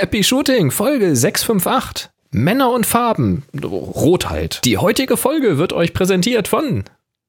Happy 0.00 0.24
Shooting, 0.24 0.70
Folge 0.70 1.14
658. 1.14 2.08
Männer 2.30 2.70
und 2.72 2.86
Farben. 2.86 3.42
Rot 3.62 4.30
halt. 4.30 4.62
Die 4.64 4.78
heutige 4.78 5.18
Folge 5.18 5.58
wird 5.58 5.74
euch 5.74 5.92
präsentiert 5.92 6.48
von 6.48 6.84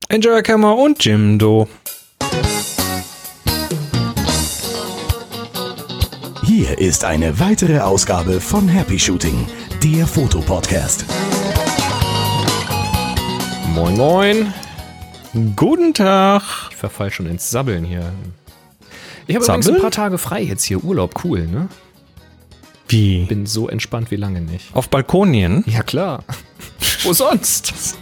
Enjoy 0.08 0.42
Kammer 0.42 0.78
und 0.78 1.04
Jimdo. 1.04 1.68
Hier 6.46 6.78
ist 6.80 7.04
eine 7.04 7.42
weitere 7.42 7.80
Ausgabe 7.80 8.40
von 8.40 8.70
Happy 8.70 8.98
Shooting, 8.98 9.50
der 9.84 10.08
Fotopodcast. 10.08 11.04
Moin 13.76 13.98
Moin. 13.98 14.54
Guten 15.58 15.94
Tag. 15.94 16.44
Ich 16.70 16.78
verfall 16.78 17.12
schon 17.12 17.26
ins 17.26 17.52
Sabbeln 17.52 17.84
hier. 17.84 18.14
Ich 19.28 19.36
habe 19.36 19.44
übrigens 19.44 19.68
ein 19.68 19.82
paar 19.82 19.92
Tage 19.92 20.18
frei 20.18 20.42
jetzt 20.42 20.64
hier. 20.64 20.82
Urlaub, 20.82 21.26
cool, 21.26 21.48
ne? 21.48 21.68
Wie? 22.92 23.24
Bin 23.24 23.46
so 23.46 23.70
entspannt 23.70 24.12
wie 24.12 24.18
lange 24.18 24.42
nicht. 24.42 24.76
Auf 24.76 24.90
Balkonien? 24.90 25.64
Ja, 25.66 25.82
klar. 25.82 26.26
Wo 27.04 27.14
sonst? 27.14 27.96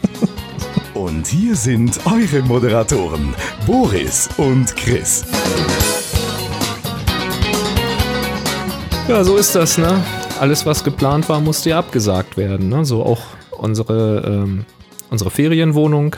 Und 0.96 1.28
hier 1.28 1.56
sind 1.56 2.00
eure 2.08 2.42
Moderatoren, 2.42 3.36
Boris 3.68 4.28
und 4.38 4.76
Chris. 4.76 5.26
Ja, 9.08 9.24
so 9.24 9.38
ist 9.38 9.54
das, 9.54 9.78
ne? 9.78 10.04
Alles, 10.40 10.66
was 10.66 10.84
geplant 10.84 11.30
war, 11.30 11.40
musste 11.40 11.70
ja 11.70 11.78
abgesagt 11.78 12.36
werden, 12.36 12.70
ne? 12.70 12.84
So 12.84 13.04
auch 13.04 13.22
unsere, 13.52 14.24
ähm, 14.26 14.66
unsere 15.12 15.30
Ferienwohnung 15.30 16.16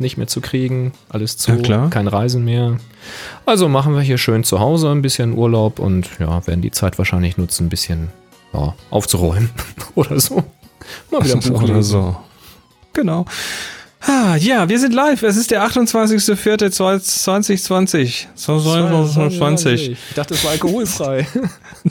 nicht 0.00 0.16
mehr 0.16 0.26
zu 0.26 0.40
kriegen, 0.40 0.92
alles 1.08 1.36
zu, 1.36 1.52
Ja, 1.52 1.58
klar. 1.58 1.90
kein 1.90 2.08
Reisen 2.08 2.44
mehr. 2.44 2.78
Also 3.46 3.68
machen 3.68 3.94
wir 3.94 4.00
hier 4.02 4.18
schön 4.18 4.44
zu 4.44 4.60
Hause 4.60 4.90
ein 4.90 5.02
bisschen 5.02 5.36
Urlaub 5.36 5.78
und 5.78 6.08
ja, 6.18 6.46
werden 6.46 6.62
die 6.62 6.70
Zeit 6.70 6.98
wahrscheinlich 6.98 7.36
nutzen, 7.36 7.66
ein 7.66 7.68
bisschen 7.68 8.08
ja, 8.52 8.74
aufzuräumen 8.90 9.50
oder 9.94 10.18
so. 10.20 10.42
Mal 11.10 11.24
wieder 11.24 11.34
ein 11.40 11.40
Buch 11.40 11.62
oder 11.62 11.82
so. 11.82 12.16
Genau. 12.92 13.26
Ah, 14.06 14.36
ja, 14.36 14.68
wir 14.68 14.78
sind 14.78 14.92
live. 14.92 15.22
Es 15.22 15.38
ist 15.38 15.50
der 15.50 15.66
28.04.2020. 15.66 18.26
So, 18.34 18.58
so, 18.58 18.88
so, 18.88 19.06
so, 19.06 19.30
20. 19.30 19.92
Ich 19.92 19.98
dachte, 20.14 20.34
es 20.34 20.44
war 20.44 20.50
alkoholfrei. 20.52 21.26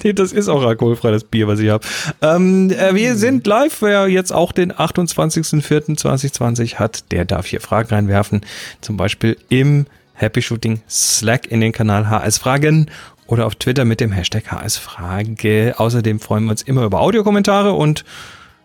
Nee, 0.01 0.13
das 0.13 0.31
ist 0.31 0.49
auch 0.49 0.63
alkoholfrei, 0.63 1.11
das 1.11 1.23
Bier, 1.23 1.47
was 1.47 1.59
ich 1.59 1.69
habe. 1.69 1.85
Ähm, 2.23 2.71
äh, 2.71 2.95
wir 2.95 3.15
sind 3.15 3.45
live. 3.45 3.83
Wer 3.83 4.07
jetzt 4.07 4.33
auch 4.33 4.51
den 4.51 4.73
28.04.2020 4.73 6.77
hat, 6.77 7.11
der 7.11 7.25
darf 7.25 7.45
hier 7.45 7.61
Fragen 7.61 7.89
reinwerfen. 7.89 8.41
Zum 8.81 8.97
Beispiel 8.97 9.37
im 9.49 9.85
Happy 10.15 10.41
Shooting 10.41 10.81
Slack 10.89 11.45
in 11.45 11.61
den 11.61 11.73
Kanal 11.73 12.09
HS 12.09 12.39
Fragen 12.39 12.89
oder 13.27 13.45
auf 13.45 13.53
Twitter 13.53 13.85
mit 13.85 13.99
dem 13.99 14.11
Hashtag 14.11 14.51
HS 14.51 14.77
Frage. 14.77 15.75
Außerdem 15.77 16.19
freuen 16.19 16.45
wir 16.45 16.51
uns 16.51 16.63
immer 16.63 16.85
über 16.85 16.99
Audiokommentare 16.99 17.73
und 17.73 18.03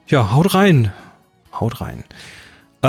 ja, 0.06 0.32
haut 0.32 0.54
rein. 0.54 0.92
Haut 1.52 1.82
rein. 1.82 2.04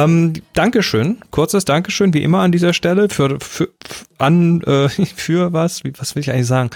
Ähm, 0.04 0.34
Dankeschön, 0.54 1.18
kurzes 1.32 1.66
Dankeschön, 1.66 2.14
wie 2.14 2.24
immer 2.24 2.40
an 2.40 2.52
dieser 2.52 2.74
Stelle 2.74 3.10
für, 3.10 3.40
für 3.40 3.70
an 4.18 4.62
äh, 4.62 4.90
für 5.16 5.54
was, 5.54 5.84
wie, 5.84 5.94
was 5.98 6.16
will 6.16 6.22
ich 6.22 6.32
eigentlich 6.32 6.48
sagen? 6.48 6.70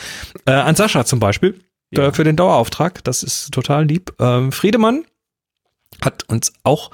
Äh, 0.46 0.52
an 0.54 0.76
Sascha 0.76 1.06
zum 1.06 1.20
Beispiel 1.20 1.60
Ja. 1.92 2.08
äh, 2.08 2.14
für 2.14 2.24
den 2.24 2.36
Dauerauftrag, 2.36 3.04
das 3.04 3.24
ist 3.24 3.52
total 3.52 3.86
lieb. 3.86 4.14
Ähm, 4.20 4.52
Friedemann 4.52 5.06
hat 6.02 6.24
uns 6.30 6.54
auch 6.64 6.92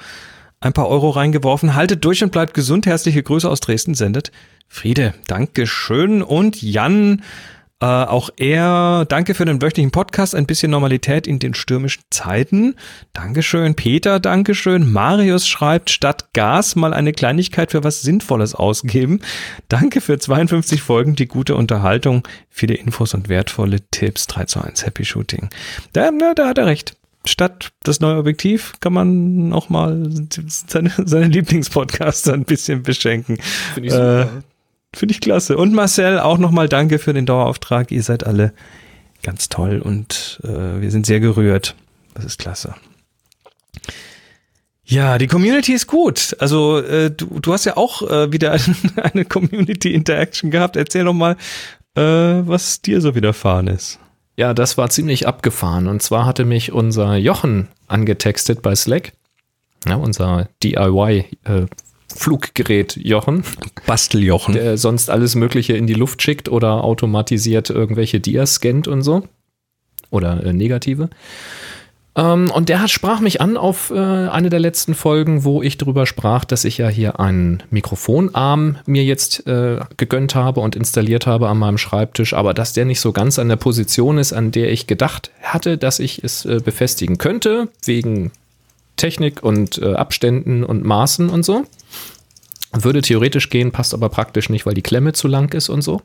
ein 0.62 0.74
paar 0.74 0.90
Euro 0.90 1.10
reingeworfen. 1.10 1.74
Haltet 1.76 2.04
durch 2.04 2.22
und 2.24 2.32
bleibt 2.32 2.54
gesund. 2.54 2.86
Herzliche 2.86 3.24
Grüße 3.24 3.50
aus 3.50 3.62
Dresden 3.62 3.94
sendet 3.96 4.32
Friede. 4.68 5.14
Dankeschön. 5.28 6.22
Und 6.22 6.62
Jan, 6.62 7.24
äh, 7.82 7.86
auch 7.86 8.30
er, 8.36 9.06
danke 9.08 9.34
für 9.34 9.46
den 9.46 9.62
wöchentlichen 9.62 9.92
Podcast. 9.92 10.36
Ein 10.36 10.46
bisschen 10.46 10.70
Normalität 10.70 11.28
in 11.28 11.40
den 11.40 11.54
stürmischen 11.54 12.04
Zeiten. 12.10 12.76
Dankeschön. 13.14 13.76
Peter, 13.76 14.20
Dankeschön. 14.20 14.92
Marius 14.92 15.48
schreibt, 15.48 15.90
statt 15.90 16.34
Gas 16.34 16.76
mal 16.76 16.94
eine 16.94 17.14
Kleinigkeit 17.14 17.72
für 17.72 17.86
was 17.86 18.02
Sinnvolles 18.02 18.54
ausgeben. 18.54 19.22
Danke 19.70 20.02
für 20.02 20.20
52 20.20 20.82
Folgen, 20.82 21.16
die 21.16 21.28
gute 21.28 21.56
Unterhaltung, 21.56 22.28
viele 22.50 22.74
Infos 22.74 23.14
und 23.14 23.30
wertvolle 23.30 23.80
Tipps. 23.92 24.28
3 24.28 24.46
zu 24.46 24.62
1 24.62 24.86
Happy 24.86 25.06
Shooting. 25.06 25.50
Da, 25.94 26.12
na, 26.12 26.34
da 26.34 26.50
hat 26.50 26.58
er 26.58 26.66
recht. 26.66 26.98
Statt 27.26 27.72
das 27.84 28.02
neue 28.02 28.18
Objektiv 28.18 28.74
kann 28.82 28.94
man 28.94 29.54
auch 29.54 29.70
mal 29.70 30.10
seine, 30.48 30.92
seine 31.06 31.28
Lieblingspodcaster 31.28 32.34
ein 32.34 32.44
bisschen 32.44 32.84
beschenken. 32.84 33.38
Finde 33.74 33.88
ich 33.88 33.94
super. 33.94 34.44
Finde 34.94 35.14
ich 35.14 35.22
klasse. 35.22 35.58
Und 35.58 35.74
Marcel, 35.74 36.20
auch 36.20 36.38
nochmal 36.38 36.68
danke 36.68 37.00
für 37.00 37.14
den 37.14 37.26
Dauerauftrag. 37.26 37.92
Ihr 37.92 38.04
seid 38.04 38.26
alle 38.26 38.54
ganz 39.22 39.50
toll 39.50 39.80
und 39.80 40.40
äh, 40.44 40.82
wir 40.82 40.92
sind 40.92 41.06
sehr 41.06 41.20
gerührt. 41.20 41.76
Das 42.14 42.26
ist 42.26 42.40
klasse. 42.40 42.76
Ja, 44.84 45.20
die 45.20 45.28
Community 45.28 45.74
ist 45.74 45.86
gut. 45.86 46.36
Also 46.40 46.80
äh, 46.80 47.12
du, 47.12 47.40
du 47.40 47.54
hast 47.54 47.66
ja 47.66 47.78
auch 47.78 48.02
äh, 48.02 48.32
wieder 48.34 48.58
eine 48.96 49.26
Community 49.26 49.94
Interaction 49.94 50.50
gehabt. 50.50 50.76
Erzähl 50.76 51.06
doch 51.06 51.14
mal, 51.14 51.38
äh, 51.96 52.02
was 52.02 52.82
dir 52.82 53.00
so 53.00 53.14
widerfahren 53.14 53.68
ist. 53.68 54.00
Ja, 54.36 54.56
das 54.56 54.78
war 54.78 54.90
ziemlich 54.90 55.28
abgefahren. 55.28 55.88
Und 55.88 56.02
zwar 56.02 56.26
hatte 56.26 56.46
mich 56.46 56.72
unser 56.72 57.18
Jochen 57.18 57.68
angetextet 57.88 58.64
bei 58.64 58.74
Slack. 58.74 59.12
Ja, 59.88 59.96
unser 59.96 60.50
DIY-Fluggerät 62.10 62.98
Jochen, 62.98 63.44
Basteljochen. 63.86 64.54
der 64.54 64.78
sonst 64.78 65.10
alles 65.10 65.36
Mögliche 65.36 65.74
in 65.74 65.88
die 65.88 65.94
Luft 65.94 66.22
schickt 66.22 66.50
oder 66.50 66.84
automatisiert 66.84 67.70
irgendwelche 67.70 68.20
Dias 68.20 68.56
scannt 68.56 68.88
und 68.88 69.02
so. 69.02 69.24
Oder 70.12 70.44
äh, 70.44 70.54
negative. 70.54 71.10
Ähm, 72.16 72.50
und 72.52 72.70
der 72.70 72.82
hat, 72.82 72.90
sprach 72.90 73.20
mich 73.20 73.42
an 73.42 73.56
auf 73.56 73.92
äh, 73.92 73.96
eine 73.96 74.50
der 74.50 74.60
letzten 74.60 74.96
Folgen, 74.96 75.44
wo 75.44 75.62
ich 75.62 75.78
darüber 75.78 76.08
sprach, 76.08 76.44
dass 76.46 76.66
ich 76.66 76.80
ja 76.80 76.88
hier 76.88 77.20
einen 77.20 77.62
Mikrofonarm 77.70 78.78
mir 78.88 79.04
jetzt 79.04 79.46
äh, 79.46 79.80
gegönnt 79.98 80.34
habe 80.34 80.62
und 80.62 80.76
installiert 80.76 81.28
habe 81.28 81.48
an 81.48 81.60
meinem 81.60 81.78
Schreibtisch, 81.78 82.34
aber 82.34 82.56
dass 82.56 82.74
der 82.74 82.86
nicht 82.86 83.00
so 83.00 83.12
ganz 83.12 83.38
an 83.38 83.50
der 83.50 83.56
Position 83.58 84.18
ist, 84.18 84.34
an 84.34 84.52
der 84.52 84.72
ich 84.72 84.88
gedacht 84.88 85.32
hatte, 85.44 85.78
dass 85.78 86.00
ich 86.00 86.24
es 86.24 86.46
äh, 86.46 86.60
befestigen 86.64 87.20
könnte, 87.20 87.70
wegen 87.86 88.32
Technik 88.98 89.44
und 89.44 89.78
äh, 89.78 89.94
Abständen 89.94 90.64
und 90.64 90.84
Maßen 90.84 91.30
und 91.30 91.46
so. 91.46 91.66
Würde 92.72 93.02
theoretisch 93.02 93.50
gehen, 93.50 93.72
passt 93.72 93.94
aber 93.94 94.10
praktisch 94.10 94.50
nicht, 94.50 94.66
weil 94.66 94.76
die 94.76 94.82
Klemme 94.82 95.14
zu 95.14 95.28
lang 95.28 95.54
ist 95.54 95.70
und 95.70 95.82
so. 95.82 96.02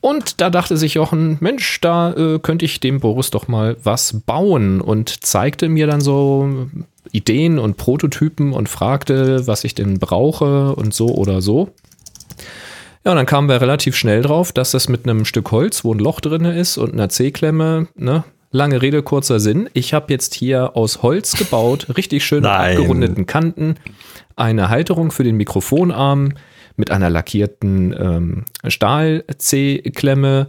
Und 0.00 0.40
da 0.40 0.50
dachte 0.50 0.76
sich 0.76 0.94
Jochen, 0.94 1.38
Mensch, 1.40 1.80
da 1.80 2.12
äh, 2.12 2.38
könnte 2.38 2.64
ich 2.64 2.78
dem 2.78 3.00
Boris 3.00 3.30
doch 3.30 3.48
mal 3.48 3.76
was 3.82 4.20
bauen 4.24 4.80
und 4.80 5.24
zeigte 5.24 5.68
mir 5.68 5.86
dann 5.86 6.00
so 6.00 6.68
Ideen 7.10 7.58
und 7.58 7.76
Prototypen 7.76 8.52
und 8.52 8.68
fragte, 8.68 9.46
was 9.46 9.64
ich 9.64 9.74
denn 9.74 9.98
brauche 9.98 10.76
und 10.76 10.94
so 10.94 11.08
oder 11.08 11.40
so. 11.40 11.70
Ja, 13.04 13.12
und 13.12 13.16
dann 13.16 13.26
kamen 13.26 13.48
wir 13.48 13.60
relativ 13.60 13.96
schnell 13.96 14.22
drauf, 14.22 14.52
dass 14.52 14.72
das 14.72 14.88
mit 14.88 15.04
einem 15.04 15.24
Stück 15.24 15.50
Holz, 15.50 15.84
wo 15.84 15.94
ein 15.94 15.98
Loch 15.98 16.20
drin 16.20 16.44
ist 16.44 16.76
und 16.76 16.92
einer 16.92 17.08
C-Klemme, 17.08 17.88
ne, 17.96 18.24
lange 18.50 18.82
Rede, 18.82 19.02
kurzer 19.02 19.40
Sinn. 19.40 19.68
Ich 19.74 19.94
habe 19.94 20.12
jetzt 20.12 20.34
hier 20.34 20.76
aus 20.76 21.02
Holz 21.02 21.36
gebaut, 21.36 21.86
richtig 21.96 22.24
schön 22.24 22.42
mit 22.42 22.50
Nein. 22.50 22.76
abgerundeten 22.76 23.26
Kanten, 23.26 23.76
eine 24.36 24.68
Halterung 24.68 25.10
für 25.10 25.24
den 25.24 25.36
Mikrofonarm 25.36 26.34
mit 26.76 26.90
einer 26.90 27.10
lackierten 27.10 27.94
ähm, 27.98 28.44
Stahl-C-Klemme, 28.66 30.46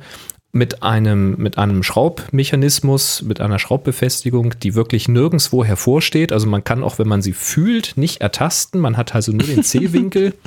mit 0.51 0.83
einem, 0.83 1.35
mit 1.37 1.57
einem 1.57 1.83
Schraubmechanismus, 1.83 3.21
mit 3.21 3.41
einer 3.41 3.59
Schraubbefestigung, 3.59 4.59
die 4.59 4.75
wirklich 4.75 5.07
nirgendwo 5.07 5.63
hervorsteht. 5.63 6.31
Also 6.31 6.47
man 6.47 6.63
kann 6.63 6.83
auch, 6.83 6.99
wenn 6.99 7.07
man 7.07 7.21
sie 7.21 7.33
fühlt, 7.33 7.93
nicht 7.95 8.21
ertasten. 8.21 8.81
Man 8.81 8.97
hat 8.97 9.15
also 9.15 9.31
nur 9.31 9.47
den 9.47 9.63
C-Winkel. 9.63 10.33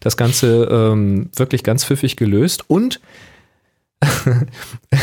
Das 0.00 0.16
Ganze 0.16 0.68
ähm, 0.70 1.28
wirklich 1.34 1.64
ganz 1.64 1.84
pfiffig 1.84 2.14
gelöst. 2.14 2.62
Und 2.68 3.00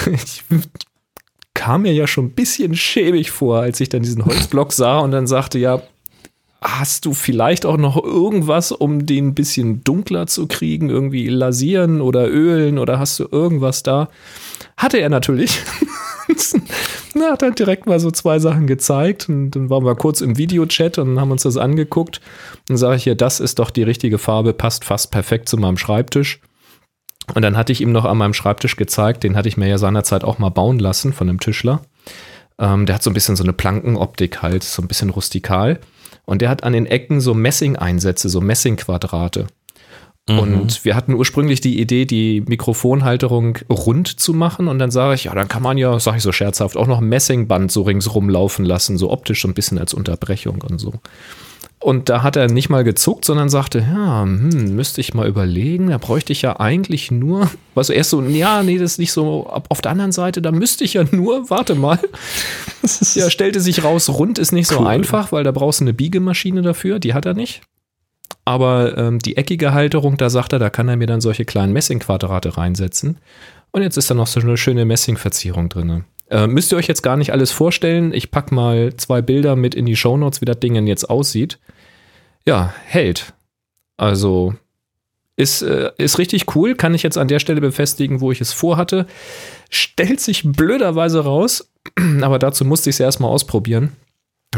ich 0.09 0.41
kam 1.53 1.81
mir 1.81 1.91
ja 1.91 2.08
schon 2.08 2.28
ein 2.28 2.31
bisschen 2.31 2.78
schäbig 2.78 3.29
vor, 3.29 3.59
als 3.59 3.82
ich 3.82 3.90
dann 3.90 4.03
diesen 4.03 4.23
Holzblock 4.23 4.72
sah 4.72 4.99
und 4.99 5.11
dann 5.11 5.28
sagte, 5.28 5.59
ja, 5.59 5.82
hast 6.61 7.05
du 7.05 7.13
vielleicht 7.13 7.66
auch 7.66 7.78
noch 7.78 8.02
irgendwas, 8.02 8.72
um 8.72 9.05
den 9.05 9.28
ein 9.28 9.35
bisschen 9.35 9.84
dunkler 9.84 10.28
zu 10.28 10.47
kriegen? 10.47 10.90
Irgendwie 10.90 11.28
lasieren 11.29 12.02
oder 12.02 12.28
ölen 12.28 12.79
oder 12.79 12.99
hast 12.99 13.19
du 13.19 13.28
irgendwas 13.31 13.84
da? 13.84 14.09
Hatte 14.78 14.97
er 14.97 15.09
natürlich. 15.09 15.61
Na, 17.13 17.31
hat 17.31 17.43
halt 17.43 17.59
direkt 17.59 17.85
mal 17.85 17.99
so 17.99 18.11
zwei 18.11 18.40
Sachen 18.40 18.67
gezeigt 18.67 19.29
und 19.29 19.52
dann 19.52 19.69
waren 19.69 19.85
wir 19.85 19.96
kurz 19.96 20.22
im 20.22 20.37
Videochat 20.37 20.97
und 20.97 21.19
haben 21.19 21.31
uns 21.31 21.43
das 21.43 21.57
angeguckt. 21.57 22.19
Dann 22.67 22.78
sage 22.78 22.97
ich 22.97 23.03
hier, 23.03 23.16
das 23.16 23.40
ist 23.40 23.59
doch 23.59 23.69
die 23.69 23.84
richtige 23.84 24.17
Farbe, 24.17 24.53
passt 24.53 24.84
fast 24.84 25.11
perfekt 25.11 25.47
zu 25.47 25.58
meinem 25.58 25.78
Schreibtisch. 25.78 26.41
Und 27.34 27.41
dann 27.41 27.58
hatte 27.58 27.72
ich 27.72 27.81
ihm 27.81 27.91
noch 27.91 28.05
an 28.05 28.17
meinem 28.17 28.34
Schreibtisch 28.34 28.75
gezeigt, 28.75 29.23
den 29.23 29.35
hatte 29.35 29.47
ich 29.47 29.58
mir 29.58 29.67
ja 29.67 29.78
seinerzeit 29.78 30.23
auch 30.23 30.37
mal 30.40 30.49
bauen 30.49 30.78
lassen 30.78 31.13
von 31.13 31.29
einem 31.29 31.40
Tischler. 31.40 31.81
Ähm, 32.59 32.85
der 32.85 32.96
hat 32.96 33.03
so 33.03 33.09
ein 33.09 33.13
bisschen 33.13 33.35
so 33.35 33.43
eine 33.43 33.53
Plankenoptik 33.53 34.41
halt, 34.41 34.63
so 34.63 34.81
ein 34.81 34.87
bisschen 34.87 35.09
rustikal. 35.09 35.79
Und 36.25 36.41
der 36.41 36.49
hat 36.49 36.63
an 36.63 36.73
den 36.73 36.85
Ecken 36.85 37.22
so 37.22 37.33
Messing-Einsätze, 37.33 38.29
so 38.29 38.41
Messingquadrate. 38.41 39.47
Mhm. 40.27 40.39
Und 40.39 40.85
wir 40.85 40.95
hatten 40.95 41.13
ursprünglich 41.13 41.61
die 41.61 41.79
Idee, 41.79 42.05
die 42.05 42.41
Mikrofonhalterung 42.41 43.59
rund 43.69 44.19
zu 44.19 44.33
machen. 44.33 44.67
Und 44.67 44.79
dann 44.79 44.89
sage 44.91 45.16
ich, 45.16 45.25
ja, 45.25 45.35
dann 45.35 45.47
kann 45.47 45.61
man 45.61 45.77
ja, 45.77 45.99
sage 45.99 46.17
ich 46.17 46.23
so 46.23 46.31
scherzhaft, 46.31 46.77
auch 46.77 46.87
noch 46.87 46.99
ein 46.99 47.09
Messingband 47.09 47.72
so 47.72 47.83
ringsrum 47.83 48.29
laufen 48.29 48.66
lassen, 48.66 48.97
so 48.97 49.11
optisch 49.11 49.41
so 49.41 49.47
ein 49.47 49.53
bisschen 49.53 49.77
als 49.77 49.93
Unterbrechung 49.93 50.63
und 50.63 50.79
so. 50.79 50.93
Und 51.79 52.09
da 52.09 52.23
hat 52.23 52.35
er 52.35 52.49
nicht 52.49 52.69
mal 52.69 52.83
gezuckt, 52.83 53.25
sondern 53.25 53.49
sagte, 53.49 53.79
ja, 53.79 54.23
hm, 54.23 54.75
müsste 54.75 55.01
ich 55.01 55.13
mal 55.13 55.27
überlegen, 55.27 55.89
da 55.89 55.97
bräuchte 55.97 56.33
ich 56.33 56.41
ja 56.41 56.59
eigentlich 56.59 57.11
nur, 57.11 57.51
was 57.75 57.89
erst 57.89 58.09
so, 58.09 58.22
ja, 58.23 58.63
nee, 58.63 58.77
das 58.77 58.93
ist 58.93 58.97
nicht 58.97 59.11
so, 59.11 59.47
auf 59.47 59.81
der 59.81 59.91
anderen 59.91 60.11
Seite, 60.11 60.41
da 60.41 60.51
müsste 60.51 60.83
ich 60.83 60.93
ja 60.93 61.03
nur, 61.11 61.49
warte 61.49 61.75
mal. 61.75 61.99
ja, 63.13 63.29
stellte 63.29 63.59
sich 63.59 63.83
raus, 63.83 64.09
rund 64.09 64.39
ist 64.39 64.51
nicht 64.51 64.72
cool. 64.72 64.77
so 64.79 64.85
einfach, 64.85 65.31
weil 65.31 65.43
da 65.43 65.51
brauchst 65.51 65.81
du 65.81 65.83
eine 65.83 65.93
Biegemaschine 65.93 66.61
dafür, 66.61 66.99
die 66.99 67.13
hat 67.13 67.25
er 67.25 67.33
nicht. 67.33 67.61
Aber 68.45 68.97
ähm, 68.97 69.19
die 69.19 69.37
eckige 69.37 69.73
Halterung, 69.73 70.17
da 70.17 70.29
sagt 70.29 70.53
er, 70.53 70.59
da 70.59 70.69
kann 70.69 70.87
er 70.87 70.97
mir 70.97 71.07
dann 71.07 71.19
solche 71.19 71.45
kleinen 71.45 71.73
Messingquadrate 71.73 72.57
reinsetzen. 72.57 73.17
Und 73.72 73.81
jetzt 73.81 73.97
ist 73.97 74.09
da 74.09 74.13
noch 74.13 74.27
so 74.27 74.39
eine 74.39 74.55
schöne 74.55 74.85
Messingverzierung 74.85 75.67
drin. 75.67 76.05
Äh, 76.29 76.47
müsst 76.47 76.72
ihr 76.72 76.77
euch 76.77 76.87
jetzt 76.87 77.03
gar 77.03 77.17
nicht 77.17 77.31
alles 77.31 77.51
vorstellen. 77.51 78.13
Ich 78.13 78.31
packe 78.31 78.53
mal 78.53 78.95
zwei 78.97 79.22
Bilder 79.22 79.55
mit 79.55 79.75
in 79.75 79.85
die 79.85 79.95
Shownotes, 79.95 80.41
wie 80.41 80.45
das 80.45 80.59
Ding 80.59 80.75
jetzt 80.87 81.09
aussieht. 81.09 81.59
Ja, 82.45 82.73
hält. 82.85 83.33
Also 83.97 84.55
ist, 85.35 85.61
äh, 85.61 85.91
ist 85.97 86.17
richtig 86.17 86.55
cool, 86.55 86.75
kann 86.75 86.93
ich 86.93 87.03
jetzt 87.03 87.17
an 87.17 87.27
der 87.27 87.39
Stelle 87.39 87.61
befestigen, 87.61 88.22
wo 88.22 88.31
ich 88.31 88.41
es 88.41 88.53
vorhatte. 88.53 89.05
Stellt 89.69 90.19
sich 90.19 90.43
blöderweise 90.43 91.23
raus, 91.23 91.72
aber 92.22 92.39
dazu 92.39 92.66
musste 92.66 92.89
ich 92.89 92.95
es 92.95 92.99
erstmal 92.99 93.31
ausprobieren 93.31 93.91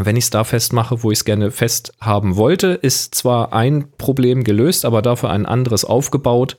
wenn 0.06 0.16
ich 0.16 0.26
es 0.26 0.30
da 0.30 0.44
festmache, 0.44 1.04
wo 1.04 1.12
ich 1.12 1.20
es 1.20 1.26
gerne 1.26 1.52
fest 1.52 1.94
haben 2.00 2.36
wollte, 2.36 2.68
ist 2.68 3.16
zwar 3.16 3.54
ein 3.54 3.92
Problem 3.98 4.44
gelöst, 4.44 4.86
aber 4.86 5.02
dafür 5.02 5.30
ein 5.30 5.46
anderes 5.46 5.86
aufgebaut. 5.86 6.58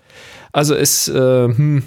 Also 0.52 0.74
ist, 0.74 1.08
äh, 1.08 1.44
hm, 1.44 1.82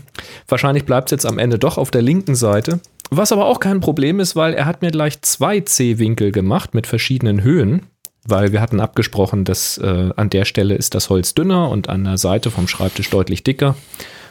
wahrscheinlich 0.47 0.85
bleibt 0.85 1.09
es 1.09 1.11
jetzt 1.11 1.25
am 1.25 1.39
Ende 1.39 1.59
doch 1.59 1.77
auf 1.77 1.91
der 1.91 2.01
linken 2.01 2.35
Seite. 2.35 2.79
Was 3.13 3.33
aber 3.33 3.45
auch 3.45 3.59
kein 3.59 3.81
Problem 3.81 4.21
ist, 4.21 4.37
weil 4.37 4.53
er 4.53 4.65
hat 4.65 4.81
mir 4.81 4.89
gleich 4.89 5.21
zwei 5.21 5.59
C-Winkel 5.59 6.31
gemacht 6.31 6.73
mit 6.73 6.87
verschiedenen 6.87 7.43
Höhen, 7.43 7.87
weil 8.23 8.53
wir 8.53 8.61
hatten 8.61 8.79
abgesprochen, 8.79 9.43
dass 9.43 9.77
äh, 9.77 10.11
an 10.15 10.29
der 10.29 10.45
Stelle 10.45 10.75
ist 10.75 10.95
das 10.95 11.09
Holz 11.09 11.33
dünner 11.33 11.69
und 11.69 11.89
an 11.89 12.05
der 12.05 12.17
Seite 12.17 12.51
vom 12.51 12.69
Schreibtisch 12.69 13.09
deutlich 13.09 13.43
dicker. 13.43 13.75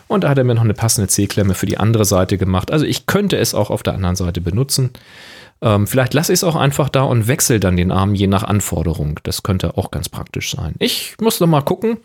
Und 0.08 0.24
da 0.24 0.30
hat 0.30 0.38
er 0.38 0.44
mir 0.44 0.54
noch 0.54 0.64
eine 0.64 0.72
passende 0.72 1.08
C-Klemme 1.08 1.52
für 1.52 1.66
die 1.66 1.76
andere 1.76 2.06
Seite 2.06 2.38
gemacht. 2.38 2.72
Also 2.72 2.86
ich 2.86 3.04
könnte 3.04 3.36
es 3.36 3.54
auch 3.54 3.68
auf 3.68 3.82
der 3.82 3.94
anderen 3.94 4.16
Seite 4.16 4.40
benutzen. 4.40 4.90
Ähm, 5.62 5.86
vielleicht 5.86 6.14
lasse 6.14 6.32
ich 6.32 6.38
es 6.38 6.44
auch 6.44 6.56
einfach 6.56 6.88
da 6.88 7.02
und 7.02 7.28
wechsle 7.28 7.60
dann 7.60 7.76
den 7.76 7.92
Arm 7.92 8.14
je 8.14 8.28
nach 8.28 8.44
Anforderung. 8.44 9.20
Das 9.24 9.42
könnte 9.42 9.76
auch 9.76 9.90
ganz 9.90 10.08
praktisch 10.08 10.52
sein. 10.52 10.74
Ich 10.78 11.16
muss 11.20 11.38
noch 11.38 11.46
mal 11.46 11.60
gucken. 11.60 11.98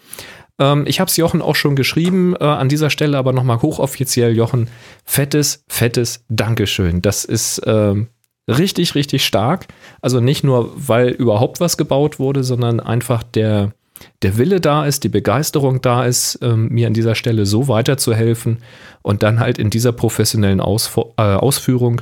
Ähm, 0.59 0.85
ich 0.87 0.99
habe 0.99 1.09
es 1.09 1.17
Jochen 1.17 1.41
auch 1.41 1.55
schon 1.55 1.75
geschrieben, 1.75 2.35
äh, 2.39 2.43
an 2.43 2.69
dieser 2.69 2.89
Stelle 2.89 3.17
aber 3.17 3.33
noch 3.33 3.43
mal 3.43 3.61
hochoffiziell, 3.61 4.35
Jochen, 4.35 4.69
fettes, 5.03 5.63
fettes 5.67 6.23
Dankeschön. 6.29 7.01
Das 7.01 7.25
ist 7.25 7.61
ähm, 7.65 8.07
richtig, 8.47 8.95
richtig 8.95 9.25
stark. 9.25 9.67
Also 10.01 10.19
nicht 10.19 10.43
nur, 10.43 10.71
weil 10.75 11.09
überhaupt 11.09 11.59
was 11.59 11.77
gebaut 11.77 12.19
wurde, 12.19 12.43
sondern 12.43 12.79
einfach 12.79 13.23
der, 13.23 13.73
der 14.21 14.37
Wille 14.37 14.61
da 14.61 14.85
ist, 14.85 15.03
die 15.03 15.09
Begeisterung 15.09 15.81
da 15.81 16.05
ist, 16.05 16.39
ähm, 16.41 16.69
mir 16.69 16.87
an 16.87 16.93
dieser 16.93 17.15
Stelle 17.15 17.45
so 17.45 17.67
weiterzuhelfen 17.67 18.59
und 19.01 19.23
dann 19.23 19.39
halt 19.39 19.57
in 19.57 19.69
dieser 19.69 19.91
professionellen 19.91 20.61
Ausf 20.61 20.97
äh, 21.17 21.21
Ausführung 21.21 22.01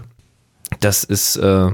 das 0.79 1.03
ist, 1.03 1.37
äh, 1.37 1.71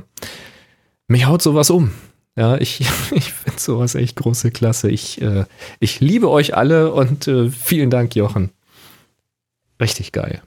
mich 1.07 1.25
haut 1.25 1.41
sowas 1.41 1.69
um. 1.69 1.91
Ja, 2.39 2.55
ich, 2.55 2.79
ich 3.11 3.33
finde 3.33 3.59
sowas 3.59 3.95
echt 3.95 4.15
große 4.15 4.51
Klasse. 4.51 4.89
Ich, 4.89 5.21
äh, 5.21 5.43
ich 5.81 5.99
liebe 5.99 6.29
euch 6.29 6.55
alle 6.55 6.93
und 6.93 7.27
äh, 7.27 7.49
vielen 7.51 7.89
Dank, 7.89 8.15
Jochen. 8.15 8.51
Richtig 9.81 10.13
geil. 10.13 10.41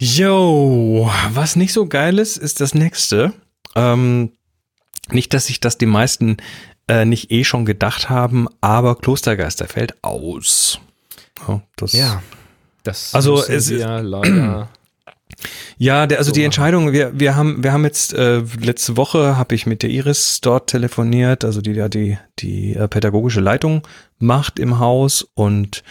Yo, 0.00 1.10
was 1.34 1.56
nicht 1.56 1.74
so 1.74 1.86
geil 1.86 2.18
ist, 2.18 2.38
ist 2.38 2.62
das 2.62 2.72
nächste. 2.74 3.34
Ähm, 3.76 4.32
nicht, 5.10 5.34
dass 5.34 5.46
sich 5.46 5.60
das 5.60 5.76
die 5.76 5.84
meisten 5.84 6.38
äh, 6.88 7.04
nicht 7.04 7.30
eh 7.30 7.44
schon 7.44 7.66
gedacht 7.66 8.08
haben, 8.08 8.48
aber 8.62 8.96
Klostergeister 8.96 9.68
fällt 9.68 10.02
aus. 10.02 10.80
Oh, 11.46 11.60
das 11.76 11.92
ja, 11.92 12.22
das 12.82 13.14
also 13.14 13.42
es 13.42 13.68
ist 13.70 13.80
leider 13.82 14.70
ja, 15.78 16.06
der, 16.06 16.18
also 16.18 16.30
so 16.30 16.34
die 16.34 16.44
Entscheidung, 16.44 16.92
wir, 16.92 17.18
wir 17.18 17.36
haben, 17.36 17.62
wir 17.62 17.72
haben 17.72 17.84
jetzt 17.84 18.12
äh, 18.12 18.42
letzte 18.60 18.96
Woche 18.96 19.36
habe 19.36 19.54
ich 19.54 19.66
mit 19.66 19.82
der 19.82 19.90
Iris 19.90 20.40
dort 20.40 20.68
telefoniert, 20.68 21.44
also 21.44 21.60
die 21.60 21.72
ja 21.72 21.88
die, 21.88 22.18
die 22.38 22.74
äh, 22.74 22.88
pädagogische 22.88 23.40
Leitung 23.40 23.86
macht 24.18 24.58
im 24.58 24.78
Haus 24.78 25.26
und 25.34 25.82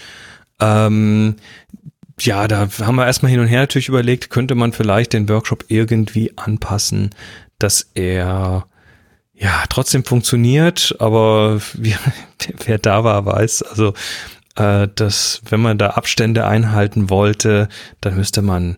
ähm, 0.59 1.35
ja, 2.19 2.47
da 2.47 2.67
haben 2.81 2.95
wir 2.95 3.05
erstmal 3.05 3.31
hin 3.31 3.39
und 3.39 3.47
her 3.47 3.61
natürlich 3.61 3.87
überlegt, 3.87 4.29
könnte 4.29 4.55
man 4.55 4.73
vielleicht 4.73 5.13
den 5.13 5.29
Workshop 5.29 5.65
irgendwie 5.69 6.33
anpassen, 6.35 7.11
dass 7.59 7.89
er 7.93 8.65
ja 9.33 9.63
trotzdem 9.69 10.03
funktioniert, 10.03 10.95
aber 10.99 11.61
wie, 11.73 11.95
wer 12.65 12.77
da 12.77 13.03
war, 13.03 13.25
weiß, 13.25 13.63
also 13.63 13.93
äh, 14.55 14.87
dass 14.93 15.41
wenn 15.49 15.61
man 15.61 15.77
da 15.77 15.91
Abstände 15.91 16.45
einhalten 16.45 17.09
wollte, 17.09 17.69
dann 18.01 18.15
müsste 18.15 18.41
man 18.41 18.77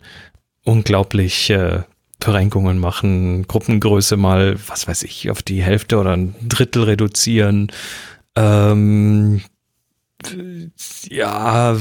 unglaublich 0.64 1.50
äh, 1.50 1.84
Verrenkungen 2.20 2.78
machen, 2.78 3.48
Gruppengröße 3.48 4.16
mal, 4.16 4.58
was 4.68 4.88
weiß 4.88 5.04
ich, 5.04 5.30
auf 5.32 5.42
die 5.42 5.64
Hälfte 5.64 5.98
oder 5.98 6.16
ein 6.16 6.36
Drittel 6.42 6.84
reduzieren. 6.84 7.72
Ähm, 8.36 9.42
ja, 11.10 11.76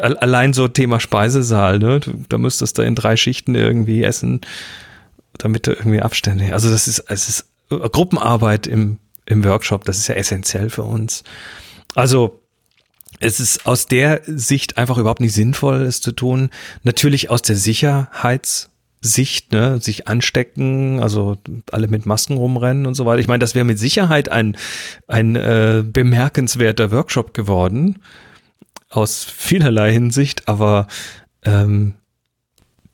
allein 0.00 0.52
so 0.52 0.66
Thema 0.66 0.98
Speisesaal, 0.98 1.78
ne? 1.78 2.00
Da 2.28 2.36
müsstest 2.36 2.78
du 2.78 2.82
in 2.82 2.96
drei 2.96 3.16
Schichten 3.16 3.54
irgendwie 3.54 4.02
essen, 4.02 4.40
damit 5.38 5.68
du 5.68 5.72
irgendwie 5.72 6.00
Abstände. 6.00 6.52
Also 6.52 6.68
das 6.68 6.88
ist, 6.88 7.04
es 7.08 7.28
ist 7.28 7.46
Gruppenarbeit 7.68 8.66
im, 8.66 8.98
im 9.26 9.44
Workshop, 9.44 9.84
das 9.84 9.98
ist 9.98 10.08
ja 10.08 10.16
essentiell 10.16 10.68
für 10.68 10.82
uns. 10.82 11.22
Also 11.94 12.39
es 13.18 13.40
ist 13.40 13.66
aus 13.66 13.86
der 13.86 14.22
Sicht 14.26 14.78
einfach 14.78 14.98
überhaupt 14.98 15.20
nicht 15.20 15.34
sinnvoll, 15.34 15.82
es 15.82 16.00
zu 16.00 16.12
tun. 16.12 16.50
Natürlich 16.84 17.28
aus 17.30 17.42
der 17.42 17.56
Sicherheitssicht, 17.56 19.52
ne, 19.52 19.80
sich 19.80 20.06
anstecken, 20.08 21.02
also 21.02 21.36
alle 21.72 21.88
mit 21.88 22.06
Masken 22.06 22.36
rumrennen 22.36 22.86
und 22.86 22.94
so 22.94 23.06
weiter. 23.06 23.20
Ich 23.20 23.28
meine, 23.28 23.40
das 23.40 23.54
wäre 23.54 23.64
mit 23.64 23.78
Sicherheit 23.78 24.30
ein, 24.30 24.56
ein 25.08 25.36
äh, 25.36 25.82
bemerkenswerter 25.84 26.92
Workshop 26.92 27.34
geworden, 27.34 27.98
aus 28.88 29.24
vielerlei 29.24 29.92
Hinsicht, 29.92 30.48
aber 30.48 30.86
ähm, 31.44 31.94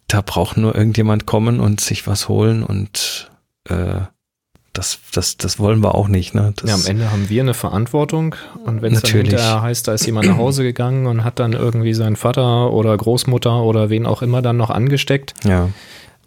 da 0.09 0.23
braucht 0.23 0.57
nur 0.57 0.75
irgendjemand 0.75 1.27
kommen 1.27 1.61
und 1.61 1.81
sich 1.81 2.07
was 2.07 2.29
holen 2.29 2.63
und 2.63 3.31
äh, 3.69 4.03
das, 4.77 4.99
das, 5.13 5.37
das 5.37 5.59
wollen 5.59 5.83
wir 5.83 5.95
auch 5.95 6.09
nicht. 6.09 6.35
Ne? 6.35 6.53
ja, 6.65 6.75
am 6.75 6.85
Ende 6.87 7.11
haben 7.11 7.29
wir 7.29 7.43
eine 7.43 7.55
Verantwortung 7.55 8.35
und 8.65 8.83
wenn 8.83 8.95
es 8.95 9.03
dann 9.03 9.13
hinterher 9.13 9.63
heißt, 9.63 9.89
da 9.89 9.95
ist 9.95 10.05
jemand 10.05 10.27
nach 10.29 10.37
Hause 10.37 10.63
gegangen 10.63 11.07
und 11.07 11.25
hat 11.25 11.39
dann 11.39 11.53
irgendwie 11.53 11.95
seinen 11.95 12.17
Vater 12.17 12.73
oder 12.73 12.97
Großmutter 12.97 13.63
oder 13.63 13.91
wen 13.91 14.07
auch 14.07 14.23
immer 14.23 14.43
dann 14.43 14.57
noch 14.57 14.71
angesteckt. 14.71 15.35
Ja. 15.45 15.71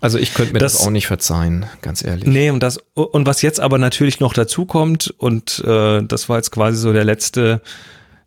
Also 0.02 0.18
ich 0.18 0.34
könnte 0.34 0.54
mir 0.54 0.60
das, 0.60 0.74
das, 0.74 0.88
auch 0.88 0.92
nicht 0.92 1.08
verzeihen, 1.08 1.66
ganz 1.82 2.04
ehrlich. 2.04 2.26
Nee, 2.26 2.50
und 2.52 2.64
das, 2.64 2.80
und 2.94 3.28
was 3.28 3.42
jetzt 3.42 3.60
aber 3.60 3.78
natürlich 3.78 4.20
noch 4.20 4.34
dazu 4.34 4.66
kommt, 4.66 5.14
und 5.18 5.64
äh, 5.66 6.02
das 6.02 6.30
war 6.30 6.38
jetzt 6.38 6.52
quasi 6.52 6.78
so 6.78 6.94
der 6.94 7.04
letzte, 7.04 7.62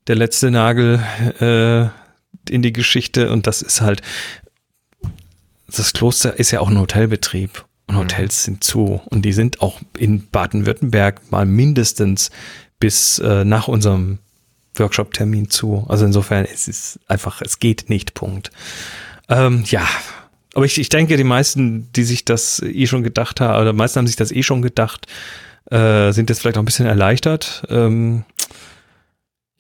der 0.07 0.17
letzte 0.17 0.51
Nagel 0.51 1.03
äh, 1.41 2.53
in 2.53 2.61
die 2.61 2.73
Geschichte, 2.73 3.31
und 3.31 3.47
das 3.47 3.63
ist 3.63 3.81
halt, 3.81 4.03
das 5.67 5.95
Kloster 5.95 6.39
ist 6.39 6.51
ja 6.51 6.61
auch 6.61 6.69
ein 6.69 6.79
Hotelbetrieb. 6.79 7.65
Und 7.93 8.13
Hotels 8.13 8.45
sind 8.45 8.65
zu. 8.65 9.01
Und 9.07 9.23
die 9.23 9.33
sind 9.33 9.61
auch 9.61 9.81
in 9.97 10.29
Baden-Württemberg 10.29 11.31
mal 11.31 11.47
mindestens 11.47 12.31
bis 12.79 13.19
äh, 13.19 13.45
nach 13.45 13.69
unserem 13.69 14.19
Workshop-Termin 14.77 15.51
zu. 15.51 15.85
Also 15.89 16.05
insofern, 16.05 16.47
es 16.53 16.69
ist 16.69 17.01
einfach, 17.07 17.43
es 17.43 17.59
geht 17.59 17.89
nicht, 17.89 18.15
Punkt. 18.15 18.51
Ähm, 19.29 19.65
ja, 19.67 19.87
aber 20.55 20.65
ich, 20.65 20.79
ich 20.79 20.89
denke, 20.89 21.17
die 21.17 21.25
meisten, 21.25 21.91
die 21.93 22.05
sich 22.05 22.25
das 22.25 22.61
eh 22.63 22.87
schon 22.87 23.03
gedacht 23.03 23.41
haben, 23.41 23.61
oder 23.61 23.73
die 23.73 23.77
meisten 23.77 23.99
haben 23.99 24.07
sich 24.07 24.17
das 24.17 24.33
eh 24.33 24.43
schon 24.43 24.63
gedacht, 24.63 25.07
äh, 25.71 26.13
sind 26.13 26.29
jetzt 26.29 26.41
vielleicht 26.41 26.57
auch 26.57 26.63
ein 26.63 26.67
bisschen 26.67 26.87
erleichtert. 26.87 27.65
Ähm, 27.69 28.25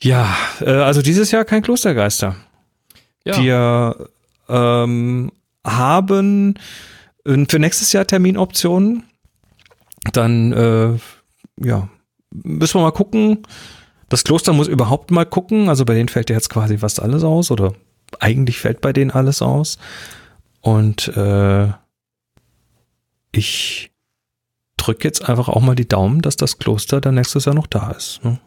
ja, 0.01 0.37
äh, 0.61 0.71
also 0.71 1.01
dieses 1.01 1.31
Jahr 1.31 1.45
kein 1.45 1.62
Klostergeister. 1.62 2.37
Ja. 3.25 3.41
Wir 3.41 4.09
ähm, 4.49 5.31
haben 5.65 6.55
für 7.25 7.59
nächstes 7.59 7.93
Jahr 7.93 8.07
Terminoptionen. 8.07 9.05
Dann, 10.12 10.52
äh, 10.52 10.99
ja, 11.64 11.88
müssen 12.31 12.75
wir 12.79 12.83
mal 12.83 12.91
gucken. 12.93 13.43
Das 14.09 14.25
Kloster 14.25 14.52
muss 14.52 14.69
überhaupt 14.69 15.11
mal 15.11 15.25
gucken. 15.25 15.69
Also 15.69 15.85
bei 15.85 15.95
denen 15.95 16.09
fällt 16.09 16.31
ja 16.31 16.37
jetzt 16.37 16.50
quasi 16.50 16.79
fast 16.79 17.00
alles 17.00 17.25
aus 17.25 17.50
oder 17.50 17.73
eigentlich 18.21 18.59
fällt 18.59 18.81
bei 18.81 18.93
denen 18.93 19.11
alles 19.11 19.43
aus. 19.43 19.79
Und 20.61 21.09
äh, 21.17 21.69
ich 23.33 23.91
drücke 24.76 25.07
jetzt 25.07 25.29
einfach 25.29 25.49
auch 25.49 25.61
mal 25.61 25.75
die 25.75 25.88
Daumen, 25.88 26.21
dass 26.23 26.37
das 26.37 26.59
Kloster 26.59 27.00
dann 27.00 27.14
nächstes 27.14 27.45
Jahr 27.45 27.55
noch 27.55 27.67
da 27.67 27.93
ist. 27.93 28.23
Ne? 28.25 28.38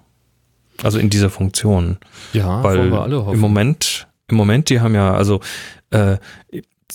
Also 0.84 1.00
in 1.00 1.10
dieser 1.10 1.30
Funktion. 1.30 1.98
Ja, 2.34 2.64
Weil 2.64 2.78
wollen 2.78 2.92
wir 2.92 3.02
alle 3.02 3.26
hoffen. 3.26 3.36
im 3.36 3.40
Moment, 3.40 4.08
im 4.28 4.38
Moment, 4.38 4.70
die 4.70 4.82
haben 4.82 4.94
ja, 4.96 5.14
also 5.14 5.40
äh, 5.92 6.18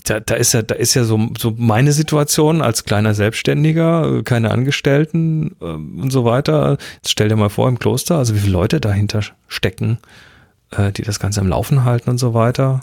da, 0.05 0.21
da 0.21 0.35
ist 0.35 0.53
ja, 0.53 0.63
da 0.63 0.75
ist 0.75 0.95
ja 0.95 1.05
so, 1.05 1.29
so 1.39 1.53
meine 1.57 1.93
Situation 1.93 2.63
als 2.63 2.85
kleiner 2.85 3.15
Selbstständiger, 3.15 4.19
äh, 4.19 4.23
keine 4.23 4.51
Angestellten 4.51 5.57
äh, 5.61 5.65
und 5.65 6.11
so 6.11 6.25
weiter. 6.25 6.79
Jetzt 6.97 7.11
stell 7.11 7.29
dir 7.29 7.37
mal 7.37 7.51
vor 7.51 7.69
im 7.69 7.79
Kloster, 7.79 8.17
also 8.19 8.35
wie 8.35 8.39
viele 8.41 8.53
Leute 8.53 8.81
dahinter 8.81 9.21
stecken, 9.49 9.99
äh, 10.71 10.93
die 10.93 11.03
das 11.03 11.19
Ganze 11.21 11.41
am 11.41 11.49
Laufen 11.49 11.85
halten 11.85 12.11
und 12.11 12.19
so 12.19 12.35
weiter. 12.35 12.81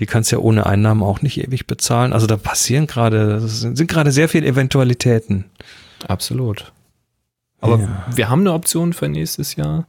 Die 0.00 0.06
kannst 0.06 0.32
ja 0.32 0.38
ohne 0.38 0.66
Einnahmen 0.66 1.02
auch 1.02 1.22
nicht 1.22 1.38
ewig 1.40 1.66
bezahlen. 1.66 2.12
Also 2.12 2.26
da 2.26 2.36
passieren 2.36 2.86
gerade, 2.86 3.40
das 3.40 3.60
sind, 3.60 3.76
sind 3.76 3.88
gerade 3.88 4.10
sehr 4.10 4.28
viele 4.28 4.46
Eventualitäten. 4.46 5.44
Absolut. 6.08 6.72
Aber 7.60 7.78
Ja. 7.78 8.04
wir 8.12 8.28
haben 8.28 8.40
eine 8.40 8.52
Option 8.52 8.92
für 8.92 9.08
nächstes 9.08 9.56
Jahr. 9.56 9.86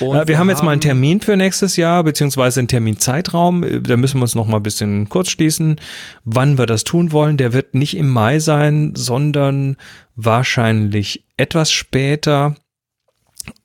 Und 0.00 0.28
wir 0.28 0.38
haben 0.38 0.48
jetzt 0.48 0.62
mal 0.62 0.72
einen 0.72 0.80
Termin 0.80 1.20
für 1.20 1.36
nächstes 1.36 1.76
Jahr, 1.76 2.02
beziehungsweise 2.04 2.60
einen 2.60 2.68
Terminzeitraum. 2.68 3.82
Da 3.82 3.96
müssen 3.96 4.18
wir 4.18 4.22
uns 4.22 4.34
noch 4.34 4.46
mal 4.46 4.58
ein 4.58 4.62
bisschen 4.62 5.08
kurz 5.08 5.30
schließen, 5.30 5.76
wann 6.24 6.58
wir 6.58 6.66
das 6.66 6.84
tun 6.84 7.12
wollen. 7.12 7.36
Der 7.36 7.52
wird 7.52 7.74
nicht 7.74 7.96
im 7.96 8.08
Mai 8.08 8.38
sein, 8.38 8.94
sondern 8.96 9.76
wahrscheinlich 10.14 11.24
etwas 11.36 11.70
später. 11.70 12.56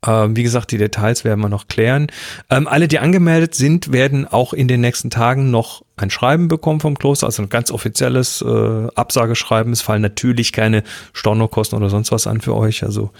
Ähm, 0.05 0.35
wie 0.35 0.43
gesagt, 0.43 0.71
die 0.71 0.77
Details 0.77 1.23
werden 1.23 1.41
wir 1.41 1.49
noch 1.49 1.67
klären. 1.67 2.07
Ähm, 2.49 2.67
alle, 2.67 2.87
die 2.87 2.99
angemeldet 2.99 3.55
sind, 3.55 3.91
werden 3.91 4.27
auch 4.27 4.53
in 4.53 4.67
den 4.67 4.81
nächsten 4.81 5.09
Tagen 5.09 5.49
noch 5.51 5.83
ein 5.95 6.09
Schreiben 6.09 6.47
bekommen 6.47 6.79
vom 6.79 6.97
Kloster, 6.97 7.27
also 7.27 7.41
ein 7.41 7.49
ganz 7.49 7.71
offizielles 7.71 8.41
äh, 8.41 8.87
Absageschreiben. 8.95 9.73
Es 9.73 9.81
fallen 9.81 10.01
natürlich 10.01 10.51
keine 10.51 10.83
Stornokosten 11.13 11.77
oder 11.77 11.89
sonst 11.89 12.11
was 12.11 12.27
an 12.27 12.41
für 12.41 12.55
euch. 12.55 12.83
Also 12.83 13.11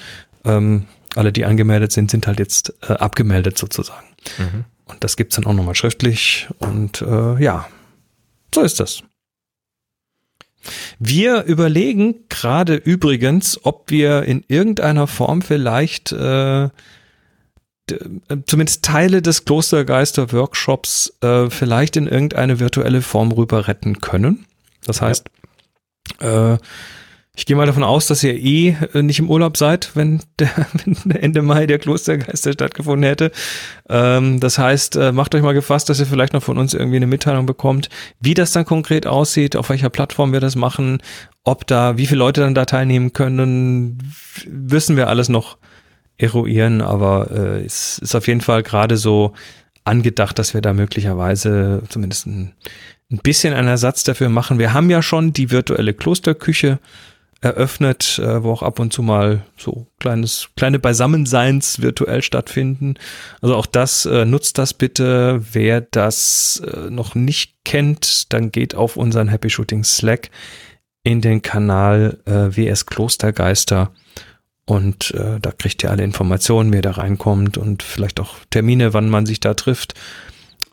ähm, 0.45 0.86
alle, 1.15 1.31
die 1.31 1.45
angemeldet 1.45 1.91
sind, 1.91 2.11
sind 2.11 2.27
halt 2.27 2.39
jetzt 2.39 2.73
äh, 2.81 2.93
abgemeldet 2.93 3.57
sozusagen. 3.57 4.07
Mhm. 4.37 4.65
Und 4.85 5.03
das 5.03 5.17
gibt's 5.17 5.35
dann 5.35 5.45
auch 5.45 5.53
nochmal 5.53 5.75
schriftlich. 5.75 6.47
Und 6.59 7.01
äh, 7.01 7.41
ja, 7.41 7.67
so 8.53 8.61
ist 8.61 8.79
das. 8.79 9.03
Wir 10.99 11.43
überlegen 11.43 12.27
gerade 12.29 12.75
übrigens, 12.75 13.59
ob 13.63 13.89
wir 13.89 14.23
in 14.23 14.43
irgendeiner 14.47 15.07
Form 15.07 15.41
vielleicht 15.41 16.11
äh, 16.11 16.65
äh, 16.65 16.69
zumindest 18.45 18.83
Teile 18.83 19.21
des 19.21 19.45
Klostergeister-Workshops 19.45 21.13
äh, 21.21 21.49
vielleicht 21.49 21.97
in 21.97 22.07
irgendeine 22.07 22.59
virtuelle 22.59 23.01
Form 23.01 23.31
rüber 23.31 23.67
retten 23.67 24.01
können. 24.01 24.45
Das 24.85 25.01
heißt, 25.01 25.29
äh, 26.19 26.57
ich 27.33 27.45
gehe 27.45 27.55
mal 27.55 27.65
davon 27.65 27.83
aus, 27.83 28.07
dass 28.07 28.23
ihr 28.23 28.35
eh 28.35 28.75
äh, 28.93 29.01
nicht 29.01 29.19
im 29.19 29.29
Urlaub 29.29 29.55
seid, 29.55 29.91
wenn, 29.95 30.21
der, 30.38 30.50
wenn 30.85 31.11
Ende 31.11 31.41
Mai 31.41 31.65
der 31.65 31.79
Klostergeister 31.79 32.51
stattgefunden 32.51 33.03
hätte. 33.03 33.31
Ähm, 33.89 34.39
das 34.41 34.57
heißt, 34.57 34.97
äh, 34.97 35.11
macht 35.13 35.33
euch 35.33 35.41
mal 35.41 35.53
gefasst, 35.53 35.89
dass 35.89 36.00
ihr 36.00 36.05
vielleicht 36.05 36.33
noch 36.33 36.43
von 36.43 36.57
uns 36.57 36.73
irgendwie 36.73 36.97
eine 36.97 37.07
Mitteilung 37.07 37.45
bekommt, 37.45 37.89
wie 38.19 38.33
das 38.33 38.51
dann 38.51 38.65
konkret 38.65 39.07
aussieht, 39.07 39.55
auf 39.55 39.69
welcher 39.69 39.89
Plattform 39.89 40.33
wir 40.33 40.41
das 40.41 40.55
machen, 40.55 41.01
ob 41.43 41.65
da, 41.67 41.97
wie 41.97 42.05
viele 42.05 42.19
Leute 42.19 42.41
dann 42.41 42.53
da 42.53 42.65
teilnehmen 42.65 43.13
können, 43.13 43.97
wissen 44.45 44.97
wir 44.97 45.07
alles 45.07 45.29
noch 45.29 45.57
eruieren, 46.17 46.81
aber 46.81 47.31
äh, 47.31 47.63
es 47.63 47.97
ist 48.00 48.13
auf 48.13 48.27
jeden 48.27 48.41
Fall 48.41 48.61
gerade 48.61 48.97
so 48.97 49.33
angedacht, 49.85 50.38
dass 50.38 50.53
wir 50.53 50.61
da 50.61 50.73
möglicherweise 50.73 51.81
zumindest 51.89 52.27
ein, 52.27 52.53
ein 53.09 53.19
bisschen 53.23 53.53
einen 53.53 53.69
Ersatz 53.69 54.03
dafür 54.03 54.29
machen. 54.29 54.59
Wir 54.59 54.73
haben 54.73 54.89
ja 54.89 55.01
schon 55.01 55.33
die 55.33 55.50
virtuelle 55.50 55.93
Klosterküche 55.93 56.79
eröffnet, 57.41 58.19
äh, 58.19 58.43
wo 58.43 58.51
auch 58.51 58.63
ab 58.63 58.79
und 58.79 58.93
zu 58.93 59.01
mal 59.01 59.45
so 59.57 59.88
kleines, 60.00 60.50
kleine 60.55 60.79
Beisammenseins 60.79 61.81
virtuell 61.81 62.21
stattfinden. 62.21 62.95
Also 63.41 63.55
auch 63.55 63.65
das, 63.65 64.05
äh, 64.05 64.25
nutzt 64.25 64.57
das 64.57 64.74
bitte. 64.74 65.41
Wer 65.51 65.81
das 65.81 66.62
äh, 66.65 66.89
noch 66.89 67.15
nicht 67.15 67.55
kennt, 67.65 68.31
dann 68.33 68.51
geht 68.51 68.75
auf 68.75 68.95
unseren 68.95 69.27
Happy 69.27 69.50
Shooting 69.50 69.83
Slack 69.83 70.29
in 71.03 71.21
den 71.21 71.41
Kanal 71.41 72.19
äh, 72.25 72.55
WS 72.55 72.86
Klostergeister 72.86 73.91
und 74.65 75.12
äh, 75.12 75.39
da 75.41 75.51
kriegt 75.51 75.83
ihr 75.83 75.91
alle 75.91 76.03
Informationen, 76.03 76.71
wer 76.71 76.81
da 76.81 76.91
reinkommt 76.91 77.57
und 77.57 77.83
vielleicht 77.83 78.19
auch 78.19 78.36
Termine, 78.51 78.93
wann 78.93 79.10
man 79.10 79.25
sich 79.25 79.39
da 79.39 79.53
trifft. 79.53 79.95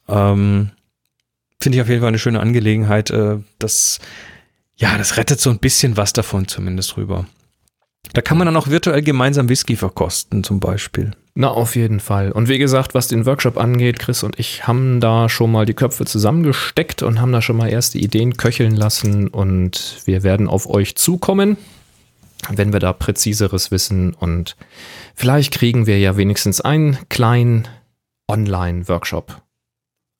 Ähm, 0.09 0.71
Finde 1.61 1.79
ich 1.79 1.83
auf 1.83 1.89
jeden 1.89 2.01
Fall 2.01 2.09
eine 2.09 2.19
schöne 2.19 2.41
Angelegenheit. 2.41 3.11
Äh, 3.11 3.39
das, 3.59 3.99
ja, 4.79 4.97
das 4.97 5.17
rettet 5.17 5.41
so 5.41 5.51
ein 5.51 5.59
bisschen 5.59 5.97
was 5.97 6.13
davon 6.13 6.49
zumindest 6.49 6.97
rüber. 6.97 7.27
Da 8.15 8.23
kann 8.23 8.39
man 8.39 8.47
dann 8.47 8.57
auch 8.57 8.69
virtuell 8.69 9.03
gemeinsam 9.03 9.49
Whisky 9.49 9.77
verkosten, 9.77 10.45
zum 10.45 10.61
Beispiel. 10.61 11.11
Na, 11.35 11.49
auf 11.49 11.77
jeden 11.77 12.01
Fall. 12.01 12.33
Und 12.33 12.49
wie 12.49 12.59
gesagt, 12.59 12.95
was 12.95 13.09
den 13.09 13.27
Workshop 13.27 13.59
angeht, 13.59 13.99
Chris 13.99 14.23
und 14.23 14.39
ich 14.39 14.67
haben 14.67 15.01
da 15.01 15.29
schon 15.29 15.53
mal 15.53 15.67
die 15.67 15.75
Köpfe 15.75 16.05
zusammengesteckt 16.05 17.03
und 17.03 17.21
haben 17.21 17.33
da 17.33 17.43
schon 17.43 17.57
mal 17.57 17.69
erste 17.69 17.99
Ideen 17.99 18.37
köcheln 18.37 18.75
lassen 18.75 19.29
und 19.29 20.01
wir 20.05 20.23
werden 20.23 20.49
auf 20.49 20.69
euch 20.69 20.97
zukommen, 20.97 21.59
wenn 22.51 22.73
wir 22.73 22.81
da 22.81 22.93
präziseres 22.93 23.71
wissen 23.71 24.15
und 24.15 24.57
vielleicht 25.15 25.53
kriegen 25.53 25.87
wir 25.87 25.99
ja 25.99 26.17
wenigstens 26.17 26.61
einen 26.61 26.99
kleinen 27.09 27.69
Online-Workshop. 28.29 29.43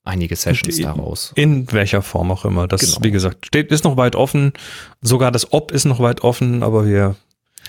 Einige 0.09 0.35
Sessions 0.35 0.75
Die- 0.75 0.81
daraus. 0.83 1.31
In 1.35 1.71
welcher 1.71 2.01
Form 2.01 2.31
auch 2.31 2.43
immer. 2.45 2.67
Das, 2.67 2.81
Genau. 2.81 2.97
wie 3.03 3.11
gesagt, 3.11 3.45
steht, 3.45 3.71
ist 3.71 3.83
noch 3.83 3.95
weit 3.95 4.15
offen. 4.15 4.53
Sogar 5.01 5.31
das 5.31 5.53
Ob 5.53 5.71
ist 5.71 5.85
noch 5.85 5.99
weit 5.99 6.21
offen, 6.23 6.63
aber 6.63 6.85
wir, 6.87 7.15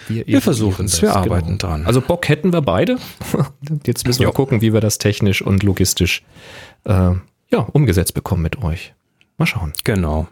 wir 0.09 0.41
versuchen 0.41 0.87
es. 0.87 1.03
Wir 1.03 1.15
arbeiten 1.15 1.59
dran. 1.59 1.85
Also 1.87 2.01
Bock 2.01 2.29
hätten 2.29 2.53
wir 2.53 2.63
beide. 2.63 2.97
Jetzt 3.87 4.07
müssen 4.07 4.21
wir 4.21 4.29
Jo. 4.29 4.33
gucken, 4.33 4.63
wie 4.63 4.73
wir 4.73 4.81
das 4.81 4.97
technisch 4.99 5.43
und 5.43 5.63
logistisch 5.63 6.23
äh, 6.85 6.93
ja, 7.51 7.59
umgesetzt 7.73 8.15
bekommen 8.15 8.43
mit 8.43 8.63
euch. 8.63 8.95
Mal 9.37 9.47
schauen. 9.47 9.73
Genau. 9.85 10.27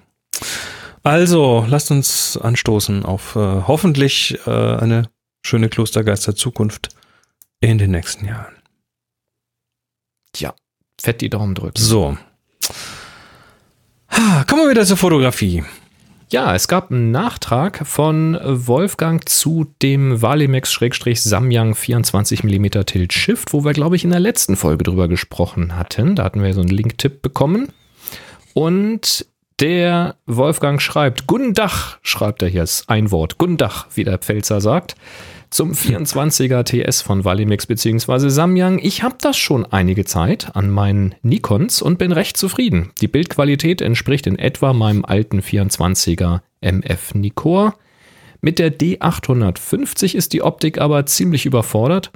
Also, 1.03 1.65
lasst 1.69 1.91
uns 1.91 2.37
anstoßen 2.37 3.05
auf 3.05 3.37
äh, 3.37 3.39
hoffentlich 3.67 4.39
äh, 4.47 4.51
eine 4.51 5.09
schöne 5.45 5.69
Klostergeister 5.69 6.35
Zukunft 6.35 6.89
in 7.61 7.79
den 7.79 7.91
nächsten 7.91 8.25
Jahren. 8.27 8.55
Tja, 10.33 10.55
fett 11.01 11.21
die 11.21 11.31
Daumen 11.31 11.55
drücken. 11.55 11.81
So. 11.81 12.17
Kommen 14.11 14.63
wir 14.63 14.71
wieder 14.71 14.85
zur 14.85 14.97
Fotografie. 14.97 15.65
Ja, 16.31 16.55
es 16.55 16.69
gab 16.69 16.91
einen 16.91 17.11
Nachtrag 17.11 17.87
von 17.87 18.39
Wolfgang 18.43 19.27
zu 19.27 19.67
dem 19.81 20.21
Valimex-Samyang 20.21 21.75
24 21.75 22.45
mm 22.45 22.67
Tilt 22.85 23.15
Shift, 23.15 23.55
wo 23.55 23.65
wir, 23.65 23.73
glaube 23.73 23.97
ich, 23.97 24.05
in 24.05 24.11
der 24.11 24.21
letzten 24.21 24.57
Folge 24.57 24.85
drüber 24.85 25.09
gesprochen 25.09 25.77
hatten. 25.77 26.17
Da 26.17 26.25
hatten 26.25 26.43
wir 26.43 26.53
so 26.53 26.61
einen 26.61 26.69
Link-Tipp 26.69 27.23
bekommen. 27.23 27.69
Und 28.53 29.25
der 29.61 30.17
Wolfgang 30.27 30.83
schreibt, 30.83 31.27
Guten 31.27 31.55
Dach, 31.55 31.99
schreibt 32.03 32.43
er 32.43 32.49
hier, 32.49 32.63
ist 32.63 32.91
ein 32.91 33.11
Wort, 33.11 33.39
Guten 33.39 33.57
Dach, 33.57 33.87
wie 33.95 34.05
der 34.05 34.19
Pfälzer 34.19 34.61
sagt, 34.61 34.97
zum 35.51 35.73
24er 35.73 36.65
TS 36.65 37.03
von 37.03 37.25
Valimex 37.25 37.67
bzw. 37.67 38.29
Samyang. 38.29 38.79
Ich 38.81 39.03
habe 39.03 39.17
das 39.21 39.37
schon 39.37 39.65
einige 39.67 40.05
Zeit 40.05 40.55
an 40.55 40.71
meinen 40.71 41.15
Nikons 41.23 41.83
und 41.83 41.99
bin 41.99 42.13
recht 42.13 42.37
zufrieden. 42.37 42.91
Die 43.01 43.09
Bildqualität 43.09 43.81
entspricht 43.81 44.27
in 44.27 44.39
etwa 44.39 44.73
meinem 44.73 45.05
alten 45.05 45.41
24er 45.41 46.41
MF 46.61 47.15
Nikkor. 47.15 47.77
Mit 48.41 48.59
der 48.59 48.77
D850 48.77 50.15
ist 50.15 50.33
die 50.33 50.43
Optik 50.43 50.79
aber 50.79 51.07
ziemlich 51.07 51.47
überfordert. 51.47 52.13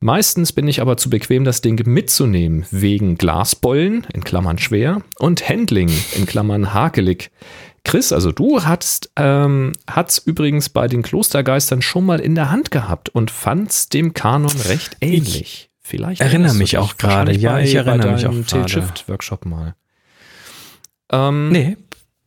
Meistens 0.00 0.52
bin 0.52 0.68
ich 0.68 0.82
aber 0.82 0.96
zu 0.96 1.08
bequem, 1.08 1.44
das 1.44 1.62
Ding 1.62 1.82
mitzunehmen, 1.86 2.66
wegen 2.70 3.16
Glasbollen, 3.16 4.06
in 4.12 4.22
Klammern 4.22 4.58
schwer, 4.58 5.02
und 5.18 5.48
Handling, 5.48 5.90
in 6.14 6.26
Klammern 6.26 6.74
hakelig. 6.74 7.30
Chris, 7.84 8.12
also 8.12 8.32
du 8.32 8.64
hattest, 8.64 9.10
ähm, 9.16 9.72
hat's 9.88 10.18
übrigens 10.18 10.68
bei 10.70 10.88
den 10.88 11.02
Klostergeistern 11.02 11.82
schon 11.82 12.06
mal 12.06 12.18
in 12.18 12.34
der 12.34 12.50
Hand 12.50 12.70
gehabt 12.70 13.10
und 13.10 13.30
fand's 13.30 13.88
dem 13.90 14.14
Kanon 14.14 14.50
recht 14.68 14.96
ähnlich. 15.00 15.70
Vielleicht 15.80 16.22
erinnere 16.22 16.54
mich 16.54 16.78
auch 16.78 16.96
gerade. 16.96 17.32
Ja, 17.36 17.52
bei- 17.52 17.64
ich 17.64 17.74
erinnere 17.74 18.12
mich 18.12 18.26
auch 18.26 18.30
gerade. 18.32 18.44
Tilt-Shift-Workshop 18.46 19.44
mal. 19.44 19.74
Ähm, 21.12 21.50
Nee, 21.50 21.76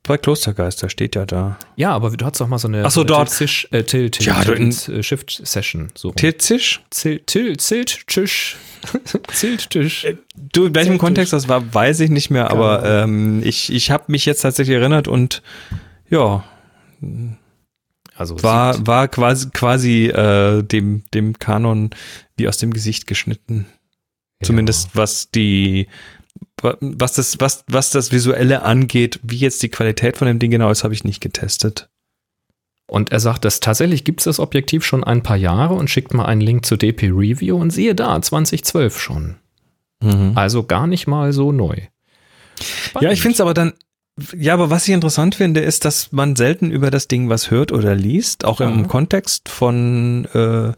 bei 0.08 0.18
Klostergeister 0.18 0.90
steht 0.90 1.16
ja 1.16 1.26
da. 1.26 1.58
Ja, 1.76 1.92
aber 1.92 2.10
du 2.12 2.26
hattest 2.26 2.42
doch 2.42 2.48
mal 2.48 2.58
so 2.58 2.68
eine, 2.68 2.84
Ach 2.86 2.92
so, 2.92 3.02
eine 3.02 3.08
dort. 3.08 3.30
Tilt-Zisch- 3.30 3.68
äh, 3.72 3.84
Tilt- 3.84 4.24
Ja, 4.26 4.44
du- 4.44 4.56
Tilt- 4.56 4.90
äh, 4.90 5.04
Shift-Session. 5.04 5.90
So. 5.96 6.12
Tilzisch? 6.12 6.82
Zilt, 6.90 7.28
Tilt, 7.28 7.62
Zilt, 7.62 8.08
Tisch. 8.08 8.58
Zilt, 9.34 9.70
Tisch. 9.70 10.08
Du, 10.36 10.66
in 10.66 10.76
welchem. 10.76 10.98
Kontext 10.98 11.34
das 11.34 11.48
war, 11.48 11.74
weiß 11.74 12.00
ich 12.00 12.10
nicht 12.10 12.30
mehr, 12.30 12.50
aber 12.52 12.84
ähm, 12.86 13.42
ich, 13.44 13.72
ich 13.72 13.92
habe 13.92 14.06
mich 14.08 14.26
jetzt 14.26 14.42
tatsächlich 14.42 14.76
erinnert 14.78 15.08
und 15.08 15.42
ja, 16.10 16.44
Also 18.16 18.42
war, 18.44 18.74
sieht- 18.74 18.88
war 18.88 19.08
quasi, 19.08 19.50
quasi 19.54 20.06
äh, 20.08 20.64
dem, 20.64 21.04
dem 21.14 21.38
Kanon 21.38 21.92
wie 22.38 22.48
aus 22.48 22.58
dem 22.58 22.74
Gesicht 22.74 23.08
geschnitten. 23.08 23.68
Zumindest 24.44 24.90
was 24.96 25.32
die, 25.32 25.88
was 26.62 27.14
das, 27.14 27.40
was, 27.40 27.64
was 27.68 27.92
das 27.92 28.12
Visuelle 28.12 28.64
angeht, 28.64 29.20
wie 29.24 29.38
jetzt 29.38 29.62
die 29.64 29.70
Qualität 29.70 30.18
von 30.18 30.28
dem 30.28 30.40
Ding 30.40 30.52
genau 30.52 30.70
ist, 30.70 30.84
habe 30.84 30.94
ich 30.94 31.04
nicht 31.04 31.22
getestet. 31.22 31.90
Und 32.88 33.12
er 33.12 33.20
sagt, 33.20 33.44
dass 33.44 33.60
tatsächlich 33.60 34.06
gibt 34.06 34.22
es 34.22 34.26
das 34.26 34.40
Objektiv 34.40 34.86
schon 34.86 35.04
ein 35.04 35.22
paar 35.22 35.36
Jahre 35.36 35.74
und 35.74 35.90
schickt 35.90 36.14
mal 36.14 36.26
einen 36.26 36.42
Link 36.42 36.66
zu 36.66 36.78
DP 36.78 37.10
Review 37.10 37.58
und 37.58 37.72
siehe 37.72 37.96
da, 37.96 38.22
2012 38.22 39.00
schon. 39.00 39.36
Mhm. 40.02 40.32
Also 40.36 40.64
gar 40.64 40.88
nicht 40.88 41.06
mal 41.06 41.34
so 41.34 41.52
neu. 41.52 41.76
Spannend. 42.62 43.04
Ja, 43.04 43.12
ich 43.12 43.22
finde 43.22 43.34
es 43.34 43.42
aber 43.42 43.54
dann, 43.54 43.74
ja, 44.36 44.54
aber 44.54 44.70
was 44.70 44.88
ich 44.88 44.94
interessant 44.94 45.36
finde, 45.36 45.60
ist, 45.60 45.86
dass 45.86 46.12
man 46.12 46.36
selten 46.36 46.72
über 46.72 46.90
das 46.90 47.08
Ding 47.08 47.30
was 47.30 47.52
hört 47.52 47.72
oder 47.72 47.94
liest, 47.94 48.46
auch 48.46 48.62
ja. 48.62 48.70
im 48.70 48.88
Kontext 48.88 49.50
von, 49.50 50.26
äh, 50.34 50.72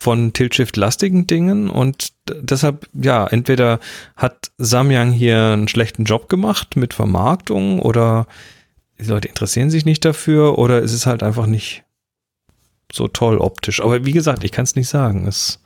von 0.00 0.32
Tilt-Shift-lastigen 0.32 1.26
Dingen 1.26 1.68
und 1.68 2.14
deshalb, 2.28 2.88
ja, 2.94 3.26
entweder 3.26 3.80
hat 4.16 4.50
Samyang 4.56 5.12
hier 5.12 5.50
einen 5.52 5.68
schlechten 5.68 6.04
Job 6.04 6.30
gemacht 6.30 6.74
mit 6.74 6.94
Vermarktung 6.94 7.80
oder 7.80 8.26
die 8.98 9.04
Leute 9.04 9.28
interessieren 9.28 9.68
sich 9.68 9.84
nicht 9.84 10.04
dafür 10.04 10.58
oder 10.58 10.80
ist 10.80 10.94
es 10.94 11.04
halt 11.04 11.22
einfach 11.22 11.46
nicht 11.46 11.84
so 12.90 13.08
toll 13.08 13.38
optisch. 13.38 13.82
Aber 13.82 14.06
wie 14.06 14.12
gesagt, 14.12 14.42
ich 14.42 14.52
kann 14.52 14.64
es 14.64 14.74
nicht 14.74 14.88
sagen. 14.88 15.26
Es 15.26 15.59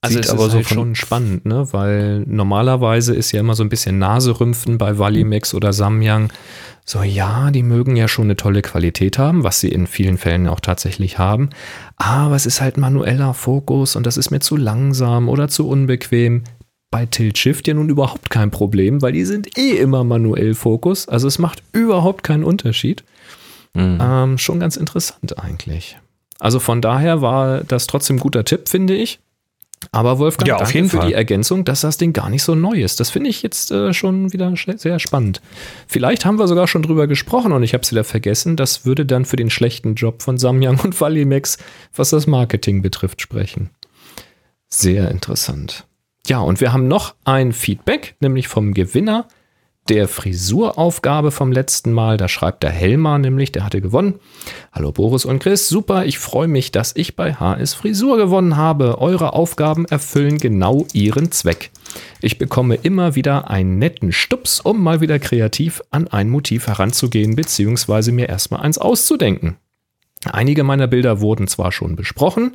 also 0.00 0.18
es 0.18 0.30
aber 0.30 0.46
ist 0.46 0.52
so 0.52 0.56
halt 0.58 0.68
schon 0.68 0.94
spannend, 0.94 1.44
ne? 1.44 1.66
Weil 1.72 2.20
normalerweise 2.20 3.14
ist 3.14 3.32
ja 3.32 3.40
immer 3.40 3.54
so 3.56 3.64
ein 3.64 3.68
bisschen 3.68 3.98
Naserümpfen 3.98 4.78
bei 4.78 4.98
Valimex 4.98 5.54
oder 5.54 5.72
Samyang. 5.72 6.32
So, 6.84 7.02
ja, 7.02 7.50
die 7.50 7.62
mögen 7.62 7.96
ja 7.96 8.08
schon 8.08 8.24
eine 8.24 8.36
tolle 8.36 8.62
Qualität 8.62 9.18
haben, 9.18 9.44
was 9.44 9.60
sie 9.60 9.68
in 9.68 9.86
vielen 9.86 10.16
Fällen 10.16 10.48
auch 10.48 10.60
tatsächlich 10.60 11.18
haben. 11.18 11.50
Aber 11.96 12.34
es 12.34 12.46
ist 12.46 12.60
halt 12.60 12.76
manueller 12.78 13.34
Fokus 13.34 13.96
und 13.96 14.06
das 14.06 14.16
ist 14.16 14.30
mir 14.30 14.40
zu 14.40 14.56
langsam 14.56 15.28
oder 15.28 15.48
zu 15.48 15.68
unbequem 15.68 16.44
bei 16.90 17.04
Tilt 17.04 17.36
Shift 17.36 17.68
ja 17.68 17.74
nun 17.74 17.90
überhaupt 17.90 18.30
kein 18.30 18.50
Problem, 18.50 19.02
weil 19.02 19.12
die 19.12 19.24
sind 19.24 19.58
eh 19.58 19.76
immer 19.76 20.04
manuell 20.04 20.54
Fokus. 20.54 21.08
Also 21.08 21.28
es 21.28 21.38
macht 21.38 21.62
überhaupt 21.72 22.22
keinen 22.22 22.44
Unterschied. 22.44 23.04
Mhm. 23.74 23.98
Ähm, 24.00 24.38
schon 24.38 24.60
ganz 24.60 24.76
interessant 24.76 25.38
eigentlich. 25.38 25.98
Also 26.38 26.60
von 26.60 26.80
daher 26.80 27.20
war 27.20 27.64
das 27.64 27.86
trotzdem 27.86 28.16
ein 28.16 28.20
guter 28.20 28.44
Tipp, 28.44 28.68
finde 28.68 28.94
ich. 28.94 29.18
Aber 29.92 30.18
Wolfgang, 30.18 30.48
ja, 30.48 30.56
auf 30.56 30.74
jeden 30.74 30.88
für 30.88 30.98
Fall. 30.98 31.08
die 31.08 31.14
Ergänzung, 31.14 31.64
dass 31.64 31.80
das 31.80 31.96
Ding 31.96 32.12
gar 32.12 32.28
nicht 32.30 32.42
so 32.42 32.54
neu 32.54 32.82
ist. 32.82 33.00
Das 33.00 33.10
finde 33.10 33.30
ich 33.30 33.42
jetzt 33.42 33.70
äh, 33.70 33.94
schon 33.94 34.32
wieder 34.32 34.52
sehr 34.56 34.98
spannend. 34.98 35.40
Vielleicht 35.86 36.24
haben 36.24 36.38
wir 36.38 36.46
sogar 36.48 36.68
schon 36.68 36.82
drüber 36.82 37.06
gesprochen 37.06 37.52
und 37.52 37.62
ich 37.62 37.74
habe 37.74 37.82
es 37.82 37.90
wieder 37.90 38.04
vergessen. 38.04 38.56
Das 38.56 38.84
würde 38.84 39.06
dann 39.06 39.24
für 39.24 39.36
den 39.36 39.50
schlechten 39.50 39.94
Job 39.94 40.22
von 40.22 40.36
Samyang 40.36 40.80
und 40.80 41.00
Valimex, 41.00 41.58
was 41.94 42.10
das 42.10 42.26
Marketing 42.26 42.82
betrifft, 42.82 43.20
sprechen. 43.20 43.70
Sehr 44.68 45.10
interessant. 45.10 45.86
Ja, 46.26 46.40
und 46.40 46.60
wir 46.60 46.72
haben 46.72 46.88
noch 46.88 47.14
ein 47.24 47.52
Feedback, 47.52 48.16
nämlich 48.20 48.48
vom 48.48 48.74
Gewinner 48.74 49.26
der 49.88 50.06
Frisuraufgabe 50.06 51.30
vom 51.30 51.50
letzten 51.50 51.92
Mal. 51.92 52.16
Da 52.16 52.28
schreibt 52.28 52.62
der 52.62 52.70
Helmar 52.70 53.18
nämlich, 53.18 53.52
der 53.52 53.64
hatte 53.64 53.80
gewonnen. 53.80 54.16
Hallo 54.72 54.92
Boris 54.92 55.24
und 55.24 55.38
Chris, 55.38 55.68
super, 55.68 56.04
ich 56.04 56.18
freue 56.18 56.48
mich, 56.48 56.72
dass 56.72 56.94
ich 56.94 57.16
bei 57.16 57.34
HS 57.34 57.74
Frisur 57.74 58.18
gewonnen 58.18 58.56
habe. 58.56 58.98
Eure 59.00 59.32
Aufgaben 59.32 59.86
erfüllen 59.86 60.38
genau 60.38 60.86
ihren 60.92 61.32
Zweck. 61.32 61.70
Ich 62.20 62.38
bekomme 62.38 62.74
immer 62.74 63.14
wieder 63.14 63.50
einen 63.50 63.78
netten 63.78 64.12
Stups, 64.12 64.60
um 64.60 64.82
mal 64.82 65.00
wieder 65.00 65.18
kreativ 65.18 65.82
an 65.90 66.08
ein 66.08 66.28
Motiv 66.28 66.66
heranzugehen, 66.66 67.34
beziehungsweise 67.34 68.12
mir 68.12 68.28
erstmal 68.28 68.60
eins 68.60 68.78
auszudenken. 68.78 69.56
Einige 70.24 70.64
meiner 70.64 70.86
Bilder 70.86 71.20
wurden 71.20 71.46
zwar 71.46 71.72
schon 71.72 71.96
besprochen, 71.96 72.52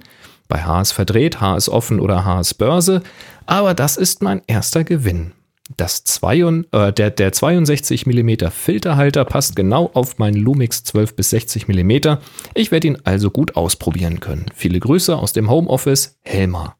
bei 0.50 0.64
HS 0.64 0.92
verdreht, 0.92 1.42
HS 1.42 1.70
offen 1.70 2.00
oder 2.00 2.26
HS 2.26 2.54
Börse, 2.54 3.02
aber 3.46 3.74
das 3.74 3.98
ist 3.98 4.22
mein 4.22 4.42
erster 4.46 4.84
Gewinn. 4.84 5.32
Das 5.78 6.04
zwei, 6.04 6.40
äh, 6.40 6.92
der, 6.92 7.10
der 7.10 7.32
62 7.32 8.06
mm 8.06 8.50
Filterhalter 8.52 9.24
passt 9.24 9.56
genau 9.56 9.90
auf 9.94 10.18
meinen 10.18 10.38
Lumix 10.38 10.84
12 10.84 11.16
bis 11.16 11.30
60 11.30 11.68
mm. 11.68 12.18
Ich 12.54 12.72
werde 12.72 12.88
ihn 12.88 12.98
also 13.06 13.32
gut 13.32 13.56
ausprobieren 13.56 14.20
können. 14.20 14.46
Viele 14.54 14.80
Grüße 14.80 15.16
aus 15.16 15.32
dem 15.32 15.50
Homeoffice, 15.50 16.18
Helma. 16.22 16.76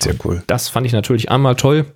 Sehr 0.00 0.16
cool. 0.24 0.42
Das 0.46 0.68
fand 0.68 0.86
ich 0.86 0.92
natürlich 0.92 1.30
einmal 1.30 1.54
toll, 1.54 1.86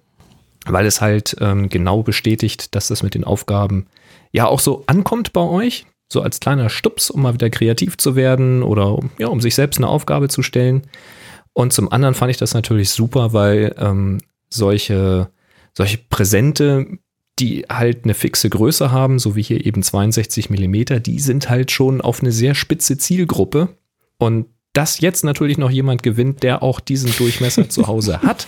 weil 0.66 0.86
es 0.86 1.00
halt 1.00 1.36
ähm, 1.40 1.68
genau 1.68 2.02
bestätigt, 2.02 2.74
dass 2.74 2.88
das 2.88 3.02
mit 3.02 3.14
den 3.14 3.24
Aufgaben 3.24 3.86
ja 4.32 4.46
auch 4.46 4.60
so 4.60 4.84
ankommt 4.86 5.32
bei 5.32 5.42
euch. 5.42 5.86
So 6.10 6.22
als 6.22 6.40
kleiner 6.40 6.70
Stups, 6.70 7.10
um 7.10 7.20
mal 7.20 7.34
wieder 7.34 7.50
kreativ 7.50 7.98
zu 7.98 8.16
werden 8.16 8.62
oder 8.62 8.98
ja, 9.18 9.26
um 9.26 9.42
sich 9.42 9.54
selbst 9.54 9.76
eine 9.76 9.88
Aufgabe 9.88 10.28
zu 10.28 10.42
stellen. 10.42 10.86
Und 11.52 11.74
zum 11.74 11.92
anderen 11.92 12.14
fand 12.14 12.30
ich 12.30 12.38
das 12.38 12.54
natürlich 12.54 12.90
super, 12.90 13.34
weil 13.34 13.74
ähm, 13.78 14.18
solche, 14.48 15.28
solche 15.74 15.98
Präsente, 15.98 16.86
die 17.38 17.64
halt 17.68 18.04
eine 18.04 18.14
fixe 18.14 18.50
Größe 18.50 18.90
haben, 18.90 19.18
so 19.18 19.36
wie 19.36 19.42
hier 19.42 19.64
eben 19.64 19.82
62 19.82 20.50
Millimeter, 20.50 21.00
die 21.00 21.20
sind 21.20 21.48
halt 21.48 21.70
schon 21.70 22.00
auf 22.00 22.20
eine 22.20 22.32
sehr 22.32 22.54
spitze 22.54 22.98
Zielgruppe. 22.98 23.76
Und 24.18 24.46
dass 24.72 25.00
jetzt 25.00 25.24
natürlich 25.24 25.58
noch 25.58 25.70
jemand 25.70 26.02
gewinnt, 26.02 26.42
der 26.42 26.62
auch 26.62 26.80
diesen 26.80 27.14
Durchmesser 27.16 27.68
zu 27.68 27.86
Hause 27.86 28.22
hat, 28.22 28.46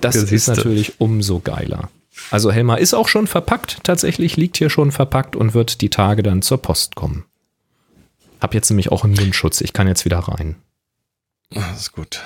das 0.00 0.16
ist 0.16 0.46
natürlich 0.46 1.00
umso 1.00 1.40
geiler. 1.40 1.90
Also 2.30 2.52
Helma 2.52 2.76
ist 2.76 2.94
auch 2.94 3.08
schon 3.08 3.26
verpackt, 3.26 3.78
tatsächlich 3.84 4.36
liegt 4.36 4.56
hier 4.56 4.70
schon 4.70 4.92
verpackt 4.92 5.36
und 5.36 5.54
wird 5.54 5.80
die 5.80 5.90
Tage 5.90 6.22
dann 6.22 6.42
zur 6.42 6.58
Post 6.58 6.94
kommen. 6.94 7.24
Hab 8.40 8.54
jetzt 8.54 8.70
nämlich 8.70 8.92
auch 8.92 9.04
einen 9.04 9.14
Mundschutz, 9.14 9.60
ich 9.60 9.72
kann 9.72 9.88
jetzt 9.88 10.04
wieder 10.04 10.18
rein. 10.18 10.56
Das 11.50 11.80
ist 11.80 11.92
gut. 11.92 12.22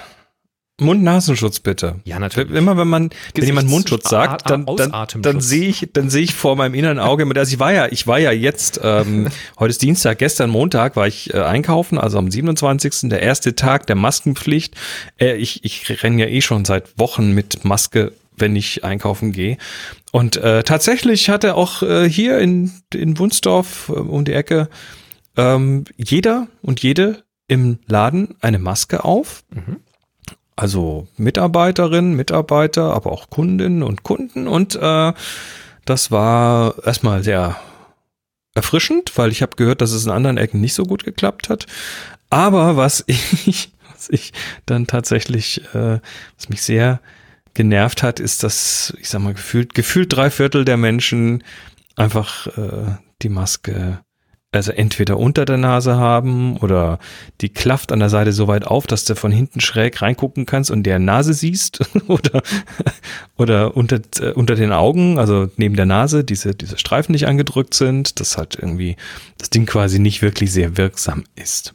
Mund-Nasenschutz 0.80 1.60
bitte. 1.60 2.00
Ja, 2.04 2.18
natürlich. 2.18 2.50
Immer 2.56 2.76
wenn 2.76 2.88
man, 2.88 3.10
wenn 3.34 3.44
jemand 3.44 3.68
Mundschutz 3.68 4.08
sagt, 4.08 4.48
dann, 4.50 4.66
dann, 4.66 4.92
dann 5.20 5.40
sehe 5.40 5.68
ich, 5.68 5.90
dann 5.92 6.10
sehe 6.10 6.22
ich 6.22 6.34
vor 6.34 6.56
meinem 6.56 6.74
inneren 6.74 6.98
Auge 6.98 7.24
mit, 7.24 7.38
also 7.38 7.52
ich 7.52 7.60
war 7.60 7.72
ja, 7.72 7.86
ich 7.90 8.06
war 8.06 8.18
ja 8.18 8.32
jetzt, 8.32 8.80
ähm, 8.82 9.28
heute 9.58 9.70
ist 9.70 9.82
Dienstag, 9.82 10.18
gestern 10.18 10.50
Montag 10.50 10.96
war 10.96 11.06
ich 11.06 11.32
äh, 11.32 11.38
einkaufen, 11.38 11.98
also 11.98 12.18
am 12.18 12.30
27. 12.30 13.10
der 13.10 13.22
erste 13.22 13.54
Tag 13.54 13.86
der 13.86 13.96
Maskenpflicht. 13.96 14.74
Äh, 15.20 15.36
ich, 15.36 15.64
ich 15.64 16.02
renne 16.02 16.22
ja 16.22 16.28
eh 16.28 16.40
schon 16.40 16.64
seit 16.64 16.98
Wochen 16.98 17.32
mit 17.32 17.64
Maske 17.64 18.12
wenn 18.34 18.56
ich 18.56 18.82
einkaufen 18.82 19.32
gehe. 19.32 19.58
Und 20.10 20.36
äh, 20.36 20.62
tatsächlich 20.62 21.28
hatte 21.28 21.54
auch 21.54 21.82
äh, 21.82 22.08
hier 22.08 22.38
in, 22.38 22.72
in 22.92 23.18
Wunsdorf 23.18 23.88
äh, 23.88 23.92
um 23.92 24.24
die 24.24 24.32
Ecke 24.32 24.68
ähm, 25.36 25.84
jeder 25.96 26.48
und 26.62 26.82
jede 26.82 27.24
im 27.46 27.78
Laden 27.86 28.34
eine 28.40 28.58
Maske 28.58 29.04
auf. 29.04 29.44
Mhm. 29.50 29.76
Also 30.56 31.08
Mitarbeiterinnen, 31.16 32.14
Mitarbeiter, 32.14 32.92
aber 32.94 33.12
auch 33.12 33.30
Kundinnen 33.30 33.82
und 33.82 34.02
Kunden. 34.02 34.48
Und 34.48 34.76
äh, 34.76 35.12
das 35.84 36.10
war 36.10 36.74
erstmal 36.84 37.22
sehr 37.22 37.56
erfrischend, 38.54 39.16
weil 39.16 39.30
ich 39.30 39.42
habe 39.42 39.56
gehört, 39.56 39.80
dass 39.80 39.92
es 39.92 40.04
in 40.04 40.10
anderen 40.10 40.36
Ecken 40.36 40.60
nicht 40.60 40.74
so 40.74 40.84
gut 40.84 41.04
geklappt 41.04 41.48
hat. 41.48 41.66
Aber 42.30 42.76
was 42.76 43.04
ich, 43.06 43.72
was 43.92 44.08
ich 44.10 44.32
dann 44.66 44.86
tatsächlich, 44.86 45.62
äh, 45.74 46.00
was 46.36 46.48
mich 46.48 46.62
sehr 46.62 47.00
genervt 47.54 48.02
hat, 48.02 48.20
ist, 48.20 48.42
dass, 48.42 48.94
ich 49.00 49.08
sag 49.08 49.20
mal, 49.20 49.34
gefühlt, 49.34 49.74
gefühlt 49.74 50.14
drei 50.14 50.30
Viertel 50.30 50.64
der 50.64 50.76
Menschen 50.76 51.44
einfach 51.96 52.46
äh, 52.58 52.96
die 53.22 53.28
Maske 53.28 54.00
also 54.52 54.70
entweder 54.70 55.18
unter 55.18 55.46
der 55.46 55.56
Nase 55.56 55.96
haben 55.96 56.58
oder 56.58 56.98
die 57.40 57.48
klafft 57.48 57.90
an 57.90 58.00
der 58.00 58.10
Seite 58.10 58.32
so 58.32 58.48
weit 58.48 58.66
auf, 58.66 58.86
dass 58.86 59.06
du 59.06 59.16
von 59.16 59.32
hinten 59.32 59.60
schräg 59.60 60.02
reingucken 60.02 60.44
kannst 60.44 60.70
und 60.70 60.82
der 60.82 60.98
Nase 60.98 61.32
siehst 61.32 61.80
oder, 62.06 62.42
oder 63.36 63.76
unter, 63.76 64.00
äh, 64.20 64.32
unter 64.32 64.54
den 64.54 64.70
Augen, 64.70 65.18
also 65.18 65.50
neben 65.56 65.74
der 65.74 65.86
Nase, 65.86 66.22
diese, 66.22 66.54
diese 66.54 66.76
Streifen 66.76 67.12
nicht 67.12 67.26
angedrückt 67.26 67.72
sind, 67.72 68.20
dass 68.20 68.36
halt 68.36 68.56
irgendwie 68.60 68.96
das 69.38 69.48
Ding 69.48 69.64
quasi 69.64 69.98
nicht 69.98 70.20
wirklich 70.20 70.52
sehr 70.52 70.76
wirksam 70.76 71.24
ist. 71.34 71.72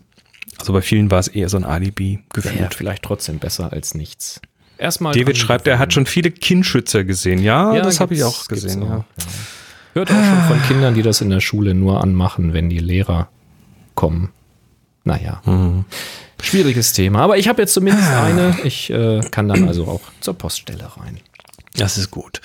Also 0.60 0.72
bei 0.72 0.82
vielen 0.82 1.10
war 1.10 1.20
es 1.20 1.28
eher 1.28 1.50
so 1.50 1.58
ein 1.58 1.66
Alibi 1.66 2.20
gefühlt. 2.32 2.60
Ja, 2.60 2.70
vielleicht 2.70 3.04
trotzdem 3.04 3.40
besser 3.40 3.74
als 3.74 3.96
nichts. 3.96 4.40
Erstmal 4.78 5.14
David 5.14 5.38
schreibt, 5.38 5.66
er 5.66 5.80
hat 5.80 5.94
schon 5.94 6.06
viele 6.06 6.30
Kinnschützer 6.30 7.04
gesehen. 7.04 7.42
Ja, 7.42 7.76
ja 7.76 7.82
das 7.82 8.00
habe 8.00 8.14
ich 8.14 8.24
auch 8.24 8.48
gesehen. 8.48 8.84
Auch, 8.84 8.90
ja. 8.90 8.96
Ja. 9.18 9.26
Hört 9.98 10.12
auch 10.12 10.24
schon 10.24 10.44
von 10.44 10.62
Kindern, 10.68 10.94
die 10.94 11.02
das 11.02 11.22
in 11.22 11.32
der 11.32 11.40
Schule 11.40 11.74
nur 11.74 12.04
anmachen, 12.04 12.54
wenn 12.54 12.70
die 12.70 12.78
Lehrer 12.78 13.30
kommen. 13.96 14.30
Naja. 15.04 15.42
Mhm. 15.44 15.86
Schwieriges 16.40 16.94
Thema. 16.94 17.22
Aber 17.22 17.40
ich 17.40 17.48
habe 17.48 17.64
jetzt 17.64 17.74
zumindest 17.74 18.08
ah. 18.08 18.26
eine. 18.26 18.56
Ich 18.64 18.92
äh, 18.92 19.22
kann 19.32 19.48
dann 19.48 19.68
also 19.68 19.88
auch 19.88 20.02
zur 20.20 20.36
Poststelle 20.36 20.88
rein. 20.98 21.18
Das 21.78 21.98
ist 21.98 22.12
gut. 22.12 22.42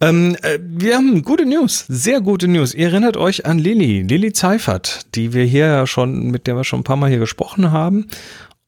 Ähm, 0.00 0.36
äh, 0.42 0.60
wir 0.62 0.94
haben 0.94 1.22
gute 1.22 1.44
News, 1.46 1.84
sehr 1.88 2.20
gute 2.20 2.46
News. 2.46 2.72
Ihr 2.74 2.86
erinnert 2.86 3.16
euch 3.16 3.44
an 3.44 3.58
Lilly, 3.58 4.02
Lilly 4.02 4.32
Zeifert, 4.32 5.06
die 5.16 5.32
wir 5.32 5.42
hier 5.42 5.66
ja 5.66 5.86
schon, 5.88 6.30
mit 6.30 6.46
der 6.46 6.54
wir 6.54 6.62
schon 6.62 6.80
ein 6.80 6.84
paar 6.84 6.94
Mal 6.94 7.10
hier 7.10 7.18
gesprochen 7.18 7.72
haben. 7.72 8.06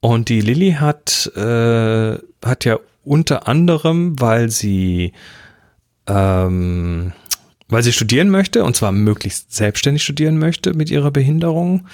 Und 0.01 0.31
die 0.31 0.41
Lilly 0.41 0.73
hat, 0.73 1.31
äh, 1.37 2.19
hat 2.45 2.65
ja 2.65 2.81
unter 3.05 3.47
anderem, 3.47 4.21
weil 4.21 4.51
sie, 4.51 5.13
ähm, 6.09 7.13
weil 7.69 7.83
sie 7.83 7.93
studieren 7.93 8.31
möchte, 8.31 8.65
und 8.65 8.77
zwar 8.77 8.93
möglichst 8.93 9.55
selbstständig 9.55 10.03
studieren 10.03 10.39
möchte 10.39 10.75
mit 10.75 10.91
ihrer 10.91 11.11
Behinderung, 11.11 11.87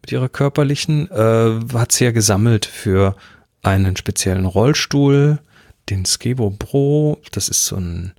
mit 0.00 0.12
ihrer 0.12 0.28
körperlichen, 0.28 1.10
äh, 1.10 1.60
hat 1.74 1.92
sie 1.92 2.04
ja 2.04 2.10
gesammelt 2.12 2.66
für 2.66 3.16
einen 3.62 3.96
speziellen 3.96 4.46
Rollstuhl, 4.46 5.38
den 5.90 6.04
Skebo 6.04 6.50
Pro. 6.50 7.18
Das 7.32 7.48
ist 7.48 7.66
so 7.66 7.76
ein, 7.76 8.12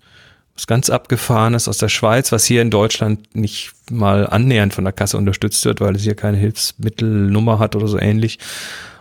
was 0.56 0.68
ganz 0.68 0.90
Abgefahrenes 0.90 1.68
aus 1.68 1.78
der 1.78 1.90
Schweiz, 1.90 2.32
was 2.32 2.46
hier 2.46 2.62
in 2.62 2.72
Deutschland 2.72 3.36
nicht 3.36 3.72
mal 3.90 4.28
annähernd 4.28 4.74
von 4.74 4.84
der 4.84 4.94
Kasse 4.94 5.18
unterstützt 5.18 5.66
wird, 5.66 5.82
weil 5.82 5.96
es 5.96 6.04
hier 6.04 6.16
keine 6.16 6.38
Hilfsmittelnummer 6.38 7.60
hat 7.60 7.76
oder 7.76 7.88
so 7.88 7.98
ähnlich. 7.98 8.40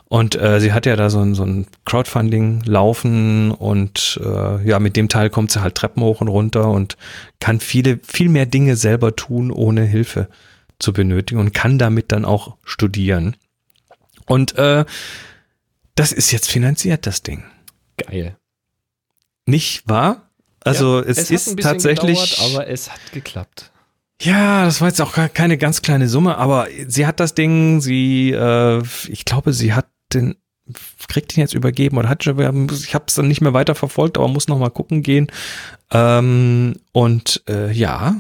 Und 0.09 0.37
äh, 0.37 0.59
sie 0.59 0.73
hat 0.73 0.87
ja 0.87 0.97
da 0.97 1.11
so 1.11 1.21
ein, 1.21 1.35
so 1.35 1.45
ein 1.45 1.67
Crowdfunding 1.85 2.63
laufen 2.65 3.51
und 3.51 4.19
äh, 4.25 4.67
ja, 4.67 4.79
mit 4.79 4.97
dem 4.97 5.11
Teil 5.11 5.29
kommt 5.29 5.51
sie 5.51 5.61
halt 5.61 5.75
Treppen 5.75 6.03
hoch 6.03 6.23
und 6.23 6.29
runter 6.29 6.71
und 6.71 6.97
kann 7.41 7.61
viele, 7.61 8.01
viel 8.03 8.31
mehr 8.31 8.47
Dinge 8.47 8.77
selber 8.77 9.17
tun, 9.17 9.51
ohne 9.51 9.85
Hilfe 9.85 10.29
zu 10.79 10.95
benötigen 10.95 11.39
und 11.39 11.53
kann 11.53 11.79
damit 11.79 12.11
dann 12.11 12.25
auch 12.25 12.57
studieren. 12.65 13.37
Und 14.25 14.57
äh, 14.57 14.87
das 15.95 16.13
ist 16.13 16.31
jetzt 16.31 16.51
finanziert, 16.51 17.07
das 17.07 17.23
Ding. 17.23 17.45
Geil. 17.99 18.37
Nicht 19.45 19.89
wahr? 19.89 20.31
Also 20.61 21.01
ja, 21.01 21.07
es, 21.07 21.19
es 21.19 21.31
ist 21.31 21.61
tatsächlich. 21.61 22.31
Gedauert, 22.31 22.55
aber 22.55 22.67
es 22.69 22.91
hat 22.91 23.01
geklappt. 23.13 23.73
Ja, 24.23 24.65
das 24.65 24.81
war 24.81 24.89
jetzt 24.89 25.01
auch 25.01 25.17
keine 25.35 25.59
ganz 25.59 25.83
kleine 25.83 26.09
Summe, 26.09 26.39
aber 26.39 26.67
sie 26.87 27.07
hat 27.07 27.21
das 27.21 27.35
Ding, 27.35 27.81
sie, 27.81 28.33
äh, 28.33 28.83
ich 29.09 29.25
glaube, 29.25 29.53
sie 29.53 29.75
hat 29.75 29.87
den, 30.15 30.37
kriegt 31.09 31.37
ihn 31.37 31.41
jetzt 31.41 31.55
übergeben 31.55 31.99
oder 31.99 32.09
hat 32.09 32.25
schon, 32.25 32.69
ich 32.73 32.95
habe 32.95 33.05
es 33.09 33.15
dann 33.15 33.29
nicht 33.29 33.41
mehr 33.41 33.55
weiter 33.55 33.75
verfolgt, 33.75 34.19
aber 34.19 34.29
muss 34.29 34.49
noch 34.49 34.59
mal 34.59 34.71
gucken 34.71 35.03
gehen. 35.03 35.29
Ähm, 35.91 36.77
und 36.93 37.43
äh, 37.49 37.73
ja, 37.73 38.17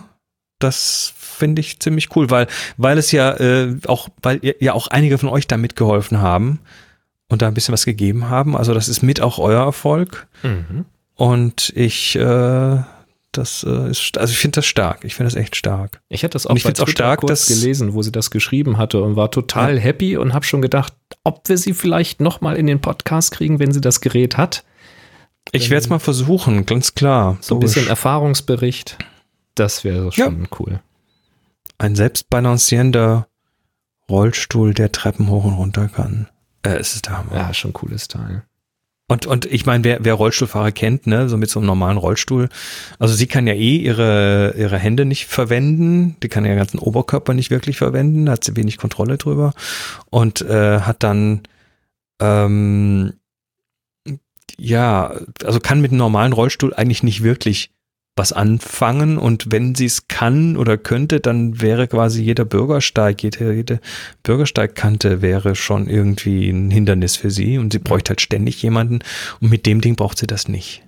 das 0.59 1.12
finde 1.16 1.61
ich 1.61 1.81
ziemlich 1.81 2.14
cool, 2.16 2.31
weil, 2.31 2.48
weil 2.77 2.98
es 2.98 3.12
ja 3.12 3.33
äh, 3.37 3.77
auch, 3.87 4.09
weil 4.22 4.40
ja 4.61 4.72
auch 4.72 4.88
einige 4.88 5.18
von 5.18 5.29
euch 5.29 5.46
da 5.46 5.57
mitgeholfen 5.57 6.20
haben 6.20 6.61
und 7.29 7.42
da 7.42 7.48
ein 7.48 7.55
bisschen 7.55 7.72
was 7.72 7.85
gegeben 7.85 8.29
haben. 8.29 8.57
Also 8.57 8.74
das 8.74 8.88
ist 8.88 9.03
mit 9.03 9.20
auch 9.20 9.38
euer 9.38 9.64
Erfolg. 9.64 10.27
Mhm. 10.42 10.85
Und 11.14 11.72
ich, 11.74 12.16
äh, 12.16 12.79
das 13.38 13.64
äh, 13.64 13.90
ist, 13.90 14.18
also 14.18 14.33
ich 14.33 14.38
finde 14.38 14.57
das 14.57 14.66
stark. 14.66 15.05
Ich 15.05 15.14
finde 15.14 15.33
das 15.33 15.40
echt 15.40 15.57
stark. 15.57 16.01
Ich 16.09 16.22
hätte 16.22 16.33
das 16.33 16.46
auch, 16.46 16.51
und 16.51 16.57
ich 16.57 16.64
bei 16.64 16.72
auch 16.79 16.88
stark, 16.88 17.20
kurz 17.20 17.46
dass, 17.46 17.46
gelesen, 17.46 17.94
wo 17.94 18.03
sie 18.03 18.12
das 18.12 18.31
geschrieben 18.31 18.77
hatte 18.77 19.03
und 19.03 19.16
war 19.16 19.31
total 19.31 19.77
ja. 19.77 19.81
happy 19.81 20.16
und 20.16 20.35
habe 20.35 20.44
schon 20.44 20.61
gedacht, 20.61 20.92
ob 21.24 21.48
wir 21.48 21.57
sie 21.57 21.72
vielleicht 21.72 22.20
noch 22.20 22.40
mal 22.40 22.57
in 22.57 22.66
den 22.66 22.81
Podcast 22.81 23.33
kriegen, 23.33 23.59
wenn 23.59 23.72
sie 23.72 23.81
das 23.81 24.01
Gerät 24.01 24.37
hat. 24.37 24.64
Ich 25.53 25.70
werde 25.70 25.85
es 25.85 25.88
mal 25.88 25.98
versuchen, 25.98 26.66
ganz 26.66 26.94
klar. 26.94 27.38
So 27.40 27.57
ein 27.57 27.61
bisschen 27.61 27.87
Erfahrungsbericht. 27.87 28.98
Das 29.55 29.85
wäre 29.85 30.12
schon 30.12 30.42
ja. 30.42 30.48
cool. 30.59 30.81
Ein 31.79 31.94
selbstbalancierender 31.94 33.29
Rollstuhl, 34.11 34.74
der 34.74 34.92
Treppen 34.92 35.29
hoch 35.31 35.44
und 35.44 35.55
runter 35.55 35.88
kann. 35.88 36.29
Äh, 36.62 36.77
es 36.77 36.94
ist 36.94 37.07
der 37.07 37.18
Hammer. 37.18 37.35
Ja, 37.35 37.55
schon 37.55 37.70
ein 37.70 37.74
cooles 37.74 38.09
Teil. 38.09 38.42
Und, 39.11 39.27
und 39.27 39.47
ich 39.47 39.64
meine, 39.64 39.85
wer, 39.85 40.05
wer 40.05 40.14
Rollstuhlfahrer 40.14 40.71
kennt, 40.71 41.07
ne, 41.07 41.31
so 41.31 41.38
mit 41.38 41.49
so 41.49 41.61
einem 41.61 41.66
normalen 41.66 41.97
Rollstuhl, 41.97 42.51
also 42.99 43.14
sie 43.14 43.27
kann 43.27 43.47
ja 43.47 43.55
eh 43.55 43.77
ihre, 43.77 44.55
ihre 44.57 44.79
Hände 44.79 45.07
nicht 45.07 45.27
verwenden, 45.27 46.16
die 46.23 46.29
kann 46.29 46.44
ja 46.44 46.51
ihren 46.51 46.59
ganzen 46.59 46.79
Oberkörper 46.79 47.33
nicht 47.33 47.51
wirklich 47.51 47.79
verwenden, 47.79 48.27
da 48.27 48.33
hat 48.33 48.44
sie 48.44 48.55
wenig 48.55 48.77
Kontrolle 48.77 49.16
drüber 49.16 49.55
und 50.11 50.42
äh, 50.42 50.81
hat 50.81 51.03
dann 51.03 51.40
ähm, 52.21 53.14
ja, 54.59 55.14
also 55.44 55.61
kann 55.61 55.81
mit 55.81 55.92
einem 55.92 55.99
normalen 55.99 56.33
Rollstuhl 56.35 56.75
eigentlich 56.75 57.03
nicht 57.03 57.23
wirklich 57.23 57.71
was 58.18 58.33
anfangen 58.33 59.16
und 59.16 59.50
wenn 59.50 59.74
sie 59.74 59.87
es 59.87 60.09
kann 60.09 60.57
oder 60.57 60.76
könnte, 60.76 61.20
dann 61.20 61.61
wäre 61.61 61.87
quasi 61.87 62.22
jeder 62.22 62.44
Bürgersteig, 62.44 63.22
jede, 63.22 63.54
jede 63.54 63.81
Bürgersteigkante 64.24 65.22
wäre 65.22 65.54
schon 65.54 65.88
irgendwie 65.88 66.50
ein 66.50 66.70
Hindernis 66.70 67.16
für 67.16 67.31
sie 67.31 67.59
und 67.59 67.72
sie 67.72 67.78
bräuchte 67.78 68.11
halt 68.11 68.20
ständig 68.20 68.62
jemanden 68.62 68.98
und 69.40 69.50
mit 69.50 69.64
dem 69.64 69.81
Ding 69.81 69.96
braucht 69.96 70.18
sie 70.18 70.26
das 70.26 70.48
nicht. 70.48 70.83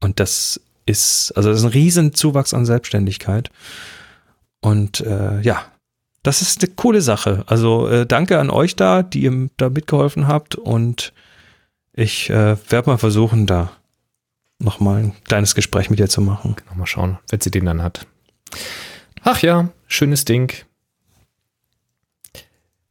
Und 0.00 0.20
das 0.20 0.60
ist, 0.84 1.32
also 1.36 1.50
das 1.50 1.60
ist 1.60 1.64
ein 1.64 1.70
riesen 1.70 2.12
Zuwachs 2.12 2.52
an 2.52 2.66
Selbstständigkeit 2.66 3.50
und 4.60 5.00
äh, 5.00 5.40
ja, 5.40 5.64
das 6.24 6.42
ist 6.42 6.62
eine 6.62 6.72
coole 6.74 7.00
Sache. 7.00 7.44
Also 7.46 7.88
äh, 7.88 8.06
danke 8.06 8.38
an 8.38 8.50
euch 8.50 8.76
da, 8.76 9.02
die 9.02 9.22
ihr 9.22 9.48
da 9.56 9.70
mitgeholfen 9.70 10.28
habt 10.28 10.56
und 10.56 11.12
ich 11.94 12.30
äh, 12.30 12.56
werde 12.68 12.90
mal 12.90 12.98
versuchen, 12.98 13.46
da 13.46 13.72
nochmal 14.62 15.02
ein 15.02 15.12
kleines 15.24 15.54
Gespräch 15.54 15.90
mit 15.90 16.00
ihr 16.00 16.08
zu 16.08 16.20
machen. 16.20 16.56
Genau, 16.56 16.76
mal 16.76 16.86
schauen, 16.86 17.18
wenn 17.30 17.40
sie 17.40 17.50
den 17.50 17.66
dann 17.66 17.82
hat. 17.82 18.06
Ach 19.22 19.42
ja, 19.42 19.68
schönes 19.86 20.24
Ding. 20.24 20.52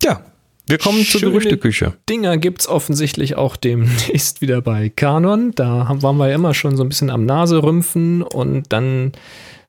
Ja, 0.04 0.24
wir 0.68 0.78
kommen 0.78 1.04
zur 1.04 1.22
Gerüchteküche. 1.22 1.94
Dinger 2.10 2.38
gibt 2.38 2.62
es 2.62 2.68
offensichtlich 2.68 3.36
auch 3.36 3.58
demnächst 3.58 4.42
wieder 4.42 4.62
bei 4.62 4.90
Canon. 4.90 5.52
Da 5.54 5.98
waren 6.00 6.18
wir 6.18 6.30
ja 6.30 6.36
immer 6.36 6.54
schon 6.54 6.78
so 6.78 6.84
ein 6.84 6.90
bisschen 6.90 7.10
am 7.10 7.26
Naserümpfen 7.26 8.22
und 8.22 8.72
dann 8.72 9.12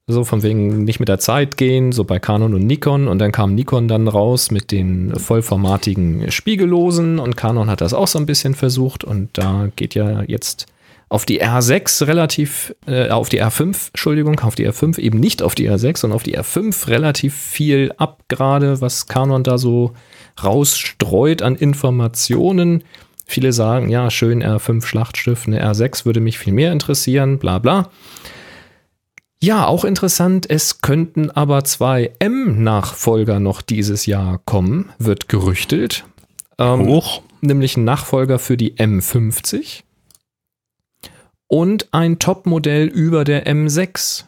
so 0.06 0.24
von 0.24 0.42
wegen 0.42 0.84
nicht 0.84 1.00
mit 1.00 1.08
der 1.08 1.18
Zeit 1.18 1.56
gehen, 1.56 1.92
so 1.92 2.04
bei 2.04 2.18
Canon 2.18 2.54
und 2.54 2.66
Nikon. 2.66 3.08
Und 3.08 3.18
dann 3.18 3.32
kam 3.32 3.54
Nikon 3.54 3.88
dann 3.88 4.08
raus 4.08 4.50
mit 4.50 4.70
den 4.70 5.18
vollformatigen 5.18 6.30
Spiegellosen 6.30 7.18
und 7.18 7.36
Canon 7.36 7.68
hat 7.68 7.80
das 7.80 7.94
auch 7.94 8.08
so 8.08 8.18
ein 8.18 8.26
bisschen 8.26 8.54
versucht. 8.54 9.04
Und 9.04 9.30
da 9.36 9.70
geht 9.74 9.94
ja 9.94 10.22
jetzt 10.22 10.66
auf 11.12 11.26
die 11.26 11.42
R6 11.42 12.06
relativ, 12.06 12.74
äh, 12.86 13.10
auf 13.10 13.28
die 13.28 13.42
R5, 13.42 13.88
Entschuldigung, 13.88 14.40
auf 14.40 14.54
die 14.54 14.66
R5, 14.66 14.98
eben 14.98 15.20
nicht 15.20 15.42
auf 15.42 15.54
die 15.54 15.68
R6, 15.68 15.98
sondern 15.98 16.16
auf 16.16 16.22
die 16.22 16.38
R5 16.38 16.88
relativ 16.88 17.34
viel 17.36 17.92
ab, 17.98 18.22
gerade 18.28 18.80
was 18.80 19.08
Canon 19.08 19.44
da 19.44 19.58
so 19.58 19.92
rausstreut 20.42 21.42
an 21.42 21.56
Informationen. 21.56 22.82
Viele 23.26 23.52
sagen, 23.52 23.90
ja, 23.90 24.10
schön 24.10 24.42
R5 24.42 24.86
Schlachtschiff, 24.86 25.46
eine 25.46 25.62
R6 25.62 26.06
würde 26.06 26.20
mich 26.20 26.38
viel 26.38 26.54
mehr 26.54 26.72
interessieren, 26.72 27.38
bla 27.38 27.58
bla. 27.58 27.90
Ja, 29.38 29.66
auch 29.66 29.84
interessant, 29.84 30.48
es 30.48 30.80
könnten 30.80 31.30
aber 31.30 31.64
zwei 31.64 32.12
M-Nachfolger 32.20 33.38
noch 33.38 33.60
dieses 33.60 34.06
Jahr 34.06 34.40
kommen, 34.46 34.88
wird 34.98 35.28
gerüchtelt. 35.28 36.06
Ähm, 36.56 36.86
Hoch. 36.86 37.20
Nämlich 37.42 37.76
ein 37.76 37.84
Nachfolger 37.84 38.38
für 38.38 38.56
die 38.56 38.76
M50 38.76 39.82
und 41.52 41.88
ein 41.92 42.18
Topmodell 42.18 42.86
über 42.86 43.24
der 43.24 43.46
M6. 43.46 44.24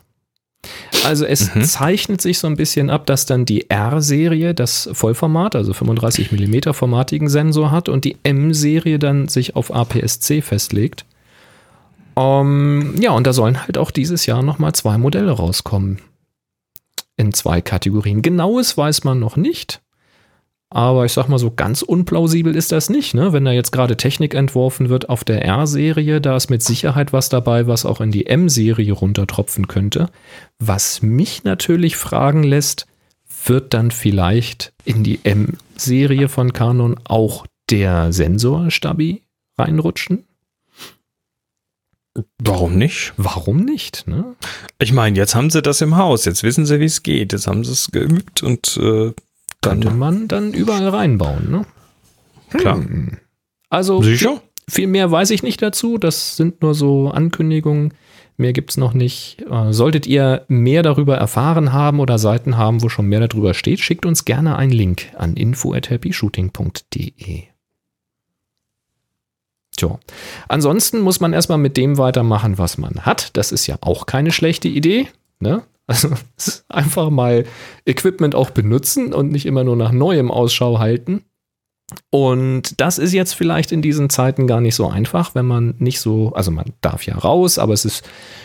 Also 1.06 1.24
es 1.24 1.54
mhm. 1.54 1.62
zeichnet 1.64 2.20
sich 2.20 2.38
so 2.38 2.46
ein 2.46 2.56
bisschen 2.56 2.90
ab, 2.90 3.06
dass 3.06 3.24
dann 3.24 3.46
die 3.46 3.70
R-Serie 3.70 4.52
das 4.52 4.90
Vollformat, 4.92 5.56
also 5.56 5.72
35 5.72 6.32
mm 6.32 6.74
formatigen 6.74 7.30
Sensor 7.30 7.70
hat 7.70 7.88
und 7.88 8.04
die 8.04 8.18
M-Serie 8.24 8.98
dann 8.98 9.28
sich 9.28 9.56
auf 9.56 9.74
APS-C 9.74 10.42
festlegt. 10.42 11.06
Um, 12.14 12.92
ähm, 12.92 12.94
ja, 13.00 13.12
und 13.12 13.26
da 13.26 13.32
sollen 13.32 13.62
halt 13.62 13.78
auch 13.78 13.90
dieses 13.90 14.26
Jahr 14.26 14.42
nochmal 14.42 14.74
zwei 14.74 14.98
Modelle 14.98 15.32
rauskommen. 15.32 16.00
In 17.16 17.32
zwei 17.32 17.62
Kategorien. 17.62 18.20
Genaues 18.20 18.76
weiß 18.76 19.04
man 19.04 19.18
noch 19.18 19.36
nicht. 19.36 19.80
Aber 20.74 21.04
ich 21.04 21.12
sag 21.12 21.28
mal 21.28 21.38
so, 21.38 21.52
ganz 21.52 21.82
unplausibel 21.82 22.56
ist 22.56 22.72
das 22.72 22.90
nicht, 22.90 23.14
ne? 23.14 23.32
Wenn 23.32 23.44
da 23.44 23.52
jetzt 23.52 23.70
gerade 23.70 23.96
Technik 23.96 24.34
entworfen 24.34 24.88
wird 24.88 25.08
auf 25.08 25.22
der 25.22 25.44
R-Serie, 25.44 26.20
da 26.20 26.34
ist 26.34 26.50
mit 26.50 26.64
Sicherheit 26.64 27.12
was 27.12 27.28
dabei, 27.28 27.68
was 27.68 27.86
auch 27.86 28.00
in 28.00 28.10
die 28.10 28.26
M-Serie 28.26 28.92
runtertropfen 28.92 29.68
könnte. 29.68 30.10
Was 30.58 31.00
mich 31.00 31.44
natürlich 31.44 31.96
fragen 31.96 32.42
lässt, 32.42 32.88
wird 33.46 33.72
dann 33.72 33.92
vielleicht 33.92 34.72
in 34.84 35.04
die 35.04 35.20
M-Serie 35.22 36.28
von 36.28 36.52
Canon 36.52 36.96
auch 37.04 37.46
der 37.70 38.12
Sensor 38.12 38.72
Stabi 38.72 39.22
reinrutschen? 39.56 40.24
Warum 42.42 42.76
nicht? 42.76 43.12
Warum 43.16 43.58
nicht? 43.58 44.08
Ne? 44.08 44.34
Ich 44.80 44.92
meine, 44.92 45.16
jetzt 45.16 45.36
haben 45.36 45.50
sie 45.50 45.62
das 45.62 45.80
im 45.82 45.96
Haus, 45.96 46.24
jetzt 46.24 46.42
wissen 46.42 46.66
sie, 46.66 46.80
wie 46.80 46.86
es 46.86 47.04
geht, 47.04 47.32
jetzt 47.32 47.46
haben 47.46 47.62
sie 47.62 47.70
es 47.70 47.92
geübt 47.92 48.42
und 48.42 48.76
äh, 48.76 49.12
könnte 49.64 49.90
man 49.90 50.28
dann 50.28 50.52
überall 50.52 50.88
reinbauen, 50.88 51.50
ne? 51.50 51.66
Klar. 52.50 52.76
Hm. 52.76 53.18
Also 53.68 54.02
Sicher? 54.02 54.40
viel 54.68 54.86
mehr 54.86 55.10
weiß 55.10 55.30
ich 55.30 55.42
nicht 55.42 55.60
dazu. 55.62 55.98
Das 55.98 56.36
sind 56.36 56.62
nur 56.62 56.74
so 56.74 57.10
Ankündigungen. 57.10 57.94
Mehr 58.36 58.52
gibt 58.52 58.70
es 58.70 58.76
noch 58.76 58.94
nicht. 58.94 59.44
Äh, 59.48 59.72
solltet 59.72 60.06
ihr 60.06 60.44
mehr 60.48 60.82
darüber 60.82 61.16
erfahren 61.16 61.72
haben 61.72 62.00
oder 62.00 62.18
Seiten 62.18 62.56
haben, 62.56 62.82
wo 62.82 62.88
schon 62.88 63.06
mehr 63.06 63.26
darüber 63.26 63.54
steht, 63.54 63.80
schickt 63.80 64.06
uns 64.06 64.24
gerne 64.24 64.56
einen 64.56 64.72
Link 64.72 65.12
an 65.16 65.34
info@happyshooting.de. 65.34 67.42
Tja. 69.76 69.98
Ansonsten 70.48 71.00
muss 71.00 71.20
man 71.20 71.32
erstmal 71.32 71.58
mit 71.58 71.76
dem 71.76 71.98
weitermachen, 71.98 72.58
was 72.58 72.78
man 72.78 73.06
hat. 73.06 73.36
Das 73.36 73.52
ist 73.52 73.66
ja 73.66 73.76
auch 73.80 74.06
keine 74.06 74.32
schlechte 74.32 74.68
Idee. 74.68 75.08
Ne? 75.40 75.62
Also 75.86 76.08
einfach 76.68 77.10
mal 77.10 77.44
Equipment 77.84 78.34
auch 78.34 78.50
benutzen 78.50 79.12
und 79.12 79.30
nicht 79.30 79.46
immer 79.46 79.64
nur 79.64 79.76
nach 79.76 79.92
neuem 79.92 80.30
Ausschau 80.30 80.78
halten. 80.78 81.24
Und 82.10 82.80
das 82.80 82.98
ist 82.98 83.12
jetzt 83.12 83.34
vielleicht 83.34 83.70
in 83.70 83.82
diesen 83.82 84.08
Zeiten 84.08 84.46
gar 84.46 84.60
nicht 84.60 84.74
so 84.74 84.88
einfach, 84.88 85.34
wenn 85.34 85.44
man 85.44 85.74
nicht 85.78 86.00
so, 86.00 86.32
also 86.32 86.50
man 86.50 86.72
darf 86.80 87.04
ja 87.04 87.14
raus, 87.16 87.58
aber 87.58 87.74
es 87.74 87.84
ist 87.84 88.04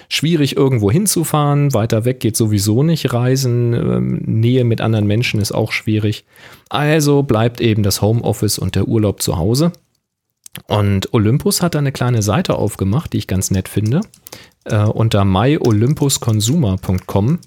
schwierig 0.10 0.58
irgendwo 0.58 0.91
hinzufahren. 0.91 1.73
Weiter 1.73 2.04
weg 2.04 2.19
geht 2.19 2.36
sowieso 2.36 2.84
nicht. 2.84 3.13
Reisen, 3.13 3.73
ähm, 3.73 4.21
Nähe 4.25 4.65
mit 4.65 4.82
anderen 4.82 5.08
Menschen 5.08 5.39
ist 5.39 5.54
auch 5.54 5.71
schwierig. 5.71 6.25
Also 6.69 7.23
bleibt 7.23 7.62
eben 7.62 7.82
das 7.82 8.02
Homeoffice 8.02 8.60
und 8.60 8.75
der 8.75 8.88
Urlaub 8.88 9.21
zu 9.21 9.38
Hause. 9.38 9.71
Und 10.67 11.13
Olympus 11.13 11.62
hat 11.62 11.75
da 11.75 11.79
eine 11.79 11.91
kleine 11.91 12.21
Seite 12.21 12.55
aufgemacht, 12.55 13.12
die 13.13 13.17
ich 13.17 13.27
ganz 13.27 13.51
nett 13.51 13.67
finde. 13.69 14.01
Äh, 14.65 14.83
unter 14.83 15.25
myolympusconsumer.com 15.25 17.39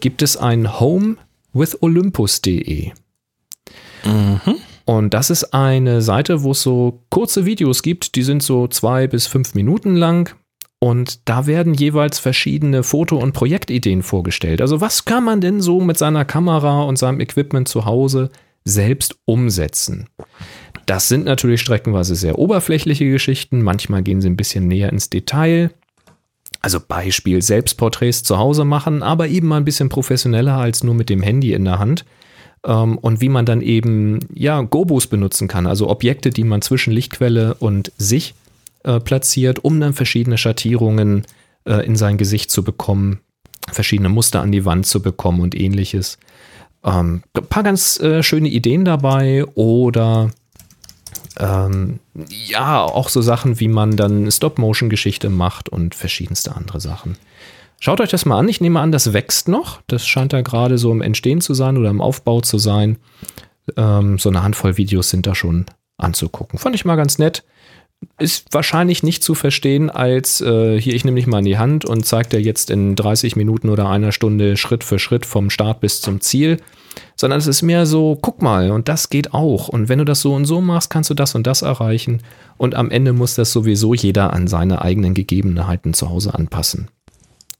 gibt 0.00 0.22
es 0.22 0.36
ein 0.36 0.80
Home 0.80 1.16
with 1.52 1.82
Olympus.de. 1.82 2.92
Mhm. 4.04 4.40
Und 4.84 5.14
das 5.14 5.30
ist 5.30 5.52
eine 5.52 6.00
Seite, 6.00 6.42
wo 6.42 6.52
es 6.52 6.62
so 6.62 7.02
kurze 7.10 7.44
Videos 7.44 7.82
gibt, 7.82 8.14
die 8.14 8.22
sind 8.22 8.42
so 8.42 8.68
zwei 8.68 9.08
bis 9.08 9.26
fünf 9.26 9.54
Minuten 9.54 9.96
lang. 9.96 10.34
Und 10.78 11.28
da 11.28 11.46
werden 11.46 11.74
jeweils 11.74 12.18
verschiedene 12.18 12.82
Foto- 12.82 13.18
und 13.18 13.32
Projektideen 13.32 14.02
vorgestellt. 14.02 14.60
Also 14.60 14.80
was 14.80 15.04
kann 15.04 15.24
man 15.24 15.40
denn 15.40 15.60
so 15.60 15.80
mit 15.80 15.98
seiner 15.98 16.24
Kamera 16.24 16.82
und 16.82 16.98
seinem 16.98 17.20
Equipment 17.20 17.66
zu 17.66 17.86
Hause 17.86 18.30
selbst 18.64 19.16
umsetzen? 19.24 20.08
Das 20.86 21.08
sind 21.08 21.24
natürlich 21.24 21.60
streckenweise 21.60 22.14
sehr 22.14 22.38
oberflächliche 22.38 23.10
Geschichten. 23.10 23.62
Manchmal 23.62 24.02
gehen 24.02 24.20
sie 24.20 24.30
ein 24.30 24.36
bisschen 24.36 24.68
näher 24.68 24.90
ins 24.90 25.10
Detail. 25.10 25.70
Also 26.60 26.78
Beispiel 26.80 27.42
Selbstporträts 27.42 28.22
zu 28.22 28.38
Hause 28.38 28.64
machen, 28.64 29.02
aber 29.02 29.28
eben 29.28 29.48
mal 29.48 29.58
ein 29.58 29.64
bisschen 29.64 29.88
professioneller 29.88 30.56
als 30.56 30.84
nur 30.84 30.94
mit 30.94 31.10
dem 31.10 31.22
Handy 31.22 31.52
in 31.52 31.64
der 31.64 31.80
Hand. 31.80 32.04
Ähm, 32.64 32.98
und 32.98 33.20
wie 33.20 33.28
man 33.28 33.46
dann 33.46 33.62
eben, 33.62 34.20
ja, 34.32 34.60
Gobos 34.62 35.08
benutzen 35.08 35.48
kann, 35.48 35.66
also 35.66 35.88
Objekte, 35.88 36.30
die 36.30 36.44
man 36.44 36.62
zwischen 36.62 36.92
Lichtquelle 36.92 37.54
und 37.54 37.92
sich 37.98 38.34
äh, 38.84 39.00
platziert, 39.00 39.64
um 39.64 39.80
dann 39.80 39.92
verschiedene 39.92 40.38
Schattierungen 40.38 41.24
äh, 41.64 41.84
in 41.84 41.96
sein 41.96 42.16
Gesicht 42.16 42.50
zu 42.50 42.62
bekommen, 42.62 43.20
verschiedene 43.70 44.08
Muster 44.08 44.40
an 44.40 44.52
die 44.52 44.64
Wand 44.64 44.86
zu 44.86 45.02
bekommen 45.02 45.40
und 45.40 45.54
ähnliches. 45.54 46.18
Ähm, 46.84 47.22
ein 47.34 47.46
paar 47.46 47.64
ganz 47.64 47.98
äh, 48.00 48.22
schöne 48.22 48.48
Ideen 48.48 48.84
dabei 48.84 49.44
oder 49.54 50.30
ähm, 51.38 52.00
ja, 52.28 52.82
auch 52.82 53.08
so 53.08 53.22
Sachen, 53.22 53.60
wie 53.60 53.68
man 53.68 53.96
dann 53.96 54.30
Stop-Motion-Geschichte 54.30 55.30
macht 55.30 55.68
und 55.68 55.94
verschiedenste 55.94 56.54
andere 56.54 56.80
Sachen. 56.80 57.16
Schaut 57.78 58.00
euch 58.00 58.10
das 58.10 58.24
mal 58.24 58.38
an. 58.38 58.48
Ich 58.48 58.60
nehme 58.60 58.80
an, 58.80 58.92
das 58.92 59.12
wächst 59.12 59.48
noch. 59.48 59.80
Das 59.86 60.06
scheint 60.06 60.32
da 60.32 60.40
gerade 60.40 60.78
so 60.78 60.90
im 60.90 61.02
Entstehen 61.02 61.40
zu 61.40 61.54
sein 61.54 61.76
oder 61.76 61.90
im 61.90 62.00
Aufbau 62.00 62.40
zu 62.40 62.58
sein. 62.58 62.98
Ähm, 63.76 64.18
so 64.18 64.28
eine 64.28 64.42
Handvoll 64.42 64.76
Videos 64.76 65.10
sind 65.10 65.26
da 65.26 65.34
schon 65.34 65.66
anzugucken. 65.98 66.58
Fand 66.58 66.74
ich 66.74 66.84
mal 66.84 66.96
ganz 66.96 67.18
nett. 67.18 67.44
Ist 68.18 68.52
wahrscheinlich 68.52 69.02
nicht 69.02 69.22
zu 69.22 69.34
verstehen 69.34 69.90
als 69.90 70.40
äh, 70.40 70.80
hier, 70.80 70.94
ich 70.94 71.04
nehme 71.04 71.16
dich 71.16 71.26
mal 71.26 71.38
in 71.38 71.46
die 71.46 71.58
Hand 71.58 71.84
und 71.84 72.04
zeige 72.04 72.28
dir 72.28 72.40
jetzt 72.40 72.70
in 72.70 72.94
30 72.94 73.36
Minuten 73.36 73.68
oder 73.68 73.88
einer 73.88 74.12
Stunde 74.12 74.56
Schritt 74.56 74.84
für 74.84 74.98
Schritt 74.98 75.24
vom 75.24 75.48
Start 75.50 75.80
bis 75.80 76.00
zum 76.00 76.20
Ziel 76.20 76.58
sondern 77.16 77.38
es 77.38 77.46
ist 77.46 77.62
mehr 77.62 77.86
so, 77.86 78.18
guck 78.20 78.42
mal, 78.42 78.70
und 78.70 78.88
das 78.88 79.10
geht 79.10 79.34
auch. 79.34 79.68
Und 79.68 79.88
wenn 79.88 79.98
du 79.98 80.04
das 80.04 80.20
so 80.20 80.34
und 80.34 80.44
so 80.44 80.60
machst, 80.60 80.90
kannst 80.90 81.10
du 81.10 81.14
das 81.14 81.34
und 81.34 81.46
das 81.46 81.62
erreichen. 81.62 82.22
Und 82.56 82.74
am 82.74 82.90
Ende 82.90 83.12
muss 83.12 83.34
das 83.34 83.52
sowieso 83.52 83.94
jeder 83.94 84.32
an 84.32 84.46
seine 84.46 84.82
eigenen 84.82 85.14
Gegebenheiten 85.14 85.94
zu 85.94 86.10
Hause 86.10 86.34
anpassen. 86.34 86.88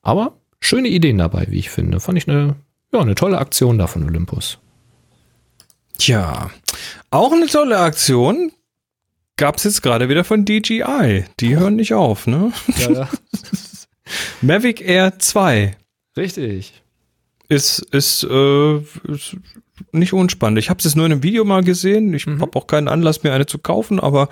Aber 0.02 0.34
schöne 0.60 0.88
Ideen 0.88 1.18
dabei, 1.18 1.46
wie 1.50 1.58
ich 1.58 1.70
finde. 1.70 2.00
Fand 2.00 2.18
ich 2.18 2.28
eine, 2.28 2.56
ja, 2.92 3.00
eine 3.00 3.14
tolle 3.14 3.38
Aktion 3.38 3.78
da 3.78 3.86
von 3.86 4.04
Olympus. 4.04 4.58
Tja, 5.98 6.50
auch 7.10 7.32
eine 7.32 7.46
tolle 7.46 7.78
Aktion 7.78 8.52
gab 9.36 9.56
es 9.56 9.64
jetzt 9.64 9.82
gerade 9.82 10.08
wieder 10.08 10.24
von 10.24 10.44
DJI. 10.44 11.24
Die 11.40 11.56
hören 11.56 11.76
nicht 11.76 11.94
auf, 11.94 12.26
ne? 12.26 12.52
Ja, 12.78 12.90
ja. 12.90 13.08
Mavic 14.40 14.80
Air 14.80 15.18
2. 15.18 15.76
Richtig 16.16 16.82
ist, 17.48 17.80
ist, 17.92 18.24
äh, 18.24 18.76
ist 18.76 19.36
nicht 19.92 20.12
unspannend. 20.12 20.58
Ich 20.58 20.70
habe 20.70 20.78
es 20.78 20.84
jetzt 20.84 20.96
nur 20.96 21.06
in 21.06 21.12
einem 21.12 21.22
Video 21.22 21.44
mal 21.44 21.62
gesehen. 21.62 22.12
Ich 22.14 22.26
mhm. 22.26 22.40
habe 22.40 22.56
auch 22.58 22.66
keinen 22.66 22.88
Anlass, 22.88 23.22
mir 23.22 23.32
eine 23.32 23.46
zu 23.46 23.58
kaufen, 23.58 24.00
aber 24.00 24.28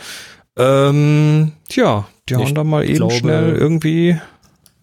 ähm, 0.57 1.53
tja, 1.69 2.07
die 2.29 2.37
hauen 2.37 2.55
da 2.55 2.65
mal 2.65 2.85
eben 2.85 2.97
glaube, 2.97 3.15
schnell 3.15 3.55
irgendwie. 3.55 4.19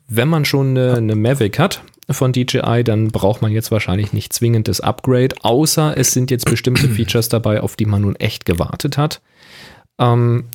Wenn 0.07 0.27
man 0.27 0.43
schon 0.43 0.71
eine, 0.71 0.95
eine 0.95 1.15
Mavic 1.15 1.57
hat 1.57 1.83
von 2.09 2.33
DJI, 2.33 2.83
dann 2.83 3.07
braucht 3.07 3.41
man 3.41 3.51
jetzt 3.51 3.71
wahrscheinlich 3.71 4.11
nicht 4.11 4.33
zwingend 4.33 4.67
das 4.67 4.81
Upgrade, 4.81 5.35
außer 5.41 5.97
es 5.97 6.11
sind 6.11 6.31
jetzt 6.31 6.45
bestimmte 6.45 6.89
Features 6.89 7.29
dabei, 7.29 7.61
auf 7.61 7.75
die 7.75 7.85
man 7.85 8.01
nun 8.01 8.15
echt 8.17 8.45
gewartet 8.45 8.97
hat. 8.97 9.21
Ähm, 9.99 10.45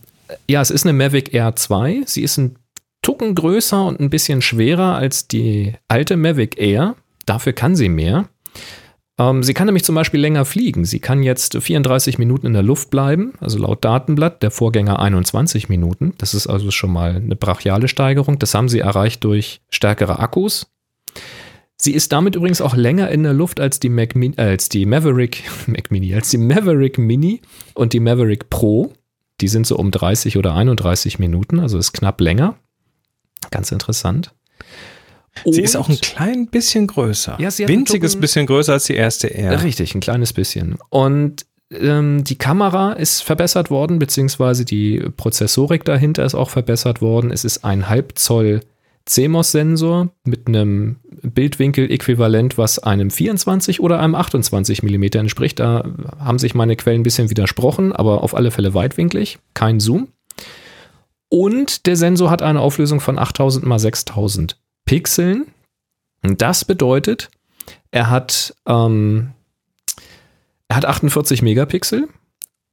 ja, 0.48 0.60
es 0.60 0.70
ist 0.70 0.84
eine 0.84 0.92
Mavic 0.92 1.32
Air 1.32 1.56
2. 1.56 2.02
Sie 2.06 2.22
ist 2.22 2.36
ein 2.36 2.56
Tucken 3.02 3.34
größer 3.34 3.86
und 3.86 4.00
ein 4.00 4.10
bisschen 4.10 4.42
schwerer 4.42 4.96
als 4.96 5.28
die 5.28 5.74
alte 5.88 6.16
Mavic 6.16 6.58
Air. 6.58 6.96
Dafür 7.26 7.52
kann 7.52 7.76
sie 7.76 7.88
mehr. 7.88 8.28
Ähm, 9.18 9.42
sie 9.42 9.54
kann 9.54 9.66
nämlich 9.66 9.84
zum 9.84 9.94
Beispiel 9.94 10.20
länger 10.20 10.44
fliegen. 10.44 10.84
Sie 10.84 11.00
kann 11.00 11.22
jetzt 11.22 11.56
34 11.56 12.18
Minuten 12.18 12.46
in 12.46 12.52
der 12.52 12.62
Luft 12.62 12.90
bleiben, 12.90 13.32
also 13.40 13.58
laut 13.58 13.84
Datenblatt, 13.84 14.42
der 14.42 14.50
Vorgänger 14.50 14.98
21 15.00 15.68
Minuten. 15.68 16.14
Das 16.18 16.34
ist 16.34 16.46
also 16.46 16.70
schon 16.70 16.92
mal 16.92 17.16
eine 17.16 17.36
brachiale 17.36 17.88
Steigerung. 17.88 18.38
Das 18.38 18.54
haben 18.54 18.68
sie 18.68 18.80
erreicht 18.80 19.24
durch 19.24 19.60
stärkere 19.70 20.18
Akkus. 20.18 20.66
Sie 21.78 21.92
ist 21.92 22.12
damit 22.12 22.36
übrigens 22.36 22.62
auch 22.62 22.74
länger 22.74 23.10
in 23.10 23.22
der 23.22 23.34
Luft 23.34 23.60
als 23.60 23.80
die, 23.80 23.90
Mac 23.90 24.16
äh, 24.16 24.32
als 24.36 24.68
die 24.68 24.86
Maverick, 24.86 25.44
Mac 25.66 25.90
Mini, 25.90 26.14
als 26.14 26.30
die 26.30 26.38
Maverick 26.38 26.98
Mini 26.98 27.42
und 27.74 27.92
die 27.92 28.00
Maverick 28.00 28.50
Pro. 28.50 28.92
Die 29.42 29.48
sind 29.48 29.66
so 29.66 29.76
um 29.76 29.90
30 29.90 30.38
oder 30.38 30.54
31 30.54 31.18
Minuten, 31.18 31.60
also 31.60 31.76
ist 31.76 31.92
knapp 31.92 32.20
länger. 32.22 32.56
Ganz 33.50 33.70
interessant. 33.70 34.32
Sie 35.44 35.60
ist 35.60 35.76
auch 35.76 35.88
ein 35.88 36.00
klein 36.00 36.46
bisschen 36.46 36.86
größer. 36.86 37.36
Ja, 37.38 37.50
sie 37.50 37.68
Winziges 37.68 38.12
Tucken, 38.12 38.20
bisschen 38.20 38.46
größer 38.46 38.72
als 38.72 38.84
die 38.84 38.94
erste 38.94 39.32
R. 39.32 39.62
Richtig, 39.62 39.94
ein 39.94 40.00
kleines 40.00 40.32
bisschen. 40.32 40.76
Und 40.90 41.46
ähm, 41.70 42.24
die 42.24 42.36
Kamera 42.36 42.92
ist 42.92 43.22
verbessert 43.22 43.70
worden, 43.70 43.98
beziehungsweise 43.98 44.64
die 44.64 45.00
Prozessorik 45.16 45.84
dahinter 45.84 46.24
ist 46.24 46.34
auch 46.34 46.50
verbessert 46.50 47.00
worden. 47.00 47.30
Es 47.30 47.44
ist 47.44 47.64
ein 47.64 47.88
Halbzoll 47.88 48.60
CMOS-Sensor 49.06 50.10
mit 50.24 50.48
einem 50.48 50.96
Bildwinkel-Äquivalent, 51.22 52.58
was 52.58 52.80
einem 52.80 53.10
24 53.10 53.80
oder 53.80 54.00
einem 54.00 54.16
28 54.16 54.82
mm 54.82 55.04
entspricht. 55.14 55.60
Da 55.60 55.84
haben 56.18 56.38
sich 56.38 56.54
meine 56.54 56.76
Quellen 56.76 57.00
ein 57.00 57.04
bisschen 57.04 57.30
widersprochen, 57.30 57.92
aber 57.92 58.22
auf 58.22 58.34
alle 58.34 58.50
Fälle 58.50 58.74
weitwinklig, 58.74 59.38
kein 59.54 59.80
Zoom. 59.80 60.08
Und 61.28 61.86
der 61.86 61.96
Sensor 61.96 62.30
hat 62.30 62.42
eine 62.42 62.60
Auflösung 62.60 63.00
von 63.00 63.18
8000 63.18 63.64
x 63.66 63.82
6000 63.82 64.58
Pixeln. 64.86 65.46
Das 66.22 66.64
bedeutet, 66.64 67.28
er 67.90 68.10
hat, 68.10 68.54
ähm, 68.66 69.32
er 70.68 70.76
hat 70.76 70.86
48 70.86 71.42
Megapixel 71.42 72.08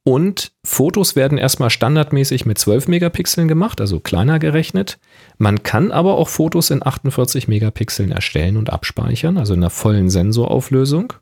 und 0.04 0.52
Fotos 0.64 1.16
werden 1.16 1.38
erstmal 1.38 1.70
standardmäßig 1.70 2.46
mit 2.46 2.58
12 2.58 2.88
Megapixeln 2.88 3.46
gemacht, 3.46 3.80
also 3.80 4.00
kleiner 4.00 4.38
gerechnet. 4.38 4.98
Man 5.38 5.62
kann 5.62 5.92
aber 5.92 6.16
auch 6.16 6.28
Fotos 6.28 6.70
in 6.70 6.84
48 6.84 7.48
Megapixeln 7.48 8.10
erstellen 8.10 8.56
und 8.56 8.70
abspeichern, 8.70 9.38
also 9.38 9.54
in 9.54 9.60
einer 9.60 9.70
vollen 9.70 10.10
Sensorauflösung, 10.10 11.12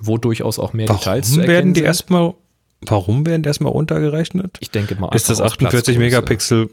wo 0.00 0.16
durchaus 0.16 0.58
auch 0.58 0.72
mehr 0.72 0.88
warum 0.88 1.00
Details 1.00 1.32
zu 1.32 1.40
erkennen 1.40 1.48
werden 1.48 1.74
die 1.74 1.80
sind. 1.80 1.86
erstmal 1.86 2.34
Warum 2.80 3.26
werden 3.26 3.42
die 3.42 3.48
erstmal 3.48 3.72
runtergerechnet? 3.72 4.56
Ich 4.60 4.70
denke 4.70 4.94
mal. 4.96 5.14
Ist 5.14 5.28
das 5.28 5.40
48 5.40 5.98
Megapixel? 5.98 6.70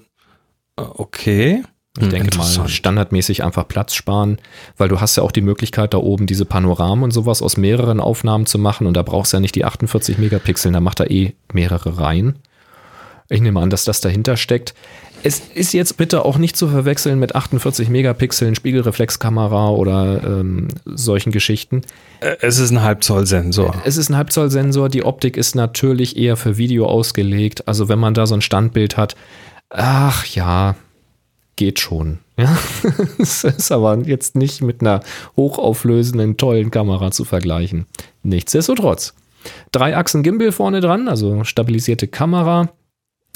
Okay. 0.75 1.63
Ich 1.99 2.09
denke 2.09 2.37
mal, 2.37 2.67
standardmäßig 2.67 3.43
einfach 3.43 3.67
Platz 3.67 3.93
sparen, 3.93 4.37
weil 4.77 4.89
du 4.89 4.99
hast 4.99 5.15
ja 5.15 5.23
auch 5.23 5.31
die 5.31 5.41
Möglichkeit, 5.41 5.93
da 5.93 5.97
oben 5.97 6.25
diese 6.25 6.43
Panoramen 6.43 7.05
und 7.05 7.11
sowas 7.11 7.41
aus 7.41 7.55
mehreren 7.55 8.01
Aufnahmen 8.01 8.45
zu 8.45 8.59
machen 8.59 8.85
und 8.85 8.95
da 8.95 9.01
brauchst 9.01 9.31
du 9.31 9.37
ja 9.37 9.41
nicht 9.41 9.55
die 9.55 9.63
48 9.63 10.17
Megapixel, 10.17 10.73
da 10.73 10.81
macht 10.81 10.99
er 10.99 11.09
eh 11.09 11.33
mehrere 11.53 11.97
Reihen. 11.97 12.35
Ich 13.29 13.41
nehme 13.41 13.59
an, 13.59 13.69
dass 13.69 13.85
das 13.85 14.01
dahinter 14.01 14.37
steckt. 14.37 14.75
Es 15.23 15.39
ist 15.39 15.73
jetzt 15.73 15.97
bitte 15.97 16.23
auch 16.23 16.37
nicht 16.37 16.55
zu 16.55 16.67
verwechseln 16.67 17.17
mit 17.17 17.33
48 17.33 17.89
Megapixeln 17.89 18.53
Spiegelreflexkamera 18.53 19.69
oder 19.69 20.23
ähm, 20.23 20.67
solchen 20.85 21.31
Geschichten. 21.31 21.81
Es 22.19 22.59
ist 22.59 22.69
ein 22.69 22.83
Halbzoll-Sensor. 22.83 23.81
Es 23.85 23.97
ist 23.97 24.09
ein 24.09 24.17
Halbzoll-Sensor. 24.17 24.89
Die 24.89 25.03
Optik 25.03 25.37
ist 25.37 25.55
natürlich 25.55 26.17
eher 26.17 26.37
für 26.37 26.57
Video 26.57 26.85
ausgelegt. 26.85 27.67
Also 27.67 27.89
wenn 27.89 27.97
man 27.97 28.13
da 28.13 28.27
so 28.27 28.35
ein 28.35 28.41
Standbild 28.41 28.97
hat, 28.97 29.15
ach 29.69 30.27
ja, 30.27 30.75
geht 31.55 31.79
schon. 31.79 32.19
Ja, 32.37 32.57
es 33.17 33.45
ist 33.45 33.71
aber 33.71 33.97
jetzt 33.99 34.35
nicht 34.35 34.61
mit 34.61 34.81
einer 34.81 34.99
hochauflösenden, 35.37 36.35
tollen 36.35 36.69
Kamera 36.69 37.11
zu 37.11 37.23
vergleichen. 37.23 37.85
Nichtsdestotrotz. 38.23 39.13
Drei 39.71 39.95
Achsen 39.95 40.21
Gimbal 40.21 40.51
vorne 40.51 40.81
dran, 40.81 41.07
also 41.07 41.45
stabilisierte 41.45 42.09
Kamera. 42.09 42.73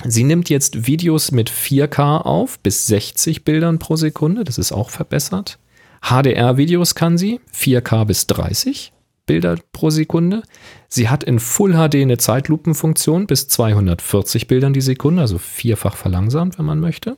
Sie 0.04 0.26
nimmt 0.26 0.50
jetzt 0.50 0.86
Videos 0.86 1.32
mit 1.32 1.50
4K 1.50 2.22
auf, 2.22 2.60
bis 2.60 2.88
60 2.88 3.46
Bildern 3.46 3.80
pro 3.80 3.96
Sekunde. 3.96 4.44
Das 4.44 4.58
ist 4.58 4.74
auch 4.74 4.90
verbessert. 4.90 5.60
HDR-Videos 6.02 6.96
kann 6.96 7.18
sie, 7.18 7.40
4K 7.54 8.04
bis 8.04 8.28
30 8.28 8.94
Bilder 9.26 9.58
pro 9.74 9.92
Sekunde. 9.92 10.42
Sie 10.88 11.08
hat 11.08 11.24
in 11.24 11.40
Full 11.40 11.74
HD 11.74 11.96
eine 11.96 12.18
Zeitlupenfunktion 12.18 13.28
bis 13.28 13.48
240 13.48 14.48
Bildern 14.48 14.74
die 14.74 14.82
Sekunde, 14.82 15.22
also 15.22 15.38
vierfach 15.38 15.96
verlangsamt, 15.96 16.58
wenn 16.58 16.66
man 16.66 16.80
möchte. 16.80 17.18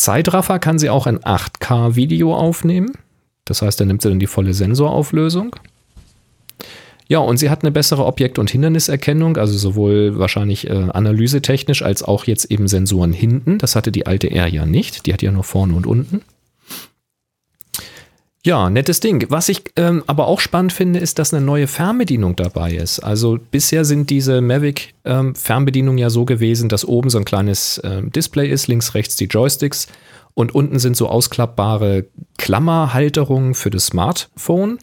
Zeitraffer 0.00 0.58
kann 0.58 0.78
sie 0.78 0.90
auch 0.90 1.06
in 1.06 1.18
8K 1.18 1.94
Video 1.94 2.34
aufnehmen. 2.34 2.92
Das 3.44 3.62
heißt, 3.62 3.80
da 3.80 3.84
nimmt 3.84 4.02
sie 4.02 4.08
dann 4.08 4.18
die 4.18 4.26
volle 4.26 4.54
Sensorauflösung. 4.54 5.56
Ja, 7.08 7.18
und 7.18 7.38
sie 7.38 7.50
hat 7.50 7.62
eine 7.62 7.72
bessere 7.72 8.06
Objekt- 8.06 8.38
und 8.38 8.50
Hinderniserkennung, 8.50 9.36
also 9.36 9.58
sowohl 9.58 10.18
wahrscheinlich 10.18 10.70
äh, 10.70 10.72
analysetechnisch 10.92 11.82
als 11.82 12.02
auch 12.04 12.24
jetzt 12.24 12.50
eben 12.52 12.68
Sensoren 12.68 13.12
hinten. 13.12 13.58
Das 13.58 13.74
hatte 13.74 13.90
die 13.90 14.06
alte 14.06 14.30
R 14.30 14.46
ja 14.46 14.64
nicht. 14.64 15.06
Die 15.06 15.12
hat 15.12 15.20
ja 15.20 15.32
nur 15.32 15.44
vorne 15.44 15.74
und 15.74 15.86
unten. 15.86 16.22
Ja, 18.42 18.70
nettes 18.70 19.00
Ding. 19.00 19.26
Was 19.28 19.50
ich 19.50 19.64
ähm, 19.76 20.02
aber 20.06 20.26
auch 20.26 20.40
spannend 20.40 20.72
finde, 20.72 20.98
ist, 20.98 21.18
dass 21.18 21.34
eine 21.34 21.44
neue 21.44 21.66
Fernbedienung 21.66 22.36
dabei 22.36 22.72
ist. 22.72 23.00
Also 23.00 23.38
bisher 23.50 23.84
sind 23.84 24.08
diese 24.08 24.40
Mavic 24.40 24.94
ähm, 25.04 25.34
Fernbedienungen 25.34 25.98
ja 25.98 26.08
so 26.08 26.24
gewesen, 26.24 26.70
dass 26.70 26.86
oben 26.86 27.10
so 27.10 27.18
ein 27.18 27.26
kleines 27.26 27.80
ähm, 27.84 28.10
Display 28.10 28.48
ist, 28.48 28.66
links, 28.66 28.94
rechts 28.94 29.16
die 29.16 29.26
Joysticks 29.26 29.88
und 30.32 30.54
unten 30.54 30.78
sind 30.78 30.96
so 30.96 31.08
ausklappbare 31.08 32.06
Klammerhalterungen 32.38 33.54
für 33.54 33.68
das 33.68 33.86
Smartphone 33.86 34.78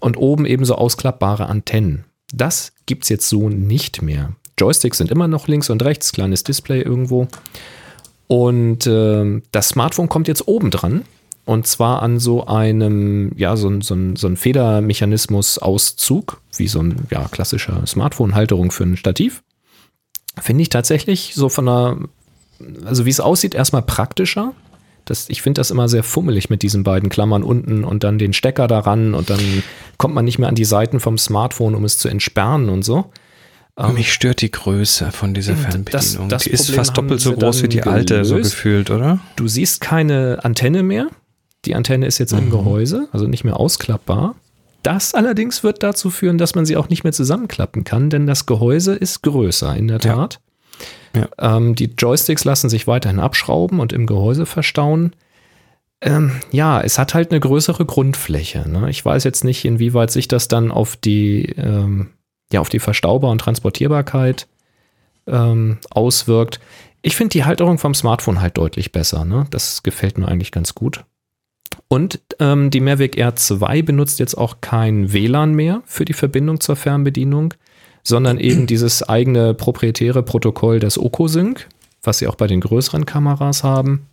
und 0.00 0.18
oben 0.18 0.44
eben 0.44 0.66
so 0.66 0.74
ausklappbare 0.74 1.46
Antennen. 1.46 2.04
Das 2.34 2.72
gibt 2.84 3.04
es 3.04 3.08
jetzt 3.08 3.30
so 3.30 3.48
nicht 3.48 4.02
mehr. 4.02 4.34
Joysticks 4.58 4.98
sind 4.98 5.10
immer 5.10 5.28
noch 5.28 5.48
links 5.48 5.70
und 5.70 5.82
rechts, 5.82 6.12
kleines 6.12 6.44
Display 6.44 6.82
irgendwo. 6.82 7.26
Und 8.26 8.86
äh, 8.86 9.40
das 9.50 9.68
Smartphone 9.68 10.10
kommt 10.10 10.28
jetzt 10.28 10.46
oben 10.46 10.70
dran 10.70 11.04
und 11.48 11.66
zwar 11.66 12.02
an 12.02 12.18
so 12.18 12.46
einem, 12.46 13.32
ja, 13.34 13.56
so, 13.56 13.80
so, 13.80 13.96
so 14.14 14.26
ein 14.26 14.36
Federmechanismus-Auszug, 14.36 16.42
wie 16.56 16.68
so 16.68 16.80
ein 16.80 17.06
ja, 17.10 17.26
klassischer 17.30 17.86
Smartphone-Halterung 17.86 18.70
für 18.70 18.84
ein 18.84 18.98
Stativ. 18.98 19.42
Finde 20.38 20.60
ich 20.60 20.68
tatsächlich 20.68 21.32
so 21.34 21.48
von 21.48 21.64
der, 21.64 21.96
also 22.84 23.06
wie 23.06 23.10
es 23.10 23.20
aussieht, 23.20 23.54
erstmal 23.54 23.80
praktischer. 23.80 24.52
Das, 25.06 25.30
ich 25.30 25.40
finde 25.40 25.60
das 25.60 25.70
immer 25.70 25.88
sehr 25.88 26.02
fummelig 26.02 26.50
mit 26.50 26.60
diesen 26.60 26.84
beiden 26.84 27.08
Klammern 27.08 27.42
unten 27.42 27.82
und 27.82 28.04
dann 28.04 28.18
den 28.18 28.34
Stecker 28.34 28.66
daran 28.66 29.14
und 29.14 29.30
dann 29.30 29.40
kommt 29.96 30.14
man 30.14 30.26
nicht 30.26 30.38
mehr 30.38 30.50
an 30.50 30.54
die 30.54 30.66
Seiten 30.66 31.00
vom 31.00 31.16
Smartphone, 31.16 31.74
um 31.74 31.86
es 31.86 31.96
zu 31.96 32.10
entsperren 32.10 32.68
und 32.68 32.84
so. 32.84 33.10
Ähm, 33.78 33.94
Mich 33.94 34.12
stört 34.12 34.42
die 34.42 34.50
Größe 34.50 35.12
von 35.12 35.32
dieser 35.32 35.56
Fernbedienung. 35.56 36.28
Das, 36.28 36.38
das 36.40 36.42
die 36.42 36.50
ist 36.50 36.66
Problem 36.66 36.76
fast 36.76 36.98
doppelt 36.98 37.22
so 37.22 37.32
groß 37.32 37.62
wie 37.62 37.68
die 37.68 37.84
alte, 37.84 38.26
so 38.26 38.36
gefühlt, 38.36 38.90
oder? 38.90 39.20
Du 39.36 39.48
siehst 39.48 39.80
keine 39.80 40.40
Antenne 40.42 40.82
mehr. 40.82 41.08
Die 41.68 41.74
Antenne 41.76 42.06
ist 42.06 42.18
jetzt 42.18 42.32
im 42.32 42.46
Mhm. 42.46 42.50
Gehäuse, 42.50 43.08
also 43.12 43.26
nicht 43.26 43.44
mehr 43.44 43.58
ausklappbar. 43.60 44.34
Das 44.82 45.14
allerdings 45.14 45.62
wird 45.62 45.82
dazu 45.82 46.08
führen, 46.10 46.38
dass 46.38 46.54
man 46.54 46.64
sie 46.64 46.76
auch 46.76 46.88
nicht 46.88 47.04
mehr 47.04 47.12
zusammenklappen 47.12 47.84
kann, 47.84 48.10
denn 48.10 48.26
das 48.26 48.46
Gehäuse 48.46 48.94
ist 48.94 49.22
größer, 49.22 49.76
in 49.76 49.88
der 49.88 49.98
Ja. 49.98 50.14
Tat. 50.14 50.40
Ja. 51.14 51.28
Ähm, 51.56 51.74
die 51.74 51.92
Joysticks 51.98 52.44
lassen 52.44 52.68
sich 52.68 52.86
weiterhin 52.86 53.20
abschrauben 53.20 53.80
und 53.80 53.92
im 53.92 54.06
Gehäuse 54.06 54.46
verstauen. 54.46 55.14
Ähm, 56.00 56.32
ja, 56.52 56.80
es 56.80 56.98
hat 56.98 57.12
halt 57.12 57.30
eine 57.32 57.40
größere 57.40 57.84
Grundfläche. 57.84 58.68
Ne? 58.68 58.88
Ich 58.88 59.04
weiß 59.04 59.24
jetzt 59.24 59.44
nicht, 59.44 59.64
inwieweit 59.64 60.10
sich 60.10 60.28
das 60.28 60.48
dann 60.48 60.70
auf 60.70 60.96
die, 60.96 61.46
ähm, 61.56 62.10
ja, 62.52 62.60
auf 62.60 62.68
die 62.68 62.78
Verstaubar- 62.78 63.30
und 63.32 63.40
Transportierbarkeit 63.40 64.46
ähm, 65.26 65.78
auswirkt. 65.90 66.60
Ich 67.02 67.16
finde 67.16 67.30
die 67.32 67.44
Halterung 67.44 67.78
vom 67.78 67.94
Smartphone 67.94 68.40
halt 68.40 68.56
deutlich 68.56 68.92
besser. 68.92 69.24
Ne? 69.24 69.46
Das 69.50 69.82
gefällt 69.82 70.18
mir 70.18 70.28
eigentlich 70.28 70.52
ganz 70.52 70.74
gut. 70.74 71.04
Und 71.88 72.20
ähm, 72.38 72.70
die 72.70 72.80
Mavic 72.80 73.16
Air 73.16 73.36
2 73.36 73.82
benutzt 73.82 74.18
jetzt 74.18 74.36
auch 74.36 74.56
kein 74.60 75.12
WLAN 75.12 75.54
mehr 75.54 75.82
für 75.86 76.04
die 76.04 76.12
Verbindung 76.12 76.60
zur 76.60 76.76
Fernbedienung, 76.76 77.54
sondern 78.02 78.38
eben 78.38 78.66
dieses 78.68 79.02
eigene 79.02 79.54
proprietäre 79.54 80.22
Protokoll 80.22 80.80
des 80.80 80.98
OcoSync, 80.98 81.66
was 82.02 82.18
sie 82.18 82.26
auch 82.26 82.34
bei 82.34 82.46
den 82.46 82.60
größeren 82.60 83.06
Kameras 83.06 83.64
haben. 83.64 84.06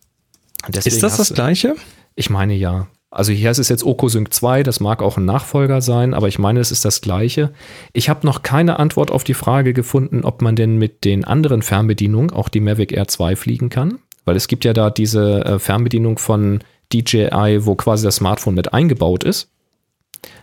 Deswegen 0.68 0.96
Ist 0.96 1.04
das 1.04 1.18
das 1.18 1.34
gleiche? 1.34 1.76
Ich 2.16 2.30
meine 2.30 2.54
ja. 2.54 2.88
Also 3.12 3.32
hier 3.32 3.50
ist 3.50 3.60
es 3.60 3.70
jetzt 3.70 3.86
OcoSync 3.86 4.34
2, 4.34 4.64
das 4.64 4.82
mag 4.82 5.02
auch 5.02 5.18
ein 5.18 5.24
Nachfolger 5.24 5.82
sein, 5.82 6.14
aber 6.14 6.28
ich 6.28 6.38
meine, 6.38 6.60
es 6.60 6.72
ist 6.72 6.84
das 6.84 7.00
gleiche. 7.00 7.54
Ich 7.94 8.10
habe 8.10 8.26
noch 8.26 8.42
keine 8.42 8.78
Antwort 8.78 9.10
auf 9.10 9.24
die 9.24 9.34
Frage 9.34 9.74
gefunden, 9.74 10.26
ob 10.26 10.42
man 10.42 10.58
denn 10.58 10.78
mit 10.78 11.06
den 11.06 11.24
anderen 11.24 11.62
Fernbedienungen 11.62 12.32
auch 12.32 12.50
die 12.50 12.60
Mavic 12.60 12.92
Air 12.92 13.08
2 13.08 13.38
fliegen 13.38 13.70
kann, 13.70 14.00
weil 14.26 14.36
es 14.36 14.50
gibt 14.50 14.66
ja 14.66 14.74
da 14.74 14.90
diese 14.90 15.46
äh, 15.46 15.60
Fernbedienung 15.60 16.18
von 16.18 16.60
DJI, 16.94 17.60
wo 17.62 17.76
quasi 17.76 18.06
das 18.06 18.18
Smartphone 18.18 18.56
mit 18.56 18.74
eingebaut 18.74 19.24
ist. 19.24 19.52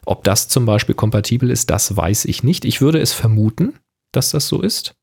Ob 0.04 0.24
das 0.24 0.48
zum 0.48 0.66
Beispiel 0.66 0.94
kompatibel 0.94 1.50
ist, 1.50 1.70
das 1.70 1.96
weiß 1.96 2.24
ich 2.26 2.42
nicht. 2.42 2.64
Ich 2.64 2.80
würde 2.80 3.00
es 3.00 3.12
vermuten, 3.12 3.74
dass 4.12 4.30
das 4.30 4.48
so 4.48 4.60
ist. 4.60 4.94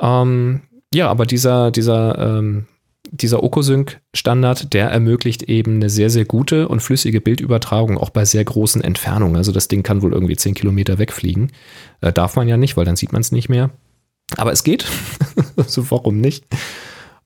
Ähm, 0.00 0.62
ja, 0.92 1.08
aber 1.08 1.26
dieser, 1.26 1.70
dieser, 1.70 2.18
ähm, 2.18 2.66
dieser 3.10 3.42
OcoSync-Standard, 3.42 4.72
der 4.72 4.90
ermöglicht 4.90 5.44
eben 5.44 5.76
eine 5.76 5.90
sehr, 5.90 6.10
sehr 6.10 6.24
gute 6.24 6.68
und 6.68 6.80
flüssige 6.80 7.20
Bildübertragung, 7.20 7.98
auch 7.98 8.10
bei 8.10 8.24
sehr 8.24 8.44
großen 8.44 8.82
Entfernungen. 8.82 9.36
Also 9.36 9.52
das 9.52 9.68
Ding 9.68 9.82
kann 9.82 10.02
wohl 10.02 10.12
irgendwie 10.12 10.36
10 10.36 10.54
Kilometer 10.54 10.98
wegfliegen. 10.98 11.52
Äh, 12.00 12.12
darf 12.12 12.36
man 12.36 12.48
ja 12.48 12.56
nicht, 12.56 12.76
weil 12.76 12.84
dann 12.84 12.96
sieht 12.96 13.12
man 13.12 13.20
es 13.20 13.32
nicht 13.32 13.48
mehr. 13.48 13.70
Aber 14.36 14.52
es 14.52 14.64
geht. 14.64 14.86
also 15.56 15.90
warum 15.90 16.20
nicht? 16.20 16.44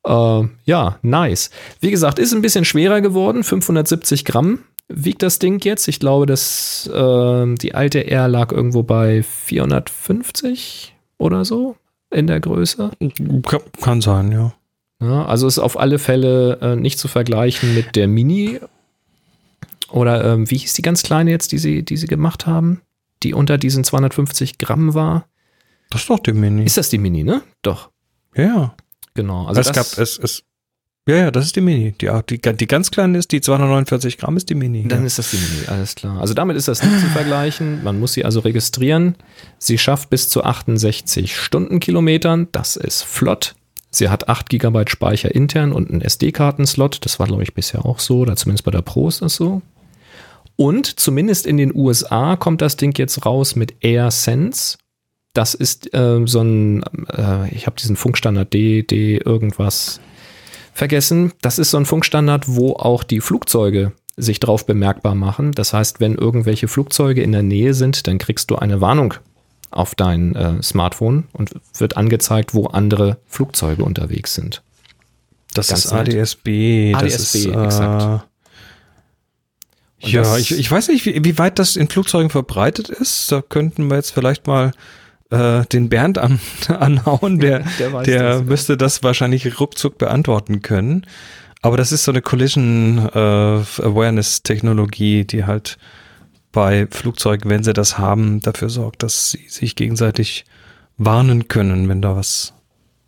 Äh, 0.05 0.43
ja, 0.65 0.99
nice. 1.03 1.51
Wie 1.81 1.91
gesagt, 1.91 2.19
ist 2.19 2.35
ein 2.35 2.43
bisschen 2.43 2.65
schwerer 2.65 3.01
geworden. 3.01 3.43
570 3.43 4.25
Gramm 4.25 4.61
wiegt 4.89 5.23
das 5.23 5.39
Ding 5.39 5.65
jetzt. 5.65 5.89
Ich 5.89 6.01
glaube, 6.01 6.27
dass 6.27 6.91
äh, 6.93 7.55
die 7.55 7.75
alte 7.75 8.07
R 8.07 8.29
lag 8.29 8.53
irgendwo 8.53 8.83
bei 8.83 9.23
450 9.23 10.95
oder 11.19 11.45
so 11.45 11.77
in 12.11 12.27
der 12.27 12.41
Größe. 12.41 12.91
Kann, 13.81 14.01
sein, 14.01 14.31
ja. 14.31 14.55
Ja, 15.01 15.27
also 15.27 15.47
ist 15.47 15.59
auf 15.59 15.79
alle 15.79 15.99
Fälle 15.99 16.59
äh, 16.61 16.77
nicht 16.77 16.99
zu 16.99 17.09
vergleichen 17.09 17.75
mit 17.75 17.97
der 17.97 18.09
Mini. 18.09 18.61
Oder 19.91 20.25
ähm, 20.25 20.51
wie 20.51 20.57
hieß 20.57 20.75
die 20.75 20.83
ganz 20.83 21.03
kleine 21.03 21.31
jetzt, 21.31 21.53
die 21.53 21.59
sie, 21.59 21.83
die 21.83 21.97
sie 21.97 22.07
gemacht 22.07 22.47
haben? 22.47 22.81
Die 23.23 23.35
unter 23.35 23.59
diesen 23.59 23.85
250 23.85 24.59
Gramm 24.59 24.95
war. 24.95 25.27
Das 25.91 26.03
ist 26.03 26.11
doch 26.11 26.19
die 26.19 26.33
Mini. 26.33 26.65
Ist 26.65 26.77
das 26.77 26.89
die 26.89 26.99
Mini, 26.99 27.23
ne? 27.25 27.43
Doch, 27.63 27.91
ja. 28.35 28.75
Genau. 29.15 29.47
Also 29.47 29.61
es 29.61 29.69
das, 29.69 29.77
gab, 29.77 30.03
es, 30.03 30.19
es, 30.19 30.45
ja, 31.07 31.17
ja, 31.17 31.31
das 31.31 31.45
ist 31.45 31.57
die 31.57 31.61
Mini. 31.61 31.93
Die, 32.01 32.11
die, 32.31 32.41
die 32.41 32.67
ganz 32.67 32.91
kleine 32.91 33.19
ist, 33.19 33.31
die 33.31 33.43
249 33.43 34.17
Gramm 34.17 34.39
ist 34.39 34.49
die 34.49 34.55
Mini. 34.55 34.89
Dann 34.89 35.01
ja. 35.01 35.07
ist 35.07 35.19
das 35.19 35.31
die 35.31 35.37
Mini, 35.37 35.67
alles 35.67 35.95
klar. 35.95 36.19
Also 36.19 36.33
damit 36.33 36.57
ist 36.57 36.67
das 36.67 36.83
nicht 36.83 36.99
zu 36.99 37.07
vergleichen. 37.07 37.85
Man 37.85 38.01
muss 38.01 38.15
sie 38.15 38.25
also 38.25 38.41
registrieren. 38.41 39.17
Sie 39.59 39.77
schafft 39.77 40.09
bis 40.09 40.31
zu 40.31 40.45
68 40.45 41.37
Stundenkilometern. 41.37 42.49
Das 42.53 42.77
ist 42.77 43.03
flott. 43.03 43.55
Sie 43.91 44.09
hat 44.09 44.29
8 44.29 44.49
GB 44.49 44.85
Speicher 44.89 45.35
intern 45.35 45.73
und 45.73 45.91
einen 45.91 46.01
SD-Kartenslot. 46.01 47.05
Das 47.05 47.19
war, 47.19 47.27
glaube 47.27 47.43
ich, 47.43 47.53
bisher 47.53 47.85
auch 47.85 47.99
so. 47.99 48.21
Oder 48.21 48.37
zumindest 48.37 48.65
bei 48.65 48.71
der 48.71 48.83
Pro 48.83 49.09
ist 49.09 49.21
das 49.21 49.35
so. 49.37 49.61
Und 50.57 50.99
zumindest 50.99 51.47
in 51.47 51.59
den 51.59 51.75
USA 51.75 52.37
kommt 52.37 52.63
das 52.63 52.77
Ding 52.77 52.97
jetzt 52.97 53.27
raus 53.27 53.57
mit 53.57 53.75
AirSense. 53.85 54.79
Das 55.35 55.55
ist 55.55 55.91
ähm, 55.93 56.27
so 56.27 56.41
ein, 56.41 56.83
äh, 57.13 57.55
ich 57.55 57.67
habe 57.67 57.77
diesen 57.77 57.97
Funkstandard 57.97 58.53
D, 58.53 58.83
D 58.83 59.19
irgendwas 59.19 60.01
vergessen. 60.73 61.33
Das 61.43 61.59
ist 61.59 61.71
so 61.71 61.77
ein 61.77 61.87
Funkstandard, 61.87 62.45
wo 62.49 62.75
auch 62.75 63.05
die 63.05 63.21
Flugzeuge 63.21 63.93
sich 64.17 64.41
drauf 64.41 64.65
bemerkbar 64.65 65.15
machen. 65.15 65.53
Das 65.53 65.73
heißt, 65.73 66.01
wenn 66.01 66.15
irgendwelche 66.15 66.69
Flugzeuge 66.69 67.23
in 67.23 67.33
der 67.33 67.43
Nähe 67.43 67.75
sind, 67.75 68.07
dann 68.07 68.19
kriegst 68.19 68.51
du 68.51 68.57
eine 68.57 68.81
Warnung 68.81 69.15
auf 69.71 69.97
dein 69.97 70.37
äh, 70.37 70.63
Smartphone 70.63 71.25
und 71.33 71.51
wird 71.79 71.97
angezeigt, 71.97 72.55
wo 72.55 72.67
andere 72.67 73.19
Flugzeuge 73.27 73.85
unterwegs 73.85 74.35
sind. 74.35 74.63
Das 75.53 75.69
Ganz 75.69 75.87
ist 75.87 75.93
nett. 75.93 76.09
ADSB. 76.15 76.93
das 76.93 77.03
ADSB, 77.03 77.39
ist, 77.39 77.47
äh, 77.47 77.65
exakt. 77.65 78.03
Und 80.03 80.11
Ja, 80.13 80.37
ich, 80.37 80.57
ich 80.57 80.71
weiß 80.71 80.89
nicht, 80.89 81.07
wie, 81.07 81.25
wie 81.25 81.39
weit 81.39 81.59
das 81.59 81.75
in 81.75 81.89
Flugzeugen 81.89 82.31
verbreitet 82.31 82.89
ist. 82.89 83.33
Da 83.33 83.43
könnten 83.43 83.89
wir 83.89 83.97
jetzt 83.97 84.11
vielleicht 84.11 84.47
mal 84.47 84.73
äh, 85.35 85.67
den 85.67 85.89
Bernd 85.89 86.19
an, 86.19 86.41
anhauen. 86.69 87.39
Der, 87.39 87.61
Der 87.79 87.91
der, 87.91 88.03
das, 88.03 88.39
ja. 88.39 88.43
müsste 88.43 88.77
das 88.77 89.03
wahrscheinlich 89.03 89.61
ruckzuck 89.61 89.99
beantworten 89.99 90.63
können. 90.63 91.07
Aber 91.63 91.77
das 91.77 91.93
ist 91.93 92.05
so 92.05 92.13
eine 92.13 92.21
Collision 92.21 92.99
äh, 92.99 93.19
Awareness 93.19 94.43
Technologie, 94.43 95.25
die 95.25 95.45
halt 95.45 95.79
bei 96.53 96.87
Flugzeugen, 96.91 97.51
wenn 97.51 97.65
sie 97.65 97.73
das 97.73 97.99
haben, 97.99 98.41
dafür 98.41 98.69
sorgt, 98.69 99.03
dass 99.03 99.31
sie 99.31 99.49
sich 99.49 99.75
gegenseitig 99.75 100.45
warnen 100.99 101.49
können, 101.49 101.89
wenn 101.89 102.03
da 102.03 102.17
was 102.17 102.55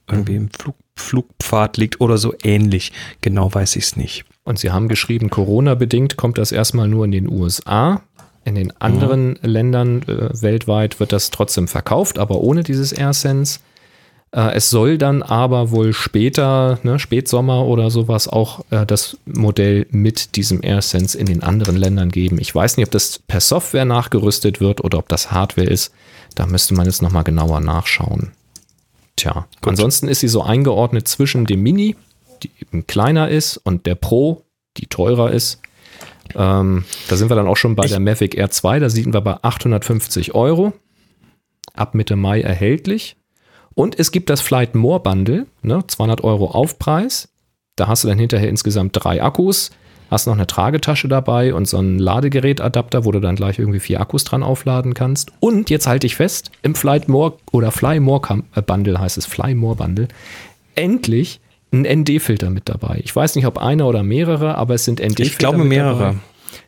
irgendwie 0.08 0.36
im 0.36 0.50
Flug, 0.50 0.74
Flugpfad 0.96 1.76
liegt 1.76 2.00
oder 2.00 2.18
so 2.18 2.34
ähnlich. 2.42 2.92
Genau 3.20 3.52
weiß 3.52 3.76
ich 3.76 3.84
es 3.84 3.96
nicht. 3.96 4.24
Und 4.44 4.58
sie 4.58 4.70
haben 4.70 4.88
geschrieben, 4.88 5.28
Corona-bedingt 5.30 6.16
kommt 6.16 6.38
das 6.38 6.52
erstmal 6.52 6.88
nur 6.88 7.04
in 7.04 7.10
den 7.10 7.28
USA. 7.28 8.02
In 8.46 8.54
den 8.54 8.72
anderen 8.80 9.40
Ländern 9.42 10.02
äh, 10.02 10.40
weltweit 10.40 11.00
wird 11.00 11.12
das 11.12 11.32
trotzdem 11.32 11.66
verkauft, 11.66 12.16
aber 12.16 12.36
ohne 12.36 12.62
dieses 12.62 12.92
AirSense. 12.92 13.58
Äh, 14.30 14.54
es 14.54 14.70
soll 14.70 14.98
dann 14.98 15.24
aber 15.24 15.72
wohl 15.72 15.92
später, 15.92 16.78
ne, 16.84 17.00
Spätsommer 17.00 17.66
oder 17.66 17.90
sowas, 17.90 18.28
auch 18.28 18.64
äh, 18.70 18.86
das 18.86 19.18
Modell 19.26 19.88
mit 19.90 20.36
diesem 20.36 20.62
AirSense 20.62 21.18
in 21.18 21.26
den 21.26 21.42
anderen 21.42 21.76
Ländern 21.76 22.10
geben. 22.10 22.38
Ich 22.40 22.54
weiß 22.54 22.76
nicht, 22.76 22.86
ob 22.86 22.92
das 22.92 23.18
per 23.18 23.40
Software 23.40 23.84
nachgerüstet 23.84 24.60
wird 24.60 24.80
oder 24.84 24.98
ob 24.98 25.08
das 25.08 25.32
Hardware 25.32 25.66
ist. 25.66 25.92
Da 26.36 26.46
müsste 26.46 26.74
man 26.74 26.86
jetzt 26.86 27.02
nochmal 27.02 27.24
genauer 27.24 27.58
nachschauen. 27.60 28.30
Tja, 29.16 29.48
ansonsten 29.62 30.06
ist 30.06 30.20
sie 30.20 30.28
so 30.28 30.42
eingeordnet 30.42 31.08
zwischen 31.08 31.46
dem 31.46 31.64
Mini, 31.64 31.96
die 32.44 32.52
eben 32.60 32.86
kleiner 32.86 33.28
ist, 33.28 33.56
und 33.56 33.86
der 33.86 33.96
Pro, 33.96 34.44
die 34.76 34.86
teurer 34.86 35.32
ist. 35.32 35.60
Ähm, 36.34 36.84
da 37.08 37.16
sind 37.16 37.30
wir 37.30 37.36
dann 37.36 37.46
auch 37.46 37.56
schon 37.56 37.76
bei 37.76 37.84
Ich- 37.84 37.90
der 37.90 38.00
Mavic 38.00 38.34
Air 38.36 38.50
2, 38.50 38.78
da 38.78 38.88
sind 38.88 39.12
wir 39.14 39.20
bei 39.20 39.36
850 39.42 40.34
Euro. 40.34 40.72
Ab 41.74 41.94
Mitte 41.94 42.16
Mai 42.16 42.40
erhältlich. 42.40 43.16
Und 43.74 43.98
es 43.98 44.10
gibt 44.10 44.30
das 44.30 44.40
Flight 44.40 44.74
More 44.74 45.00
Bundle, 45.00 45.46
ne, 45.62 45.84
200 45.86 46.24
Euro 46.24 46.50
Aufpreis. 46.50 47.28
Da 47.76 47.88
hast 47.88 48.04
du 48.04 48.08
dann 48.08 48.18
hinterher 48.18 48.48
insgesamt 48.48 48.92
drei 48.94 49.22
Akkus, 49.22 49.70
hast 50.10 50.26
noch 50.26 50.32
eine 50.32 50.46
Tragetasche 50.46 51.08
dabei 51.08 51.52
und 51.52 51.68
so 51.68 51.76
einen 51.76 51.98
Ladegerätadapter, 51.98 53.04
wo 53.04 53.12
du 53.12 53.20
dann 53.20 53.36
gleich 53.36 53.58
irgendwie 53.58 53.80
vier 53.80 54.00
Akkus 54.00 54.24
dran 54.24 54.42
aufladen 54.42 54.94
kannst. 54.94 55.32
Und 55.40 55.68
jetzt 55.68 55.86
halte 55.86 56.06
ich 56.06 56.16
fest, 56.16 56.50
im 56.62 56.74
Flight 56.74 57.08
More 57.08 57.34
oder 57.52 57.70
Fly 57.70 58.00
More 58.00 58.42
äh, 58.54 58.62
Bundle 58.62 58.98
heißt 58.98 59.18
es, 59.18 59.26
Fly 59.26 59.54
More 59.54 59.76
Bundle, 59.76 60.08
endlich 60.74 61.40
ein 61.72 61.82
ND-Filter 61.82 62.50
mit 62.50 62.68
dabei. 62.68 63.00
Ich 63.04 63.14
weiß 63.14 63.34
nicht, 63.36 63.46
ob 63.46 63.58
einer 63.58 63.86
oder 63.86 64.02
mehrere, 64.02 64.56
aber 64.56 64.74
es 64.74 64.84
sind 64.84 65.00
ND-Filter. 65.00 65.22
Ich 65.22 65.38
glaube 65.38 65.64
mehrere. 65.64 65.98
Dabei. 65.98 66.18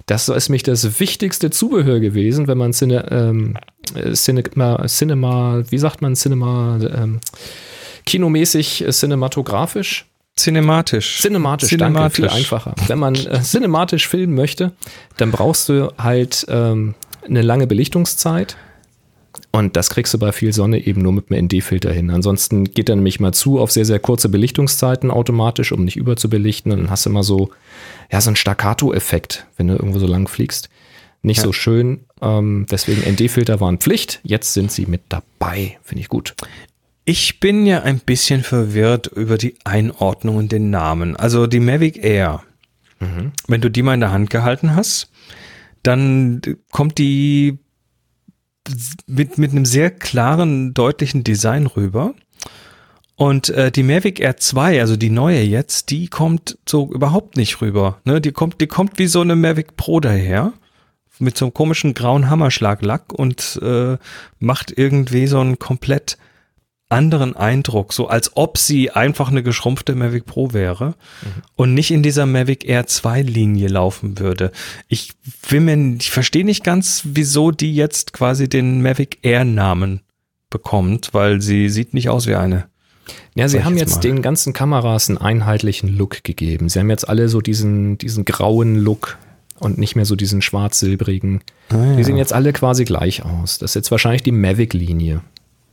Das 0.07 0.29
ist 0.29 0.49
mich 0.49 0.63
das 0.63 1.01
wichtigste 1.01 1.51
Zubehör 1.51 2.01
gewesen, 2.01 2.49
wenn 2.49 2.59
man 2.59 2.73
Cine, 2.73 3.11
ähm, 3.11 3.57
äh, 3.95 4.13
Cinema, 4.13 4.87
Cinema, 4.87 5.63
wie 5.69 5.79
sagt 5.79 6.01
man, 6.01 6.15
Cinema, 6.15 6.79
ähm, 6.81 7.21
kinomäßig, 8.07 8.87
äh, 8.87 8.91
cinematografisch, 8.91 10.07
Cinematisch. 10.37 11.21
cinematisch, 11.21 11.77
danke, 11.77 12.11
viel 12.11 12.29
einfacher. 12.29 12.75
Wenn 12.87 12.99
man 12.99 13.15
äh, 13.15 13.41
cinematisch 13.43 14.09
filmen 14.09 14.35
möchte, 14.35 14.73
dann 15.17 15.31
brauchst 15.31 15.69
du 15.69 15.93
halt 15.99 16.47
ähm, 16.49 16.95
eine 17.27 17.43
lange 17.43 17.67
Belichtungszeit. 17.67 18.57
Und 19.51 19.77
das 19.77 19.89
kriegst 19.91 20.13
du 20.13 20.19
bei 20.19 20.31
viel 20.33 20.53
Sonne 20.53 20.79
eben 20.87 21.01
nur 21.01 21.13
mit 21.13 21.31
einem 21.33 21.47
ND-Filter 21.47 21.91
hin. 21.93 22.11
Ansonsten 22.11 22.65
geht 22.65 22.89
er 22.91 22.97
nämlich 22.97 23.19
mal 23.19 23.33
zu 23.33 23.59
auf 23.59 23.73
sehr, 23.73 23.87
sehr 23.87 23.99
kurze 23.99 24.29
Belichtungszeiten 24.29 25.11
automatisch, 25.11 25.73
um 25.73 25.85
nicht 25.85 25.97
überzubelichten. 25.97 26.71
Und 26.71 26.79
dann 26.81 26.91
hast 26.91 27.07
du 27.07 27.11
immer 27.11 27.23
so, 27.23 27.51
ja, 28.13 28.21
so 28.21 28.29
einen 28.29 28.37
Staccato-Effekt, 28.37 29.47
wenn 29.57 29.69
du 29.69 29.75
irgendwo 29.75 29.99
so 29.99 30.07
lang 30.07 30.29
fliegst. 30.29 30.69
Nicht 31.23 31.39
Ja. 31.39 31.45
so 31.45 31.53
schön. 31.53 32.05
Ähm, 32.21 32.67
deswegen 32.71 33.03
ND-Filter 33.11 33.59
waren 33.61 33.79
Pflicht. 33.79 34.21
Jetzt 34.23 34.53
sind 34.53 34.71
sie 34.71 34.87
mit 34.87 35.01
dabei. 35.09 35.79
Finde 35.83 36.03
ich 36.03 36.09
gut. 36.09 36.35
Ich 37.07 37.41
bin 37.41 37.65
ja 37.65 37.83
ein 37.83 38.01
bisschen 38.01 38.43
verwirrt 38.43 39.07
über 39.07 39.39
die 39.39 39.55
Einordnung 39.65 40.37
und 40.37 40.53
den 40.53 40.69
Namen. 40.69 41.17
Also 41.17 41.47
die 41.47 41.61
Mavic 41.61 42.05
Air. 42.05 42.43
Wenn 43.47 43.61
du 43.61 43.71
die 43.71 43.83
mal 43.83 43.95
in 43.95 44.01
der 44.01 44.11
Hand 44.13 44.29
gehalten 44.29 44.75
hast, 44.77 45.11
dann 45.83 46.43
kommt 46.73 46.99
die 46.99 47.59
mit, 49.07 49.39
mit 49.39 49.53
einem 49.53 49.65
sehr 49.65 49.91
klaren, 49.91 50.75
deutlichen 50.75 51.25
Design 51.25 51.67
rüber. 51.67 52.15
Und 53.17 53.51
äh, 53.51 53.73
die 53.73 53.83
Mavic 53.83 54.21
Air 54.21 54.37
2, 54.37 54.81
also 54.81 54.97
die 54.97 55.11
neue 55.11 55.43
jetzt, 55.43 55.91
die 55.91 56.07
kommt 56.07 56.57
so 56.69 56.89
überhaupt 56.93 57.37
nicht 57.37 57.61
rüber. 57.61 57.99
Ne? 58.05 58.21
Die, 58.21 58.31
kommt, 58.31 58.61
die 58.61 58.69
kommt 58.69 58.99
wie 58.99 59.09
so 59.09 59.21
eine 59.21 59.35
Mavic 59.35 59.77
Pro 59.77 59.99
daher. 59.99 60.53
Mit 61.19 61.37
so 61.37 61.47
einem 61.47 61.55
komischen 61.55 61.95
grauen 61.95 62.31
Hammerschlaglack 62.31 63.13
und 63.13 63.59
äh, 63.61 63.99
macht 64.39 64.73
irgendwie 64.77 65.27
so 65.27 65.41
einen 65.41 65.59
komplett 65.59 66.17
anderen 66.91 67.37
Eindruck, 67.37 67.93
so 67.93 68.09
als 68.09 68.37
ob 68.37 68.57
sie 68.57 68.91
einfach 68.91 69.31
eine 69.31 69.43
geschrumpfte 69.43 69.95
Mavic 69.95 70.25
Pro 70.25 70.53
wäre 70.55 70.95
und 71.55 71.75
nicht 71.75 71.91
in 71.91 72.03
dieser 72.03 72.25
Mavic 72.25 72.67
Air 72.67 72.87
2 72.87 73.23
Linie 73.23 73.69
laufen 73.69 74.19
würde. 74.19 74.53
Ich 74.89 75.13
will 75.49 75.61
mir, 75.61 75.97
ich 75.99 76.11
verstehe 76.11 76.45
nicht 76.47 76.65
ganz, 76.65 77.03
wieso 77.05 77.51
die 77.51 77.75
jetzt 77.75 78.13
quasi 78.15 78.49
den 78.49 78.81
Mavic 78.81 79.19
Air 79.23 79.45
Namen 79.45 80.01
bekommt, 80.51 81.11
weil 81.13 81.43
sie 81.43 81.69
sieht 81.69 81.93
nicht 81.93 82.09
aus 82.09 82.27
wie 82.27 82.37
eine. 82.37 82.69
Ja, 83.35 83.49
sie 83.49 83.65
haben 83.65 83.77
jetzt 83.77 83.97
mal. 83.97 84.01
den 84.01 84.23
ganzen 84.23 84.53
Kameras 84.53 85.09
einen 85.09 85.19
einheitlichen 85.19 85.97
Look 85.97 86.25
gegeben. 86.25 86.69
Sie 86.69 86.79
haben 86.79 86.91
jetzt 86.91 87.09
alle 87.09 87.29
so 87.29 87.41
diesen, 87.41 87.99
diesen 87.99 88.25
grauen 88.25 88.77
Look 88.77 89.19
und 89.59 89.79
nicht 89.79 89.95
mehr 89.97 90.05
so 90.05 90.17
diesen 90.17 90.41
schwarz-silbrigen. 90.43 91.43
Ah, 91.71 91.97
Die 91.97 92.05
sehen 92.05 92.17
jetzt 92.17 92.33
alle 92.33 92.53
quasi 92.53 92.85
gleich 92.85 93.25
aus. 93.25 93.59
Das 93.59 93.73
ist 93.73 93.75
jetzt 93.75 93.91
wahrscheinlich 93.91 94.23
die 94.23 94.33
Mavic-Linie. 94.33 95.21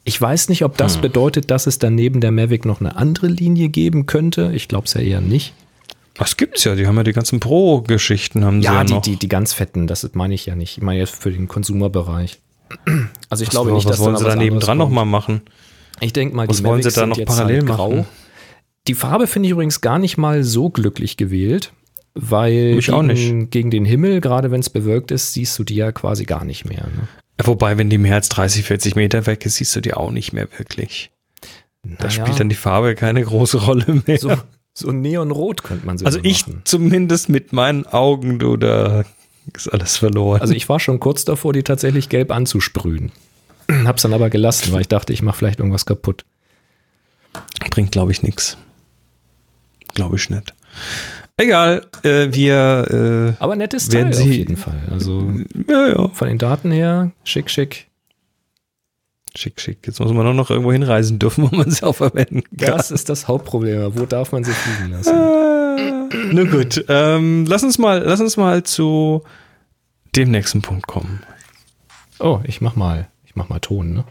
Ich 0.06 0.22
weiß 0.22 0.50
nicht, 0.50 0.64
ob 0.64 0.74
Hm. 0.74 0.78
das 0.78 0.98
bedeutet, 0.98 1.52
dass 1.52 1.68
es 1.68 1.80
dann 1.80 1.96
neben 1.96 2.22
der 2.22 2.32
Mavic 2.32 2.64
noch 2.66 2.80
eine 2.80 2.96
andere 2.96 3.28
Linie 3.28 3.68
geben 3.70 4.06
könnte. 4.06 4.52
Ich 4.56 4.68
glaube 4.68 4.86
es 4.86 4.94
ja 4.94 5.02
eher 5.02 5.20
nicht. 5.22 5.54
Das 6.14 6.38
gibt's 6.38 6.64
ja, 6.64 6.76
die 6.76 6.88
haben 6.88 6.96
ja 6.96 7.04
die 7.04 7.12
ganzen 7.12 7.42
Pro-Geschichten 7.42 8.46
haben 8.46 8.62
sie 8.62 8.66
Ja, 8.68 8.76
ja 8.76 8.84
die, 8.86 9.02
die, 9.02 9.16
die 9.18 9.28
ganz 9.28 9.52
fetten, 9.52 9.86
das 9.88 10.10
meine 10.14 10.34
ich 10.34 10.46
ja 10.46 10.56
nicht. 10.56 10.78
Ich 10.78 10.84
meine 10.84 11.00
jetzt 11.00 11.16
für 11.22 11.32
den 11.32 11.48
Konsumerbereich. 11.50 12.40
Also 13.30 13.42
ich 13.44 13.48
was, 13.48 13.52
glaube 13.54 13.74
nicht, 13.74 13.86
was 13.86 13.98
dass 13.98 14.00
wollen 14.00 14.14
da 14.14 14.20
sie 14.20 14.26
da 14.28 14.36
nebendran 14.36 14.72
anderes 14.72 14.78
noch 14.78 14.86
kommt. 14.86 14.96
mal 14.96 15.06
machen? 15.20 15.42
Ich 16.00 16.14
denke 16.14 16.36
mal, 16.36 16.48
Was 16.48 16.58
die 16.58 16.64
wollen 16.64 16.82
sie 16.82 16.88
Mavics 16.88 16.96
da 16.96 17.06
noch 17.06 17.26
parallel 17.26 17.58
halt 17.58 17.68
grau. 17.68 17.90
machen? 17.90 18.06
Die 18.88 18.94
Farbe 18.94 19.28
finde 19.28 19.48
ich 19.48 19.52
übrigens 19.52 19.82
gar 19.82 20.00
nicht 20.00 20.18
mal 20.18 20.44
so 20.44 20.70
glücklich 20.70 21.18
gewählt, 21.18 21.74
weil 22.14 22.80
gegen, 22.80 23.50
gegen 23.50 23.72
den 23.72 23.84
Himmel, 23.86 24.22
gerade 24.22 24.52
wenn 24.52 24.62
es 24.62 24.70
bewölkt 24.70 25.12
ist, 25.12 25.34
siehst 25.34 25.58
du 25.60 25.64
die 25.64 25.76
ja 25.76 25.92
quasi 25.92 26.24
gar 26.26 26.46
nicht 26.46 26.64
mehr. 26.66 26.84
Ne? 26.96 27.08
Wobei, 27.44 27.78
wenn 27.78 27.90
die 27.90 27.98
mehr 27.98 28.16
als 28.16 28.30
30, 28.30 28.64
40 28.66 28.96
Meter 28.96 29.26
weg 29.26 29.46
ist, 29.46 29.56
siehst 29.56 29.76
du 29.76 29.82
die 29.82 29.94
auch 29.94 30.12
nicht 30.12 30.32
mehr 30.34 30.48
wirklich. 30.58 31.12
Da 31.84 32.06
Naja, 32.08 32.10
spielt 32.10 32.40
dann 32.40 32.50
die 32.50 32.56
Farbe 32.56 32.96
keine 32.96 33.24
große 33.24 33.58
Rolle 33.58 34.02
mehr. 34.06 34.18
so, 34.18 34.36
so 34.74 34.92
neonrot 34.92 35.64
könnte 35.64 35.86
man 35.86 35.98
sie 35.98 36.06
also 36.06 36.20
ich 36.24 36.48
machen. 36.48 36.62
zumindest 36.64 37.30
mit 37.30 37.54
meinen 37.54 37.86
Augen, 37.86 38.40
du, 38.40 38.58
da 38.58 39.04
ist 39.54 39.68
alles 39.72 39.98
verloren. 39.98 40.42
Also 40.42 40.54
ich 40.54 40.68
war 40.70 40.80
schon 40.80 41.00
kurz 41.00 41.26
davor, 41.26 41.54
die 41.54 41.64
tatsächlich 41.64 42.10
gelb 42.10 42.32
anzusprühen. 42.32 43.12
Hab's 43.86 44.04
dann 44.04 44.14
aber 44.14 44.30
gelassen, 44.30 44.72
weil 44.74 44.82
ich 44.82 44.88
dachte, 44.88 45.12
ich 45.14 45.22
mache 45.22 45.38
vielleicht 45.38 45.60
irgendwas 45.60 45.86
kaputt. 45.86 46.26
bringt, 47.70 47.92
glaube 47.92 48.12
ich, 48.12 48.24
nichts. 48.24 48.58
Glaube 49.94 50.16
ich 50.16 50.30
nicht. 50.30 50.54
Egal, 51.38 51.86
äh, 52.04 52.28
wir, 52.34 53.36
Aber 53.40 53.56
nettes 53.58 53.92
Werden 53.92 54.12
Teil 54.12 54.22
auf 54.22 54.28
Sie- 54.28 54.38
jeden 54.38 54.56
Fall. 54.58 54.82
Also 54.90 55.30
äh, 55.68 55.72
ja, 55.72 55.88
ja, 55.90 56.08
von 56.10 56.28
den 56.30 56.38
Daten 56.38 56.72
her, 56.72 57.12
schick, 57.26 57.50
schick. 57.50 57.88
schick, 59.36 59.60
schick. 59.60 59.80
Jetzt 59.86 60.00
muss 60.00 60.14
man 60.14 60.24
nur 60.24 60.34
noch 60.34 60.50
irgendwo 60.50 60.72
hinreisen 60.72 61.20
dürfen, 61.20 61.44
wo 61.52 61.56
man 61.56 61.70
sie 61.70 61.84
auch 61.84 61.96
verwenden 61.96 62.44
kann. 62.58 62.78
Das 62.78 62.90
ist 62.90 63.10
das 63.10 63.28
Hauptproblem. 63.28 63.98
Wo 64.00 64.06
darf 64.06 64.32
man 64.32 64.46
sie 64.46 64.54
fliegen 64.54 64.92
lassen? 64.92 65.14
Äh, 65.14 66.34
Nun 66.34 66.50
gut, 66.52 66.86
ähm, 66.88 67.46
lass 67.48 67.64
uns 67.64 67.78
mal, 67.78 68.02
lass 68.02 68.22
uns 68.22 68.38
mal 68.38 68.64
zu 68.64 69.22
dem 70.16 70.32
nächsten 70.32 70.62
Punkt 70.62 70.88
kommen. 70.88 71.22
Oh, 72.20 72.40
ich 72.46 72.62
mach 72.62 72.78
mal, 72.78 73.10
ich 73.26 73.36
mach 73.36 73.50
mal 73.50 73.60
Ton, 73.60 73.94
ne? 73.94 74.06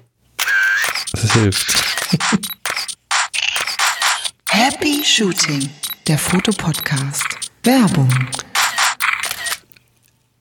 Das 1.12 1.32
hilft. 1.32 1.82
Happy 4.50 5.02
Shooting, 5.02 5.70
der 6.08 6.18
Fotopodcast. 6.18 7.50
Werbung. 7.62 8.10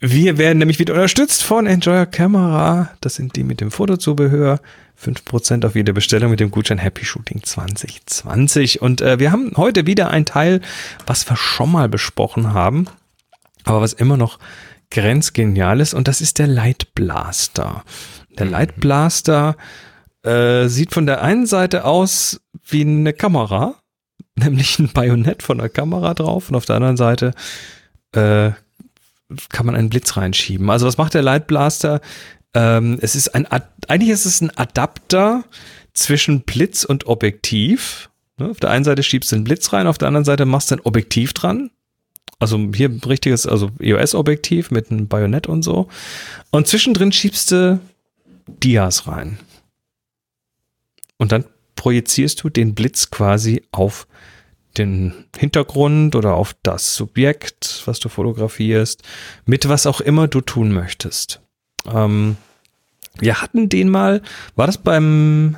Wir 0.01 0.37
werden 0.37 0.57
nämlich 0.57 0.79
wieder 0.79 0.93
unterstützt 0.93 1.43
von 1.43 1.67
Enjoyer 1.67 2.05
Camera. 2.05 2.89
Das 2.99 3.15
sind 3.15 3.37
die 3.37 3.43
mit 3.43 3.61
dem 3.61 3.71
Fotozubehör. 3.71 4.59
5% 5.01 5.65
auf 5.65 5.75
jede 5.75 5.93
Bestellung 5.93 6.31
mit 6.31 6.41
dem 6.41 6.51
Gutschein 6.51 6.79
Happy 6.79 7.05
Shooting 7.05 7.43
2020. 7.43 8.81
Und 8.81 8.99
äh, 9.01 9.19
wir 9.19 9.31
haben 9.31 9.53
heute 9.55 9.85
wieder 9.87 10.09
ein 10.09 10.25
Teil, 10.25 10.59
was 11.05 11.29
wir 11.29 11.37
schon 11.37 11.71
mal 11.71 11.87
besprochen 11.87 12.53
haben, 12.53 12.87
aber 13.63 13.79
was 13.79 13.93
immer 13.93 14.17
noch 14.17 14.39
grenzgenial 14.91 15.79
ist. 15.79 15.93
Und 15.93 16.09
das 16.09 16.19
ist 16.19 16.39
der 16.39 16.47
Light 16.47 16.93
Blaster. 16.93 17.85
Der 18.37 18.47
Light 18.47 18.75
Blaster 18.81 19.55
äh, 20.23 20.67
sieht 20.67 20.93
von 20.93 21.05
der 21.05 21.21
einen 21.21 21.45
Seite 21.45 21.85
aus 21.85 22.41
wie 22.67 22.81
eine 22.81 23.13
Kamera, 23.13 23.75
nämlich 24.35 24.79
ein 24.79 24.89
Bajonett 24.89 25.43
von 25.43 25.57
der 25.57 25.69
Kamera 25.69 26.13
drauf. 26.13 26.49
Und 26.49 26.55
auf 26.55 26.65
der 26.65 26.77
anderen 26.77 26.97
Seite 26.97 27.33
äh, 28.13 28.51
kann 29.49 29.65
man 29.65 29.75
einen 29.75 29.89
Blitz 29.89 30.17
reinschieben. 30.17 30.69
Also 30.69 30.85
was 30.85 30.97
macht 30.97 31.13
der 31.13 31.21
Light 31.21 31.47
Blaster? 31.47 32.01
Ähm, 32.53 32.99
es 33.01 33.15
ist 33.15 33.29
ein, 33.29 33.45
Ad 33.47 33.65
eigentlich 33.87 34.11
ist 34.11 34.25
es 34.25 34.41
ein 34.41 34.55
Adapter 34.57 35.43
zwischen 35.93 36.41
Blitz 36.41 36.83
und 36.83 37.07
Objektiv. 37.07 38.09
Ne? 38.37 38.49
Auf 38.49 38.59
der 38.59 38.69
einen 38.69 38.83
Seite 38.83 39.03
schiebst 39.03 39.31
du 39.31 39.35
einen 39.37 39.43
Blitz 39.43 39.73
rein, 39.73 39.87
auf 39.87 39.97
der 39.97 40.07
anderen 40.07 40.25
Seite 40.25 40.45
machst 40.45 40.71
du 40.71 40.75
ein 40.75 40.81
Objektiv 40.81 41.33
dran. 41.33 41.71
Also 42.39 42.57
hier 42.75 42.89
ein 42.89 43.01
richtiges, 43.05 43.47
also 43.47 43.71
EOS-Objektiv 43.79 44.71
mit 44.71 44.91
einem 44.91 45.07
Bajonett 45.07 45.47
und 45.47 45.63
so. 45.63 45.87
Und 46.51 46.67
zwischendrin 46.67 47.11
schiebst 47.11 47.51
du 47.51 47.79
Dias 48.47 49.07
rein. 49.07 49.39
Und 51.17 51.31
dann 51.31 51.45
projizierst 51.83 52.41
du 52.41 52.49
den 52.49 52.75
Blitz 52.75 53.11
quasi 53.11 53.61
auf 53.73 54.07
den 54.77 55.25
Hintergrund 55.37 56.15
oder 56.15 56.35
auf 56.35 56.55
das 56.63 56.95
Subjekt, 56.95 57.83
was 57.83 57.99
du 57.99 58.07
fotografierst, 58.07 59.03
mit 59.45 59.67
was 59.67 59.85
auch 59.85 59.99
immer 59.99 60.29
du 60.29 60.39
tun 60.39 60.71
möchtest. 60.71 61.41
Ähm, 61.85 62.37
wir 63.19 63.41
hatten 63.41 63.67
den 63.67 63.89
mal, 63.89 64.21
war 64.55 64.65
das 64.65 64.77
beim 64.77 65.57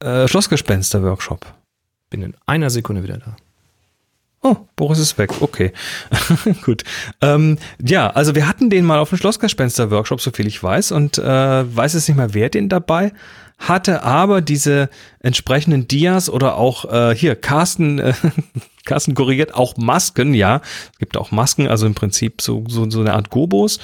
äh, 0.00 0.26
Schlossgespenster-Workshop? 0.26 1.46
Bin 2.10 2.22
in 2.22 2.34
einer 2.46 2.68
Sekunde 2.68 3.04
wieder 3.04 3.18
da. 3.18 3.36
Oh, 4.42 4.56
Boris 4.74 4.98
ist 4.98 5.16
weg. 5.16 5.40
Okay. 5.40 5.72
Gut. 6.64 6.82
Ähm, 7.20 7.58
ja, 7.80 8.10
also 8.10 8.34
wir 8.34 8.48
hatten 8.48 8.68
den 8.68 8.84
mal 8.84 8.98
auf 8.98 9.10
dem 9.10 9.18
Schlossgespenster-Workshop, 9.18 10.20
so 10.20 10.32
viel 10.32 10.48
ich 10.48 10.60
weiß, 10.60 10.90
und 10.90 11.18
äh, 11.18 11.22
weiß 11.76 11.94
jetzt 11.94 12.08
nicht 12.08 12.16
mehr, 12.16 12.34
wer 12.34 12.48
den 12.48 12.68
dabei 12.68 13.12
hatte 13.58 14.02
aber 14.04 14.40
diese 14.40 14.88
entsprechenden 15.20 15.88
Dias 15.88 16.30
oder 16.30 16.56
auch 16.56 16.84
äh, 16.92 17.14
hier 17.14 17.34
Carsten, 17.36 17.98
äh, 17.98 18.14
Carsten 18.84 19.14
korrigiert 19.14 19.54
auch 19.54 19.76
Masken, 19.76 20.32
ja, 20.32 20.62
es 20.92 20.98
gibt 20.98 21.16
auch 21.16 21.32
Masken, 21.32 21.68
also 21.68 21.86
im 21.86 21.94
Prinzip 21.94 22.40
so 22.40 22.64
so, 22.68 22.88
so 22.88 23.00
eine 23.00 23.14
Art 23.14 23.30
Gobos 23.30 23.80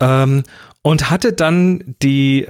ähm, 0.00 0.42
und 0.82 1.10
hatte 1.10 1.32
dann 1.32 1.96
die, 2.02 2.42
äh, 2.42 2.46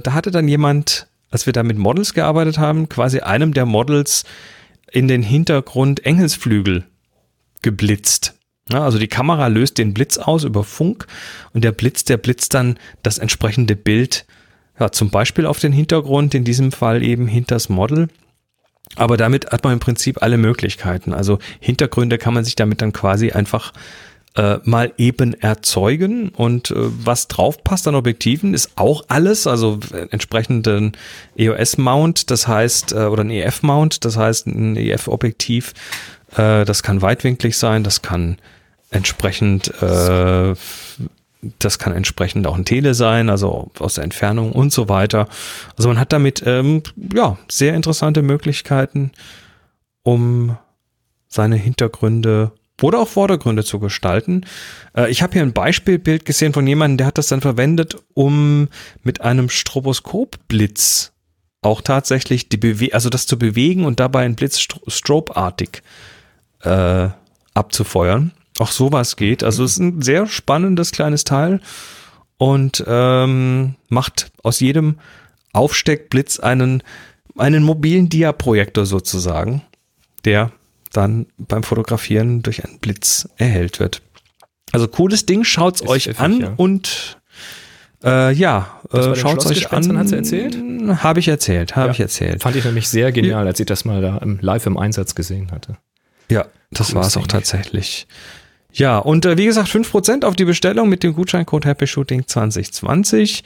da 0.00 0.12
hatte 0.12 0.30
dann 0.30 0.48
jemand, 0.48 1.06
als 1.30 1.46
wir 1.46 1.52
da 1.52 1.62
mit 1.62 1.78
Models 1.78 2.14
gearbeitet 2.14 2.58
haben, 2.58 2.88
quasi 2.88 3.20
einem 3.20 3.54
der 3.54 3.66
Models 3.66 4.24
in 4.90 5.06
den 5.06 5.22
Hintergrund 5.22 6.04
Engelsflügel 6.04 6.84
geblitzt. 7.62 8.34
Ja, 8.72 8.84
also 8.84 8.98
die 8.98 9.08
Kamera 9.08 9.48
löst 9.48 9.78
den 9.78 9.94
Blitz 9.94 10.16
aus 10.18 10.44
über 10.44 10.64
Funk 10.64 11.06
und 11.52 11.62
der 11.62 11.72
Blitz, 11.72 12.04
der 12.04 12.16
blitzt 12.16 12.54
dann 12.54 12.78
das 13.02 13.18
entsprechende 13.18 13.76
Bild, 13.76 14.26
ja, 14.80 14.90
zum 14.90 15.10
Beispiel 15.10 15.46
auf 15.46 15.60
den 15.60 15.72
Hintergrund, 15.72 16.34
in 16.34 16.44
diesem 16.44 16.72
Fall 16.72 17.02
eben 17.02 17.26
hinters 17.26 17.68
Model. 17.68 18.08
Aber 18.96 19.16
damit 19.16 19.52
hat 19.52 19.62
man 19.62 19.74
im 19.74 19.80
Prinzip 19.80 20.22
alle 20.22 20.36
Möglichkeiten. 20.36 21.12
Also 21.12 21.38
Hintergründe 21.60 22.18
kann 22.18 22.34
man 22.34 22.44
sich 22.44 22.56
damit 22.56 22.82
dann 22.82 22.92
quasi 22.92 23.30
einfach 23.30 23.72
äh, 24.36 24.58
mal 24.64 24.92
eben 24.96 25.34
erzeugen 25.34 26.28
und 26.30 26.70
äh, 26.70 26.74
was 26.76 27.28
drauf 27.28 27.64
passt 27.64 27.88
an 27.88 27.96
Objektiven 27.96 28.54
ist 28.54 28.72
auch 28.76 29.04
alles, 29.08 29.46
also 29.48 29.80
entsprechenden 30.10 30.92
EOS-Mount, 31.36 32.30
das 32.30 32.46
heißt, 32.46 32.92
äh, 32.92 33.06
oder 33.06 33.24
ein 33.24 33.30
EF-Mount, 33.30 34.04
das 34.04 34.16
heißt 34.16 34.46
ein 34.46 34.76
EF-Objektiv, 34.76 35.74
äh, 36.36 36.64
das 36.64 36.84
kann 36.84 37.02
weitwinklig 37.02 37.58
sein, 37.58 37.82
das 37.82 38.02
kann 38.02 38.36
entsprechend, 38.90 39.68
äh, 39.82 40.54
das 41.58 41.78
kann 41.78 41.94
entsprechend 41.94 42.46
auch 42.46 42.56
ein 42.56 42.64
Tele 42.64 42.94
sein, 42.94 43.30
also 43.30 43.70
aus 43.78 43.94
der 43.94 44.04
Entfernung 44.04 44.52
und 44.52 44.72
so 44.72 44.88
weiter. 44.88 45.28
Also 45.76 45.88
man 45.88 45.98
hat 45.98 46.12
damit 46.12 46.42
ähm, 46.46 46.82
ja 47.14 47.38
sehr 47.50 47.74
interessante 47.74 48.22
Möglichkeiten, 48.22 49.12
um 50.02 50.56
seine 51.28 51.56
Hintergründe 51.56 52.52
oder 52.82 53.00
auch 53.00 53.08
Vordergründe 53.08 53.64
zu 53.64 53.78
gestalten. 53.78 54.46
Äh, 54.96 55.10
ich 55.10 55.22
habe 55.22 55.34
hier 55.34 55.42
ein 55.42 55.52
Beispielbild 55.52 56.24
gesehen 56.24 56.52
von 56.52 56.66
jemandem, 56.66 56.98
der 56.98 57.06
hat 57.06 57.18
das 57.18 57.28
dann 57.28 57.40
verwendet, 57.40 57.96
um 58.14 58.68
mit 59.02 59.20
einem 59.20 59.48
Stroboskopblitz 59.48 61.12
auch 61.62 61.82
tatsächlich 61.82 62.48
die 62.48 62.56
Bewe 62.56 62.94
also 62.94 63.10
das 63.10 63.26
zu 63.26 63.38
bewegen 63.38 63.84
und 63.84 64.00
dabei 64.00 64.24
ein 64.24 64.34
Blitz 64.34 64.66
strobeartig 64.86 65.82
äh, 66.62 67.08
abzufeuern. 67.54 68.32
Auch 68.60 68.72
sowas 68.72 69.16
geht. 69.16 69.42
Also 69.42 69.64
es 69.64 69.72
ist 69.72 69.78
ein 69.78 70.02
sehr 70.02 70.26
spannendes 70.26 70.92
kleines 70.92 71.24
Teil 71.24 71.60
und 72.36 72.84
ähm, 72.86 73.76
macht 73.88 74.32
aus 74.42 74.60
jedem 74.60 74.98
Aufsteckblitz 75.54 76.40
einen, 76.40 76.82
einen 77.38 77.62
mobilen 77.62 78.10
Dia-Projektor 78.10 78.84
sozusagen, 78.84 79.62
der 80.26 80.52
dann 80.92 81.24
beim 81.38 81.62
Fotografieren 81.62 82.42
durch 82.42 82.62
einen 82.62 82.80
Blitz 82.80 83.30
erhellt 83.38 83.80
wird. 83.80 84.02
Also 84.72 84.88
cooles 84.88 85.24
Ding, 85.24 85.42
schaut's 85.42 85.80
Ist 85.80 85.88
euch 85.88 86.04
pfiffig, 86.04 86.20
an 86.20 86.40
ja. 86.40 86.52
und 86.58 87.18
äh, 88.04 88.30
ja, 88.34 88.78
äh, 88.92 89.14
schaut's 89.16 89.46
euch 89.46 89.72
an. 89.72 89.96
hat 89.96 90.08
sie 90.08 90.16
erzählt? 90.16 90.58
Habe 91.02 91.20
ich 91.20 91.28
erzählt, 91.28 91.76
habe 91.76 91.86
Ja. 91.86 91.92
ich 91.92 92.00
erzählt. 92.00 92.42
Fand 92.42 92.56
ich 92.56 92.64
nämlich 92.66 92.88
sehr 92.88 93.10
genial, 93.10 93.46
als 93.46 93.58
ich 93.58 93.64
das 93.66 93.86
mal 93.86 94.02
da 94.02 94.18
im, 94.18 94.38
live 94.42 94.66
im 94.66 94.76
Einsatz 94.76 95.14
gesehen 95.14 95.50
hatte. 95.50 95.78
Ja, 96.30 96.44
das 96.70 96.94
war 96.94 97.06
es 97.06 97.16
auch 97.16 97.26
tatsächlich. 97.26 98.06
Ja, 98.72 98.98
und 98.98 99.26
äh, 99.26 99.36
wie 99.36 99.46
gesagt, 99.46 99.68
5% 99.68 100.24
auf 100.24 100.36
die 100.36 100.44
Bestellung 100.44 100.88
mit 100.88 101.02
dem 101.02 101.14
Gutscheincode 101.14 101.64
Happy 101.64 101.86
Shooting 101.86 102.26
2020. 102.26 103.42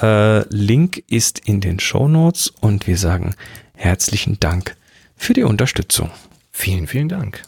Äh, 0.00 0.40
Link 0.54 1.02
ist 1.08 1.40
in 1.46 1.60
den 1.60 1.80
Show 1.80 2.08
Notes 2.08 2.52
und 2.60 2.86
wir 2.86 2.96
sagen 2.96 3.34
herzlichen 3.74 4.38
Dank 4.40 4.76
für 5.16 5.32
die 5.32 5.42
Unterstützung. 5.42 6.10
Vielen, 6.52 6.86
vielen 6.86 7.08
Dank. 7.08 7.42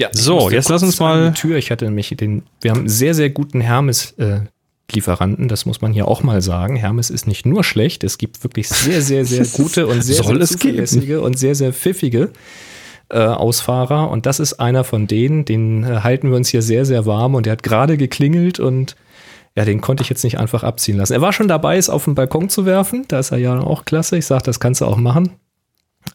Ja, 0.00 0.08
So, 0.12 0.50
jetzt 0.50 0.68
lass 0.68 0.82
uns 0.82 1.00
mal- 1.00 1.32
Tür. 1.34 1.56
Ich 1.56 1.70
hatte 1.72 1.84
nämlich 1.84 2.08
den. 2.16 2.44
Wir 2.60 2.70
haben 2.70 2.80
einen 2.80 2.88
sehr, 2.88 3.14
sehr 3.14 3.30
guten 3.30 3.60
Hermes. 3.60 4.12
Äh, 4.12 4.40
Lieferanten, 4.90 5.48
das 5.48 5.66
muss 5.66 5.82
man 5.82 5.92
hier 5.92 6.08
auch 6.08 6.22
mal 6.22 6.40
sagen. 6.40 6.74
Hermes 6.76 7.10
ist 7.10 7.26
nicht 7.26 7.44
nur 7.44 7.62
schlecht, 7.62 8.04
es 8.04 8.16
gibt 8.16 8.42
wirklich 8.42 8.68
sehr, 8.70 9.02
sehr, 9.02 9.26
sehr 9.26 9.44
gute 9.52 9.86
und 9.86 10.00
sehr, 10.02 10.22
sehr 10.24 10.46
zuverlässige 10.46 11.20
und 11.20 11.38
sehr, 11.38 11.54
sehr 11.54 11.74
pfiffige 11.74 12.30
äh, 13.10 13.18
Ausfahrer. 13.18 14.10
Und 14.10 14.26
das 14.26 14.40
ist 14.40 14.54
einer 14.54 14.84
von 14.84 15.06
denen, 15.06 15.44
den 15.44 15.84
äh, 15.84 16.00
halten 16.02 16.30
wir 16.30 16.36
uns 16.36 16.48
hier 16.48 16.62
sehr, 16.62 16.84
sehr 16.84 17.06
warm 17.06 17.34
und 17.34 17.46
der 17.46 17.52
hat 17.52 17.62
gerade 17.62 17.96
geklingelt 17.96 18.60
und 18.60 18.96
ja, 19.54 19.64
den 19.64 19.80
konnte 19.80 20.02
ich 20.02 20.08
jetzt 20.08 20.22
nicht 20.22 20.38
einfach 20.38 20.62
abziehen 20.62 20.96
lassen. 20.96 21.14
Er 21.14 21.20
war 21.20 21.32
schon 21.32 21.48
dabei, 21.48 21.78
es 21.78 21.90
auf 21.90 22.04
den 22.04 22.14
Balkon 22.14 22.48
zu 22.48 22.64
werfen. 22.64 23.06
Da 23.08 23.18
ist 23.18 23.32
er 23.32 23.38
ja 23.38 23.58
auch 23.58 23.84
klasse. 23.84 24.16
Ich 24.16 24.26
sage, 24.26 24.44
das 24.44 24.60
kannst 24.60 24.80
du 24.80 24.84
auch 24.84 24.96
machen. 24.96 25.32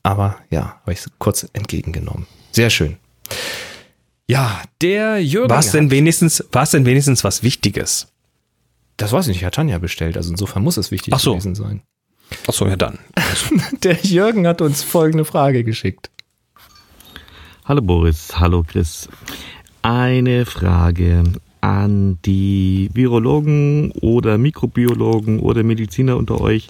Aber 0.02 0.38
ja, 0.50 0.80
habe 0.82 0.94
ich 0.94 1.00
es 1.00 1.12
kurz 1.20 1.50
entgegengenommen. 1.52 2.26
Sehr 2.52 2.70
schön. 2.70 2.98
Ja, 4.28 4.62
der 4.82 5.22
Jürgen. 5.22 5.50
War 5.50 5.60
es 5.60 5.72
denn 5.72 5.92
wenigstens, 5.92 6.44
denn 6.72 6.86
wenigstens 6.86 7.24
was 7.24 7.44
Wichtiges? 7.44 8.14
Das 8.96 9.12
weiß 9.12 9.28
ich 9.28 9.36
nicht, 9.36 9.46
hat 9.46 9.56
Tanja 9.56 9.78
bestellt. 9.78 10.16
Also 10.16 10.32
insofern 10.32 10.64
muss 10.64 10.78
es 10.78 10.92
wichtig 10.92 11.14
so. 11.18 11.32
gewesen 11.32 11.56
sein. 11.56 11.82
Achso, 12.48 12.68
ja 12.68 12.78
dann. 12.78 13.00
Der 13.84 13.98
Jürgen 14.02 14.48
hat 14.48 14.62
uns 14.62 14.84
folgende 14.84 15.26
Frage 15.26 15.64
geschickt. 15.64 16.10
Hallo 17.66 17.82
Boris, 17.82 18.38
hallo 18.42 18.62
Chris. 18.68 19.08
Eine 19.84 20.46
Frage 20.46 21.24
an 21.62 22.20
die 22.26 22.90
Virologen 22.94 23.94
oder 24.02 24.38
Mikrobiologen 24.38 25.40
oder 25.40 25.64
Mediziner 25.64 26.18
unter 26.18 26.42
euch, 26.42 26.68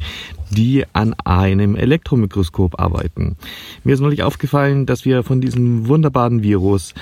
die 0.52 0.86
an 0.94 1.16
einem 1.26 1.76
Elektromikroskop 1.76 2.80
arbeiten. 2.80 3.38
Mir 3.84 3.96
ist 3.96 4.02
neulich 4.02 4.22
aufgefallen, 4.22 4.86
dass 4.86 5.04
wir 5.04 5.24
von 5.24 5.41
diesem 5.41 5.88
wunderbaren 5.88 6.44
Virus 6.44 6.94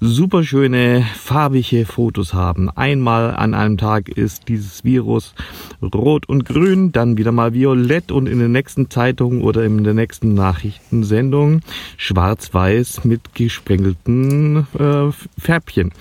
super 0.00 0.44
schöne 0.44 1.06
farbige 1.14 1.86
Fotos 1.86 2.34
haben. 2.34 2.68
Einmal 2.70 3.34
an 3.34 3.54
einem 3.54 3.78
Tag 3.78 4.08
ist 4.08 4.48
dieses 4.48 4.84
Virus 4.84 5.34
rot 5.82 6.28
und 6.28 6.44
grün, 6.44 6.92
dann 6.92 7.16
wieder 7.16 7.32
mal 7.32 7.54
violett 7.54 8.12
und 8.12 8.28
in 8.28 8.38
der 8.38 8.48
nächsten 8.48 8.90
Zeitung 8.90 9.42
oder 9.42 9.64
in 9.64 9.84
der 9.84 9.94
nächsten 9.94 10.34
Nachrichtensendung 10.34 11.60
schwarz-weiß 11.96 13.04
mit 13.04 13.34
gesprengelten 13.34 14.66
äh, 14.78 15.10
Färbchen. 15.38 15.92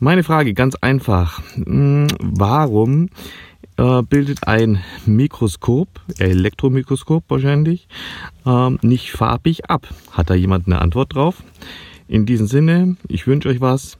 Meine 0.00 0.24
Frage 0.24 0.54
ganz 0.54 0.74
einfach. 0.76 1.40
Hm, 1.54 2.08
Warum 2.18 3.10
äh, 3.76 4.02
bildet 4.02 4.48
ein 4.48 4.82
Mikroskop, 5.06 5.88
Elektromikroskop 6.18 7.24
wahrscheinlich, 7.28 7.86
ähm, 8.44 8.78
nicht 8.82 9.12
farbig 9.12 9.70
ab? 9.70 9.86
Hat 10.10 10.30
da 10.30 10.34
jemand 10.34 10.66
eine 10.66 10.80
Antwort 10.80 11.14
drauf? 11.14 11.42
In 12.10 12.26
diesem 12.26 12.48
Sinne, 12.48 12.96
ich 13.06 13.28
wünsche 13.28 13.48
euch 13.48 13.60
was. 13.60 13.96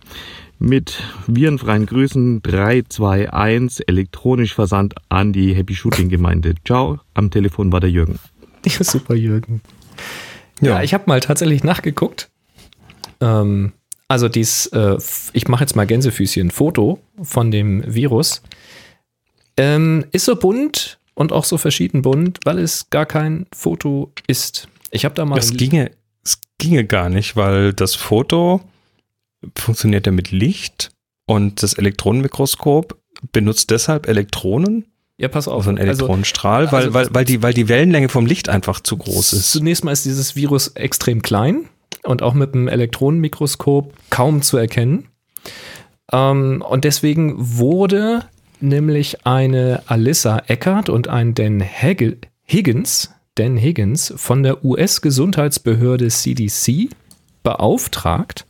Mit 0.58 1.00
virenfreien 1.28 1.86
Grüßen 1.86 2.42
321 2.42 3.88
elektronisch 3.88 4.52
versandt 4.52 4.94
an 5.08 5.32
die 5.32 5.54
Happy 5.54 5.76
Shooting 5.76 6.08
Gemeinde. 6.08 6.56
Ciao, 6.66 6.98
am 7.14 7.30
Telefon 7.30 7.70
war 7.70 7.78
der 7.78 7.90
Jürgen. 7.90 8.18
Ja, 8.66 8.82
super, 8.84 9.14
Jürgen. 9.14 9.62
Ja, 10.60 10.70
Ja. 10.78 10.82
ich 10.82 10.92
habe 10.92 11.04
mal 11.06 11.20
tatsächlich 11.20 11.62
nachgeguckt. 11.62 12.28
Ähm, 13.20 13.72
also 14.08 14.28
dies, 14.28 14.66
äh, 14.66 14.98
ich 15.32 15.46
mache 15.46 15.62
jetzt 15.62 15.76
mal 15.76 15.86
Gänsefüßchen, 15.86 16.50
Foto 16.50 16.98
von 17.22 17.52
dem 17.52 17.84
Virus. 17.86 18.42
Ähm, 19.56 20.04
ist 20.10 20.24
so 20.24 20.34
bunt 20.34 20.98
und 21.14 21.32
auch 21.32 21.44
so 21.44 21.58
verschieden 21.58 22.02
bunt, 22.02 22.40
weil 22.44 22.58
es 22.58 22.90
gar 22.90 23.06
kein 23.06 23.46
Foto 23.54 24.12
ist. 24.26 24.68
Ich 24.90 25.04
habe 25.04 25.14
da 25.14 25.24
mal. 25.24 25.36
Das 25.36 25.54
ginge, 25.54 25.92
es 26.24 26.40
ginge 26.58 26.84
gar 26.84 27.08
nicht, 27.08 27.36
weil 27.36 27.72
das 27.72 27.94
Foto 27.94 28.60
funktioniert 29.56 30.06
ja 30.06 30.12
mit 30.12 30.30
Licht 30.30 30.90
und 31.26 31.62
das 31.62 31.74
Elektronenmikroskop 31.74 32.98
benutzt 33.32 33.70
deshalb 33.70 34.08
Elektronen, 34.08 34.86
ja, 35.18 35.28
pass 35.28 35.48
auf. 35.48 35.58
also 35.58 35.70
einen 35.70 35.78
Elektronenstrahl, 35.78 36.70
weil, 36.72 36.84
also- 36.84 36.94
weil, 36.94 37.08
weil, 37.12 37.24
die, 37.24 37.42
weil 37.42 37.54
die 37.54 37.68
Wellenlänge 37.68 38.08
vom 38.08 38.26
Licht 38.26 38.48
einfach 38.48 38.80
zu 38.80 38.96
groß 38.96 39.32
ist. 39.34 39.52
Zunächst 39.52 39.84
mal 39.84 39.92
ist 39.92 40.04
dieses 40.04 40.36
Virus 40.36 40.68
extrem 40.68 41.22
klein 41.22 41.66
und 42.04 42.22
auch 42.22 42.34
mit 42.34 42.54
einem 42.54 42.68
Elektronenmikroskop 42.68 43.92
kaum 44.10 44.42
zu 44.42 44.56
erkennen. 44.56 45.08
Ähm, 46.12 46.64
und 46.66 46.84
deswegen 46.84 47.34
wurde 47.36 48.24
nämlich 48.60 49.26
eine 49.26 49.82
Alyssa 49.86 50.42
Eckert 50.48 50.88
und 50.88 51.08
ein 51.08 51.34
Dan 51.34 51.62
Higgins, 51.62 53.10
Dan 53.34 53.56
Higgins 53.56 54.12
von 54.16 54.42
der 54.42 54.64
US-Gesundheitsbehörde 54.64 56.08
CDC 56.08 56.90
beauftragt, 57.42 58.44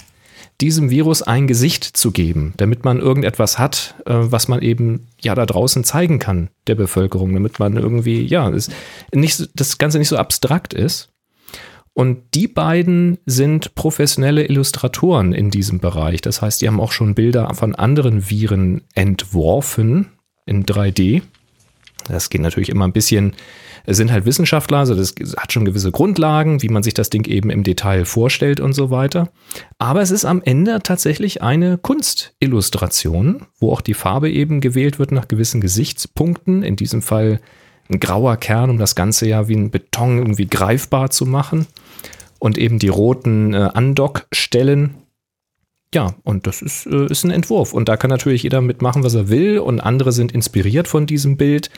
diesem 0.60 0.90
Virus 0.90 1.22
ein 1.22 1.46
Gesicht 1.46 1.84
zu 1.84 2.10
geben, 2.10 2.52
damit 2.56 2.84
man 2.84 2.98
irgendetwas 2.98 3.58
hat, 3.58 3.94
äh, 4.06 4.12
was 4.14 4.48
man 4.48 4.60
eben 4.62 5.06
ja 5.20 5.34
da 5.34 5.46
draußen 5.46 5.84
zeigen 5.84 6.18
kann 6.18 6.50
der 6.66 6.74
Bevölkerung, 6.74 7.32
damit 7.32 7.58
man 7.58 7.76
irgendwie 7.76 8.22
ja 8.22 8.50
nicht 9.12 9.48
das 9.54 9.78
Ganze 9.78 9.98
nicht 9.98 10.08
so 10.08 10.16
abstrakt 10.16 10.74
ist. 10.74 11.08
Und 11.92 12.34
die 12.34 12.46
beiden 12.46 13.18
sind 13.26 13.74
professionelle 13.74 14.46
Illustratoren 14.46 15.32
in 15.32 15.50
diesem 15.50 15.80
Bereich. 15.80 16.20
Das 16.20 16.40
heißt, 16.40 16.62
die 16.62 16.68
haben 16.68 16.80
auch 16.80 16.92
schon 16.92 17.14
Bilder 17.14 17.52
von 17.54 17.74
anderen 17.74 18.30
Viren 18.30 18.82
entworfen 18.94 20.06
in 20.46 20.64
3D. 20.64 21.22
Das 22.08 22.30
geht 22.30 22.40
natürlich 22.40 22.68
immer 22.68 22.86
ein 22.86 22.92
bisschen, 22.92 23.34
es 23.86 23.96
sind 23.96 24.12
halt 24.12 24.24
Wissenschaftler, 24.24 24.78
also 24.78 24.94
das 24.94 25.14
hat 25.36 25.52
schon 25.52 25.64
gewisse 25.64 25.90
Grundlagen, 25.90 26.62
wie 26.62 26.68
man 26.68 26.82
sich 26.82 26.94
das 26.94 27.10
Ding 27.10 27.26
eben 27.26 27.50
im 27.50 27.62
Detail 27.62 28.04
vorstellt 28.04 28.60
und 28.60 28.72
so 28.72 28.90
weiter. 28.90 29.30
Aber 29.78 30.02
es 30.02 30.10
ist 30.10 30.24
am 30.24 30.42
Ende 30.44 30.80
tatsächlich 30.82 31.42
eine 31.42 31.78
Kunstillustration, 31.78 33.46
wo 33.58 33.72
auch 33.72 33.80
die 33.80 33.94
Farbe 33.94 34.30
eben 34.30 34.60
gewählt 34.60 34.98
wird 34.98 35.12
nach 35.12 35.28
gewissen 35.28 35.60
Gesichtspunkten. 35.60 36.62
In 36.62 36.76
diesem 36.76 37.02
Fall 37.02 37.40
ein 37.90 38.00
grauer 38.00 38.36
Kern, 38.36 38.70
um 38.70 38.78
das 38.78 38.94
Ganze 38.94 39.28
ja 39.28 39.48
wie 39.48 39.56
ein 39.56 39.70
Beton 39.70 40.18
irgendwie 40.18 40.46
greifbar 40.46 41.10
zu 41.10 41.26
machen. 41.26 41.66
Und 42.38 42.56
eben 42.56 42.78
die 42.78 42.88
roten 42.88 43.52
äh, 43.52 43.68
Andockstellen, 43.74 44.94
ja, 45.94 46.14
und 46.22 46.46
das 46.46 46.62
ist, 46.62 46.86
äh, 46.86 47.06
ist 47.06 47.24
ein 47.24 47.30
Entwurf. 47.30 47.72
Und 47.72 47.88
da 47.88 47.96
kann 47.96 48.10
natürlich 48.10 48.44
jeder 48.44 48.60
mitmachen, 48.60 49.02
was 49.02 49.14
er 49.14 49.28
will. 49.28 49.58
Und 49.58 49.80
andere 49.80 50.12
sind 50.12 50.32
inspiriert 50.32 50.86
von 50.86 51.06
diesem 51.06 51.36
Bild 51.36 51.70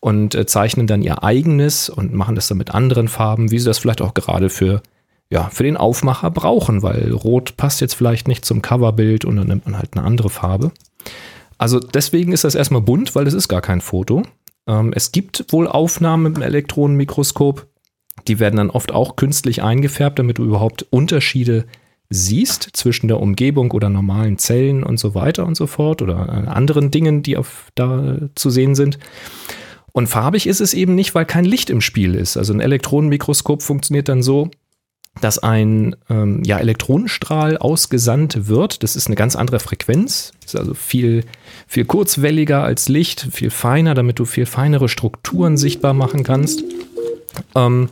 und 0.00 0.34
äh, 0.34 0.46
zeichnen 0.46 0.86
dann 0.86 1.02
ihr 1.02 1.22
eigenes 1.22 1.88
und 1.88 2.12
machen 2.12 2.34
das 2.34 2.48
dann 2.48 2.58
mit 2.58 2.74
anderen 2.74 3.06
Farben, 3.08 3.50
wie 3.50 3.58
sie 3.58 3.66
das 3.66 3.78
vielleicht 3.78 4.02
auch 4.02 4.14
gerade 4.14 4.48
für, 4.50 4.82
ja, 5.30 5.48
für 5.50 5.62
den 5.62 5.76
Aufmacher 5.76 6.30
brauchen, 6.30 6.82
weil 6.82 7.12
Rot 7.12 7.56
passt 7.56 7.80
jetzt 7.80 7.94
vielleicht 7.94 8.26
nicht 8.26 8.44
zum 8.44 8.60
Coverbild 8.60 9.24
und 9.24 9.36
dann 9.36 9.46
nimmt 9.46 9.66
man 9.66 9.78
halt 9.78 9.96
eine 9.96 10.04
andere 10.04 10.30
Farbe. 10.30 10.72
Also 11.56 11.78
deswegen 11.78 12.32
ist 12.32 12.44
das 12.44 12.54
erstmal 12.54 12.80
bunt, 12.80 13.14
weil 13.14 13.26
es 13.26 13.34
ist 13.34 13.46
gar 13.46 13.60
kein 13.60 13.82
Foto. 13.82 14.22
Ähm, 14.66 14.92
es 14.96 15.12
gibt 15.12 15.52
wohl 15.52 15.68
Aufnahmen 15.68 16.24
mit 16.24 16.36
dem 16.36 16.42
Elektronenmikroskop, 16.42 17.66
die 18.26 18.40
werden 18.40 18.56
dann 18.56 18.70
oft 18.70 18.92
auch 18.92 19.14
künstlich 19.16 19.62
eingefärbt, 19.62 20.18
damit 20.18 20.38
du 20.38 20.44
überhaupt 20.44 20.86
Unterschiede 20.90 21.66
siehst 22.10 22.70
zwischen 22.72 23.06
der 23.06 23.20
Umgebung 23.20 23.70
oder 23.70 23.88
normalen 23.88 24.36
Zellen 24.36 24.82
und 24.82 24.98
so 24.98 25.14
weiter 25.14 25.46
und 25.46 25.56
so 25.56 25.66
fort 25.68 26.02
oder 26.02 26.44
äh, 26.44 26.48
anderen 26.48 26.90
Dingen, 26.90 27.22
die 27.22 27.36
auf, 27.36 27.70
da 27.76 28.16
zu 28.34 28.50
sehen 28.50 28.74
sind. 28.74 28.98
Und 29.92 30.08
farbig 30.08 30.46
ist 30.46 30.60
es 30.60 30.74
eben 30.74 30.94
nicht, 30.94 31.14
weil 31.14 31.24
kein 31.24 31.44
Licht 31.44 31.70
im 31.70 31.80
Spiel 31.80 32.14
ist. 32.14 32.36
Also 32.36 32.52
ein 32.52 32.60
Elektronenmikroskop 32.60 33.62
funktioniert 33.62 34.08
dann 34.08 34.22
so, 34.22 34.50
dass 35.20 35.38
ein 35.38 35.96
ähm, 36.08 36.42
ja, 36.44 36.58
Elektronenstrahl 36.58 37.58
ausgesandt 37.58 38.48
wird. 38.48 38.82
Das 38.82 38.96
ist 38.96 39.06
eine 39.06 39.16
ganz 39.16 39.34
andere 39.34 39.58
Frequenz, 39.58 40.32
ist 40.44 40.56
also 40.56 40.74
viel, 40.74 41.24
viel 41.66 41.84
kurzwelliger 41.84 42.62
als 42.62 42.88
Licht, 42.88 43.28
viel 43.32 43.50
feiner, 43.50 43.94
damit 43.94 44.18
du 44.18 44.24
viel 44.24 44.46
feinere 44.46 44.88
Strukturen 44.88 45.56
sichtbar 45.56 45.94
machen 45.94 46.22
kannst. 46.22 46.62
Ähm, 47.54 47.88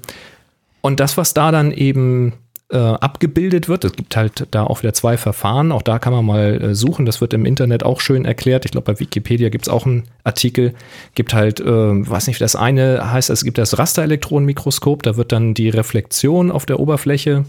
und 0.81 1.01
das, 1.01 1.17
was 1.17 1.35
da 1.35 1.51
dann 1.51 1.73
eben 1.73 2.35
äh, 2.71 2.77
abgebildet 2.77 3.69
wird. 3.69 3.85
Es 3.85 3.93
gibt 3.93 4.17
halt 4.17 4.47
da 4.51 4.65
auch 4.65 4.83
wieder 4.83 4.93
zwei 4.93 5.17
Verfahren. 5.17 5.73
Auch 5.73 5.83
da 5.83 5.99
kann 5.99 6.13
man 6.13 6.25
mal 6.25 6.63
äh, 6.63 6.75
suchen. 6.75 7.07
Das 7.07 7.21
wird 7.21 7.33
im 7.33 7.47
Internet 7.47 7.83
auch 7.83 8.01
schön 8.01 8.25
erklärt. 8.25 8.65
Ich 8.65 8.73
glaube, 8.73 8.93
bei 8.93 9.01
Wikipedia 9.01 9.49
gibt 9.49 9.67
es 9.67 9.69
auch 9.69 9.87
einen 9.87 10.05
Artikel. 10.25 10.75
Gibt 11.15 11.33
halt, 11.33 11.61
äh, 11.61 11.65
weiß 11.67 12.27
nicht, 12.27 12.41
das 12.41 12.57
eine 12.57 13.11
heißt, 13.11 13.31
es 13.31 13.45
gibt 13.45 13.59
das 13.59 13.79
Rasterelektronenmikroskop. 13.79 15.03
Da 15.03 15.17
wird 15.17 15.33
dann 15.33 15.55
die 15.55 15.71
Reflexion 15.71 16.51
auf 16.51 16.67
der 16.67 16.79
Oberfläche 16.79 17.45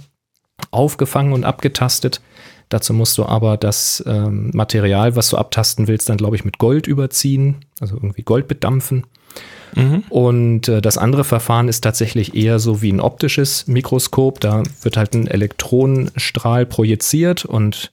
aufgefangen 0.71 1.33
und 1.33 1.43
abgetastet. 1.43 2.21
Dazu 2.69 2.93
musst 2.93 3.17
du 3.17 3.25
aber 3.25 3.57
das 3.57 4.03
ähm, 4.05 4.51
Material, 4.53 5.15
was 5.15 5.29
du 5.29 5.37
abtasten 5.37 5.87
willst, 5.87 6.07
dann 6.07 6.17
glaube 6.17 6.35
ich 6.35 6.45
mit 6.45 6.59
Gold 6.59 6.85
überziehen, 6.85 7.65
also 7.79 7.95
irgendwie 7.95 8.21
Gold 8.21 8.47
bedampfen. 8.47 9.05
Mhm. 9.75 10.03
Und 10.09 10.67
äh, 10.67 10.81
das 10.81 10.97
andere 10.97 11.23
Verfahren 11.23 11.67
ist 11.67 11.81
tatsächlich 11.81 12.35
eher 12.35 12.59
so 12.59 12.81
wie 12.81 12.91
ein 12.91 12.99
optisches 12.99 13.67
Mikroskop. 13.67 14.39
Da 14.39 14.63
wird 14.81 14.97
halt 14.97 15.13
ein 15.13 15.27
Elektronenstrahl 15.27 16.65
projiziert 16.65 17.45
und 17.45 17.91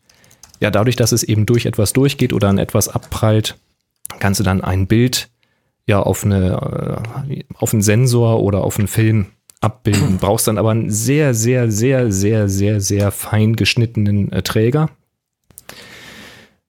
ja, 0.60 0.70
dadurch, 0.70 0.96
dass 0.96 1.12
es 1.12 1.22
eben 1.22 1.46
durch 1.46 1.66
etwas 1.66 1.92
durchgeht 1.92 2.32
oder 2.32 2.48
an 2.48 2.58
etwas 2.58 2.88
abprallt, 2.88 3.56
kannst 4.18 4.40
du 4.40 4.44
dann 4.44 4.62
ein 4.62 4.86
Bild 4.86 5.28
ja 5.86 6.00
auf, 6.00 6.24
eine, 6.24 7.04
äh, 7.28 7.44
auf 7.54 7.72
einen 7.72 7.82
Sensor 7.82 8.42
oder 8.42 8.64
auf 8.64 8.78
einen 8.78 8.88
Film 8.88 9.26
abbilden. 9.60 10.18
Brauchst 10.18 10.48
dann 10.48 10.58
aber 10.58 10.70
einen 10.70 10.90
sehr, 10.90 11.34
sehr, 11.34 11.70
sehr, 11.70 12.10
sehr, 12.10 12.48
sehr, 12.48 12.80
sehr 12.80 13.10
fein 13.10 13.56
geschnittenen 13.56 14.32
äh, 14.32 14.42
Träger. 14.42 14.90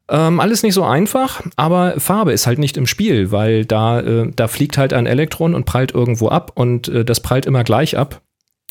Ähm, 0.10 0.40
alles 0.40 0.64
nicht 0.64 0.74
so 0.74 0.84
einfach, 0.84 1.42
aber 1.58 2.00
Farbe 2.00 2.32
ist 2.32 2.48
halt 2.48 2.60
nicht 2.60 2.78
im 2.78 2.88
Spiel, 2.88 3.32
weil 3.32 3.66
da, 3.66 4.00
äh, 4.00 4.32
da 4.34 4.48
fliegt 4.48 4.78
halt 4.78 4.94
ein 4.94 5.06
Elektron 5.06 5.54
und 5.54 5.66
prallt 5.66 5.94
irgendwo 5.94 6.30
ab 6.30 6.52
und 6.56 6.88
äh, 6.88 7.04
das 7.04 7.20
prallt 7.20 7.46
immer 7.46 7.64
gleich 7.64 7.98
ab. 7.98 8.22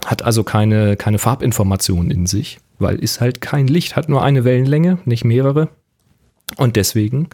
Hat 0.06 0.22
also 0.22 0.44
keine, 0.44 0.96
keine 0.96 1.18
Farbinformation 1.18 2.10
in 2.10 2.26
sich, 2.26 2.58
weil 2.78 2.96
ist 2.96 3.20
halt 3.20 3.40
kein 3.40 3.66
Licht, 3.66 3.96
hat 3.96 4.08
nur 4.08 4.22
eine 4.22 4.44
Wellenlänge, 4.44 4.98
nicht 5.04 5.24
mehrere. 5.24 5.68
Und 6.56 6.76
deswegen 6.76 7.28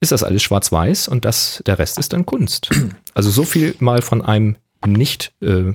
ist 0.00 0.12
das 0.12 0.24
alles 0.24 0.42
schwarz-weiß 0.42 1.08
und 1.08 1.24
das, 1.24 1.62
der 1.66 1.78
Rest 1.78 1.98
ist 1.98 2.12
dann 2.12 2.26
Kunst. 2.26 2.70
Also 3.12 3.30
so 3.30 3.42
viel 3.42 3.74
mal 3.80 4.02
von 4.02 4.22
einem 4.22 4.56
nicht 4.86 5.32
äh, 5.42 5.74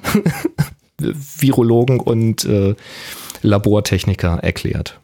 Virologen 0.98 2.00
und 2.00 2.46
äh, 2.46 2.76
Labortechniker 3.42 4.40
erklärt. 4.42 5.00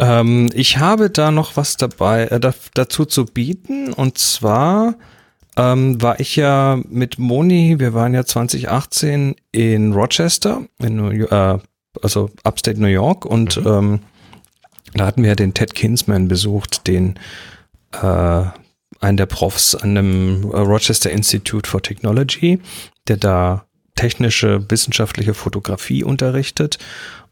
Ähm, 0.00 0.48
ich 0.54 0.78
habe 0.78 1.10
da 1.10 1.30
noch 1.30 1.56
was 1.56 1.76
dabei 1.76 2.26
äh, 2.28 2.40
da, 2.40 2.54
dazu 2.74 3.04
zu 3.04 3.26
bieten 3.26 3.92
und 3.92 4.16
zwar 4.16 4.94
ähm, 5.56 6.00
war 6.00 6.18
ich 6.20 6.36
ja 6.36 6.80
mit 6.88 7.18
Moni, 7.18 7.78
wir 7.78 7.92
waren 7.92 8.14
ja 8.14 8.24
2018 8.24 9.36
in 9.52 9.92
Rochester, 9.92 10.62
in 10.78 10.96
New, 10.96 11.10
äh, 11.10 11.58
also 12.02 12.30
Upstate 12.44 12.80
New 12.80 12.88
York 12.88 13.26
und 13.26 13.58
mhm. 13.58 13.66
ähm, 13.66 14.00
da 14.94 15.06
hatten 15.06 15.22
wir 15.22 15.36
den 15.36 15.52
Ted 15.52 15.74
Kinsman 15.74 16.28
besucht, 16.28 16.86
den 16.86 17.18
äh, 17.92 18.44
einen 19.00 19.16
der 19.16 19.26
Profs 19.26 19.74
an 19.74 19.94
dem 19.94 20.44
Rochester 20.44 21.10
Institute 21.10 21.68
for 21.68 21.82
Technology, 21.82 22.58
der 23.06 23.18
da 23.18 23.66
technische, 23.96 24.64
wissenschaftliche 24.70 25.34
Fotografie 25.34 26.04
unterrichtet. 26.04 26.78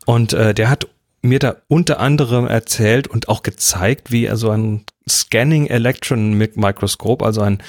Und 0.07 0.35
äh, 0.35 0.55
der 0.55 0.71
hat 0.71 0.87
mir 1.23 1.39
da 1.39 1.57
unter 1.69 2.01
anderem 2.01 2.47
erzählt 2.47 3.09
und 3.09 3.29
auch 3.29 3.43
gezeigt, 3.43 4.13
wie 4.13 4.25
er 4.27 4.37
so 4.37 4.51
ein 4.51 4.85
Scanning 5.09 5.67
Electron 5.67 6.35
Mikroskop, 6.35 7.23
also 7.23 7.41
ein 7.41 7.63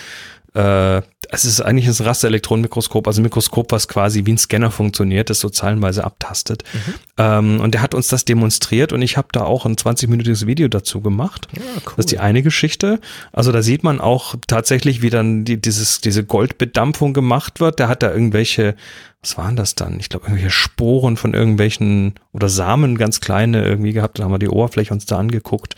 äh, 0.53 1.01
es 1.31 1.45
ist 1.45 1.61
eigentlich 1.61 1.87
ein 1.87 2.05
Rasterelektronenmikroskop, 2.05 3.05
also 3.07 3.21
ein 3.21 3.23
Mikroskop, 3.23 3.71
was 3.71 3.87
quasi 3.87 4.25
wie 4.25 4.33
ein 4.33 4.37
Scanner 4.37 4.71
funktioniert, 4.71 5.29
das 5.29 5.39
so 5.39 5.49
zahlenweise 5.49 6.03
abtastet. 6.03 6.63
Mhm. 6.73 6.93
Ähm, 7.17 7.59
und 7.59 7.73
der 7.73 7.81
hat 7.81 7.93
uns 7.93 8.07
das 8.07 8.25
demonstriert 8.25 8.93
und 8.93 9.01
ich 9.01 9.15
habe 9.15 9.27
da 9.31 9.43
auch 9.43 9.65
ein 9.65 9.75
20-minütiges 9.75 10.47
Video 10.47 10.67
dazu 10.67 11.01
gemacht. 11.01 11.47
Ja, 11.55 11.61
cool. 11.85 11.93
Das 11.97 12.05
ist 12.05 12.11
die 12.11 12.19
eine 12.19 12.41
Geschichte. 12.41 12.99
Also 13.31 13.51
da 13.51 13.61
sieht 13.61 13.83
man 13.83 14.01
auch 14.01 14.35
tatsächlich, 14.47 15.01
wie 15.01 15.11
dann 15.11 15.45
die, 15.45 15.61
dieses, 15.61 16.01
diese 16.01 16.23
Goldbedampfung 16.23 17.13
gemacht 17.13 17.59
wird. 17.59 17.79
Der 17.79 17.87
hat 17.87 18.01
da 18.01 18.11
irgendwelche 18.11 18.75
was 19.21 19.37
waren 19.37 19.57
das 19.57 19.75
dann? 19.75 19.99
Ich 19.99 20.07
glaube, 20.07 20.27
irgendwelche 20.27 20.49
Sporen 20.49 21.17
von 21.17 21.33
irgendwelchen 21.33 22.13
oder 22.31 22.47
Samen, 22.47 22.97
ganz 22.97 23.19
kleine 23.19 23.65
irgendwie 23.65 23.91
gehabt. 23.91 24.17
Da 24.17 24.23
haben 24.23 24.31
wir 24.31 24.39
die 24.39 24.47
Oberfläche 24.47 24.93
uns 24.93 25.05
da 25.05 25.17
angeguckt. 25.17 25.75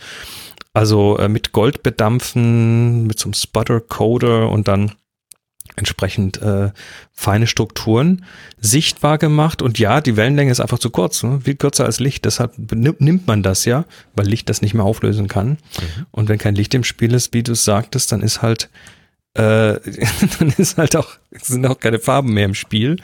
Also 0.72 1.18
äh, 1.18 1.28
mit 1.28 1.52
Gold 1.52 1.82
bedampfen, 1.82 3.06
mit 3.06 3.18
so 3.18 3.26
einem 3.26 3.34
Sputter-Coder 3.34 4.48
und 4.50 4.68
dann 4.68 4.92
entsprechend 5.76 6.40
äh, 6.42 6.70
feine 7.12 7.46
Strukturen 7.46 8.24
sichtbar 8.60 9.18
gemacht. 9.18 9.62
Und 9.62 9.78
ja, 9.78 10.00
die 10.00 10.16
Wellenlänge 10.16 10.50
ist 10.50 10.60
einfach 10.60 10.78
zu 10.78 10.90
kurz, 10.90 11.22
ne? 11.22 11.40
viel 11.42 11.54
kürzer 11.54 11.84
als 11.84 12.00
Licht. 12.00 12.24
Deshalb 12.24 12.54
nimmt 12.58 13.26
man 13.26 13.42
das 13.42 13.64
ja, 13.64 13.84
weil 14.14 14.26
Licht 14.26 14.48
das 14.48 14.60
nicht 14.60 14.74
mehr 14.74 14.84
auflösen 14.84 15.28
kann. 15.28 15.50
Mhm. 15.50 16.06
Und 16.10 16.28
wenn 16.28 16.38
kein 16.38 16.54
Licht 16.54 16.74
im 16.74 16.84
Spiel 16.84 17.14
ist, 17.14 17.32
wie 17.32 17.42
du 17.42 17.52
es 17.52 17.64
sagtest, 17.64 18.12
dann 18.12 18.22
ist 18.22 18.42
halt 18.42 18.68
äh, 19.34 19.78
dann 20.38 20.54
ist 20.58 20.76
halt 20.76 20.96
auch, 20.96 21.08
sind 21.30 21.66
auch 21.66 21.78
keine 21.78 21.98
Farben 21.98 22.34
mehr 22.34 22.44
im 22.44 22.54
Spiel. 22.54 22.96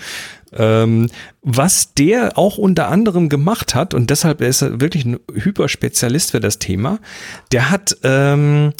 Ähm, 0.53 1.09
was 1.43 1.95
der 1.95 2.39
auch 2.39 2.59
unter 2.59 2.89
anderem 2.89 3.29
gemacht 3.29 3.75
hat, 3.75 3.95
und 3.95 4.11
deshalb 4.11 4.41
ist 4.41 4.63
er 4.63 4.81
wirklich 4.81 5.05
ein 5.05 5.19
Hyperspezialist 5.33 6.31
für 6.31 6.41
das 6.41 6.59
Thema, 6.59 6.99
der 7.53 7.71
hat, 7.71 7.97
ähm, 8.03 8.73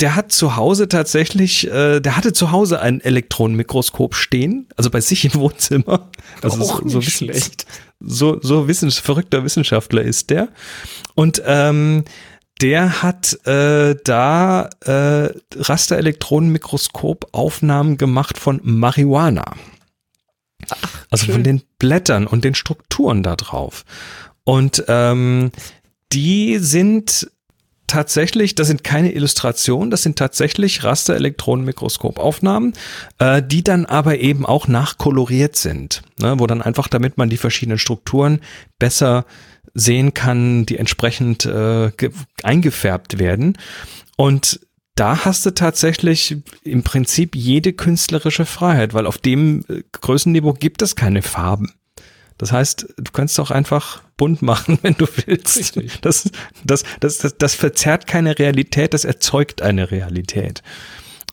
der 0.00 0.16
hat 0.16 0.32
zu 0.32 0.56
Hause 0.56 0.88
tatsächlich, 0.88 1.70
äh, 1.70 2.00
der 2.00 2.16
hatte 2.16 2.32
zu 2.32 2.50
Hause 2.50 2.80
ein 2.80 3.00
Elektronenmikroskop 3.00 4.14
stehen, 4.14 4.68
also 4.76 4.90
bei 4.90 5.00
sich 5.00 5.24
im 5.26 5.34
Wohnzimmer. 5.34 6.10
Also 6.40 6.62
auch 6.62 6.80
so, 6.82 6.88
so 6.88 7.02
schlecht. 7.02 7.66
So, 8.00 8.40
so 8.40 8.66
wissens 8.66 8.98
verrückter 8.98 9.44
Wissenschaftler 9.44 10.02
ist 10.02 10.30
der. 10.30 10.48
Und 11.14 11.42
ähm, 11.46 12.04
der 12.60 13.02
hat 13.02 13.38
äh, 13.46 13.94
da 14.04 14.68
äh, 14.80 15.30
Rasterelektronenmikroskop-Aufnahmen 15.56 17.96
gemacht 17.98 18.38
von 18.38 18.60
Marihuana. 18.62 19.54
Ach, 20.80 21.06
also 21.10 21.26
schön. 21.26 21.34
von 21.34 21.44
den 21.44 21.62
Blättern 21.78 22.26
und 22.26 22.44
den 22.44 22.54
Strukturen 22.54 23.22
da 23.22 23.36
drauf. 23.36 23.84
Und 24.44 24.84
ähm, 24.88 25.50
die 26.12 26.58
sind 26.58 27.30
tatsächlich, 27.86 28.54
das 28.54 28.68
sind 28.68 28.84
keine 28.84 29.12
Illustrationen, 29.12 29.90
das 29.90 30.02
sind 30.02 30.16
tatsächlich 30.16 30.82
Rasterelektronenmikroskopaufnahmen, 30.82 32.72
äh, 33.18 33.42
die 33.42 33.62
dann 33.62 33.84
aber 33.84 34.18
eben 34.18 34.46
auch 34.46 34.66
nachkoloriert 34.66 35.56
sind, 35.56 36.02
ne, 36.18 36.38
wo 36.38 36.46
dann 36.46 36.62
einfach, 36.62 36.88
damit 36.88 37.18
man 37.18 37.28
die 37.28 37.36
verschiedenen 37.36 37.78
Strukturen 37.78 38.40
besser 38.78 39.26
sehen 39.74 40.14
kann, 40.14 40.64
die 40.64 40.78
entsprechend 40.78 41.44
äh, 41.44 41.90
eingefärbt 42.42 43.18
werden. 43.18 43.58
Und 44.16 44.60
da 44.94 45.24
hast 45.24 45.46
du 45.46 45.50
tatsächlich 45.52 46.36
im 46.64 46.82
Prinzip 46.82 47.34
jede 47.34 47.72
künstlerische 47.72 48.44
Freiheit, 48.44 48.94
weil 48.94 49.06
auf 49.06 49.18
dem 49.18 49.64
äh, 49.68 49.82
Größenniveau 49.92 50.52
gibt 50.52 50.82
es 50.82 50.96
keine 50.96 51.22
Farben. 51.22 51.72
Das 52.38 52.52
heißt, 52.52 52.94
du 52.96 53.12
kannst 53.12 53.38
auch 53.40 53.50
einfach 53.50 54.02
bunt 54.16 54.42
machen, 54.42 54.78
wenn 54.82 54.94
du 54.94 55.06
willst. 55.26 55.76
Das, 56.02 56.30
das, 56.64 56.82
das, 57.00 57.18
das, 57.18 57.36
das 57.38 57.54
verzerrt 57.54 58.06
keine 58.06 58.38
Realität, 58.38 58.94
das 58.94 59.04
erzeugt 59.04 59.62
eine 59.62 59.90
Realität. 59.90 60.62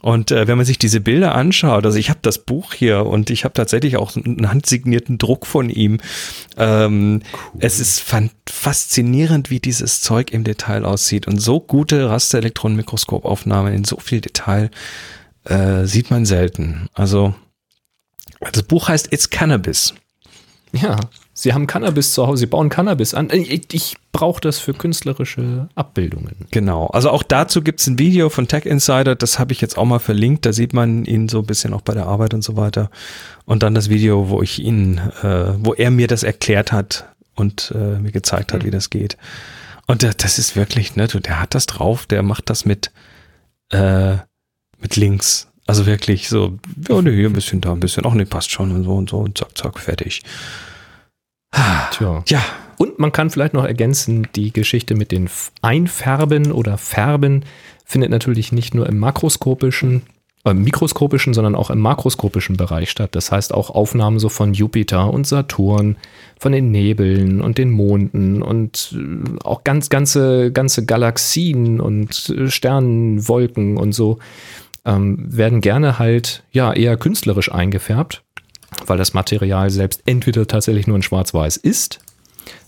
Und 0.01 0.31
äh, 0.31 0.47
wenn 0.47 0.57
man 0.57 0.65
sich 0.65 0.79
diese 0.79 1.01
Bilder 1.01 1.35
anschaut, 1.35 1.85
also 1.85 1.97
ich 1.97 2.09
habe 2.09 2.19
das 2.21 2.37
Buch 2.37 2.73
hier 2.73 3.05
und 3.05 3.29
ich 3.29 3.43
habe 3.43 3.53
tatsächlich 3.53 3.97
auch 3.97 4.15
einen 4.15 4.49
handsignierten 4.49 5.17
Druck 5.17 5.45
von 5.45 5.69
ihm. 5.69 5.99
Ähm, 6.57 7.21
Es 7.59 7.79
ist 7.79 8.03
faszinierend, 8.47 9.49
wie 9.49 9.59
dieses 9.59 10.01
Zeug 10.01 10.31
im 10.31 10.43
Detail 10.45 10.85
aussieht. 10.85 11.27
Und 11.27 11.39
so 11.39 11.59
gute 11.59 12.09
Rasterelektronenmikroskopaufnahmen 12.09 13.73
in 13.73 13.83
so 13.83 13.97
viel 13.97 14.21
Detail 14.21 14.71
äh, 15.43 15.85
sieht 15.85 16.11
man 16.11 16.25
selten. 16.25 16.87
Also 16.93 17.35
das 18.39 18.63
Buch 18.63 18.87
heißt 18.87 19.11
It's 19.11 19.29
Cannabis. 19.29 19.93
Ja, 20.71 20.97
sie 21.41 21.53
haben 21.53 21.67
Cannabis 21.67 22.13
zu 22.13 22.27
Hause, 22.27 22.41
sie 22.41 22.45
bauen 22.47 22.69
Cannabis 22.69 23.13
an. 23.13 23.29
Ich, 23.31 23.73
ich 23.73 23.97
brauche 24.11 24.41
das 24.41 24.59
für 24.59 24.73
künstlerische 24.73 25.69
Abbildungen. 25.75 26.35
Genau. 26.51 26.87
Also 26.87 27.09
auch 27.09 27.23
dazu 27.23 27.61
gibt's 27.61 27.87
ein 27.87 27.97
Video 27.97 28.29
von 28.29 28.47
Tech 28.47 28.65
Insider, 28.65 29.15
das 29.15 29.39
habe 29.39 29.53
ich 29.53 29.61
jetzt 29.61 29.77
auch 29.77 29.85
mal 29.85 29.99
verlinkt. 29.99 30.45
Da 30.45 30.53
sieht 30.53 30.73
man 30.73 31.05
ihn 31.05 31.29
so 31.29 31.39
ein 31.39 31.45
bisschen 31.45 31.73
auch 31.73 31.81
bei 31.81 31.93
der 31.93 32.07
Arbeit 32.07 32.33
und 32.33 32.43
so 32.43 32.57
weiter. 32.57 32.89
Und 33.45 33.63
dann 33.63 33.73
das 33.73 33.89
Video, 33.89 34.29
wo 34.29 34.41
ich 34.41 34.59
ihn, 34.59 34.97
äh, 35.23 35.53
wo 35.59 35.73
er 35.73 35.91
mir 35.91 36.07
das 36.07 36.23
erklärt 36.23 36.71
hat 36.71 37.05
und 37.35 37.73
äh, 37.73 37.99
mir 37.99 38.11
gezeigt 38.11 38.51
hat, 38.51 38.65
wie 38.65 38.71
das 38.71 38.89
geht. 38.89 39.17
Und 39.87 40.01
der, 40.01 40.13
das 40.13 40.37
ist 40.37 40.55
wirklich, 40.55 40.95
ne, 40.95 41.07
der 41.07 41.41
hat 41.41 41.55
das 41.55 41.65
drauf, 41.65 42.05
der 42.05 42.21
macht 42.21 42.49
das 42.49 42.65
mit, 42.65 42.91
äh, 43.71 44.17
mit 44.77 44.97
links. 44.97 45.47
Also 45.65 45.85
wirklich 45.85 46.27
so, 46.27 46.59
ja, 46.89 47.01
ne, 47.01 47.11
hier 47.11 47.27
ein 47.27 47.33
bisschen, 47.33 47.61
da 47.61 47.71
ein 47.71 47.79
bisschen, 47.79 48.05
ach 48.05 48.13
ne, 48.13 48.25
passt 48.25 48.51
schon 48.51 48.71
und 48.71 48.83
so 48.83 48.95
und 48.95 49.09
so 49.09 49.19
und 49.19 49.37
zack, 49.37 49.57
zack, 49.57 49.79
fertig. 49.79 50.21
Tja. 51.91 52.23
Ja, 52.27 52.41
Und 52.77 52.97
man 52.97 53.11
kann 53.11 53.29
vielleicht 53.29 53.53
noch 53.53 53.65
ergänzen, 53.65 54.27
die 54.35 54.53
Geschichte 54.53 54.95
mit 54.95 55.11
den 55.11 55.29
Einfärben 55.61 56.51
oder 56.53 56.77
Färben 56.77 57.43
findet 57.83 58.09
natürlich 58.09 58.53
nicht 58.53 58.73
nur 58.73 58.87
im 58.87 58.97
makroskopischen, 58.99 60.03
äh, 60.45 60.53
mikroskopischen, 60.53 61.33
sondern 61.33 61.55
auch 61.55 61.71
im 61.71 61.79
makroskopischen 61.79 62.55
Bereich 62.55 62.89
statt. 62.89 63.15
Das 63.15 63.33
heißt 63.33 63.53
auch 63.53 63.69
Aufnahmen 63.69 64.19
so 64.19 64.29
von 64.29 64.53
Jupiter 64.53 65.11
und 65.11 65.27
Saturn, 65.27 65.97
von 66.39 66.53
den 66.53 66.71
Nebeln 66.71 67.41
und 67.41 67.57
den 67.57 67.69
Monden 67.69 68.41
und 68.41 68.95
äh, 68.97 69.43
auch 69.43 69.65
ganz 69.65 69.89
ganze 69.89 70.53
ganze 70.53 70.85
Galaxien 70.85 71.81
und 71.81 72.29
äh, 72.29 72.49
Sternenwolken 72.49 73.75
und 73.75 73.91
so 73.91 74.19
ähm, 74.85 75.17
werden 75.19 75.59
gerne 75.59 75.99
halt 75.99 76.43
ja 76.51 76.71
eher 76.71 76.95
künstlerisch 76.95 77.51
eingefärbt, 77.51 78.23
weil 78.85 78.97
das 78.97 79.13
Material 79.13 79.69
selbst 79.69 80.01
entweder 80.05 80.47
tatsächlich 80.47 80.87
nur 80.87 80.95
in 80.95 81.03
Schwarz-Weiß 81.03 81.57
ist 81.57 81.99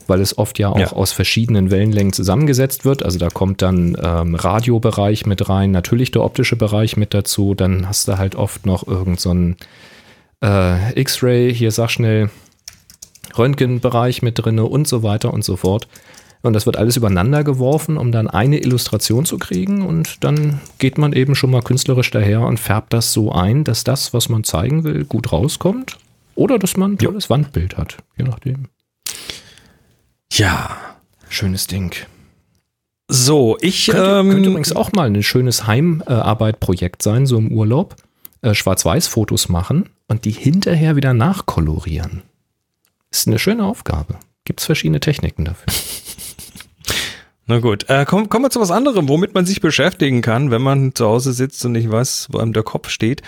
weil 0.08 0.20
es 0.20 0.38
oft 0.38 0.60
ja 0.60 0.68
auch 0.70 0.80
Ja. 0.80 0.88
aus 0.92 1.14
verschiedenen 1.14 1.72
Wellenlängen 1.72 2.12
zusammengesetzt 2.12 2.84
wird. 2.84 3.04
Also 3.04 3.18
da 3.18 3.30
kommt 3.30 3.62
dann 3.62 3.96
ähm, 4.02 4.36
Radiobereich 4.36 5.26
mit 5.26 5.48
rein, 5.48 5.72
natürlich 5.72 6.12
der 6.12 6.24
optische 6.24 6.58
Bereich 6.58 6.98
mit 6.98 7.14
dazu. 7.14 7.54
Dann 7.56 7.88
hast 7.88 8.10
du 8.10 8.18
halt 8.18 8.36
oft 8.36 8.66
noch 8.66 8.86
irgend 8.86 9.22
so 9.22 9.30
einen 9.30 9.56
äh, 10.44 11.00
X-Ray, 11.00 11.54
hier 11.54 11.72
sag 11.72 11.92
schnell, 11.92 12.30
Röntgenbereich 13.38 14.22
mit 14.22 14.40
drinne 14.44 14.66
und 14.66 14.88
so 14.88 15.04
weiter 15.04 15.34
und 15.34 15.46
so 15.46 15.56
fort. 15.56 15.88
Und 16.42 16.54
das 16.54 16.66
wird 16.66 16.78
alles 16.78 16.98
übereinander 16.98 17.44
geworfen, 17.44 17.98
um 17.98 18.12
dann 18.12 18.28
eine 18.28 18.60
Illustration 18.60 19.26
zu 19.26 19.38
kriegen. 19.38 19.84
Und 19.86 20.24
dann 20.24 20.60
geht 20.80 20.98
man 20.98 21.14
eben 21.14 21.36
schon 21.36 21.52
mal 21.52 21.62
künstlerisch 21.62 22.10
daher 22.12 22.42
und 22.42 22.60
färbt 22.60 22.94
das 22.94 23.14
so 23.14 23.32
ein, 23.32 23.64
dass 23.64 23.84
das, 23.84 24.14
was 24.14 24.30
man 24.30 24.44
zeigen 24.44 24.84
will, 24.84 25.06
gut 25.06 25.32
rauskommt. 25.32 25.98
Oder 26.36 26.58
dass 26.58 26.78
man 26.78 26.94
ein 26.94 26.98
tolles 26.98 27.30
Wandbild 27.30 27.78
hat, 27.78 27.98
je 28.18 28.24
nachdem. 28.26 28.68
ja. 30.32 30.78
Schönes 31.30 31.66
Ding. 31.68 31.96
So, 33.08 33.58
ich 33.62 33.86
Könnte, 33.88 34.20
ähm, 34.20 34.30
könnte 34.32 34.50
übrigens 34.50 34.76
auch 34.76 34.92
mal 34.92 35.08
ein 35.08 35.24
schönes 35.24 35.66
Heimarbeitprojekt 35.66 37.02
sein, 37.02 37.26
so 37.26 37.38
im 37.38 37.54
Urlaub. 37.54 37.96
Äh, 38.42 38.54
Schwarz-Weiß-Fotos 38.54 39.48
machen 39.50 39.90
und 40.08 40.26
die 40.26 40.32
hinterher 40.32 40.96
wieder 40.98 41.14
nachkolorieren. 41.14 42.24
Ist 43.12 43.28
eine 43.28 43.40
schöne 43.40 43.64
Aufgabe. 43.66 44.16
Gibt 44.44 44.60
es 44.60 44.66
verschiedene 44.66 45.00
Techniken 45.00 45.46
dafür. 45.46 45.68
Na 47.48 47.60
gut, 47.60 47.90
äh, 47.90 48.06
komm, 48.06 48.30
kommen 48.30 48.46
wir 48.46 48.50
zu 48.50 48.62
was 48.62 48.72
anderem, 48.72 49.10
womit 49.10 49.34
man 49.34 49.46
sich 49.46 49.62
beschäftigen 49.62 50.22
kann, 50.22 50.52
wenn 50.52 50.62
man 50.62 50.94
zu 50.94 51.06
Hause 51.06 51.34
sitzt 51.34 51.66
und 51.66 51.74
nicht 51.74 51.92
weiß, 51.92 52.28
wo 52.32 52.38
einem 52.38 52.54
der 52.54 52.64
Kopf 52.64 52.90
steht. 52.90 53.24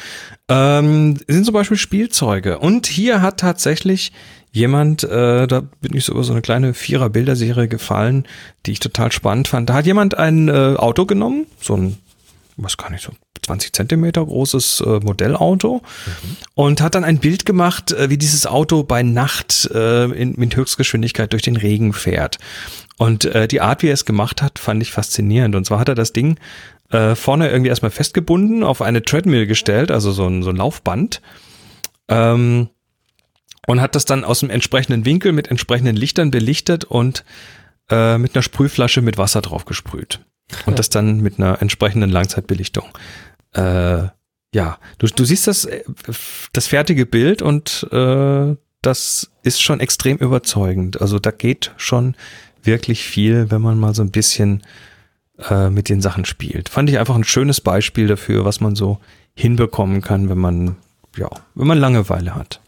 Ähm, 0.47 1.17
sind 1.27 1.45
zum 1.45 1.53
Beispiel 1.53 1.77
Spielzeuge. 1.77 2.59
Und 2.59 2.85
hier 2.87 3.21
hat 3.21 3.39
tatsächlich 3.39 4.11
jemand, 4.51 5.03
äh, 5.03 5.47
da 5.47 5.61
bin 5.81 5.95
ich 5.95 6.05
so 6.05 6.13
über 6.13 6.23
so 6.23 6.31
eine 6.31 6.43
kleine 6.43 6.73
Vierer-Bilderserie 6.73 7.67
gefallen, 7.67 8.25
die 8.65 8.71
ich 8.71 8.79
total 8.79 9.11
spannend 9.11 9.47
fand. 9.47 9.69
Da 9.69 9.73
hat 9.73 9.85
jemand 9.85 10.17
ein 10.17 10.47
äh, 10.47 10.75
Auto 10.77 11.05
genommen, 11.05 11.47
so 11.59 11.75
ein, 11.75 11.97
was 12.55 12.77
kann 12.77 12.93
ich 12.93 13.01
so, 13.01 13.11
20 13.43 13.73
Zentimeter 13.73 14.25
großes 14.25 14.81
äh, 14.81 14.99
Modellauto 14.99 15.81
und 16.55 16.81
hat 16.81 16.95
dann 16.95 17.03
ein 17.03 17.19
Bild 17.19 17.45
gemacht, 17.45 17.91
äh, 17.91 18.09
wie 18.09 18.17
dieses 18.17 18.45
Auto 18.45 18.83
bei 18.83 19.03
Nacht 19.03 19.69
äh, 19.73 20.05
in, 20.05 20.35
mit 20.37 20.55
Höchstgeschwindigkeit 20.55 21.33
durch 21.33 21.43
den 21.43 21.57
Regen 21.57 21.93
fährt. 21.93 22.37
Und 22.97 23.25
äh, 23.25 23.47
die 23.47 23.61
Art, 23.61 23.81
wie 23.81 23.87
er 23.87 23.93
es 23.93 24.05
gemacht 24.05 24.41
hat, 24.41 24.59
fand 24.59 24.81
ich 24.81 24.91
faszinierend. 24.91 25.55
Und 25.55 25.65
zwar 25.65 25.79
hat 25.79 25.89
er 25.89 25.95
das 25.95 26.13
Ding 26.13 26.39
äh, 26.91 27.15
vorne 27.15 27.49
irgendwie 27.49 27.69
erstmal 27.69 27.91
festgebunden, 27.91 28.63
auf 28.63 28.81
eine 28.81 29.01
Treadmill 29.01 29.47
gestellt, 29.47 29.91
also 29.91 30.11
so 30.11 30.27
ein, 30.27 30.43
so 30.43 30.51
ein 30.51 30.55
Laufband. 30.55 31.21
Ähm, 32.07 32.69
und 33.65 33.81
hat 33.81 33.95
das 33.95 34.05
dann 34.05 34.23
aus 34.23 34.41
dem 34.41 34.49
entsprechenden 34.49 35.05
Winkel 35.05 35.31
mit 35.31 35.47
entsprechenden 35.49 35.95
Lichtern 35.95 36.31
belichtet 36.31 36.83
und 36.83 37.23
äh, 37.89 38.17
mit 38.17 38.35
einer 38.35 38.43
Sprühflasche 38.43 39.01
mit 39.01 39.17
Wasser 39.17 39.41
drauf 39.41 39.65
gesprüht. 39.65 40.19
Und 40.65 40.77
das 40.79 40.89
dann 40.89 41.21
mit 41.21 41.39
einer 41.39 41.61
entsprechenden 41.61 42.09
Langzeitbelichtung. 42.09 42.85
Äh, 43.53 44.07
ja, 44.53 44.77
du, 44.97 45.07
du 45.07 45.25
siehst 45.25 45.47
das, 45.47 45.65
äh, 45.65 45.83
das 46.51 46.67
fertige 46.67 47.05
Bild 47.05 47.41
und 47.41 47.87
äh, 47.91 48.55
das 48.81 49.31
ist 49.43 49.61
schon 49.61 49.79
extrem 49.79 50.17
überzeugend. 50.17 51.01
Also 51.01 51.17
da 51.17 51.31
geht 51.31 51.71
schon 51.77 52.15
wirklich 52.65 53.03
viel, 53.03 53.51
wenn 53.51 53.61
man 53.61 53.79
mal 53.79 53.93
so 53.93 54.01
ein 54.01 54.11
bisschen 54.11 54.61
äh, 55.49 55.69
mit 55.69 55.89
den 55.89 56.01
Sachen 56.01 56.25
spielt. 56.25 56.69
Fand 56.69 56.89
ich 56.89 56.99
einfach 56.99 57.15
ein 57.15 57.23
schönes 57.23 57.61
Beispiel 57.61 58.07
dafür, 58.07 58.45
was 58.45 58.61
man 58.61 58.75
so 58.75 58.99
hinbekommen 59.35 60.01
kann, 60.01 60.29
wenn 60.29 60.37
man, 60.37 60.75
ja, 61.17 61.29
wenn 61.55 61.67
man 61.67 61.77
Langeweile 61.79 62.35
hat. 62.35 62.59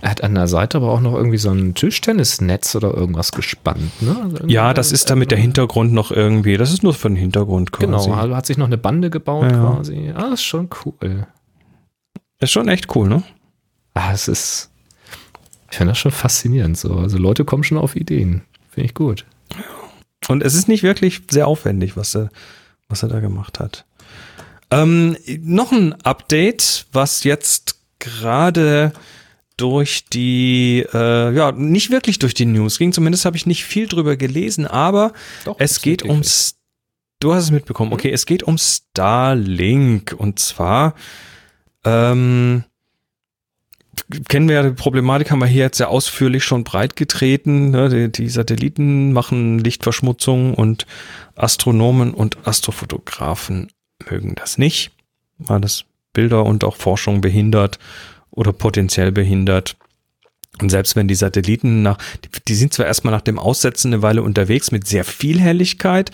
Er 0.00 0.10
hat 0.10 0.22
an 0.22 0.34
der 0.34 0.48
Seite 0.48 0.76
aber 0.76 0.90
auch 0.90 1.00
noch 1.00 1.14
irgendwie 1.14 1.38
so 1.38 1.50
ein 1.50 1.74
Tischtennisnetz 1.74 2.74
oder 2.76 2.92
irgendwas 2.92 3.32
gespannt. 3.32 3.90
Ne? 4.02 4.14
Also 4.22 4.46
Ja, 4.46 4.74
das 4.74 4.92
ist 4.92 5.08
damit 5.08 5.30
der 5.30 5.38
Hintergrund 5.38 5.94
noch 5.94 6.10
irgendwie, 6.10 6.58
das 6.58 6.72
ist 6.74 6.82
nur 6.82 6.92
für 6.92 7.08
den 7.08 7.16
Hintergrund 7.16 7.72
quasi. 7.72 7.86
Genau, 7.86 8.14
also 8.14 8.36
hat 8.36 8.44
sich 8.44 8.58
noch 8.58 8.66
eine 8.66 8.76
Bande 8.76 9.08
gebaut 9.08 9.50
Ja. 9.50 9.72
quasi. 9.76 10.12
Ah, 10.14 10.32
ist 10.34 10.42
schon 10.44 10.68
cool. 10.84 11.26
Ist 12.38 12.50
schon 12.52 12.68
echt 12.68 12.94
cool, 12.94 13.08
ne? 13.08 13.22
Ah, 13.94 14.12
es 14.12 14.28
ist. 14.28 14.70
Ich 15.70 15.78
finde 15.78 15.92
das 15.92 15.98
schon 15.98 16.12
faszinierend 16.12 16.76
so. 16.76 16.94
Also 16.96 17.16
Leute 17.16 17.44
kommen 17.46 17.64
schon 17.64 17.78
auf 17.78 17.96
Ideen. 17.96 18.42
Finde 18.70 18.86
ich 18.86 18.94
gut. 18.94 19.24
Und 20.28 20.42
es 20.42 20.54
ist 20.54 20.68
nicht 20.68 20.82
wirklich 20.82 21.22
sehr 21.30 21.46
aufwendig, 21.46 21.96
was 21.96 22.14
er, 22.14 22.30
was 22.88 23.02
er 23.02 23.08
da 23.08 23.20
gemacht 23.20 23.60
hat. 23.60 23.84
Ähm, 24.70 25.16
noch 25.40 25.70
ein 25.72 25.92
Update, 26.02 26.86
was 26.92 27.24
jetzt 27.24 27.78
gerade 27.98 28.92
durch 29.56 30.06
die, 30.06 30.84
äh, 30.92 31.32
ja, 31.34 31.52
nicht 31.52 31.90
wirklich 31.90 32.18
durch 32.18 32.34
die 32.34 32.46
News 32.46 32.78
ging. 32.78 32.92
Zumindest 32.92 33.24
habe 33.24 33.36
ich 33.36 33.46
nicht 33.46 33.64
viel 33.64 33.86
drüber 33.86 34.16
gelesen, 34.16 34.66
aber 34.66 35.12
Doch, 35.44 35.56
es 35.58 35.80
geht 35.80 36.02
ist 36.02 36.08
um, 36.08 36.16
wirklich. 36.16 36.26
S- 36.32 36.54
du 37.20 37.34
hast 37.34 37.44
es 37.44 37.50
mitbekommen, 37.50 37.92
okay, 37.92 38.10
es 38.10 38.26
geht 38.26 38.42
um 38.42 38.58
Starlink 38.58 40.14
und 40.18 40.38
zwar, 40.40 40.94
ähm, 41.84 42.64
kennen 44.28 44.48
wir 44.48 44.56
ja 44.56 44.62
die 44.62 44.70
Problematik, 44.70 45.30
haben 45.30 45.40
wir 45.40 45.46
hier 45.46 45.64
jetzt 45.64 45.78
sehr 45.78 45.90
ausführlich 45.90 46.44
schon 46.44 46.64
breit 46.64 46.96
getreten. 46.96 47.70
Ne? 47.70 47.88
Die, 47.88 48.12
die 48.12 48.28
Satelliten 48.28 49.12
machen 49.12 49.58
Lichtverschmutzung 49.58 50.54
und 50.54 50.86
Astronomen 51.34 52.14
und 52.14 52.46
Astrofotografen 52.46 53.68
mögen 54.08 54.34
das 54.34 54.58
nicht, 54.58 54.92
weil 55.38 55.60
das 55.60 55.84
Bilder 56.12 56.44
und 56.44 56.64
auch 56.64 56.76
Forschung 56.76 57.20
behindert 57.20 57.78
oder 58.30 58.52
potenziell 58.52 59.12
behindert. 59.12 59.76
Und 60.60 60.70
selbst 60.70 60.94
wenn 60.94 61.08
die 61.08 61.16
Satelliten 61.16 61.82
nach, 61.82 61.98
die, 62.24 62.28
die 62.46 62.54
sind 62.54 62.72
zwar 62.72 62.86
erstmal 62.86 63.12
nach 63.12 63.22
dem 63.22 63.38
Aussetzen 63.38 63.92
eine 63.92 64.02
Weile 64.02 64.22
unterwegs 64.22 64.70
mit 64.70 64.86
sehr 64.86 65.04
viel 65.04 65.40
Helligkeit, 65.40 66.12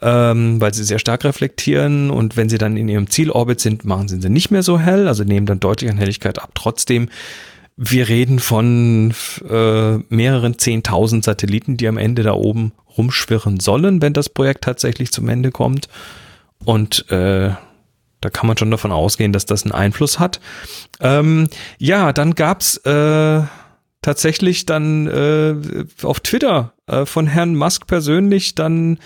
ähm, 0.00 0.60
weil 0.60 0.74
sie 0.74 0.84
sehr 0.84 0.98
stark 0.98 1.24
reflektieren 1.24 2.10
und 2.10 2.36
wenn 2.36 2.48
sie 2.48 2.58
dann 2.58 2.76
in 2.76 2.88
ihrem 2.88 3.10
Zielorbit 3.10 3.60
sind, 3.60 3.84
machen 3.84 4.08
sie 4.08 4.20
sie 4.20 4.30
nicht 4.30 4.50
mehr 4.50 4.62
so 4.62 4.78
hell, 4.78 5.08
also 5.08 5.24
nehmen 5.24 5.46
dann 5.46 5.60
deutlich 5.60 5.90
an 5.90 5.98
Helligkeit 5.98 6.40
ab. 6.40 6.52
Trotzdem, 6.54 7.08
wir 7.76 8.08
reden 8.08 8.38
von 8.38 9.14
äh, 9.48 9.98
mehreren 10.08 10.58
zehntausend 10.58 11.24
Satelliten, 11.24 11.76
die 11.76 11.88
am 11.88 11.96
Ende 11.96 12.22
da 12.22 12.32
oben 12.32 12.72
rumschwirren 12.96 13.60
sollen, 13.60 14.02
wenn 14.02 14.12
das 14.12 14.28
Projekt 14.28 14.64
tatsächlich 14.64 15.12
zum 15.12 15.28
Ende 15.28 15.50
kommt. 15.50 15.88
Und 16.64 17.10
äh, 17.10 17.50
da 18.20 18.30
kann 18.30 18.48
man 18.48 18.56
schon 18.56 18.70
davon 18.70 18.90
ausgehen, 18.90 19.32
dass 19.32 19.46
das 19.46 19.62
einen 19.62 19.72
Einfluss 19.72 20.18
hat. 20.18 20.40
Ähm, 21.00 21.48
ja, 21.78 22.12
dann 22.12 22.34
gab's 22.34 22.78
äh, 22.78 23.42
tatsächlich 24.02 24.66
dann 24.66 25.06
äh, 25.06 25.54
auf 26.02 26.20
Twitter 26.20 26.72
äh, 26.86 27.06
von 27.06 27.26
Herrn 27.26 27.54
Musk 27.54 27.86
persönlich 27.86 28.54
dann 28.56 28.98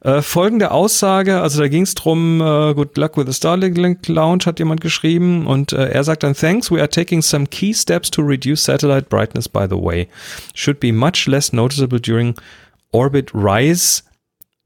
äh, 0.00 0.22
folgende 0.22 0.70
Aussage, 0.70 1.40
also 1.40 1.60
da 1.60 1.68
ging 1.68 1.82
es 1.82 1.94
drum, 1.94 2.40
uh, 2.40 2.74
good 2.74 2.96
luck 2.96 3.16
with 3.16 3.26
the 3.26 3.32
Starlink 3.32 4.06
Launch, 4.08 4.46
hat 4.46 4.58
jemand 4.58 4.80
geschrieben 4.80 5.46
und 5.46 5.72
äh, 5.72 5.90
er 5.90 6.04
sagt 6.04 6.22
dann, 6.22 6.34
thanks, 6.34 6.70
we 6.70 6.78
are 6.78 6.88
taking 6.88 7.22
some 7.22 7.46
key 7.46 7.72
steps 7.72 8.10
to 8.10 8.22
reduce 8.22 8.64
satellite 8.64 9.08
brightness 9.08 9.48
by 9.48 9.66
the 9.68 9.76
way. 9.76 10.08
Should 10.54 10.80
be 10.80 10.92
much 10.92 11.26
less 11.26 11.52
noticeable 11.52 11.98
during 11.98 12.34
orbit 12.92 13.30
rise 13.34 14.04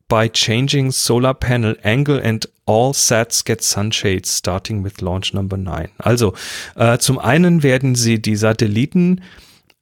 by 0.08 0.28
changing 0.28 0.92
solar 0.92 1.32
panel 1.32 1.74
angle 1.82 2.20
and 2.22 2.46
all 2.66 2.92
sats 2.92 3.42
get 3.42 3.62
sunshades 3.62 4.30
starting 4.30 4.84
with 4.84 5.00
launch 5.00 5.32
number 5.32 5.56
9. 5.56 5.88
Also 5.98 6.34
äh, 6.76 6.98
zum 6.98 7.18
einen 7.18 7.62
werden 7.62 7.94
sie 7.94 8.20
die 8.20 8.36
Satelliten 8.36 9.22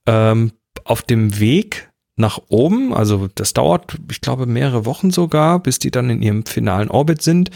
ähm, 0.07 0.53
auf 0.85 1.03
dem 1.03 1.41
Weg 1.41 1.90
nach 2.17 2.41
oben. 2.49 2.93
Also 2.95 3.29
das 3.35 3.55
dauert, 3.55 3.97
ich 4.11 4.21
glaube, 4.21 4.47
mehrere 4.47 4.85
Wochen 4.85 5.11
sogar, 5.11 5.61
bis 5.61 5.79
die 5.79 5.91
dann 5.91 6.11
in 6.11 6.23
ihrem 6.23 6.45
finalen 6.47 6.91
Orbit 6.91 7.23
sind. 7.23 7.51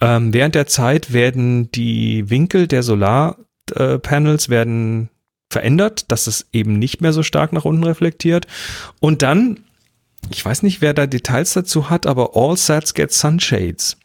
Ähm, 0.00 0.32
während 0.32 0.54
der 0.54 0.66
Zeit 0.66 1.12
werden 1.12 1.70
die 1.72 2.28
Winkel 2.30 2.66
der 2.66 2.82
Solarpanels 2.82 4.48
werden 4.48 5.10
verändert, 5.50 6.10
dass 6.10 6.26
es 6.26 6.46
eben 6.52 6.78
nicht 6.78 7.00
mehr 7.00 7.12
so 7.12 7.22
stark 7.22 7.52
nach 7.52 7.64
unten 7.64 7.84
reflektiert. 7.84 8.46
Und 9.00 9.22
dann, 9.22 9.60
ich 10.30 10.44
weiß 10.44 10.62
nicht, 10.62 10.80
wer 10.80 10.94
da 10.94 11.06
Details 11.06 11.52
dazu 11.52 11.88
hat, 11.88 12.06
aber 12.06 12.30
All 12.34 12.56
Sats 12.56 12.94
get 12.94 13.12
Sunshades. 13.12 13.96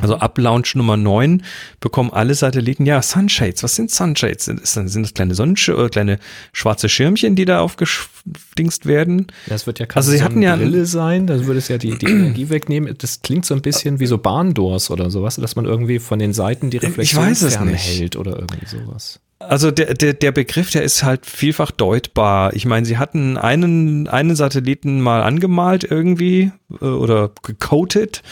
Also 0.00 0.16
ab 0.16 0.36
Launch 0.38 0.74
Nummer 0.74 0.96
9 0.96 1.44
bekommen 1.78 2.10
alle 2.12 2.34
Satelliten, 2.34 2.86
ja, 2.86 3.00
Sunshades. 3.02 3.62
Was 3.62 3.76
sind 3.76 3.90
Sunshades? 3.92 4.46
Sind, 4.46 4.66
sind 4.66 5.02
das 5.04 5.14
kleine 5.14 5.34
Sonnensch 5.36 5.68
äh, 5.68 5.88
kleine 5.88 6.18
schwarze 6.52 6.88
Schirmchen, 6.88 7.36
die 7.36 7.44
da 7.44 7.60
aufgedingst 7.60 8.86
werden? 8.86 9.28
Das 9.46 9.66
wird 9.68 9.78
ja 9.78 9.86
Also 9.94 10.10
sie 10.10 10.24
hatten 10.24 10.42
ja- 10.42 10.56
Brille 10.56 10.86
sein, 10.86 11.28
das 11.28 11.44
würde 11.46 11.58
es 11.58 11.68
ja 11.68 11.78
die, 11.78 11.96
die 11.96 12.06
Energie 12.06 12.48
wegnehmen. 12.50 12.92
Das 12.98 13.22
klingt 13.22 13.46
so 13.46 13.54
ein 13.54 13.62
bisschen 13.62 14.00
wie 14.00 14.06
so 14.06 14.18
Bahndoors 14.18 14.90
oder 14.90 15.08
sowas, 15.10 15.36
dass 15.36 15.54
man 15.54 15.66
irgendwie 15.66 16.00
von 16.00 16.18
den 16.18 16.32
Seiten 16.32 16.70
die 16.70 16.78
Reflexion 16.78 17.22
weiß 17.24 17.42
es 17.42 17.60
nicht. 17.60 17.86
hält 17.86 18.16
oder 18.16 18.40
irgendwie 18.40 18.66
sowas. 18.66 19.20
Also 19.38 19.70
der, 19.70 19.92
der, 19.94 20.14
der 20.14 20.32
Begriff, 20.32 20.70
der 20.70 20.82
ist 20.82 21.02
halt 21.04 21.26
vielfach 21.26 21.70
deutbar. 21.70 22.56
Ich 22.56 22.64
meine, 22.64 22.86
sie 22.86 22.96
hatten 22.96 23.36
einen, 23.36 24.08
einen 24.08 24.34
Satelliten 24.34 25.00
mal 25.00 25.22
angemalt 25.22 25.84
irgendwie 25.84 26.52
äh, 26.80 26.84
oder 26.86 27.30
gecoated, 27.42 28.22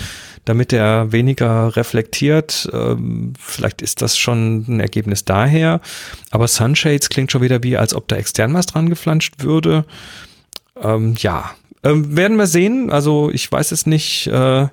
damit 0.45 0.72
er 0.72 1.12
weniger 1.12 1.76
reflektiert. 1.76 2.68
Ähm, 2.72 3.32
vielleicht 3.38 3.82
ist 3.82 4.03
das 4.03 4.16
schon 4.16 4.64
ein 4.68 4.80
Ergebnis 4.80 5.24
daher. 5.24 5.80
Aber 6.30 6.49
Sunshades 6.49 7.09
klingt 7.09 7.32
schon 7.32 7.42
wieder 7.42 7.62
wie, 7.62 7.76
als 7.76 7.95
ob 7.95 8.09
da 8.09 8.16
extern 8.16 8.55
was 8.55 8.66
dran 8.66 8.88
geflanscht 8.88 9.42
würde. 9.42 9.84
Ähm, 10.80 11.14
ja, 11.18 11.55
ähm, 11.82 12.16
werden 12.16 12.36
wir 12.36 12.47
sehen. 12.47 12.90
Also 12.90 13.30
ich 13.30 13.51
weiß 13.51 13.72
es 13.72 13.86
nicht, 13.86 14.26
äh, 14.26 14.68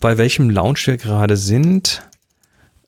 bei 0.00 0.18
welchem 0.18 0.50
Launch 0.50 0.86
wir 0.86 0.96
gerade 0.96 1.36
sind. 1.36 2.02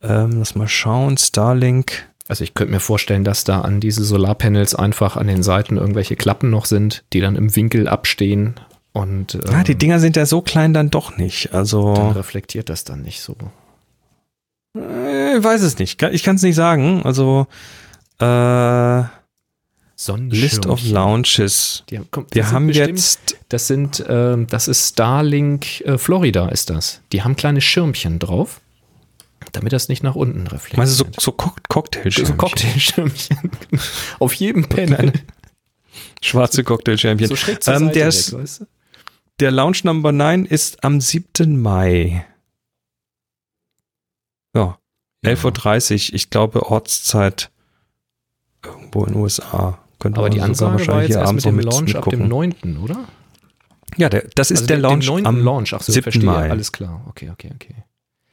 Ähm, 0.03 0.39
lass 0.39 0.55
mal 0.55 0.69
schauen. 0.69 1.19
Starlink. 1.19 2.09
Also 2.29 2.45
ich 2.45 2.55
könnte 2.55 2.73
mir 2.73 2.81
vorstellen, 2.81 3.25
dass 3.25 3.45
da 3.45 3.63
an 3.63 3.81
diese 3.81 4.05
Solarpanels 4.05 4.75
einfach 4.75 5.17
an 5.17 5.27
den 5.27 5.43
Seiten 5.43 5.77
irgendwelche 5.77 6.17
Klappen 6.17 6.51
noch 6.51 6.67
sind, 6.67 7.05
die 7.13 7.21
dann 7.21 7.37
im 7.37 7.55
Winkel 7.57 7.89
abstehen 7.89 8.55
und 8.93 9.35
ähm, 9.35 9.41
Ah, 9.53 9.63
die 9.65 9.75
Dinger 9.77 10.01
sind 10.01 10.17
ja 10.17 10.27
so 10.27 10.43
klein 10.43 10.73
dann 10.75 10.91
doch 10.91 11.17
nicht. 11.17 11.49
dann 11.53 11.61
Also, 11.61 11.93
reflektiert 11.95 12.69
das 12.69 12.85
dann 12.85 13.03
nicht 13.03 13.21
so. 13.21 13.37
äh, 14.77 15.37
ich 15.39 15.45
weiß 15.45 15.63
es 15.63 15.79
nicht. 15.79 16.03
Ich 16.03 16.23
kann 16.23 16.37
es 16.37 16.43
nicht 16.43 16.55
sagen. 16.57 17.03
Also, 17.05 17.47
äh, 18.21 19.03
List 20.31 20.67
of 20.67 20.83
Launches. 20.85 21.85
Die 21.89 21.99
haben, 21.99 22.09
komm, 22.11 22.25
das 22.29 22.35
Wir 22.35 22.51
haben 22.51 22.67
bestimmt- 22.67 22.89
jetzt, 22.99 23.37
Das 23.51 23.67
sind, 23.69 24.05
ähm, 24.09 24.47
das 24.49 24.67
ist 24.69 24.91
Starlink 24.95 25.81
äh, 25.83 25.97
Florida 25.99 26.49
ist 26.49 26.71
das. 26.71 27.01
Die 27.13 27.23
haben 27.23 27.37
kleine 27.37 27.61
Schirmchen 27.61 28.19
drauf, 28.19 28.61
damit 29.53 29.73
das 29.73 29.89
nicht 29.89 30.03
nach 30.03 30.17
unten 30.17 30.43
reflektiert. 30.47 30.79
meinst 30.79 30.99
du, 30.99 31.05
so, 31.05 31.11
so 31.19 31.33
Cock 31.33 31.61
Cocktail 31.69 32.11
so 32.11 32.35
Cocktailschirmchen. 32.35 33.51
Auf 34.19 34.35
jedem 34.35 34.69
Panel. 34.69 35.13
Schwarze 36.23 36.65
Cocktailschirmchen. 36.65 37.29
So 37.29 37.37
schräg 37.37 37.63
zur 37.63 37.75
Ähm, 37.75 37.81
Seite 37.87 37.99
der, 37.99 38.09
ist, 38.09 38.33
weißt 38.33 38.61
du? 38.63 38.67
Der 39.43 39.51
Launch 39.51 39.83
Number 39.85 40.13
9 40.13 40.45
ist 40.45 40.85
am 40.85 41.01
7. 41.01 41.61
Mai. 41.61 42.25
Ja, 44.55 44.79
11.30 45.25 46.11
Uhr. 46.11 46.15
Ich 46.15 46.31
glaube, 46.31 46.67
Ortszeit 46.67 47.51
irgendwo 48.65 49.05
in 49.05 49.15
den 49.15 49.23
USA. 49.23 49.79
Könnte 49.99 50.19
Aber 50.21 50.31
die 50.31 50.41
Ansage 50.41 50.73
war 50.73 50.79
wahrscheinlich 50.79 51.09
jetzt 51.09 51.17
hier 51.17 51.21
erst 51.21 51.29
abends 51.29 51.45
mit 51.47 51.55
dem 51.55 51.61
Launch 51.71 51.97
ab 51.97 52.05
dem 52.11 52.19
mitgucken. 52.21 52.73
9., 52.73 52.79
oder? 52.85 53.09
Ja, 53.97 54.09
der, 54.09 54.29
das 54.35 54.51
ist 54.51 54.59
Also 54.61 54.67
der 54.69 54.77
dem- 54.79 54.83
Launch 54.83 55.07
dem 55.07 55.15
9. 55.17 55.27
am 55.27 55.45
Launch. 55.45 55.75
Ach 55.75 55.83
so, 55.83 55.93
7. 55.93 56.03
verstehe. 56.05 56.25
Mai. 56.25 56.51
Alles 56.51 56.71
klar. 56.73 57.05
Okay, 57.09 57.31
okay, 57.31 57.51
okay. 57.55 57.75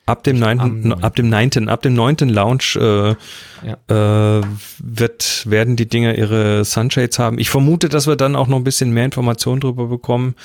Ab 0.06 0.24
dem 0.24 0.36
Nicht 0.38 0.46
9. 0.46 0.60
am 0.60 0.82
9.. 0.82 1.04
ab 1.04 1.16
dem 1.16 1.30
9. 1.30 1.70
ab 1.70 1.82
dem 1.82 1.94
9. 1.96 2.18
Launch 2.30 2.76
äh, 2.76 3.12
äh, 3.12 4.44
wird, 4.80 5.50
werden 5.50 5.76
die 5.76 5.88
Dinger 5.88 6.16
ihre 6.16 6.66
Sunshades 6.66 7.18
haben. 7.20 7.38
Ich 7.40 7.50
vermute, 7.50 7.90
dass 7.90 8.06
wir 8.08 8.16
dann 8.16 8.36
auch 8.36 8.48
noch 8.48 8.58
ein 8.58 8.64
bisschen 8.64 8.92
mehr 8.92 9.06
Informationen 9.06 9.60
drüber 9.62 9.88
bekommen. 9.88 10.36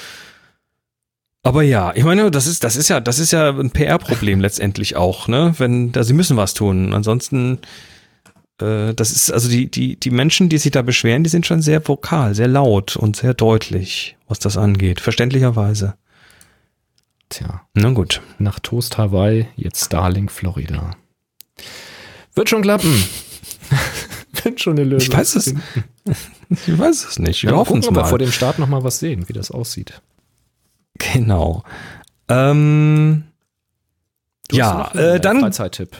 Aber 1.47 1.62
ja, 1.62 1.92
ich 1.95 2.05
meine, 2.05 2.30
das 2.30 2.47
ist, 2.47 2.64
das 2.64 2.74
ist 2.74 2.88
ja, 2.88 3.01
das 3.01 3.18
ist 3.18 3.30
ja 3.30 3.51
ein 3.51 3.70
PR-Problem 3.70 4.40
letztendlich 4.40 4.97
auch, 4.97 5.28
ne? 5.28 5.55
Wenn, 5.59 5.92
da 5.92 6.03
sie 6.03 6.14
müssen 6.14 6.38
was 6.38 6.55
tun. 6.55 6.95
Ansonsten, 6.95 7.59
äh, 8.62 8.95
das 8.95 9.11
ist, 9.12 9.30
also 9.30 9.51
die, 9.51 9.70
die, 9.70 9.97
die 9.97 10.11
Menschen, 10.11 10.49
die 10.49 10.57
sich 10.57 10.72
da 10.72 10.80
beschweren, 10.80 11.22
die 11.22 11.28
sind 11.28 11.45
schon 11.45 11.61
sehr 11.61 11.86
vokal, 11.86 12.34
sehr 12.34 12.49
laut 12.49 12.97
und 12.97 13.16
sehr 13.16 13.34
deutlich, 13.34 14.16
was 14.26 14.38
das 14.38 14.57
angeht. 14.57 15.01
Verständlicherweise. 15.01 15.95
Tja, 17.28 17.62
Na 17.74 17.90
gut. 17.90 18.22
nach 18.38 18.59
Toast 18.59 18.97
Hawaii, 18.97 19.47
jetzt 19.57 19.84
Starlink 19.84 20.32
Florida. 20.32 20.92
Wird 22.34 22.49
schon 22.49 22.62
klappen. 22.62 23.05
Wird 24.42 24.61
schon 24.62 24.78
eine 24.78 24.84
Lösung. 24.84 25.11
Ich 25.11 25.16
weiß 25.16 25.36
es. 25.36 25.55
Ich 26.66 26.78
weiß 26.78 27.05
es 27.07 27.18
nicht. 27.18 27.42
Wir 27.42 27.51
Ja, 27.51 27.57
mal 27.57 27.61
hoffen 27.61 27.80
es 27.80 27.88
ob 27.88 27.95
wir 27.95 28.03
mal. 28.03 28.09
vor 28.09 28.18
dem 28.18 28.32
Start 28.32 28.59
noch 28.59 28.68
mal 28.68 28.82
was 28.82 28.99
sehen, 28.99 29.28
wie 29.28 29.32
das 29.34 29.51
aussieht. 29.51 30.01
Genau. 30.99 31.62
Ähm, 32.28 33.24
ja, 34.51 34.90
einen 34.92 35.16
äh, 35.16 35.20
dann 35.20 35.40
Freizeittipp. 35.40 35.97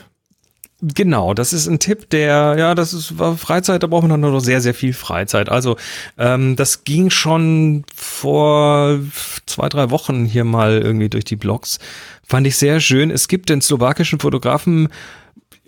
genau, 0.81 1.33
das 1.33 1.53
ist 1.53 1.67
ein 1.67 1.79
Tipp, 1.79 2.09
der, 2.09 2.55
ja, 2.57 2.75
das 2.75 2.93
ist 2.93 3.19
war 3.19 3.37
Freizeit, 3.37 3.83
da 3.83 3.87
braucht 3.87 4.07
man 4.07 4.21
dann 4.21 4.31
noch 4.31 4.39
sehr, 4.39 4.61
sehr 4.61 4.73
viel 4.73 4.93
Freizeit. 4.93 5.49
Also, 5.49 5.77
ähm, 6.17 6.55
das 6.55 6.83
ging 6.83 7.09
schon 7.09 7.85
vor 7.93 8.99
zwei, 9.45 9.69
drei 9.69 9.89
Wochen 9.89 10.25
hier 10.25 10.43
mal 10.43 10.81
irgendwie 10.81 11.09
durch 11.09 11.25
die 11.25 11.35
Blogs. 11.35 11.79
Fand 12.27 12.47
ich 12.47 12.57
sehr 12.57 12.79
schön. 12.79 13.11
Es 13.11 13.27
gibt 13.27 13.49
den 13.49 13.61
slowakischen 13.61 14.19
Fotografen 14.19 14.89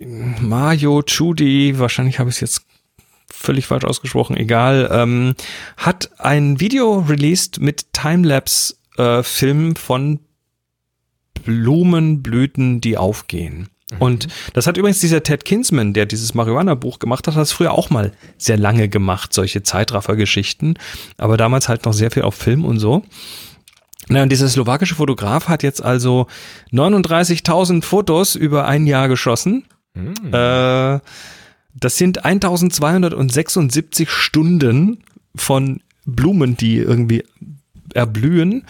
Mario 0.00 1.02
Chudi, 1.02 1.78
wahrscheinlich 1.78 2.18
habe 2.18 2.30
ich 2.30 2.36
es 2.36 2.40
jetzt 2.40 2.62
völlig 3.30 3.66
falsch 3.66 3.84
ausgesprochen, 3.84 4.36
egal, 4.36 4.88
ähm, 4.92 5.34
hat 5.76 6.10
ein 6.18 6.60
Video 6.60 7.00
released 7.00 7.60
mit 7.60 7.92
Timelapse-Filmen 8.98 9.76
von 9.76 10.20
Blumenblüten, 11.44 12.80
die 12.80 12.96
aufgehen. 12.96 13.68
Und 13.98 14.28
das 14.52 14.66
hat 14.66 14.76
übrigens 14.76 15.00
dieser 15.00 15.22
Ted 15.22 15.46
Kinsman, 15.46 15.94
der 15.94 16.04
dieses 16.04 16.34
Marihuana-Buch 16.34 16.98
gemacht 16.98 17.26
hat, 17.26 17.34
hat 17.34 17.40
das 17.40 17.52
früher 17.52 17.72
auch 17.72 17.88
mal 17.88 18.12
sehr 18.36 18.58
lange 18.58 18.90
gemacht, 18.90 19.32
solche 19.32 19.62
Zeitraffer-Geschichten. 19.62 20.74
Aber 21.16 21.38
damals 21.38 21.70
halt 21.70 21.86
noch 21.86 21.94
sehr 21.94 22.10
viel 22.10 22.24
auf 22.24 22.34
Film 22.34 22.66
und 22.66 22.78
so. 22.78 23.02
Na, 24.08 24.22
und 24.22 24.30
dieser 24.30 24.48
slowakische 24.48 24.94
Fotograf 24.94 25.48
hat 25.48 25.62
jetzt 25.62 25.82
also 25.82 26.26
39.000 26.72 27.82
Fotos 27.82 28.34
über 28.34 28.66
ein 28.66 28.86
Jahr 28.86 29.08
geschossen. 29.08 29.64
Äh, 30.32 31.00
das 31.74 31.96
sind 31.96 32.24
1276 32.24 34.10
Stunden 34.10 35.02
von 35.34 35.80
Blumen, 36.04 36.56
die 36.56 36.76
irgendwie 36.76 37.24
erblühen. 37.94 38.64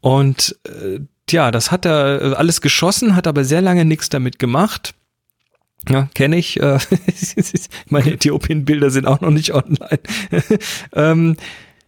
Und 0.00 0.56
äh, 0.66 1.00
ja, 1.28 1.50
das 1.50 1.70
hat 1.70 1.84
er 1.84 2.22
äh, 2.22 2.34
alles 2.34 2.60
geschossen, 2.60 3.16
hat 3.16 3.26
aber 3.26 3.44
sehr 3.44 3.62
lange 3.62 3.84
nichts 3.84 4.08
damit 4.08 4.38
gemacht. 4.38 4.94
Ja, 5.88 6.08
kenne 6.14 6.36
ich. 6.36 6.60
Äh, 6.60 6.78
meine 7.88 8.12
Äthiopien-Bilder 8.12 8.90
sind 8.90 9.06
auch 9.06 9.20
noch 9.20 9.30
nicht 9.30 9.54
online. 9.54 10.00
ähm, 10.94 11.36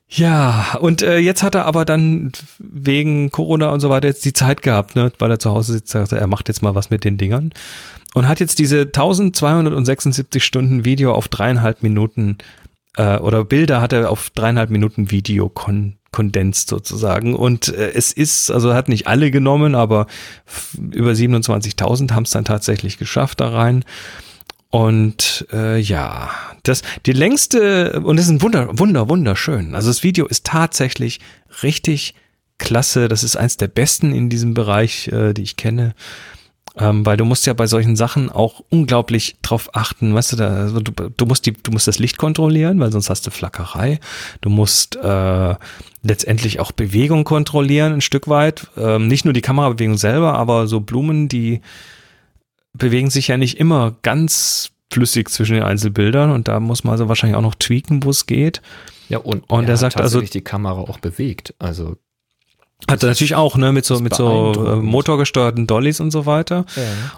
ja, 0.09 0.76
und 0.80 1.03
äh, 1.03 1.18
jetzt 1.18 1.42
hat 1.42 1.55
er 1.55 1.64
aber 1.64 1.86
dann 1.86 2.32
wegen 2.59 3.30
Corona 3.30 3.70
und 3.70 3.80
so 3.80 3.88
weiter 3.88 4.09
jetzt 4.09 4.24
die 4.26 4.34
Zeit 4.34 4.61
gehabt, 4.61 4.94
ne, 4.94 5.11
weil 5.18 5.30
er 5.30 5.38
zu 5.38 5.50
Hause 5.50 5.72
sitzt, 5.72 5.92
sagt 5.92 6.12
er, 6.12 6.18
er 6.18 6.26
macht 6.26 6.48
jetzt 6.48 6.62
mal 6.62 6.74
was 6.74 6.90
mit 6.90 7.05
den 7.05 7.16
Dingern 7.16 7.50
und 8.14 8.28
hat 8.28 8.40
jetzt 8.40 8.59
diese 8.59 8.82
1276 8.82 10.44
Stunden 10.44 10.84
Video 10.84 11.14
auf 11.14 11.28
dreieinhalb 11.28 11.82
Minuten 11.82 12.36
äh, 12.97 13.18
oder 13.18 13.45
Bilder 13.45 13.80
hat 13.80 13.93
er 13.93 14.11
auf 14.11 14.30
dreieinhalb 14.30 14.70
Minuten 14.70 15.11
Video 15.11 15.49
kon 15.49 15.99
kondensiert 16.12 16.68
sozusagen. 16.68 17.34
Und 17.34 17.68
äh, 17.68 17.93
es 17.93 18.12
ist, 18.12 18.51
also 18.51 18.74
hat 18.74 18.88
nicht 18.88 19.07
alle 19.07 19.30
genommen, 19.30 19.74
aber 19.74 20.07
über 20.76 21.12
27.000 21.12 22.12
haben 22.12 22.24
es 22.24 22.30
dann 22.30 22.45
tatsächlich 22.45 22.99
geschafft 22.99 23.40
da 23.40 23.49
rein. 23.49 23.82
Und 24.68 25.47
äh, 25.53 25.78
ja, 25.78 26.30
das 26.62 26.82
die 27.07 27.12
längste 27.12 28.01
und 28.01 28.18
es 28.18 28.26
ist 28.26 28.30
ein 28.30 28.43
Wunder, 28.43 28.78
Wunder, 28.78 29.09
wunderschön. 29.09 29.74
Also 29.74 29.88
das 29.88 30.03
Video 30.03 30.26
ist 30.26 30.45
tatsächlich 30.45 31.20
richtig 31.62 32.14
klasse. 32.59 33.09
Das 33.09 33.22
ist 33.22 33.36
eins 33.36 33.57
der 33.57 33.68
besten 33.68 34.14
in 34.14 34.30
diesem 34.30 34.55
Bereich, 34.55 35.09
äh, 35.09 35.34
die 35.34 35.43
ich 35.43 35.57
kenne. 35.57 35.95
Ähm, 36.79 37.05
weil 37.05 37.18
du 37.18 37.25
musst 37.27 37.47
ja 37.47 37.53
bei 37.53 37.66
solchen 37.66 37.97
Sachen 37.97 38.31
auch 38.31 38.62
unglaublich 38.70 39.37
drauf 39.43 39.75
achten, 39.75 40.14
weißt 40.14 40.33
du, 40.33 40.37
da, 40.37 40.49
also 40.49 40.81
du, 40.81 40.91
du 41.11 41.27
musst 41.27 41.45
die, 41.45 41.53
du 41.53 41.70
musst 41.70 41.87
das 41.87 41.99
Licht 41.99 42.16
kontrollieren, 42.16 42.81
weil 42.81 42.91
sonst 42.91 43.11
hast 43.11 43.27
du 43.27 43.31
Flackerei. 43.31 44.01
Du 44.41 44.49
musst 44.49 44.97
äh, 44.97 45.55
letztendlich 46.03 46.61
auch 46.61 46.73
Bewegung 46.73 47.25
kontrollieren, 47.25 47.93
ein 47.93 48.01
Stück 48.01 48.27
weit. 48.27 48.68
Ähm, 48.79 49.07
nicht 49.07 49.25
nur 49.27 49.35
die 49.35 49.43
Kamerabewegung 49.43 49.99
selber, 49.99 50.35
aber 50.35 50.66
so 50.66 50.81
Blumen, 50.81 51.29
die 51.29 51.61
bewegen 52.73 53.11
sich 53.11 53.29
ja 53.29 53.37
nicht 53.37 53.59
immer 53.59 53.95
ganz 54.01 54.70
flüssig 54.91 55.29
zwischen 55.31 55.55
den 55.55 55.62
Einzelbildern 55.64 56.31
und 56.31 56.49
da 56.49 56.59
muss 56.61 56.85
man 56.85 56.93
also 56.93 57.09
wahrscheinlich 57.09 57.37
auch 57.37 57.43
noch 57.43 57.55
tweaken, 57.55 58.03
wo 58.05 58.11
es 58.11 58.27
geht. 58.27 58.62
Ja, 59.09 59.18
und, 59.18 59.49
Und 59.51 59.64
er 59.66 59.73
hat 59.73 59.79
sagt 59.79 60.01
also- 60.01 60.23
die 60.23 60.41
Kamera 60.41 60.81
auch 60.81 60.99
bewegt. 60.99 61.55
Also, 61.59 61.97
Hat 62.91 63.03
er 63.03 63.09
natürlich 63.09 63.35
auch, 63.35 63.57
ne, 63.57 63.72
mit 63.72 63.85
so, 63.85 64.01
mit 64.01 64.14
so 64.14 64.53
äh, 64.53 64.76
motorgesteuerten 64.76 65.66
Dollys 65.66 66.01
und 66.01 66.11
so 66.11 66.26
weiter. 66.26 66.66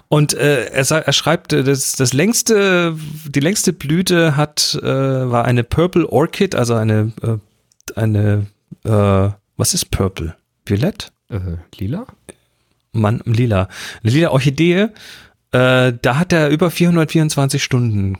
Und 0.07 0.33
äh, 0.33 0.65
er, 0.65 0.91
er 0.91 1.13
schreibt, 1.13 1.53
äh, 1.53 1.63
das, 1.63 1.93
das 1.93 2.13
längste, 2.13 2.95
die 3.27 3.39
längste 3.39 3.73
Blüte 3.73 4.37
hat, 4.37 4.77
äh, 4.81 4.85
war 4.85 5.45
eine 5.45 5.63
Purple 5.63 6.07
Orchid, 6.07 6.55
also 6.55 6.75
eine, 6.75 7.11
äh, 7.23 7.99
eine, 7.99 8.45
äh, 8.83 9.29
was 9.57 9.73
ist 9.73 9.91
Purple? 9.91 10.35
Violett? 10.65 11.11
äh, 11.29 11.57
lila? 11.77 12.05
Mann, 12.91 13.21
lila. 13.25 13.67
Eine 14.03 14.11
lila 14.11 14.29
Orchidee, 14.29 14.89
äh, 15.51 15.93
da 16.01 16.17
hat 16.17 16.33
er 16.33 16.49
über 16.49 16.71
424 16.71 17.63
Stunden 17.63 18.17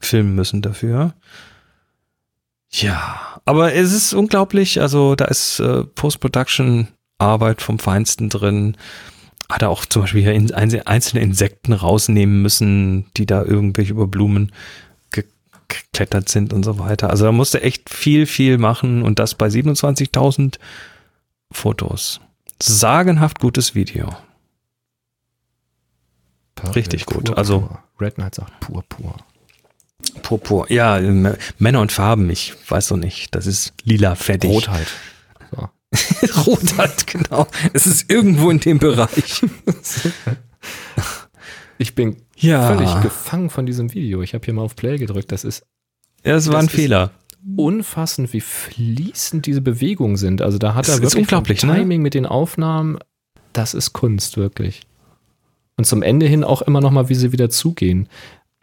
filmen 0.00 0.34
müssen 0.34 0.62
dafür. 0.62 1.14
Ja, 2.70 3.33
aber 3.44 3.74
es 3.74 3.92
ist 3.92 4.12
unglaublich, 4.14 4.80
also 4.80 5.14
da 5.14 5.26
ist 5.26 5.60
äh, 5.60 5.84
Post-Production-Arbeit 5.84 7.60
vom 7.62 7.78
Feinsten 7.78 8.28
drin. 8.30 8.76
Hat 9.50 9.62
er 9.62 9.68
auch 9.70 9.84
zum 9.84 10.02
Beispiel 10.02 10.22
hier 10.22 10.32
in, 10.32 10.50
einzel- 10.52 10.82
einzelne 10.86 11.22
Insekten 11.22 11.72
rausnehmen 11.74 12.40
müssen, 12.42 13.06
die 13.16 13.26
da 13.26 13.42
irgendwelche 13.44 13.92
über 13.92 14.06
Blumen 14.06 14.52
ge- 15.10 15.26
geklettert 15.68 16.28
sind 16.30 16.52
und 16.54 16.64
so 16.64 16.78
weiter. 16.78 17.10
Also 17.10 17.26
da 17.26 17.32
musste 17.32 17.62
echt 17.62 17.90
viel, 17.90 18.24
viel 18.26 18.56
machen 18.58 19.02
und 19.02 19.18
das 19.18 19.34
bei 19.34 19.48
27.000 19.48 20.58
Fotos. 21.52 22.20
Sagenhaft 22.62 23.40
gutes 23.40 23.74
Video. 23.74 24.16
Richtig 26.74 27.04
gut. 27.06 27.24
Pur, 27.26 27.36
Also- 27.38 27.60
pur. 27.60 27.78
Red 28.00 28.14
Knight 28.14 28.34
sagt 28.34 28.58
pur, 28.60 28.82
pur. 28.88 29.14
Purpur. 30.22 30.70
Ja, 30.70 30.98
M- 30.98 31.34
Männer 31.58 31.80
und 31.80 31.92
Farben, 31.92 32.30
ich 32.30 32.54
weiß 32.68 32.90
noch 32.90 32.98
nicht. 32.98 33.34
Das 33.34 33.46
ist 33.46 33.72
lila 33.84 34.14
fertig. 34.14 34.50
Rot 34.50 34.68
halt. 34.68 34.88
So. 35.50 35.68
Rot 36.46 36.78
halt, 36.78 37.06
genau. 37.06 37.46
Es 37.72 37.86
ist 37.86 38.10
irgendwo 38.10 38.50
in 38.50 38.60
dem 38.60 38.78
Bereich. 38.78 39.42
Ich 41.78 41.94
bin 41.94 42.16
Ja. 42.36 42.68
völlig 42.74 43.02
gefangen 43.02 43.50
von 43.50 43.66
diesem 43.66 43.92
Video. 43.94 44.22
Ich 44.22 44.32
habe 44.34 44.44
hier 44.44 44.54
mal 44.54 44.62
auf 44.62 44.76
Play 44.76 44.96
gedrückt. 44.96 45.32
Das 45.32 45.44
ist 45.44 45.64
Ja, 46.24 46.36
es 46.36 46.50
war 46.50 46.58
ein 46.60 46.66
ist- 46.66 46.72
Fehler. 46.74 47.10
unfassend, 47.56 48.32
wie 48.32 48.40
fließend 48.40 49.44
diese 49.44 49.60
Bewegungen 49.60 50.16
sind. 50.16 50.40
Also 50.40 50.56
da 50.58 50.74
hat 50.74 50.84
Das 50.88 50.88
er 50.88 50.94
ist 50.94 51.02
wirklich 51.02 51.22
unglaublich, 51.24 51.60
vom 51.60 51.70
ne? 51.70 51.76
Timing 51.76 52.00
mit 52.00 52.14
den 52.14 52.26
Aufnahmen. 52.26 52.98
Das 53.52 53.74
ist 53.74 53.92
Kunst, 53.92 54.36
wirklich. 54.36 54.82
Und 55.76 55.84
zum 55.84 56.02
Ende 56.02 56.26
hin 56.26 56.44
auch 56.44 56.62
immer 56.62 56.80
noch 56.80 56.90
mal, 56.92 57.08
wie 57.08 57.14
sie 57.14 57.32
wieder 57.32 57.50
zugehen. 57.50 58.08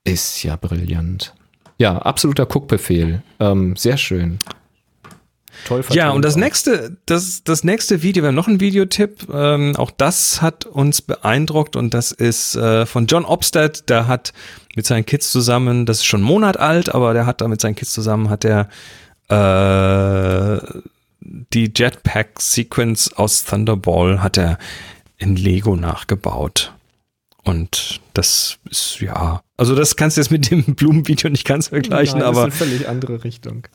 Ist 0.04 0.43
ja 0.43 0.56
brillant. 0.56 1.34
Ja, 1.78 1.97
absoluter 1.97 2.45
Guckbefehl. 2.45 3.22
Ähm, 3.39 3.76
sehr 3.76 3.97
schön. 3.97 4.39
Toll 5.66 5.84
Ja, 5.91 6.12
und 6.12 6.24
das 6.24 6.36
auch. 6.36 6.39
nächste, 6.39 6.97
das, 7.06 7.43
das 7.43 7.64
nächste 7.64 8.02
Video, 8.02 8.24
wir 8.24 8.30
haben 8.30 8.36
noch 8.36 8.47
einen 8.47 8.60
Videotipp. 8.60 9.28
Ähm, 9.32 9.76
auch 9.76 9.91
das 9.91 10.41
hat 10.41 10.66
uns 10.66 11.02
beeindruckt 11.02 11.76
und 11.76 11.93
das 11.93 12.12
ist 12.12 12.56
äh, 12.56 12.86
von 12.86 13.06
John 13.08 13.26
Obstadt. 13.26 13.89
Der 13.89 14.08
hat 14.08 14.34
mit 14.76 14.86
seinen 14.86 15.06
Kids 15.06 15.32
zusammen, 15.32 15.86
das 15.86 15.97
ist 15.97 16.06
schon 16.06 16.22
einen 16.22 16.28
Monat 16.28 16.58
alt, 16.58 16.93
aber 16.93 17.14
der 17.14 17.26
hat 17.26 17.41
da 17.41 17.47
mit 17.47 17.62
seinen 17.62 17.76
Kids 17.76 17.91
zusammen, 17.93 18.30
hat 18.30 18.45
er 18.45 18.70
äh, 19.30 20.82
die 21.22 21.72
Jetpack-Sequence 21.76 23.14
aus 23.14 23.45
Thunderball 23.45 24.22
hat 24.24 24.38
er 24.38 24.58
in 25.18 25.36
Lego 25.36 25.76
nachgebaut. 25.76 26.74
Und 27.43 28.01
das 28.13 28.57
ist, 28.69 28.99
ja, 28.99 29.41
also 29.57 29.73
das 29.75 29.95
kannst 29.95 30.15
du 30.17 30.21
jetzt 30.21 30.29
mit 30.29 30.51
dem 30.51 30.63
Blumenvideo 30.75 31.29
nicht 31.31 31.45
ganz 31.45 31.69
vergleichen, 31.69 32.19
Nein, 32.19 32.27
aber 32.27 32.45
Das 32.45 32.55
ist 32.55 32.61
eine 32.61 32.71
völlig 32.71 32.87
andere 32.89 33.23
Richtung. 33.23 33.67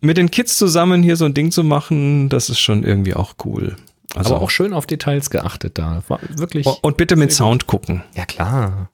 mit 0.00 0.16
den 0.16 0.30
Kids 0.30 0.56
zusammen 0.56 1.02
hier 1.02 1.16
so 1.16 1.26
ein 1.26 1.34
Ding 1.34 1.50
zu 1.50 1.62
machen, 1.62 2.28
das 2.30 2.48
ist 2.48 2.60
schon 2.60 2.84
irgendwie 2.84 3.14
auch 3.14 3.34
cool. 3.44 3.76
Also, 4.14 4.34
Aber 4.34 4.44
auch 4.44 4.50
schön 4.50 4.72
auf 4.74 4.86
Details 4.86 5.30
geachtet 5.30 5.78
da. 5.78 6.02
War 6.08 6.20
wirklich. 6.36 6.66
Oh, 6.66 6.76
und 6.82 6.96
bitte 6.98 7.16
mit 7.16 7.32
Sound 7.32 7.66
gucken. 7.66 8.02
Ja, 8.14 8.26
klar. 8.26 8.90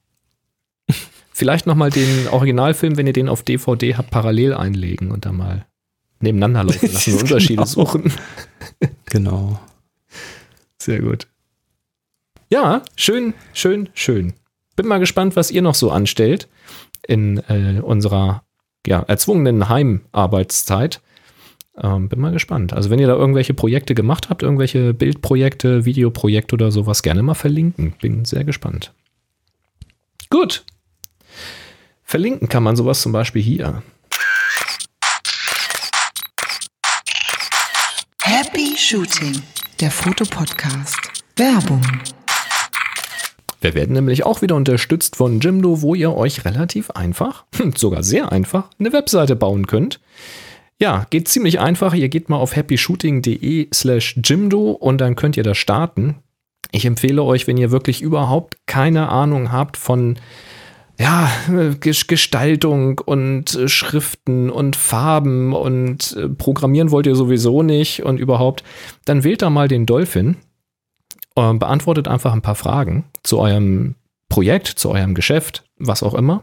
Vielleicht 1.33 1.67
nochmal 1.67 1.91
den 1.91 2.29
Originalfilm, 2.29 2.97
wenn 2.97 3.07
ihr 3.07 3.13
den 3.13 3.29
auf 3.29 3.43
DVD 3.43 3.97
habt, 3.97 4.11
parallel 4.11 4.55
einlegen 4.55 5.11
und 5.11 5.27
dann 5.27 5.37
mal 5.37 5.67
nebeneinander 6.21 6.65
laufen 6.65 6.93
lassen 6.93 7.15
und 7.15 7.23
Unterschiede 7.23 7.55
Genau. 7.55 7.67
suchen. 7.67 8.13
Genau. 9.07 9.61
Sehr 10.81 11.01
gut. 11.01 11.27
Ja, 12.51 12.83
schön, 12.97 13.35
schön, 13.53 13.91
schön. 13.95 14.33
Bin 14.75 14.87
mal 14.87 14.99
gespannt, 14.99 15.37
was 15.37 15.51
ihr 15.51 15.63
noch 15.63 15.75
so 15.75 15.91
anstellt 15.91 16.49
in 17.07 17.39
äh, 17.49 17.81
unserer 17.81 18.45
ja, 18.87 19.01
erzwungenen 19.01 19.69
Heimarbeitszeit. 19.69 21.01
Ähm, 21.77 22.09
bin 22.09 22.21
mal 22.21 22.33
gespannt. 22.33 22.73
Also 22.73 22.91
wenn 22.91 22.99
ihr 22.99 23.07
da 23.07 23.15
irgendwelche 23.15 23.55
Projekte 23.55 23.95
gemacht 23.95 24.31
habt, 24.31 24.43
irgendwelche 24.43 24.95
Bildprojekte, 24.95 25.85
Videoprojekte 25.85 26.55
oder 26.55 26.71
sowas, 26.71 27.03
gerne 27.03 27.23
mal 27.23 27.35
verlinken. 27.35 27.95
Bin 28.01 28.25
sehr 28.25 28.45
gespannt. 28.45 28.93
Gut. 30.31 30.65
Verlinken 32.03 32.49
kann 32.49 32.63
man 32.63 32.77
sowas 32.77 33.03
zum 33.03 33.13
Beispiel 33.13 33.43
hier. 33.43 33.83
Happy 38.23 38.75
Shooting, 38.77 39.43
der 39.81 39.91
Fotopodcast. 39.91 40.99
Werbung. 41.37 41.83
Wir 43.61 43.75
werden 43.75 43.95
nämlich 43.95 44.25
auch 44.25 44.41
wieder 44.43 44.55
unterstützt 44.55 45.17
von 45.17 45.41
Jimdo, 45.41 45.83
wo 45.83 45.95
ihr 45.95 46.15
euch 46.15 46.45
relativ 46.45 46.91
einfach, 46.91 47.45
hm, 47.57 47.73
sogar 47.77 48.03
sehr 48.03 48.31
einfach, 48.31 48.71
eine 48.79 48.93
Webseite 48.93 49.35
bauen 49.37 49.67
könnt. 49.67 50.01
Ja, 50.81 51.07
geht 51.11 51.27
ziemlich 51.27 51.59
einfach. 51.59 51.93
Ihr 51.93 52.09
geht 52.09 52.29
mal 52.29 52.37
auf 52.37 52.55
happyshooting.de 52.55 53.69
slash 53.75 54.21
Jimdo 54.23 54.71
und 54.71 55.01
dann 55.01 55.17
könnt 55.17 55.37
ihr 55.37 55.43
da 55.43 55.57
starten. 55.57 56.17
Ich 56.71 56.85
empfehle 56.85 57.23
euch, 57.25 57.47
wenn 57.49 57.57
ihr 57.57 57.73
wirklich 57.73 58.01
überhaupt 58.01 58.59
keine 58.67 59.09
Ahnung 59.09 59.51
habt 59.51 59.77
von 59.77 60.19
ja, 61.01 61.31
Ges- 61.49 62.07
Gestaltung 62.09 63.01
und 63.05 63.55
äh, 63.55 63.69
Schriften 63.69 64.51
und 64.51 64.77
Farben 64.77 65.53
und 65.53 66.17
äh, 66.17 66.29
Programmieren 66.29 66.91
wollt 66.91 67.07
ihr 67.07 67.15
sowieso 67.15 67.63
nicht 67.63 68.03
und 68.05 68.19
überhaupt, 68.19 68.65
dann 69.05 69.23
wählt 69.25 69.43
da 69.43 69.51
mal 69.51 69.69
den 69.69 69.87
Dolphin 69.87 70.37
beantwortet 71.59 72.09
einfach 72.09 72.33
ein 72.33 72.43
paar 72.43 72.55
Fragen 72.55 73.05
zu 73.23 73.39
eurem 73.39 73.95
Projekt, 74.29 74.67
zu 74.67 74.91
eurem 74.91 75.15
Geschäft, 75.15 75.65
was 75.79 76.03
auch 76.03 76.15
immer. 76.15 76.43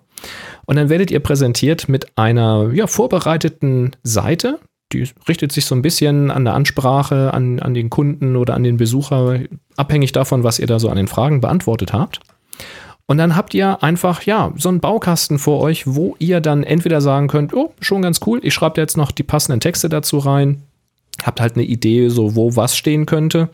Und 0.66 0.78
dann 0.78 0.90
werdet 0.90 1.12
ihr 1.12 1.20
präsentiert 1.20 1.88
mit 1.88 2.18
einer 2.18 2.72
ja, 2.74 2.88
vorbereiteten 2.88 3.96
Seite. 4.04 4.60
Die 4.92 5.08
richtet 5.28 5.52
sich 5.52 5.66
so 5.66 5.76
ein 5.76 5.82
bisschen 5.82 6.32
an 6.32 6.46
der 6.46 6.54
Ansprache, 6.54 7.34
an, 7.34 7.60
an 7.60 7.74
den 7.74 7.90
Kunden 7.90 8.36
oder 8.36 8.54
an 8.54 8.64
den 8.64 8.78
Besucher, 8.78 9.40
abhängig 9.76 10.12
davon, 10.12 10.44
was 10.44 10.60
ihr 10.60 10.68
da 10.68 10.80
so 10.80 10.90
an 10.90 10.98
den 10.98 11.08
Fragen 11.08 11.42
beantwortet 11.42 11.94
habt. 11.94 12.22
Und 13.08 13.20
dann 13.20 13.36
habt 13.36 13.54
ihr 13.54 13.84
einfach, 13.84 14.24
ja, 14.24 14.52
so 14.58 14.70
einen 14.70 14.80
Baukasten 14.80 15.38
vor 15.38 15.62
euch, 15.62 15.86
wo 15.86 16.16
ihr 16.18 16.42
dann 16.42 16.64
entweder 16.64 17.02
sagen 17.02 17.28
könnt, 17.28 17.54
oh, 17.54 17.74
schon 17.80 18.02
ganz 18.02 18.20
cool, 18.26 18.40
ich 18.42 18.54
schreibe 18.54 18.82
jetzt 18.82 18.98
noch 18.98 19.12
die 19.12 19.24
passenden 19.24 19.60
Texte 19.60 19.90
dazu 19.90 20.18
rein. 20.18 20.64
Habt 21.24 21.40
halt 21.40 21.56
eine 21.56 21.66
Idee, 21.66 22.10
so 22.10 22.36
wo 22.36 22.56
was 22.56 22.76
stehen 22.76 23.06
könnte 23.06 23.50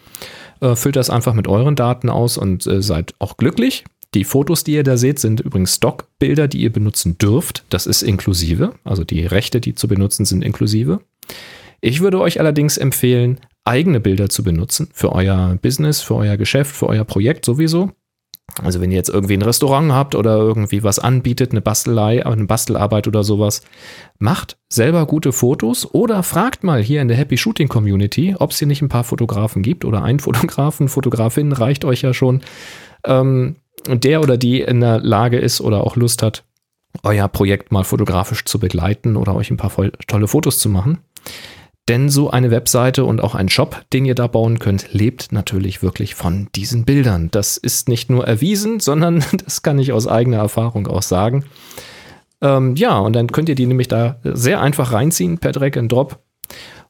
äh, 0.62 0.76
füllt 0.76 0.96
das 0.96 1.10
einfach 1.10 1.34
mit 1.34 1.48
euren 1.48 1.76
Daten 1.76 2.10
aus 2.10 2.38
und 2.38 2.66
äh, 2.68 2.82
seid 2.82 3.14
auch 3.20 3.38
glücklich. 3.38 3.84
Die 4.14 4.24
Fotos, 4.26 4.64
die 4.64 4.74
ihr 4.74 4.84
da 4.84 4.98
seht, 4.98 5.20
sind 5.20 5.40
übrigens 5.40 5.76
Stockbilder, 5.76 6.48
die 6.48 6.62
ihr 6.62 6.72
benutzen 6.72 7.18
dürft. 7.18 7.64
Das 7.70 7.88
ist 7.88 8.02
inklusive. 8.02 8.74
Also 8.84 9.04
die 9.04 9.26
Rechte, 9.26 9.62
die 9.62 9.74
zu 9.74 9.88
benutzen, 9.88 10.26
sind 10.26 10.44
inklusive. 10.44 11.00
Ich 11.80 12.02
würde 12.02 12.20
euch 12.20 12.40
allerdings 12.40 12.78
empfehlen, 12.78 13.40
eigene 13.64 14.00
Bilder 14.00 14.30
zu 14.30 14.44
benutzen 14.44 14.90
für 14.94 15.14
euer 15.14 15.58
Business, 15.62 16.02
für 16.02 16.16
euer 16.16 16.36
Geschäft, 16.36 16.76
für 16.76 16.88
euer 16.88 17.06
Projekt 17.06 17.46
sowieso. 17.46 17.92
Also 18.62 18.82
wenn 18.82 18.92
ihr 18.92 18.98
jetzt 18.98 19.10
irgendwie 19.10 19.34
ein 19.34 19.42
Restaurant 19.42 19.92
habt 19.92 20.16
oder 20.16 20.38
irgendwie 20.38 20.84
was 20.84 21.00
anbietet, 21.00 21.52
eine 21.52 21.62
Bastelei, 21.62 22.26
eine 22.26 22.46
Bastelarbeit 22.46 23.08
oder 23.08 23.24
sowas, 23.24 23.62
macht 24.20 24.58
selber 24.70 25.06
gute 25.06 25.32
Fotos 25.32 25.94
oder 25.94 26.24
fragt 26.24 26.64
mal 26.64 26.82
hier 26.82 27.02
in 27.02 27.08
der 27.08 27.18
Happy 27.18 27.38
Shooting 27.38 27.68
Community, 27.68 28.36
ob 28.38 28.52
es 28.52 28.60
hier 28.60 28.68
nicht 28.68 28.82
ein 28.82 28.90
paar 28.90 29.04
Fotografen 29.04 29.62
gibt 29.62 29.86
oder 29.86 30.04
ein 30.04 30.20
Fotografen, 30.22 30.90
Fotografin 30.90 31.52
reicht 31.52 31.86
euch 31.86 32.02
ja 32.02 32.14
schon, 32.14 32.42
ähm, 33.06 33.56
der 33.88 34.22
oder 34.22 34.38
die 34.38 34.62
in 34.62 34.82
der 34.82 35.00
Lage 35.00 35.38
ist 35.38 35.62
oder 35.62 35.84
auch 35.84 35.96
Lust 35.96 36.22
hat, 36.22 36.44
euer 37.04 37.28
Projekt 37.30 37.72
mal 37.72 37.84
fotografisch 37.84 38.46
zu 38.46 38.60
begleiten 38.60 39.16
oder 39.16 39.36
euch 39.36 39.50
ein 39.50 39.58
paar 39.58 39.72
tolle 40.08 40.28
Fotos 40.28 40.60
zu 40.60 40.70
machen. 40.70 41.00
Denn 41.90 42.10
so 42.10 42.30
eine 42.30 42.52
Webseite 42.52 43.06
und 43.06 43.22
auch 43.22 43.34
ein 43.34 43.50
Shop, 43.50 43.84
den 43.92 44.06
ihr 44.06 44.16
da 44.16 44.28
bauen 44.28 44.60
könnt, 44.60 44.94
lebt 44.94 45.32
natürlich 45.32 45.82
wirklich 45.82 46.16
von 46.16 46.48
diesen 46.56 46.86
Bildern. 46.86 47.30
Das 47.32 47.58
ist 47.58 47.90
nicht 47.90 48.10
nur 48.10 48.28
erwiesen, 48.28 48.80
sondern 48.80 49.24
das 49.46 49.62
kann 49.62 49.80
ich 49.80 49.92
aus 49.92 50.08
eigener 50.08 50.38
Erfahrung 50.38 50.88
auch 50.88 51.02
sagen. 51.02 51.46
Ähm, 52.42 52.76
ja, 52.76 52.98
und 53.00 53.14
dann 53.14 53.28
könnt 53.28 53.50
ihr 53.50 53.56
die 53.56 53.66
nämlich 53.66 53.88
da 53.88 54.20
sehr 54.24 54.62
einfach 54.62 54.94
reinziehen 54.94 55.40
per 55.40 55.52
Drag 55.52 55.78
and 55.78 55.92
Drop. 55.92 56.20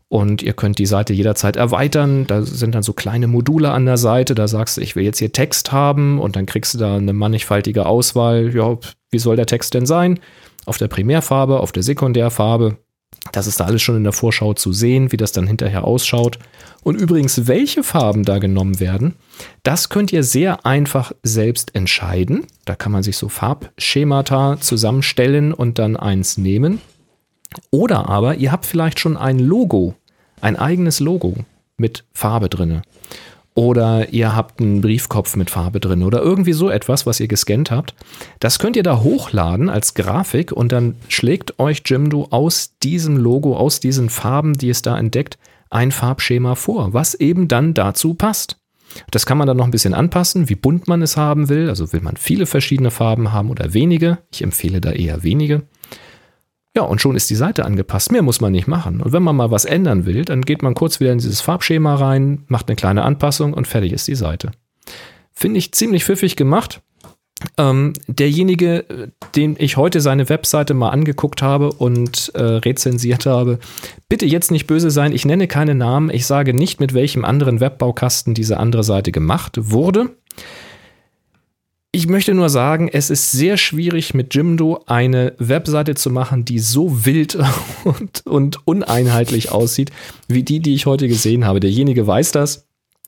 Und 0.10 0.44
ihr 0.44 0.52
könnt 0.52 0.78
die 0.78 0.86
Seite 0.86 1.14
jederzeit 1.14 1.56
erweitern. 1.56 2.28
Da 2.28 2.42
sind 2.42 2.76
dann 2.76 2.84
so 2.84 2.92
kleine 2.92 3.28
Module 3.28 3.72
an 3.72 3.86
der 3.86 3.96
Seite. 3.96 4.36
Da 4.36 4.50
sagst 4.50 4.76
du, 4.76 4.82
ich 4.82 4.98
will 4.98 5.06
jetzt 5.06 5.20
hier 5.20 5.32
Text 5.32 5.72
haben 5.72 6.20
und 6.20 6.36
dann 6.36 6.46
kriegst 6.46 6.74
du 6.74 6.78
da 6.78 6.98
eine 6.98 7.14
mannigfaltige 7.14 7.86
Auswahl. 7.86 8.54
Ja, 8.54 8.78
wie 9.10 9.20
soll 9.20 9.38
der 9.38 9.46
Text 9.46 9.74
denn 9.74 9.86
sein? 9.86 10.20
Auf 10.66 10.78
der 10.78 10.90
Primärfarbe, 10.90 11.62
auf 11.62 11.72
der 11.72 11.84
Sekundärfarbe. 11.84 12.78
Das 13.32 13.48
ist 13.48 13.60
da 13.60 13.66
alles 13.66 13.82
schon 13.82 13.98
in 13.98 14.04
der 14.04 14.14
Vorschau 14.14 14.54
zu 14.54 14.74
sehen, 14.74 15.12
wie 15.12 15.18
das 15.18 15.32
dann 15.32 15.48
hinterher 15.48 15.84
ausschaut. 15.84 16.40
Und 16.84 17.00
übrigens, 17.00 17.48
welche 17.48 17.84
Farben 17.84 18.24
da 18.24 18.40
genommen 18.40 18.80
werden, 18.80 19.16
das 19.64 19.90
könnt 19.90 20.12
ihr 20.12 20.24
sehr 20.24 20.66
einfach 20.66 21.12
selbst 21.22 21.76
entscheiden. 21.76 22.48
Da 22.66 22.76
kann 22.76 22.92
man 22.92 23.04
sich 23.04 23.18
so 23.18 23.30
Farbschemata 23.30 24.60
zusammenstellen 24.60 25.54
und 25.54 25.78
dann 25.78 25.96
eins 25.96 26.38
nehmen. 26.38 26.82
Oder 27.70 28.10
aber 28.10 28.36
ihr 28.36 28.52
habt 28.52 28.66
vielleicht 28.66 29.00
schon 29.00 29.18
ein 29.18 29.38
Logo, 29.38 29.94
ein 30.42 30.56
eigenes 30.56 31.00
Logo 31.00 31.36
mit 31.78 32.06
Farbe 32.14 32.50
drinne. 32.50 32.82
Oder 33.54 34.14
ihr 34.14 34.34
habt 34.34 34.62
einen 34.62 34.80
Briefkopf 34.80 35.36
mit 35.36 35.50
Farbe 35.50 35.82
drin 35.82 36.04
oder 36.04 36.22
irgendwie 36.22 36.54
so 36.54 36.70
etwas, 36.70 37.06
was 37.06 37.20
ihr 37.20 37.28
gescannt 37.28 37.70
habt. 37.70 37.94
Das 38.40 38.60
könnt 38.60 38.78
ihr 38.78 38.84
da 38.84 39.02
hochladen 39.02 39.70
als 39.70 39.94
Grafik 39.94 40.54
und 40.54 40.72
dann 40.72 40.96
schlägt 41.10 41.60
euch 41.60 41.82
Jimdo 41.86 42.28
aus 42.30 42.78
diesem 42.82 43.18
Logo, 43.18 43.58
aus 43.58 43.82
diesen 43.82 44.10
Farben, 44.10 44.54
die 44.54 44.70
es 44.70 44.82
da 44.82 44.98
entdeckt, 44.98 45.38
ein 45.70 45.92
Farbschema 45.92 46.56
vor, 46.56 46.94
was 46.94 47.14
eben 47.14 47.50
dann 47.50 47.74
dazu 47.74 48.14
passt. 48.14 48.58
Das 49.10 49.26
kann 49.26 49.38
man 49.38 49.48
dann 49.48 49.58
noch 49.58 49.66
ein 49.66 49.72
bisschen 49.72 49.94
anpassen, 49.94 50.50
wie 50.50 50.56
bunt 50.56 50.88
man 50.88 51.02
es 51.02 51.18
haben 51.18 51.50
will. 51.50 51.70
Also 51.70 51.94
will 51.94 52.02
man 52.02 52.18
viele 52.18 52.46
verschiedene 52.46 52.92
Farben 52.92 53.32
haben 53.32 53.50
oder 53.50 53.74
wenige. 53.74 54.18
Ich 54.32 54.42
empfehle 54.42 54.82
da 54.82 54.92
eher 54.92 55.24
wenige. 55.24 55.64
Ja, 56.76 56.84
und 56.84 57.02
schon 57.02 57.16
ist 57.16 57.30
die 57.30 57.36
Seite 57.36 57.66
angepasst. 57.66 58.12
Mehr 58.12 58.22
muss 58.22 58.40
man 58.40 58.54
nicht 58.54 58.68
machen. 58.68 59.02
Und 59.02 59.12
wenn 59.12 59.24
man 59.24 59.36
mal 59.36 59.52
was 59.52 59.66
ändern 59.66 60.06
will, 60.06 60.24
dann 60.24 60.42
geht 60.42 60.62
man 60.62 60.74
kurz 60.74 61.00
wieder 61.00 61.12
in 61.12 61.18
dieses 61.18 61.42
Farbschema 61.42 61.96
rein, 61.96 62.44
macht 62.48 62.70
eine 62.70 62.78
kleine 62.78 63.04
Anpassung 63.04 63.54
und 63.54 63.68
fertig 63.68 63.92
ist 63.92 64.08
die 64.08 64.16
Seite. 64.16 64.52
Finde 65.34 65.58
ich 65.58 65.74
ziemlich 65.74 66.06
pfiffig 66.06 66.36
gemacht. 66.36 66.82
Ähm, 67.58 67.94
derjenige, 68.08 69.12
den 69.36 69.56
ich 69.58 69.76
heute 69.76 70.00
seine 70.00 70.30
Webseite 70.30 70.74
mal 70.74 70.90
angeguckt 70.90 71.42
habe 71.42 71.72
und 71.72 72.32
äh, 72.36 72.42
rezensiert 72.42 73.26
habe, 73.26 73.60
bitte 74.08 74.26
jetzt 74.26 74.52
nicht 74.52 74.68
böse 74.68 74.92
sein, 74.92 75.12
ich 75.12 75.26
nenne 75.26 75.48
keine 75.48 75.74
Namen, 75.74 76.12
ich 76.12 76.28
sage 76.28 76.54
nicht, 76.54 76.80
mit 76.80 76.94
welchem 76.94 77.26
anderen 77.26 77.60
Webbaukasten 77.60 78.36
diese 78.36 78.58
andere 78.58 78.84
Seite 78.84 79.12
gemacht 79.12 79.58
wurde. 79.60 80.12
Ich 81.94 82.08
möchte 82.08 82.34
nur 82.34 82.48
sagen, 82.48 82.88
es 82.88 83.10
ist 83.10 83.32
sehr 83.34 83.58
schwierig 83.58 84.14
mit 84.14 84.34
Jimdo 84.34 84.82
eine 84.86 85.34
Webseite 85.40 85.94
zu 85.94 86.10
machen, 86.10 86.46
die 86.46 86.60
so 86.60 87.06
wild 87.06 87.38
und, 87.84 88.26
und 88.26 88.66
uneinheitlich 88.66 89.52
aussieht, 89.52 89.92
wie 90.30 90.44
die, 90.44 90.62
die 90.62 90.74
ich 90.74 90.86
heute 90.86 91.10
gesehen 91.10 91.46
habe. 91.46 91.60
Derjenige 91.60 92.08
weiß 92.08 92.32
das. 92.32 92.66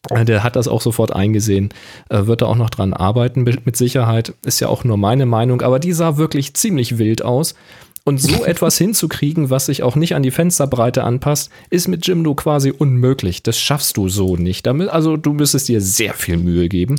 Äh, 0.10 0.26
der 0.26 0.44
hat 0.44 0.58
das 0.58 0.68
auch 0.68 0.82
sofort 0.82 1.16
eingesehen, 1.16 1.70
äh, 2.10 2.26
wird 2.26 2.42
da 2.42 2.48
auch 2.48 2.58
noch 2.58 2.70
dran 2.70 2.94
arbeiten, 2.94 3.44
mit 3.44 3.78
Sicherheit. 3.78 4.34
Ist 4.46 4.60
ja 4.60 4.68
auch 4.68 4.84
nur 4.84 4.98
meine 4.98 5.26
Meinung, 5.26 5.62
aber 5.62 5.80
die 5.80 5.94
sah 5.94 6.18
wirklich 6.18 6.54
ziemlich 6.54 6.98
wild 6.98 7.24
aus. 7.24 7.56
Und 8.04 8.20
so 8.20 8.44
etwas 8.46 8.78
hinzukriegen, 8.78 9.50
was 9.50 9.68
sich 9.68 9.84
auch 9.84 9.96
nicht 9.96 10.14
an 10.14 10.24
die 10.24 10.32
Fensterbreite 10.32 11.06
anpasst, 11.06 11.52
ist 11.70 11.88
mit 11.88 12.06
Jimdo 12.06 12.36
quasi 12.36 12.72
unmöglich. 12.72 13.44
Das 13.44 13.58
schaffst 13.58 13.96
du 13.96 14.10
so 14.10 14.36
nicht. 14.36 14.68
Also 14.68 15.16
du 15.16 15.32
müsstest 15.32 15.70
dir 15.70 15.80
sehr 15.80 16.14
viel 16.14 16.36
Mühe 16.36 16.68
geben. 16.68 16.98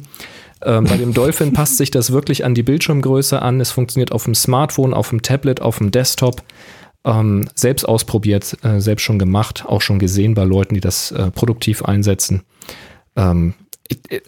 Ähm, 0.64 0.84
bei 0.84 0.96
dem 0.96 1.14
Dolphin 1.14 1.52
passt 1.54 1.76
sich 1.76 1.90
das 1.90 2.12
wirklich 2.12 2.44
an 2.44 2.54
die 2.54 2.62
Bildschirmgröße 2.62 3.40
an. 3.40 3.60
Es 3.60 3.70
funktioniert 3.70 4.12
auf 4.12 4.24
dem 4.24 4.34
Smartphone, 4.34 4.94
auf 4.94 5.10
dem 5.10 5.22
Tablet, 5.22 5.60
auf 5.60 5.78
dem 5.78 5.90
Desktop. 5.90 6.42
Ähm, 7.06 7.48
selbst 7.54 7.86
ausprobiert, 7.86 8.56
äh, 8.62 8.80
selbst 8.80 9.02
schon 9.02 9.18
gemacht, 9.18 9.64
auch 9.66 9.82
schon 9.82 9.98
gesehen 9.98 10.34
bei 10.34 10.44
Leuten, 10.44 10.74
die 10.74 10.80
das 10.80 11.12
äh, 11.12 11.30
produktiv 11.30 11.84
einsetzen. 11.84 12.42
Ähm, 13.14 13.52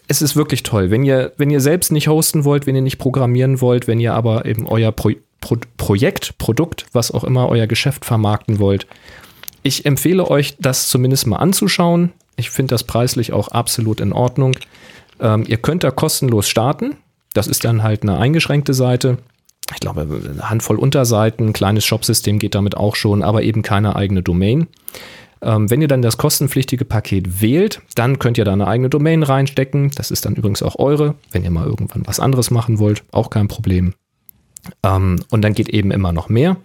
es 0.07 0.21
ist 0.21 0.35
wirklich 0.35 0.61
toll. 0.63 0.91
Wenn 0.91 1.03
ihr, 1.03 1.33
wenn 1.37 1.49
ihr 1.49 1.59
selbst 1.59 1.91
nicht 1.91 2.07
hosten 2.07 2.45
wollt, 2.45 2.67
wenn 2.67 2.75
ihr 2.75 2.83
nicht 2.83 2.99
programmieren 2.99 3.61
wollt, 3.61 3.87
wenn 3.87 3.99
ihr 3.99 4.13
aber 4.13 4.45
eben 4.45 4.67
euer 4.67 4.91
Pro 4.91 5.11
Pro 5.39 5.55
Projekt, 5.77 6.37
Produkt, 6.39 6.87
was 6.93 7.11
auch 7.11 7.23
immer 7.23 7.47
euer 7.47 7.67
Geschäft 7.67 8.05
vermarkten 8.05 8.59
wollt, 8.59 8.87
ich 9.63 9.85
empfehle 9.85 10.29
euch, 10.29 10.55
das 10.59 10.89
zumindest 10.89 11.27
mal 11.27 11.37
anzuschauen. 11.37 12.11
Ich 12.37 12.49
finde 12.49 12.71
das 12.71 12.83
preislich 12.83 13.33
auch 13.33 13.49
absolut 13.49 13.99
in 13.99 14.13
Ordnung. 14.13 14.55
Ähm, 15.19 15.43
ihr 15.47 15.57
könnt 15.57 15.83
da 15.83 15.91
kostenlos 15.91 16.47
starten. 16.47 16.97
Das 17.33 17.47
ist 17.47 17.65
dann 17.65 17.83
halt 17.83 18.03
eine 18.03 18.17
eingeschränkte 18.17 18.73
Seite. 18.73 19.17
Ich 19.73 19.79
glaube, 19.79 20.01
eine 20.01 20.49
Handvoll 20.49 20.77
Unterseiten, 20.77 21.47
ein 21.47 21.53
kleines 21.53 21.85
Shopsystem 21.85 22.39
geht 22.39 22.55
damit 22.55 22.77
auch 22.77 22.95
schon, 22.95 23.21
aber 23.21 23.43
eben 23.43 23.63
keine 23.63 23.95
eigene 23.95 24.23
Domain. 24.23 24.67
Ähm, 25.41 25.69
wenn 25.69 25.81
ihr 25.81 25.87
dann 25.87 26.01
das 26.01 26.17
kostenpflichtige 26.17 26.85
Paket 26.85 27.41
wählt, 27.41 27.81
dann 27.95 28.17
könnt 28.17 28.37
ihr 28.37 28.45
da 28.45 28.53
eine 28.53 28.67
eigene 28.67 28.89
Domain 28.89 29.23
reinstecken. 29.23 29.91
Das 29.95 30.09
ist 30.09 30.25
dann 30.25 30.35
übrigens 30.35 30.63
auch 30.63 30.79
eure. 30.79 31.15
Wenn 31.31 31.43
ihr 31.43 31.51
mal 31.51 31.65
irgendwann 31.65 32.07
was 32.07 32.19
anderes 32.19 32.49
machen 32.49 32.79
wollt, 32.79 33.03
auch 33.11 33.29
kein 33.29 33.47
Problem. 33.47 33.93
Ähm, 34.83 35.23
und 35.29 35.41
dann 35.43 35.53
geht 35.53 35.69
eben 35.69 35.91
immer 35.91 36.11
noch 36.11 36.29
mehr. 36.29 36.57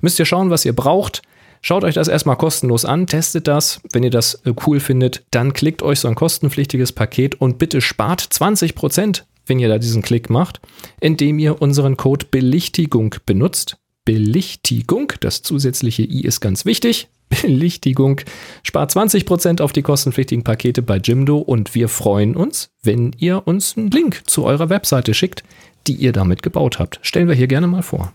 Müsst 0.00 0.18
ihr 0.18 0.24
schauen, 0.24 0.50
was 0.50 0.64
ihr 0.64 0.74
braucht. 0.74 1.22
Schaut 1.60 1.84
euch 1.84 1.94
das 1.94 2.08
erstmal 2.08 2.36
kostenlos 2.36 2.84
an, 2.84 3.06
testet 3.06 3.48
das. 3.48 3.80
Wenn 3.92 4.02
ihr 4.02 4.10
das 4.10 4.34
äh, 4.44 4.52
cool 4.66 4.80
findet, 4.80 5.24
dann 5.30 5.52
klickt 5.52 5.82
euch 5.82 6.00
so 6.00 6.08
ein 6.08 6.14
kostenpflichtiges 6.14 6.92
Paket 6.92 7.40
und 7.40 7.58
bitte 7.58 7.80
spart 7.80 8.22
20%, 8.22 9.22
wenn 9.46 9.58
ihr 9.58 9.68
da 9.68 9.78
diesen 9.78 10.02
Klick 10.02 10.30
macht, 10.30 10.60
indem 11.00 11.38
ihr 11.38 11.60
unseren 11.60 11.96
Code 11.96 12.26
Belichtigung 12.30 13.14
benutzt. 13.26 13.76
Belichtigung, 14.04 15.12
das 15.20 15.42
zusätzliche 15.42 16.02
i 16.02 16.22
ist 16.22 16.40
ganz 16.40 16.64
wichtig. 16.64 17.08
Belichtigung 17.28 18.22
spart 18.62 18.90
20% 18.92 19.60
auf 19.60 19.72
die 19.72 19.82
kostenpflichtigen 19.82 20.44
Pakete 20.44 20.80
bei 20.80 20.96
Jimdo 20.96 21.38
und 21.38 21.74
wir 21.74 21.88
freuen 21.88 22.34
uns, 22.34 22.70
wenn 22.82 23.12
ihr 23.18 23.46
uns 23.46 23.76
einen 23.76 23.90
Link 23.90 24.22
zu 24.24 24.44
eurer 24.44 24.70
Webseite 24.70 25.12
schickt, 25.12 25.42
die 25.86 25.94
ihr 25.94 26.12
damit 26.12 26.42
gebaut 26.42 26.78
habt. 26.78 27.00
Stellen 27.02 27.28
wir 27.28 27.34
hier 27.34 27.48
gerne 27.48 27.66
mal 27.66 27.82
vor. 27.82 28.12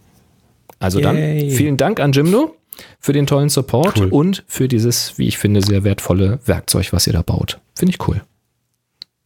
Also 0.80 1.00
Yay. 1.00 1.04
dann 1.04 1.50
vielen 1.52 1.78
Dank 1.78 2.00
an 2.00 2.12
Jimdo 2.12 2.56
für 3.00 3.14
den 3.14 3.28
tollen 3.28 3.50
Support 3.50 4.00
cool. 4.00 4.08
und 4.10 4.44
für 4.48 4.68
dieses, 4.68 5.18
wie 5.18 5.28
ich 5.28 5.38
finde, 5.38 5.62
sehr 5.62 5.84
wertvolle 5.84 6.40
Werkzeug, 6.46 6.94
was 6.94 7.08
ihr 7.08 7.14
da 7.14 7.22
baut. 7.22 7.60
Finde 7.76 7.94
ich 7.94 8.08
cool. 8.08 8.22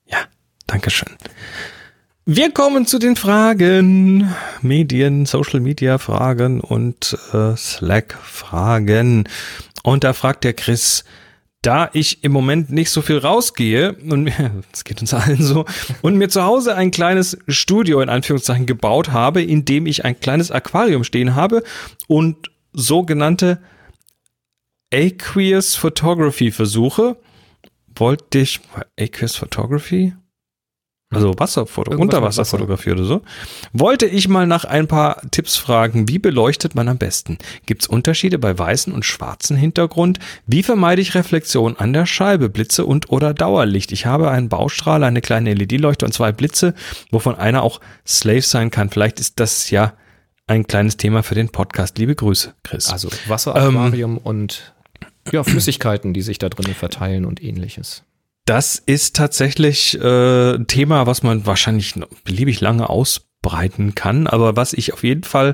Ja, 0.05 0.19
Dankeschön. 0.65 1.09
Wir 2.29 2.51
kommen 2.51 2.85
zu 2.85 2.99
den 2.99 3.15
Fragen. 3.15 4.33
Medien, 4.61 5.25
Social 5.25 5.61
Media 5.61 5.97
Fragen 5.97 6.59
und 6.59 7.17
äh, 7.31 7.55
Slack 7.55 8.17
Fragen. 8.21 9.29
Und 9.81 10.03
da 10.03 10.11
fragt 10.11 10.43
der 10.43 10.53
Chris, 10.53 11.05
da 11.61 11.89
ich 11.93 12.23
im 12.25 12.33
Moment 12.33 12.69
nicht 12.69 12.91
so 12.91 13.01
viel 13.01 13.17
rausgehe, 13.17 13.93
und 14.09 14.29
es 14.73 14.83
geht 14.83 14.99
uns 15.01 15.13
allen 15.13 15.41
so, 15.41 15.65
und 16.01 16.17
mir 16.17 16.29
zu 16.29 16.43
Hause 16.43 16.75
ein 16.75 16.91
kleines 16.91 17.37
Studio 17.47 18.01
in 18.01 18.09
Anführungszeichen 18.09 18.65
gebaut 18.65 19.11
habe, 19.11 19.41
in 19.41 19.63
dem 19.63 19.85
ich 19.85 20.05
ein 20.05 20.19
kleines 20.19 20.51
Aquarium 20.51 21.05
stehen 21.05 21.35
habe 21.35 21.63
und 22.07 22.51
sogenannte 22.77 23.59
Aqueous 24.93 25.75
Photography 25.75 26.51
Versuche. 26.51 27.17
Wollte 27.95 28.37
ich 28.39 28.61
Aqueous 28.97 29.35
Photography? 29.35 30.13
Also 31.09 31.33
Wasserfoto, 31.37 31.97
Unterwasserfotografie 31.97 32.91
oder 32.91 33.05
so. 33.05 33.21
Wollte 33.71 34.05
ich 34.05 34.27
mal 34.27 34.45
nach 34.45 34.65
ein 34.65 34.87
paar 34.87 35.21
Tipps 35.31 35.55
fragen, 35.55 36.09
wie 36.09 36.19
beleuchtet 36.19 36.75
man 36.75 36.89
am 36.89 36.97
besten? 36.97 37.37
Gibt 37.65 37.83
es 37.83 37.87
Unterschiede 37.87 38.37
bei 38.37 38.59
weißen 38.59 38.91
und 38.91 39.05
schwarzen 39.05 39.55
Hintergrund? 39.55 40.19
Wie 40.47 40.63
vermeide 40.63 41.01
ich 41.01 41.15
Reflexion 41.15 41.77
an 41.77 41.93
der 41.93 42.05
Scheibe, 42.05 42.49
Blitze 42.49 42.85
und 42.85 43.09
oder 43.09 43.33
Dauerlicht? 43.33 43.93
Ich 43.93 44.05
habe 44.05 44.29
einen 44.31 44.49
Baustrahl, 44.49 45.01
eine 45.05 45.21
kleine 45.21 45.53
LED-Leuchte 45.53 46.05
und 46.05 46.11
zwei 46.11 46.33
Blitze, 46.33 46.73
wovon 47.09 47.35
einer 47.35 47.63
auch 47.63 47.79
Slave 48.05 48.41
sein 48.41 48.69
kann. 48.69 48.89
Vielleicht 48.89 49.21
ist 49.21 49.39
das 49.39 49.69
ja 49.69 49.93
ein 50.47 50.65
kleines 50.65 50.97
Thema 50.97 51.23
für 51.23 51.35
den 51.35 51.49
Podcast. 51.49 51.97
Liebe 51.97 52.15
Grüße, 52.15 52.53
Chris. 52.63 52.89
Also 52.89 53.09
Wasseraquarium 53.27 54.13
ähm, 54.13 54.17
und 54.17 54.73
ja, 55.31 55.43
Flüssigkeiten, 55.43 56.13
die 56.13 56.21
sich 56.21 56.39
da 56.39 56.49
drinnen 56.49 56.73
verteilen 56.73 57.25
und 57.25 57.43
ähnliches. 57.43 58.03
Das 58.45 58.81
ist 58.85 59.17
tatsächlich 59.17 59.99
äh, 59.99 60.55
ein 60.55 60.67
Thema, 60.67 61.05
was 61.05 61.21
man 61.21 61.45
wahrscheinlich 61.45 61.95
beliebig 62.23 62.61
lange 62.61 62.89
ausbreiten 62.89 63.93
kann. 63.93 64.25
Aber 64.25 64.55
was 64.55 64.71
ich 64.71 64.93
auf 64.93 65.03
jeden 65.03 65.23
Fall 65.23 65.53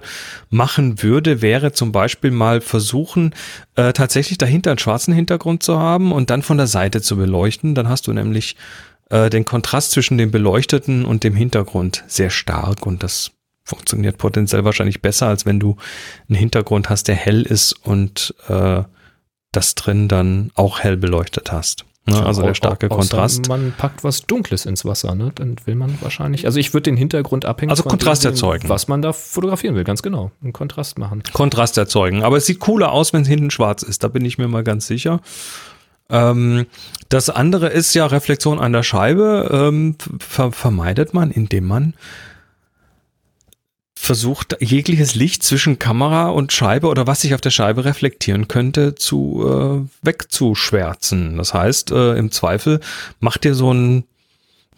machen 0.52 1.02
würde, 1.02 1.42
wäre 1.42 1.72
zum 1.72 1.92
Beispiel 1.92 2.30
mal 2.30 2.62
versuchen, 2.62 3.34
äh, 3.76 3.94
tatsächlich 3.94 4.38
dahinter 4.38 4.70
einen 4.70 4.78
schwarzen 4.78 5.14
Hintergrund 5.14 5.64
zu 5.64 5.80
haben 5.80 6.12
und 6.12 6.30
dann 6.30 6.44
von 6.44 6.58
der 6.58 6.68
Seite 6.68 7.02
zu 7.02 7.18
beleuchten. 7.18 7.74
Dann 7.74 7.90
hast 7.90 8.06
du 8.06 8.14
nämlich 8.14 8.58
äh, 9.10 9.32
den 9.32 9.44
Kontrast 9.44 9.90
zwischen 9.90 10.20
dem 10.20 10.30
Beleuchteten 10.30 11.04
und 11.04 11.24
dem 11.24 11.36
Hintergrund 11.36 12.04
sehr 12.06 12.30
stark 12.30 12.86
und 12.86 13.02
das 13.02 13.32
funktioniert 13.64 14.18
potenziell 14.18 14.66
wahrscheinlich 14.66 15.02
besser, 15.02 15.28
als 15.28 15.46
wenn 15.46 15.60
du 15.60 15.78
einen 16.28 16.38
Hintergrund 16.38 16.90
hast, 16.90 17.08
der 17.08 17.16
hell 17.16 17.44
ist 17.44 17.74
und 17.74 18.36
äh, 18.48 18.84
das 19.52 19.76
drin 19.76 20.08
dann 20.08 20.52
auch 20.56 20.80
hell 20.80 20.98
beleuchtet 20.98 21.52
hast. 21.52 21.86
Ne? 22.06 22.22
Also 22.26 22.42
der 22.42 22.54
starke 22.54 22.88
Außer 22.88 22.98
Kontrast. 22.98 23.48
Man 23.48 23.72
packt 23.78 24.04
was 24.04 24.24
Dunkles 24.24 24.66
ins 24.66 24.84
Wasser, 24.84 25.16
ne? 25.16 25.32
Dann 25.36 25.56
will 25.64 25.76
man 25.76 25.98
wahrscheinlich. 26.02 26.46
Also 26.46 26.60
ich 26.60 26.74
würde 26.74 26.84
den 26.84 26.98
Hintergrund 26.98 27.46
abhängen. 27.46 27.70
Also 27.70 27.84
von 27.84 27.92
Kontrast 27.92 28.26
dem, 28.26 28.32
erzeugen. 28.32 28.68
Was 28.68 28.90
man 28.90 29.02
da 29.02 29.14
fotografieren 29.14 29.76
will, 29.76 29.86
ganz 29.86 30.02
genau. 30.02 30.32
Einen 30.42 30.52
Kontrast 30.52 30.98
machen. 30.98 31.24
Kontrast 31.32 31.78
erzeugen. 31.78 32.24
Aber 32.24 32.36
es 32.36 32.46
sieht 32.46 32.60
cooler 32.60 32.92
aus, 32.92 33.14
wenn 33.14 33.22
es 33.22 33.30
hinten 33.30 33.52
schwarz 33.52 33.84
ist. 33.84 34.04
Da 34.04 34.10
bin 34.10 34.26
ich 34.26 34.38
mir 34.38 34.50
mal 34.50 34.66
ganz 34.66 34.86
sicher. 34.86 35.22
Ähm, 36.10 36.66
das 37.08 37.30
andere 37.30 37.70
ist 37.70 37.94
ja 37.94 38.06
Reflexion 38.06 38.60
an 38.60 38.74
der 38.74 38.84
Scheibe. 38.84 39.50
Ähm, 39.54 39.96
ver 40.20 40.52
vermeidet 40.52 41.14
man, 41.14 41.32
indem 41.32 41.68
man 41.68 41.94
versucht, 44.04 44.58
jegliches 44.60 45.16
Licht 45.16 45.44
zwischen 45.44 45.80
Kamera 45.80 46.28
und 46.30 46.52
Scheibe 46.52 46.88
oder 46.88 47.08
was 47.08 47.22
sich 47.22 47.34
auf 47.34 47.42
der 47.42 47.52
Scheibe 47.52 47.86
reflektieren 47.86 48.48
könnte, 48.48 48.96
zu 48.96 49.44
äh, 49.48 50.06
wegzuschwärzen. 50.06 51.38
Das 51.38 51.54
heißt, 51.54 51.92
äh, 51.92 52.16
im 52.18 52.32
Zweifel 52.32 52.80
macht 53.20 53.46
ihr 53.46 53.56
so 53.56 53.74
ein 53.74 54.04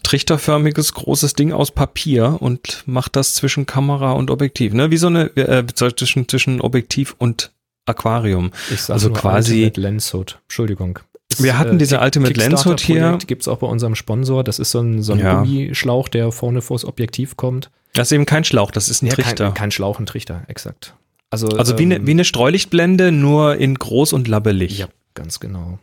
trichterförmiges 0.03 0.93
großes 0.93 1.33
Ding 1.33 1.51
aus 1.51 1.71
Papier 1.71 2.37
und 2.39 2.83
macht 2.85 3.15
das 3.15 3.33
zwischen 3.33 3.65
Kamera 3.65 4.11
und 4.11 4.29
Objektiv, 4.29 4.73
ne? 4.73 4.91
Wie 4.91 4.97
so 4.97 5.07
eine 5.07 5.35
äh, 5.35 5.65
zwischen 5.73 6.27
zwischen 6.27 6.61
Objektiv 6.61 7.15
und 7.17 7.51
Aquarium. 7.87 8.51
Sag 8.75 8.91
Also 8.93 9.09
nur 9.09 9.17
quasi- 9.17 9.63
Ultimate 9.63 9.81
Lens 9.81 10.13
Hood. 10.13 10.39
Entschuldigung. 10.43 10.99
Ist, 11.31 11.41
Wir 11.41 11.57
hatten 11.57 11.79
diese 11.79 11.95
Kick- 11.95 12.03
Ultimate 12.05 12.33
Lens 12.33 12.65
Hood 12.65 12.79
hier. 12.79 12.95
Kickstarter-Projekt 12.95 13.27
Gibt's 13.27 13.47
auch 13.47 13.57
bei 13.57 13.67
unserem 13.67 13.95
Sponsor. 13.95 14.43
Das 14.43 14.59
ist 14.59 14.69
so 14.71 14.79
ein, 14.81 15.01
so 15.01 15.13
ein 15.13 15.19
Ja. 15.19 15.41
Gummischlauch, 15.41 16.07
der 16.09 16.31
vorne 16.31 16.61
vors 16.61 16.85
Objektiv 16.85 17.35
kommt. 17.35 17.71
Das 17.95 18.09
ist 18.09 18.11
eben 18.11 18.25
kein 18.25 18.43
Schlauch, 18.43 18.71
das 18.71 18.89
ist 18.89 19.01
ein 19.01 19.09
Trichter. 19.09 19.45
Kein, 19.45 19.53
kein 19.55 19.71
Schlauch, 19.71 19.99
ein 19.99 20.05
Trichter, 20.05 20.43
exakt. 20.47 20.93
Also, 21.31 21.47
also 21.49 21.77
wie 21.79 21.83
eine 21.83 21.95
ähm, 21.95 22.07
wie 22.07 22.11
eine 22.11 22.23
Streulichtblende, 22.25 23.11
nur 23.11 23.55
in 23.57 23.75
groß 23.75 24.13
und 24.13 24.27
labbelig. 24.27 24.77
Ja, 24.77 24.87
ganz 25.15 25.39
genau. 25.39 25.79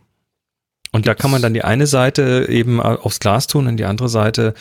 Und 0.92 1.06
da 1.06 1.14
kann 1.14 1.30
man 1.30 1.40
dann 1.42 1.54
die 1.54 1.64
eine 1.64 1.86
Seite 1.86 2.46
eben 2.50 2.80
aufs 2.80 3.18
Glas 3.18 3.46
tun 3.46 3.66
und 3.66 3.78
die 3.78 3.84
andere 3.86 4.10
Seite 4.10 4.52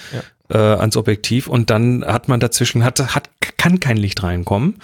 äh, 0.50 0.58
ans 0.58 0.96
Objektiv 0.96 1.48
und 1.48 1.70
dann 1.70 2.06
hat 2.06 2.30
man 2.30 2.40
dazwischen, 2.40 2.86
hat, 2.86 3.00
hat, 3.14 3.30
kann 3.58 3.82
kein 3.82 3.98
Licht 3.98 4.24
reinkommen. 4.24 4.78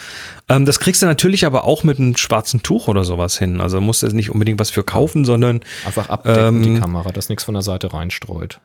Ähm, 0.50 0.66
das 0.66 0.80
kriegst 0.80 1.02
du 1.02 1.06
natürlich 1.06 1.46
aber 1.46 1.64
auch 1.64 1.84
mit 1.86 2.00
einem 2.00 2.18
schwarzen 2.18 2.64
Tuch 2.64 2.90
oder 2.90 3.06
sowas 3.06 3.38
hin. 3.38 3.62
Also 3.62 3.80
musst 3.80 4.04
du 4.04 4.08
nicht 4.08 4.30
unbedingt 4.30 4.60
was 4.60 4.70
für 4.70 4.84
kaufen, 4.84 5.24
sondern 5.24 5.62
Einfach 5.86 6.10
abdecken 6.10 6.64
die 6.64 6.70
Ähm, 6.70 6.82
Kamera, 6.82 7.12
dass 7.12 7.30
nichts 7.30 7.46
von 7.46 7.54
der 7.54 7.64
Seite 7.64 7.94
reinstreut. 7.94 8.60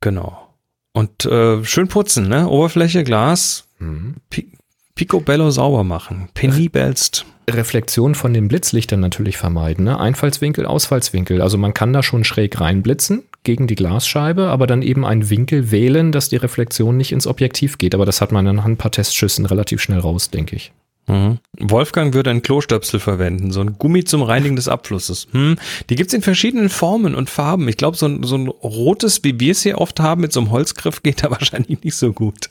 genau. 0.00 0.48
Und 0.92 1.24
äh, 1.24 1.64
schön 1.64 1.88
putzen, 1.88 2.28
ne? 2.28 2.48
Oberfläche, 2.48 3.02
Glas, 3.04 3.66
Mhm. 3.82 4.14
Pi 4.30 4.48
Picobello 4.94 5.50
sauber 5.50 5.84
machen. 5.84 6.28
Penibelst. 6.34 7.24
Reflexion 7.48 8.14
von 8.14 8.34
den 8.34 8.46
Blitzlichtern 8.46 9.00
natürlich 9.00 9.38
vermeiden. 9.38 9.86
Ne? 9.86 9.98
Einfallswinkel, 9.98 10.66
Ausfallswinkel. 10.66 11.40
Also 11.40 11.56
man 11.56 11.72
kann 11.72 11.94
da 11.94 12.02
schon 12.02 12.24
schräg 12.24 12.60
reinblitzen 12.60 13.22
gegen 13.42 13.66
die 13.66 13.74
Glasscheibe, 13.74 14.48
aber 14.48 14.66
dann 14.66 14.82
eben 14.82 15.06
einen 15.06 15.30
Winkel 15.30 15.70
wählen, 15.70 16.12
dass 16.12 16.28
die 16.28 16.36
Reflexion 16.36 16.98
nicht 16.98 17.10
ins 17.10 17.26
Objektiv 17.26 17.78
geht. 17.78 17.94
Aber 17.94 18.04
das 18.04 18.20
hat 18.20 18.32
man 18.32 18.46
anhand 18.46 18.74
ein 18.74 18.76
paar 18.76 18.92
Testschüssen 18.92 19.46
relativ 19.46 19.80
schnell 19.80 19.98
raus, 19.98 20.30
denke 20.30 20.56
ich. 20.56 20.72
Mhm. 21.06 21.38
Wolfgang 21.58 22.14
würde 22.14 22.30
ein 22.30 22.42
Klostöpsel 22.42 23.00
verwenden, 23.00 23.50
so 23.50 23.60
ein 23.60 23.78
Gummi 23.78 24.04
zum 24.04 24.22
Reinigen 24.22 24.56
des 24.56 24.68
Abflusses. 24.68 25.26
Hm. 25.32 25.56
Die 25.90 25.96
gibt's 25.96 26.14
in 26.14 26.22
verschiedenen 26.22 26.68
Formen 26.68 27.14
und 27.14 27.28
Farben. 27.28 27.68
Ich 27.68 27.76
glaube, 27.76 27.96
so 27.96 28.06
ein, 28.06 28.22
so 28.22 28.36
ein 28.36 28.46
rotes, 28.48 29.24
wie 29.24 29.38
wir 29.40 29.52
es 29.52 29.62
hier 29.62 29.78
oft 29.78 29.98
haben, 30.00 30.20
mit 30.20 30.32
so 30.32 30.40
einem 30.40 30.50
Holzgriff 30.50 31.02
geht 31.02 31.24
da 31.24 31.30
wahrscheinlich 31.32 31.82
nicht 31.82 31.96
so 31.96 32.12
gut. 32.12 32.48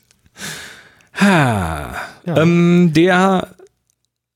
Ha. 1.19 1.95
Ja. 2.25 2.37
Ähm, 2.37 2.91
der, 2.93 3.55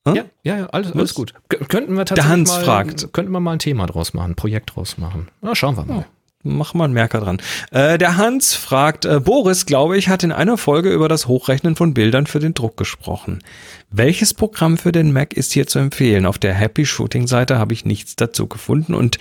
Hm? 0.07 0.15
Ja, 0.15 0.23
ja, 0.43 0.57
ja 0.59 0.65
alles, 0.67 0.91
alles 0.93 1.13
gut. 1.13 1.33
Könnten 1.49 1.97
wir 1.97 2.05
tatsächlich 2.05 2.31
Hans 2.31 2.49
mal, 2.51 2.63
fragt. 2.63 3.13
Könnten 3.13 3.31
wir 3.31 3.39
mal 3.39 3.53
ein 3.53 3.59
Thema 3.59 3.87
draus 3.87 4.13
machen, 4.13 4.31
ein 4.31 4.35
Projekt 4.35 4.75
draus 4.75 4.97
machen. 4.97 5.29
Na, 5.41 5.55
schauen 5.55 5.75
wir 5.77 5.85
mal. 5.85 6.05
Mach 6.45 6.73
mal 6.73 6.85
einen 6.85 6.93
Merker 6.93 7.19
dran. 7.19 7.41
Äh, 7.71 7.97
der 7.97 8.17
Hans 8.17 8.53
fragt, 8.53 9.05
äh, 9.05 9.19
Boris, 9.19 9.65
glaube 9.65 9.97
ich, 9.97 10.07
hat 10.07 10.23
in 10.23 10.31
einer 10.31 10.57
Folge 10.57 10.89
über 10.91 11.09
das 11.09 11.27
Hochrechnen 11.27 11.75
von 11.75 11.93
Bildern 11.93 12.27
für 12.27 12.39
den 12.39 12.53
Druck 12.53 12.77
gesprochen. 12.77 13.43
Welches 13.89 14.33
Programm 14.33 14.77
für 14.77 14.91
den 14.91 15.11
Mac 15.11 15.33
ist 15.33 15.53
hier 15.53 15.67
zu 15.67 15.79
empfehlen? 15.79 16.25
Auf 16.25 16.37
der 16.37 16.53
Happy 16.53 16.85
Shooting 16.85 17.27
Seite 17.27 17.57
habe 17.57 17.73
ich 17.73 17.85
nichts 17.85 18.15
dazu 18.15 18.47
gefunden 18.47 18.93
und 18.93 19.17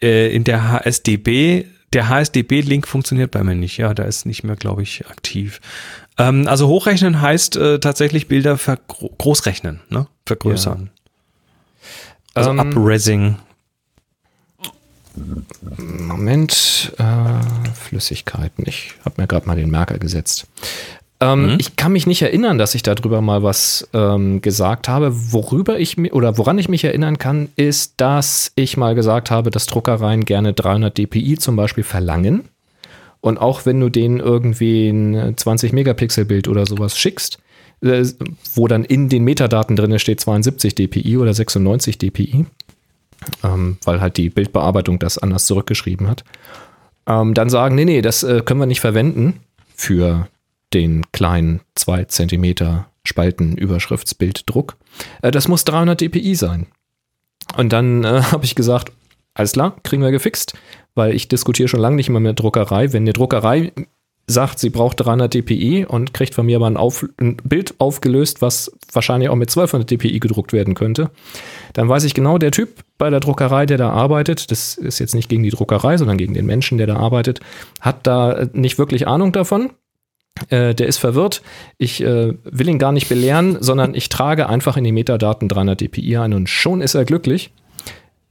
äh, 0.00 0.32
in 0.34 0.44
der 0.44 0.70
HSDB, 0.70 1.64
der 1.92 2.08
HSDB-Link 2.08 2.86
funktioniert 2.86 3.30
bei 3.30 3.42
mir 3.42 3.54
nicht. 3.54 3.78
Ja, 3.78 3.94
da 3.94 4.04
ist 4.04 4.26
nicht 4.26 4.44
mehr, 4.44 4.56
glaube 4.56 4.82
ich, 4.82 5.06
aktiv. 5.06 5.60
Ähm, 6.18 6.46
also 6.46 6.68
hochrechnen 6.68 7.20
heißt 7.20 7.56
äh, 7.56 7.80
tatsächlich 7.80 8.28
Bilder 8.28 8.58
großrechnen, 9.18 9.80
ne? 9.88 10.06
vergrößern. 10.26 10.90
Also 12.34 12.50
Ähm, 12.50 12.60
Upresing. 12.60 13.36
Moment, 15.76 16.92
äh, 16.98 17.72
Flüssigkeiten. 17.74 18.64
Ich 18.66 18.92
habe 19.04 19.20
mir 19.20 19.26
gerade 19.26 19.46
mal 19.46 19.56
den 19.56 19.70
Merker 19.70 19.98
gesetzt. 19.98 20.46
Ähm, 21.20 21.52
Mhm. 21.54 21.56
Ich 21.58 21.74
kann 21.76 21.92
mich 21.92 22.06
nicht 22.06 22.22
erinnern, 22.22 22.58
dass 22.58 22.74
ich 22.76 22.82
darüber 22.84 23.20
mal 23.20 23.42
was 23.42 23.88
ähm, 23.92 24.40
gesagt 24.40 24.88
habe. 24.88 25.10
Worüber 25.32 25.78
ich 25.78 25.96
mi- 25.96 26.12
oder 26.12 26.38
woran 26.38 26.58
ich 26.58 26.68
mich 26.68 26.84
erinnern 26.84 27.18
kann, 27.18 27.48
ist, 27.56 27.94
dass 27.96 28.52
ich 28.54 28.76
mal 28.76 28.94
gesagt 28.94 29.30
habe, 29.30 29.50
dass 29.50 29.66
Druckereien 29.66 30.24
gerne 30.24 30.52
300 30.52 30.96
dpi 30.96 31.36
zum 31.38 31.56
Beispiel 31.56 31.84
verlangen. 31.84 32.44
Und 33.20 33.38
auch 33.38 33.66
wenn 33.66 33.80
du 33.80 33.88
denen 33.88 34.20
irgendwie 34.20 34.90
ein 34.90 35.36
20 35.36 35.72
Megapixel 35.72 36.24
Bild 36.24 36.46
oder 36.46 36.66
sowas 36.66 36.96
schickst, 36.96 37.38
äh, 37.80 38.04
wo 38.54 38.68
dann 38.68 38.84
in 38.84 39.08
den 39.08 39.24
Metadaten 39.24 39.74
drin 39.74 39.98
steht 39.98 40.20
72 40.20 40.76
dpi 40.76 41.16
oder 41.18 41.34
96 41.34 41.98
dpi, 41.98 42.46
ähm, 43.42 43.78
weil 43.84 44.00
halt 44.00 44.16
die 44.16 44.30
Bildbearbeitung 44.30 44.98
das 44.98 45.18
anders 45.18 45.46
zurückgeschrieben 45.46 46.08
hat, 46.08 46.24
ähm, 47.06 47.34
dann 47.34 47.50
sagen, 47.50 47.74
nee, 47.74 47.84
nee, 47.84 48.02
das 48.02 48.22
äh, 48.22 48.42
können 48.44 48.60
wir 48.60 48.66
nicht 48.66 48.80
verwenden 48.80 49.40
für 49.74 50.28
den 50.74 51.10
kleinen 51.12 51.60
2 51.74 52.04
cm 52.04 52.84
Spaltenüberschriftsbilddruck. 53.04 54.76
Äh, 55.22 55.30
das 55.30 55.48
muss 55.48 55.64
300 55.64 56.00
dpi 56.00 56.34
sein. 56.34 56.66
Und 57.56 57.72
dann 57.72 58.04
äh, 58.04 58.22
habe 58.32 58.44
ich 58.44 58.54
gesagt, 58.54 58.92
alles 59.34 59.52
klar, 59.52 59.76
kriegen 59.82 60.02
wir 60.02 60.10
gefixt, 60.10 60.54
weil 60.94 61.14
ich 61.14 61.28
diskutiere 61.28 61.68
schon 61.68 61.80
lange 61.80 61.96
nicht 61.96 62.08
mehr 62.08 62.20
mit 62.20 62.28
der 62.28 62.42
Druckerei. 62.42 62.92
Wenn 62.92 63.04
eine 63.04 63.12
Druckerei 63.12 63.72
sagt, 64.28 64.58
sie 64.58 64.70
braucht 64.70 65.00
300 65.00 65.32
dpi 65.34 65.86
und 65.86 66.12
kriegt 66.14 66.34
von 66.34 66.46
mir 66.46 66.56
aber 66.56 66.66
ein, 66.66 66.76
Auf, 66.76 67.06
ein 67.18 67.38
Bild 67.42 67.74
aufgelöst, 67.78 68.42
was 68.42 68.70
wahrscheinlich 68.92 69.30
auch 69.30 69.34
mit 69.34 69.50
1200 69.50 69.90
dpi 69.90 70.20
gedruckt 70.20 70.52
werden 70.52 70.74
könnte, 70.74 71.10
dann 71.72 71.88
weiß 71.88 72.04
ich 72.04 72.14
genau, 72.14 72.38
der 72.38 72.52
Typ 72.52 72.84
bei 72.98 73.10
der 73.10 73.20
Druckerei, 73.20 73.66
der 73.66 73.78
da 73.78 73.90
arbeitet, 73.90 74.50
das 74.50 74.76
ist 74.76 74.98
jetzt 74.98 75.14
nicht 75.14 75.28
gegen 75.28 75.42
die 75.42 75.50
Druckerei, 75.50 75.96
sondern 75.96 76.18
gegen 76.18 76.34
den 76.34 76.46
Menschen, 76.46 76.78
der 76.78 76.86
da 76.86 76.96
arbeitet, 76.96 77.40
hat 77.80 78.06
da 78.06 78.46
nicht 78.52 78.78
wirklich 78.78 79.08
Ahnung 79.08 79.32
davon. 79.32 79.70
Äh, 80.50 80.74
der 80.74 80.86
ist 80.86 80.98
verwirrt. 80.98 81.42
Ich 81.78 82.00
äh, 82.00 82.34
will 82.44 82.68
ihn 82.68 82.78
gar 82.78 82.92
nicht 82.92 83.08
belehren, 83.08 83.56
sondern 83.60 83.94
ich 83.94 84.08
trage 84.08 84.48
einfach 84.48 84.76
in 84.76 84.84
die 84.84 84.92
Metadaten 84.92 85.48
300 85.48 85.80
dpi 85.80 86.16
ein 86.16 86.32
und 86.32 86.48
schon 86.48 86.80
ist 86.80 86.94
er 86.94 87.04
glücklich. 87.04 87.50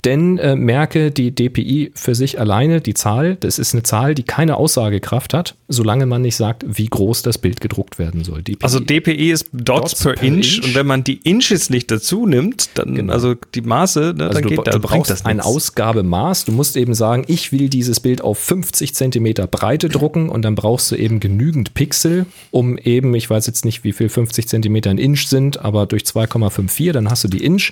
Denn 0.06 0.38
äh, 0.38 0.56
merke 0.56 1.10
die 1.12 1.34
DPI 1.34 1.92
für 1.96 2.14
sich 2.14 2.40
alleine, 2.40 2.82
die 2.82 2.94
Zahl, 2.94 3.36
das 3.36 3.58
ist 3.58 3.74
eine 3.74 3.82
Zahl, 3.84 4.14
die 4.14 4.24
keine 4.24 4.56
Aussagekraft 4.58 5.34
hat, 5.34 5.56
solange 5.68 6.06
man 6.06 6.22
nicht 6.22 6.36
sagt, 6.36 6.64
wie 6.68 6.86
groß 6.86 7.24
das 7.24 7.40
Bild 7.40 7.62
gedruckt 7.62 7.98
werden 7.98 8.24
soll. 8.24 8.44
DPI. 8.44 8.60
Also 8.62 8.80
DPI 8.80 9.32
ist 9.32 9.50
Dots, 9.52 9.92
Dots 9.92 10.04
per, 10.04 10.14
per 10.14 10.24
Inch. 10.24 10.58
Inch. 10.60 10.66
und 10.66 10.76
wenn 10.76 10.86
man 10.86 11.04
die 11.04 11.18
Inches 11.24 11.70
nicht 11.72 11.90
dazu 11.90 12.28
nimmt, 12.28 12.70
dann 12.76 12.94
Genau. 12.96 13.12
also 13.12 13.34
die 13.56 13.62
Maße, 13.62 14.14
ne, 14.16 14.28
Also 14.28 14.34
dann 14.36 14.44
du, 14.44 14.50
geht 14.50 14.58
du 14.60 14.64
dann 14.64 14.82
bringt 14.82 14.94
brauchst 14.94 15.12
das 15.12 15.26
ein. 15.26 15.42
Ausgabemaß. 15.42 16.46
Du 16.46 16.52
musst 16.52 16.78
eben 16.78 16.94
sagen, 16.94 17.24
ich 17.28 17.52
will 17.52 17.68
dieses 17.68 18.00
Bild 18.00 18.22
auf 18.22 18.38
50 18.38 18.94
Zentimeter 18.94 19.48
Breite 19.48 19.90
drucken 19.90 20.30
und 20.30 20.44
dann 20.44 20.56
brauchst 20.56 20.92
du 20.92 20.96
eben 20.96 21.20
genügend 21.20 21.74
Pixel, 21.74 22.28
um 22.52 22.78
eben, 22.78 23.16
ich 23.16 23.30
weiß 23.30 23.48
jetzt 23.48 23.66
nicht, 23.66 23.84
wie 23.84 23.94
viel 23.94 24.10
50 24.10 24.48
Zentimeter 24.48 24.92
ein 24.92 25.00
Inch 25.00 25.28
sind, 25.28 25.58
aber 25.60 25.86
durch 25.88 26.04
2,54, 26.04 26.92
dann 26.92 27.10
hast 27.10 27.24
du 27.24 27.28
die 27.28 27.44
Inch 27.44 27.72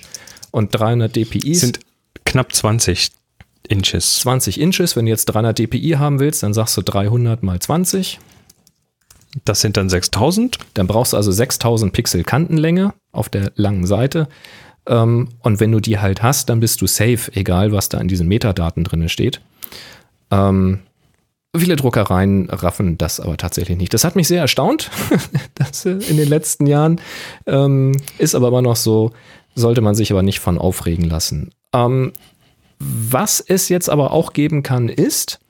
und 0.50 0.74
300 0.74 1.14
dpi 1.14 1.54
sind 1.54 1.80
knapp 2.24 2.52
20 2.52 3.10
Inches. 3.68 4.20
20 4.20 4.60
Inches. 4.60 4.96
Wenn 4.96 5.06
du 5.06 5.10
jetzt 5.10 5.26
300 5.26 5.58
dpi 5.58 5.96
haben 5.98 6.20
willst, 6.20 6.42
dann 6.42 6.54
sagst 6.54 6.76
du 6.76 6.82
300 6.82 7.42
mal 7.42 7.58
20. 7.58 8.18
Das 9.44 9.60
sind 9.60 9.76
dann 9.76 9.88
6000. 9.88 10.58
Dann 10.74 10.86
brauchst 10.86 11.12
du 11.12 11.16
also 11.16 11.32
6000 11.32 11.92
Pixel 11.92 12.24
Kantenlänge 12.24 12.94
auf 13.12 13.28
der 13.28 13.52
langen 13.56 13.86
Seite. 13.86 14.28
Ähm, 14.86 15.28
und 15.40 15.60
wenn 15.60 15.72
du 15.72 15.80
die 15.80 15.98
halt 15.98 16.22
hast, 16.22 16.48
dann 16.48 16.60
bist 16.60 16.80
du 16.80 16.86
safe, 16.86 17.30
egal 17.34 17.72
was 17.72 17.88
da 17.88 17.98
in 17.98 18.08
diesen 18.08 18.28
Metadaten 18.28 18.84
drin 18.84 19.08
steht. 19.08 19.40
Ähm, 20.30 20.80
viele 21.56 21.76
Druckereien 21.76 22.48
raffen 22.50 22.98
das 22.98 23.20
aber 23.20 23.36
tatsächlich 23.36 23.76
nicht. 23.76 23.92
Das 23.94 24.04
hat 24.04 24.16
mich 24.16 24.28
sehr 24.28 24.40
erstaunt, 24.40 24.90
das 25.54 25.84
in 25.84 26.16
den 26.16 26.28
letzten 26.28 26.66
Jahren. 26.66 27.00
Ähm, 27.46 27.92
ist 28.18 28.34
aber 28.34 28.48
immer 28.48 28.62
noch 28.62 28.76
so, 28.76 29.12
sollte 29.54 29.80
man 29.80 29.94
sich 29.94 30.12
aber 30.12 30.22
nicht 30.22 30.40
von 30.40 30.58
aufregen 30.58 31.04
lassen. 31.04 31.50
Ähm, 31.76 32.12
was 32.78 33.40
es 33.40 33.68
jetzt 33.68 33.88
aber 33.88 34.12
auch 34.12 34.32
geben 34.32 34.62
kann, 34.62 34.88
ist, 34.88 35.40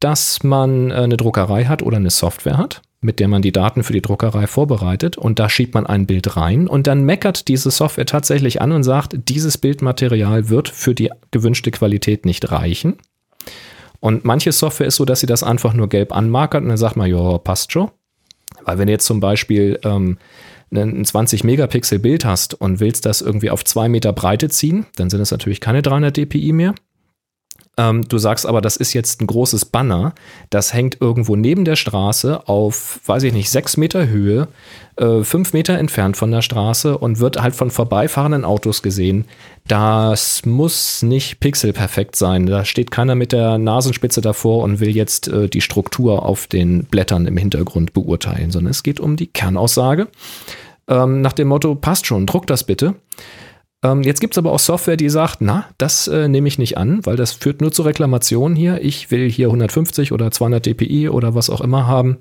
dass 0.00 0.42
man 0.42 0.90
äh, 0.90 0.94
eine 0.94 1.16
Druckerei 1.16 1.64
hat 1.64 1.82
oder 1.82 1.96
eine 1.96 2.10
Software 2.10 2.56
hat, 2.56 2.82
mit 3.00 3.20
der 3.20 3.28
man 3.28 3.42
die 3.42 3.52
Daten 3.52 3.82
für 3.82 3.92
die 3.92 4.02
Druckerei 4.02 4.46
vorbereitet 4.46 5.16
und 5.16 5.38
da 5.38 5.48
schiebt 5.48 5.74
man 5.74 5.86
ein 5.86 6.06
Bild 6.06 6.36
rein 6.36 6.68
und 6.68 6.86
dann 6.86 7.04
meckert 7.04 7.48
diese 7.48 7.70
Software 7.70 8.06
tatsächlich 8.06 8.60
an 8.60 8.72
und 8.72 8.82
sagt, 8.82 9.28
dieses 9.28 9.58
Bildmaterial 9.58 10.48
wird 10.48 10.68
für 10.68 10.94
die 10.94 11.10
gewünschte 11.30 11.70
Qualität 11.70 12.24
nicht 12.24 12.50
reichen. 12.50 12.96
Und 14.00 14.24
manche 14.24 14.52
Software 14.52 14.86
ist 14.86 14.96
so, 14.96 15.04
dass 15.04 15.20
sie 15.20 15.26
das 15.26 15.42
einfach 15.42 15.74
nur 15.74 15.88
gelb 15.88 16.14
anmarkert 16.14 16.62
und 16.62 16.70
dann 16.70 16.78
sagt 16.78 16.96
man, 16.96 17.10
ja, 17.10 17.36
passt 17.38 17.72
schon. 17.72 17.90
Weil 18.64 18.78
wenn 18.78 18.88
jetzt 18.88 19.06
zum 19.06 19.20
Beispiel 19.20 19.78
ähm, 19.84 20.18
ein 20.72 21.04
20 21.04 21.44
Megapixel 21.44 21.98
Bild 21.98 22.24
hast 22.24 22.54
und 22.54 22.80
willst 22.80 23.06
das 23.06 23.20
irgendwie 23.20 23.50
auf 23.50 23.64
zwei 23.64 23.88
Meter 23.88 24.12
Breite 24.12 24.48
ziehen, 24.48 24.86
dann 24.96 25.10
sind 25.10 25.20
es 25.20 25.30
natürlich 25.30 25.60
keine 25.60 25.82
300 25.82 26.16
dpi 26.16 26.52
mehr. 26.52 26.74
Ähm, 27.80 28.06
du 28.06 28.18
sagst 28.18 28.44
aber, 28.44 28.60
das 28.60 28.76
ist 28.76 28.92
jetzt 28.92 29.22
ein 29.22 29.26
großes 29.26 29.64
Banner, 29.64 30.12
das 30.50 30.74
hängt 30.74 31.00
irgendwo 31.00 31.34
neben 31.34 31.64
der 31.64 31.76
Straße 31.76 32.46
auf, 32.46 33.00
weiß 33.06 33.22
ich 33.22 33.32
nicht, 33.32 33.48
sechs 33.48 33.78
Meter 33.78 34.06
Höhe, 34.06 34.48
äh, 34.96 35.22
fünf 35.24 35.54
Meter 35.54 35.78
entfernt 35.78 36.18
von 36.18 36.30
der 36.30 36.42
Straße 36.42 36.98
und 36.98 37.20
wird 37.20 37.40
halt 37.40 37.54
von 37.54 37.70
vorbeifahrenden 37.70 38.44
Autos 38.44 38.82
gesehen. 38.82 39.24
Das 39.66 40.44
muss 40.44 41.00
nicht 41.02 41.40
pixelperfekt 41.40 42.16
sein. 42.16 42.44
Da 42.44 42.66
steht 42.66 42.90
keiner 42.90 43.14
mit 43.14 43.32
der 43.32 43.56
Nasenspitze 43.56 44.20
davor 44.20 44.62
und 44.62 44.80
will 44.80 44.94
jetzt 44.94 45.28
äh, 45.28 45.48
die 45.48 45.62
Struktur 45.62 46.26
auf 46.26 46.48
den 46.48 46.84
Blättern 46.84 47.26
im 47.26 47.38
Hintergrund 47.38 47.94
beurteilen, 47.94 48.50
sondern 48.50 48.72
es 48.72 48.82
geht 48.82 49.00
um 49.00 49.16
die 49.16 49.28
Kernaussage. 49.28 50.08
Ähm, 50.86 51.22
nach 51.22 51.32
dem 51.32 51.48
Motto, 51.48 51.74
passt 51.76 52.06
schon, 52.06 52.26
druck 52.26 52.46
das 52.46 52.64
bitte. 52.64 52.94
Ähm, 53.82 54.02
jetzt 54.02 54.20
gibt 54.20 54.34
es 54.34 54.38
aber 54.38 54.52
auch 54.52 54.58
Software, 54.58 54.96
die 54.96 55.08
sagt, 55.08 55.40
na, 55.40 55.66
das 55.78 56.06
äh, 56.06 56.28
nehme 56.28 56.48
ich 56.48 56.58
nicht 56.58 56.76
an, 56.76 57.04
weil 57.06 57.16
das 57.16 57.32
führt 57.32 57.60
nur 57.60 57.72
zu 57.72 57.82
Reklamationen 57.82 58.56
hier. 58.56 58.82
Ich 58.82 59.10
will 59.10 59.30
hier 59.30 59.46
150 59.46 60.12
oder 60.12 60.30
200 60.30 60.66
dpi 60.66 61.08
oder 61.08 61.34
was 61.34 61.48
auch 61.48 61.60
immer 61.60 61.86
haben. 61.86 62.18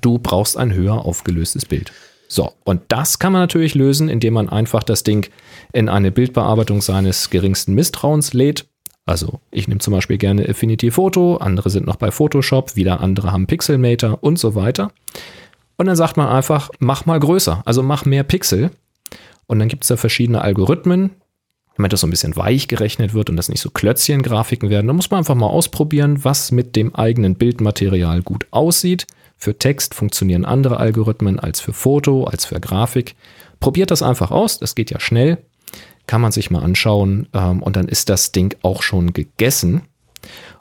Du 0.00 0.18
brauchst 0.18 0.56
ein 0.56 0.72
höher 0.72 1.04
aufgelöstes 1.04 1.66
Bild. 1.66 1.92
So, 2.26 2.52
und 2.64 2.80
das 2.88 3.18
kann 3.18 3.32
man 3.32 3.42
natürlich 3.42 3.74
lösen, 3.74 4.08
indem 4.08 4.34
man 4.34 4.48
einfach 4.48 4.82
das 4.82 5.04
Ding 5.04 5.30
in 5.72 5.88
eine 5.88 6.10
Bildbearbeitung 6.10 6.80
seines 6.80 7.28
geringsten 7.30 7.74
Misstrauens 7.74 8.32
lädt. 8.32 8.66
Also 9.06 9.40
ich 9.50 9.68
nehme 9.68 9.80
zum 9.80 9.92
Beispiel 9.92 10.16
gerne 10.16 10.48
Affinity 10.48 10.90
Photo, 10.90 11.36
andere 11.36 11.68
sind 11.68 11.86
noch 11.86 11.96
bei 11.96 12.10
Photoshop, 12.10 12.76
wieder 12.76 13.00
andere 13.00 13.32
haben 13.32 13.46
Pixelmator 13.46 14.18
und 14.22 14.38
so 14.38 14.54
weiter. 14.54 14.90
Und 15.76 15.86
dann 15.86 15.96
sagt 15.96 16.16
man 16.16 16.28
einfach, 16.28 16.70
mach 16.78 17.04
mal 17.04 17.20
größer, 17.20 17.62
also 17.66 17.82
mach 17.82 18.06
mehr 18.06 18.22
Pixel. 18.22 18.70
Und 19.46 19.58
dann 19.58 19.68
gibt 19.68 19.84
es 19.84 19.88
da 19.88 19.96
verschiedene 19.96 20.42
Algorithmen, 20.42 21.10
damit 21.76 21.92
das 21.92 22.00
so 22.00 22.06
ein 22.06 22.10
bisschen 22.10 22.36
weich 22.36 22.68
gerechnet 22.68 23.14
wird 23.14 23.30
und 23.30 23.36
das 23.36 23.48
nicht 23.48 23.60
so 23.60 23.70
Klötzchen-Grafiken 23.70 24.70
werden. 24.70 24.86
Da 24.86 24.92
muss 24.92 25.10
man 25.10 25.18
einfach 25.18 25.34
mal 25.34 25.46
ausprobieren, 25.46 26.24
was 26.24 26.52
mit 26.52 26.76
dem 26.76 26.94
eigenen 26.94 27.34
Bildmaterial 27.34 28.22
gut 28.22 28.46
aussieht. 28.50 29.06
Für 29.36 29.58
Text 29.58 29.94
funktionieren 29.94 30.44
andere 30.44 30.78
Algorithmen 30.78 31.38
als 31.38 31.60
für 31.60 31.72
Foto, 31.72 32.24
als 32.24 32.46
für 32.46 32.60
Grafik. 32.60 33.14
Probiert 33.60 33.90
das 33.90 34.02
einfach 34.02 34.30
aus, 34.30 34.58
das 34.58 34.74
geht 34.74 34.90
ja 34.90 35.00
schnell. 35.00 35.38
Kann 36.06 36.20
man 36.20 36.32
sich 36.32 36.50
mal 36.50 36.62
anschauen 36.62 37.28
ähm, 37.32 37.62
und 37.62 37.76
dann 37.76 37.88
ist 37.88 38.08
das 38.08 38.30
Ding 38.32 38.54
auch 38.62 38.82
schon 38.82 39.12
gegessen. 39.12 39.82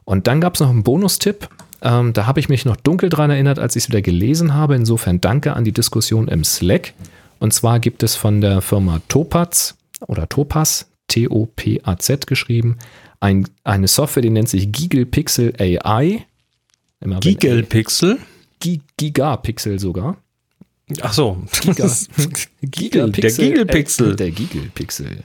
Und 0.05 0.27
dann 0.27 0.41
gab 0.41 0.55
es 0.55 0.61
noch 0.61 0.69
einen 0.69 0.83
Bonustipp. 0.83 1.49
Ähm, 1.81 2.13
da 2.13 2.25
habe 2.25 2.39
ich 2.39 2.49
mich 2.49 2.65
noch 2.65 2.77
dunkel 2.77 3.09
dran 3.09 3.29
erinnert, 3.29 3.59
als 3.59 3.75
ich 3.75 3.83
es 3.83 3.89
wieder 3.89 4.01
gelesen 4.01 4.53
habe. 4.53 4.75
Insofern 4.75 5.21
danke 5.21 5.53
an 5.53 5.65
die 5.65 5.71
Diskussion 5.71 6.27
im 6.27 6.43
Slack. 6.43 6.93
Und 7.39 7.53
zwar 7.53 7.79
gibt 7.79 8.03
es 8.03 8.15
von 8.15 8.41
der 8.41 8.61
Firma 8.61 9.01
Topaz 9.07 9.77
oder 10.07 10.27
Topaz, 10.29 10.89
T-O-P-A-Z 11.07 12.27
geschrieben, 12.27 12.77
ein, 13.19 13.47
eine 13.63 13.87
Software, 13.87 14.21
die 14.21 14.29
nennt 14.29 14.49
sich 14.49 14.71
Giggle 14.71 15.05
Pixel 15.05 15.53
AI. 15.57 16.25
Giggle 17.21 17.63
Pixel? 17.63 18.19
Gigapixel 18.97 19.79
sogar. 19.79 20.17
Ach 21.01 21.13
so. 21.13 21.37
Giga, 21.61 21.89
Gigapixel. 22.61 23.15
Der 23.15 23.31
Gigelpixel. 23.31 24.15
Der 24.17 24.31
Gigelpixel. 24.31 25.23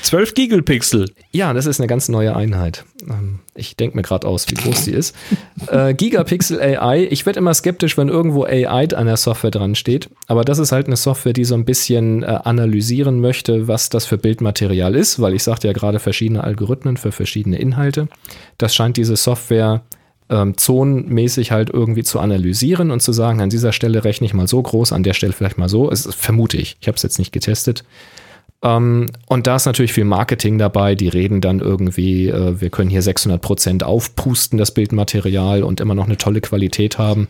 12 0.00 0.34
Gigelpixel. 0.34 1.10
Ja, 1.30 1.52
das 1.52 1.66
ist 1.66 1.78
eine 1.78 1.86
ganz 1.88 2.08
neue 2.08 2.34
Einheit. 2.34 2.84
Ähm, 3.06 3.40
ich 3.54 3.76
denke 3.76 3.96
mir 3.96 4.02
gerade 4.02 4.26
aus, 4.26 4.48
wie 4.48 4.54
groß 4.54 4.84
die 4.84 4.92
ist. 4.92 5.14
Äh, 5.68 5.92
Gigapixel 5.92 6.58
AI. 6.58 7.06
Ich 7.10 7.26
werde 7.26 7.38
immer 7.38 7.52
skeptisch, 7.52 7.98
wenn 7.98 8.08
irgendwo 8.08 8.44
AI 8.44 8.88
an 8.94 9.06
der 9.06 9.18
Software 9.18 9.50
dran 9.50 9.74
steht. 9.74 10.08
Aber 10.26 10.42
das 10.42 10.58
ist 10.58 10.72
halt 10.72 10.86
eine 10.86 10.96
Software, 10.96 11.34
die 11.34 11.44
so 11.44 11.54
ein 11.54 11.66
bisschen 11.66 12.22
äh, 12.22 12.26
analysieren 12.26 13.20
möchte, 13.20 13.68
was 13.68 13.90
das 13.90 14.06
für 14.06 14.16
Bildmaterial 14.16 14.94
ist, 14.94 15.20
weil 15.20 15.34
ich 15.34 15.42
sagte 15.42 15.66
ja 15.66 15.74
gerade 15.74 15.98
verschiedene 15.98 16.42
Algorithmen 16.42 16.96
für 16.96 17.12
verschiedene 17.12 17.58
Inhalte. 17.58 18.08
Das 18.56 18.74
scheint 18.74 18.96
diese 18.96 19.16
Software 19.16 19.82
ähm, 20.30 20.56
zonenmäßig 20.56 21.52
halt 21.52 21.70
irgendwie 21.70 22.02
zu 22.02 22.18
analysieren 22.18 22.90
und 22.90 23.00
zu 23.00 23.12
sagen, 23.12 23.40
an 23.40 23.50
dieser 23.50 23.72
Stelle 23.72 24.04
rechne 24.04 24.26
ich 24.26 24.34
mal 24.34 24.48
so 24.48 24.62
groß, 24.62 24.92
an 24.92 25.02
der 25.02 25.12
Stelle 25.12 25.32
vielleicht 25.32 25.58
mal 25.58 25.68
so. 25.68 25.90
Es 25.90 26.12
vermute 26.14 26.56
ich. 26.56 26.76
Ich 26.80 26.88
habe 26.88 26.96
es 26.96 27.02
jetzt 27.02 27.18
nicht 27.18 27.32
getestet. 27.32 27.84
Ähm, 28.62 29.06
und 29.26 29.46
da 29.46 29.56
ist 29.56 29.66
natürlich 29.66 29.92
viel 29.92 30.04
Marketing 30.04 30.58
dabei. 30.58 30.94
Die 30.94 31.08
reden 31.08 31.40
dann 31.40 31.60
irgendwie, 31.60 32.28
äh, 32.28 32.60
wir 32.60 32.70
können 32.70 32.90
hier 32.90 33.02
600 33.02 33.40
Prozent 33.40 33.84
aufpusten, 33.84 34.58
das 34.58 34.72
Bildmaterial 34.72 35.62
und 35.62 35.80
immer 35.80 35.94
noch 35.94 36.06
eine 36.06 36.16
tolle 36.16 36.40
Qualität 36.40 36.98
haben. 36.98 37.28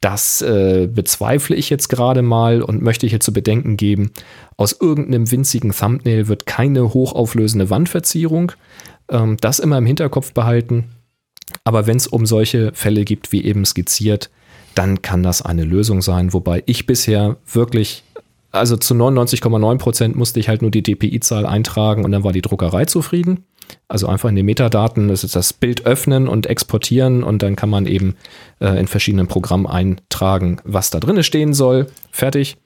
Das 0.00 0.40
äh, 0.42 0.86
bezweifle 0.86 1.56
ich 1.56 1.70
jetzt 1.70 1.88
gerade 1.88 2.22
mal 2.22 2.62
und 2.62 2.82
möchte 2.82 3.08
hier 3.08 3.18
zu 3.18 3.32
bedenken 3.32 3.76
geben. 3.76 4.12
Aus 4.56 4.76
irgendeinem 4.80 5.28
winzigen 5.28 5.72
Thumbnail 5.72 6.28
wird 6.28 6.46
keine 6.46 6.94
hochauflösende 6.94 7.68
Wandverzierung. 7.68 8.52
Ähm, 9.10 9.36
das 9.40 9.58
immer 9.58 9.78
im 9.78 9.86
Hinterkopf 9.86 10.32
behalten. 10.32 10.84
Aber 11.64 11.86
wenn 11.86 11.96
es 11.96 12.06
um 12.06 12.26
solche 12.26 12.72
Fälle 12.74 13.04
gibt, 13.04 13.32
wie 13.32 13.44
eben 13.44 13.64
skizziert, 13.64 14.30
dann 14.74 15.02
kann 15.02 15.22
das 15.22 15.42
eine 15.42 15.64
Lösung 15.64 16.02
sein. 16.02 16.32
Wobei 16.32 16.62
ich 16.66 16.86
bisher 16.86 17.36
wirklich, 17.52 18.04
also 18.52 18.76
zu 18.76 18.94
99,9 18.94 19.78
Prozent 19.78 20.16
musste 20.16 20.40
ich 20.40 20.48
halt 20.48 20.62
nur 20.62 20.70
die 20.70 20.82
DPI-Zahl 20.82 21.46
eintragen 21.46 22.04
und 22.04 22.12
dann 22.12 22.24
war 22.24 22.32
die 22.32 22.42
Druckerei 22.42 22.84
zufrieden. 22.84 23.44
Also 23.86 24.06
einfach 24.06 24.28
in 24.28 24.36
den 24.36 24.46
Metadaten 24.46 25.08
das, 25.08 25.24
ist 25.24 25.36
das 25.36 25.52
Bild 25.52 25.84
öffnen 25.84 26.28
und 26.28 26.46
exportieren 26.46 27.22
und 27.22 27.42
dann 27.42 27.56
kann 27.56 27.70
man 27.70 27.86
eben 27.86 28.16
äh, 28.60 28.78
in 28.78 28.86
verschiedenen 28.86 29.26
Programmen 29.26 29.66
eintragen, 29.66 30.60
was 30.64 30.90
da 30.90 31.00
drin 31.00 31.22
stehen 31.22 31.54
soll. 31.54 31.88
Fertig. 32.10 32.56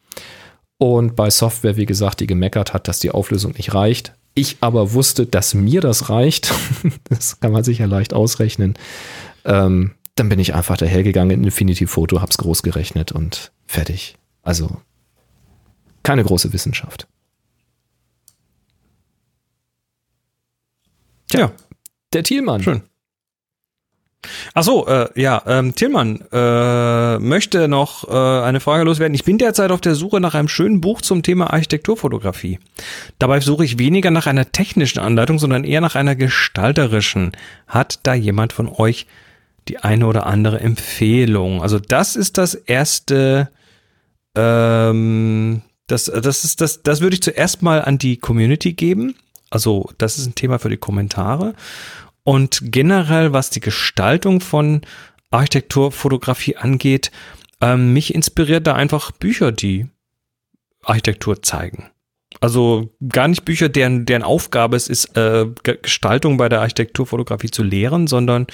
Und 0.79 1.17
bei 1.17 1.31
Software, 1.31 1.77
wie 1.77 1.87
gesagt, 1.87 2.21
die 2.21 2.27
gemeckert 2.27 2.75
hat, 2.75 2.89
dass 2.89 3.01
die 3.01 3.11
Auflösung 3.11 3.53
nicht 3.53 3.75
reicht, 3.75 4.15
ich 4.35 4.59
aber 4.61 4.93
wusste, 4.93 5.27
dass 5.27 5.55
mir 5.55 5.81
das 5.81 6.09
reicht, 6.09 6.53
das 7.05 7.41
kann 7.41 7.53
man 7.53 7.65
sich 7.65 7.79
ja 7.79 7.87
leicht 7.87 8.15
ausrechnen, 8.15 8.75
ähm, 9.45 9.93
dann 10.15 10.29
bin 10.29 10.39
ich 10.39 10.55
einfach 10.55 10.77
dahergegangen 10.77 11.39
in 11.39 11.45
Infinity 11.45 11.87
Photo, 11.87 12.21
hab's 12.21 12.39
groß 12.39 12.63
gerechnet 12.63 13.13
und 13.13 13.53
fertig. 13.67 14.17
Also 14.43 14.81
keine 16.03 16.25
große 16.25 16.53
Wissenschaft. 16.53 17.07
Tja, 21.29 21.41
ja. 21.41 21.53
der 22.13 22.23
Thielmann. 22.25 22.63
Schön. 22.63 22.83
Ach 24.55 24.62
so, 24.62 24.86
äh, 24.86 25.09
ja, 25.20 25.43
ähm, 25.47 25.74
Tillmann 25.74 26.20
äh, 26.31 27.19
möchte 27.19 27.66
noch 27.69 28.09
äh, 28.09 28.12
eine 28.12 28.61
Frage 28.61 28.85
loswerden. 28.85 29.15
Ich 29.15 29.24
bin 29.24 29.39
derzeit 29.39 29.70
auf 29.70 29.81
der 29.81 29.94
Suche 29.94 30.20
nach 30.20 30.35
einem 30.35 30.49
schönen 30.49 30.81
Buch 30.81 31.01
zum 31.01 31.23
Thema 31.23 31.53
Architekturfotografie. 31.53 32.59
Dabei 33.19 33.40
suche 33.40 33.65
ich 33.65 33.78
weniger 33.78 34.11
nach 34.11 34.27
einer 34.27 34.53
technischen 34.53 35.01
Anleitung, 35.01 35.39
sondern 35.39 35.65
eher 35.65 35.81
nach 35.81 35.97
einer 35.97 36.15
gestalterischen. 36.15 37.32
Hat 37.66 38.01
da 38.05 38.15
jemand 38.15 38.53
von 38.53 38.69
euch 38.69 39.07
die 39.69 39.78
eine 39.78 40.07
oder 40.07 40.27
andere 40.27 40.61
Empfehlung? 40.61 41.62
Also 41.62 41.78
das 41.78 42.15
ist 42.15 42.39
das 42.39 42.55
erste, 42.55 43.49
ähm, 44.36 45.62
das, 45.89 46.05
das 46.05 46.44
ist 46.44 46.61
das, 46.61 46.82
das 46.82 47.01
würde 47.01 47.15
ich 47.15 47.23
zuerst 47.23 47.62
mal 47.62 47.82
an 47.82 47.99
die 47.99 48.19
Community 48.19 48.73
geben. 48.73 49.16
Also 49.51 49.90
das 49.99 50.19
ist 50.19 50.27
ein 50.27 50.35
Thema 50.35 50.59
für 50.59 50.70
die 50.70 50.78
Kommentare. 50.78 51.55
Und 52.24 52.61
generell, 52.62 53.32
was 53.32 53.51
die 53.51 53.61
Gestaltung 53.61 54.40
von 54.40 54.82
Architekturfotografie 55.31 56.57
angeht, 56.57 57.11
ähm, 57.61 57.93
mich 57.93 58.15
inspiriert 58.15 58.66
da 58.66 58.74
einfach 58.74 59.11
Bücher, 59.12 59.53
die 59.53 59.86
Architektur 60.82 61.43
zeigen. 61.43 61.90
Also 62.40 62.90
gar 63.09 63.28
nicht 63.28 63.44
Bücher, 63.44 63.69
deren, 63.69 64.07
deren 64.07 64.23
Aufgabe 64.23 64.77
es 64.77 64.89
ist, 64.89 65.16
äh, 65.16 65.47
Gestaltung 65.62 66.36
bei 66.36 66.49
der 66.49 66.61
Architekturfotografie 66.61 67.51
zu 67.51 67.62
lehren, 67.62 68.07
sondern 68.07 68.47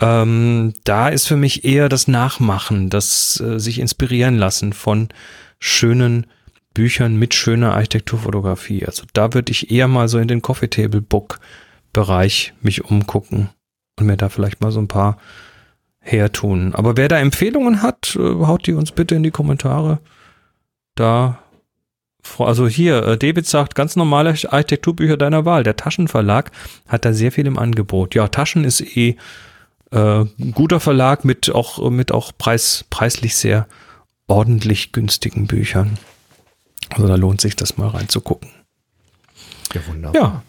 ähm, 0.00 0.74
da 0.84 1.08
ist 1.08 1.26
für 1.26 1.36
mich 1.36 1.64
eher 1.64 1.88
das 1.88 2.06
Nachmachen, 2.06 2.90
das 2.90 3.40
äh, 3.40 3.58
sich 3.58 3.78
inspirieren 3.78 4.36
lassen 4.36 4.72
von 4.72 5.08
schönen 5.58 6.26
Büchern 6.74 7.16
mit 7.16 7.34
schöner 7.34 7.74
Architekturfotografie. 7.74 8.84
Also 8.84 9.04
da 9.14 9.32
würde 9.32 9.50
ich 9.50 9.70
eher 9.70 9.88
mal 9.88 10.08
so 10.08 10.18
in 10.18 10.28
den 10.28 10.42
Coffee 10.42 10.68
Table 10.68 11.00
Book 11.00 11.40
Bereich 11.96 12.52
mich 12.60 12.84
umgucken. 12.84 13.48
und 13.98 14.06
mir 14.06 14.18
da 14.18 14.28
vielleicht 14.28 14.60
mal 14.60 14.70
so 14.70 14.80
ein 14.80 14.88
paar 14.88 15.16
hertun. 16.00 16.74
Aber 16.74 16.98
wer 16.98 17.08
da 17.08 17.18
Empfehlungen 17.18 17.80
hat, 17.80 18.14
äh, 18.16 18.20
haut 18.20 18.66
die 18.66 18.74
uns 18.74 18.92
bitte 18.92 19.14
in 19.14 19.22
die 19.22 19.30
Kommentare. 19.30 20.00
Da, 20.94 21.38
also 22.38 22.68
hier, 22.68 23.02
äh, 23.02 23.16
David 23.16 23.46
sagt, 23.46 23.74
ganz 23.74 23.96
normale 23.96 24.28
Architekturbücher 24.28 25.16
deiner 25.16 25.46
Wahl. 25.46 25.62
Der 25.62 25.76
Taschenverlag 25.76 26.50
hat 26.86 27.06
da 27.06 27.14
sehr 27.14 27.32
viel 27.32 27.46
im 27.46 27.58
Angebot. 27.58 28.14
Ja, 28.14 28.28
Taschen 28.28 28.64
ist 28.64 28.82
eh 28.82 29.16
äh, 29.90 30.26
guter 30.52 30.80
Verlag 30.80 31.24
mit 31.24 31.50
auch, 31.50 31.88
mit 31.88 32.12
auch 32.12 32.32
preis, 32.36 32.84
preislich 32.90 33.34
sehr 33.36 33.66
ordentlich 34.26 34.92
günstigen 34.92 35.46
Büchern. 35.46 35.96
Also 36.90 37.08
da 37.08 37.14
lohnt 37.14 37.40
sich 37.40 37.56
das 37.56 37.78
mal 37.78 37.88
reinzugucken. 37.88 38.50
Ja, 39.72 39.80
wunderbar. 39.86 40.22
Ja. 40.22 40.42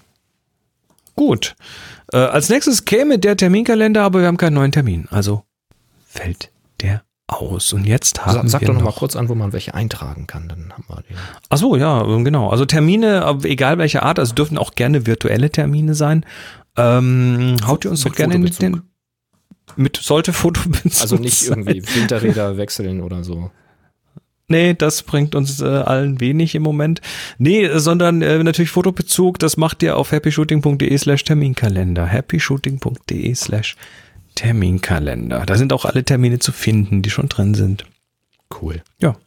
Gut. 1.18 1.56
Äh, 2.14 2.18
als 2.18 2.48
nächstes 2.48 2.86
käme 2.86 3.20
der 3.20 3.36
Terminkalender, 3.36 4.04
aber 4.04 4.22
wir 4.22 4.28
haben 4.28 4.38
keinen 4.38 4.54
neuen 4.54 4.72
Termin. 4.72 5.08
Also 5.12 5.44
fällt 6.08 6.52
der 6.80 7.04
aus. 7.28 7.74
Und 7.74 7.86
jetzt 7.86 8.26
haben 8.26 8.48
Sa 8.48 8.48
sag 8.48 8.62
wir 8.62 8.68
doch 8.68 8.76
noch 8.76 8.82
mal 8.82 8.90
noch 8.92 8.98
kurz 9.00 9.18
an, 9.18 9.28
wo 9.28 9.36
man 9.36 9.52
welche 9.52 9.74
eintragen 9.74 10.28
kann. 10.28 10.48
Dann 10.48 10.72
haben 10.72 10.86
wir 10.88 11.02
den. 11.02 11.18
Ach 11.50 11.58
so, 11.58 11.76
ja, 11.76 12.04
genau. 12.04 12.50
Also 12.50 12.66
Termine, 12.66 13.26
aber 13.26 13.46
egal 13.46 13.78
welcher 13.78 14.04
Art, 14.04 14.20
also 14.20 14.34
dürfen 14.34 14.58
auch 14.58 14.76
gerne 14.76 15.06
virtuelle 15.06 15.50
Termine 15.50 15.94
sein. 15.94 16.26
Ähm, 16.78 17.58
haut 17.66 17.84
ihr 17.84 17.92
uns 17.92 18.06
Mit 18.06 18.14
doch 18.14 18.18
gerne 18.18 18.38
mit 18.38 18.62
den 18.62 18.84
mit 19.76 19.98
sollte 19.98 20.34
Fotobezug 20.34 21.02
Also 21.02 21.18
nicht 21.18 21.44
irgendwie 21.44 21.84
Winterräder 21.96 22.58
wechseln 22.58 23.02
oder 23.02 23.24
so. 23.24 23.52
Nee, 24.50 24.74
das 24.74 25.04
bringt 25.04 25.36
uns 25.36 25.62
äh, 25.62 25.66
allen 25.66 26.22
wenig 26.22 26.56
im 26.56 26.64
Moment. 26.64 27.02
Nee, 27.38 27.70
sondern 27.78 28.22
äh, 28.22 28.42
natürlich 28.42 28.72
Fotobezug, 28.72 29.40
das 29.40 29.58
macht 29.58 29.84
ihr 29.84 29.98
auf 29.98 30.14
happyshooting.de 30.14 30.98
slash 30.98 31.26
Terminkalender. 31.26 32.06
happyshooting.de 32.06 33.36
slash 33.36 33.76
Terminkalender. 34.36 35.46
Da 35.46 35.58
sind 35.58 35.74
auch 35.74 35.84
alle 35.84 36.06
Termine 36.06 36.40
zu 36.40 36.54
finden, 36.54 37.02
die 37.02 37.10
schon 37.10 37.28
drin 37.28 37.56
sind. 37.56 37.86
Cool. 38.62 38.82
Ja. 39.02 39.18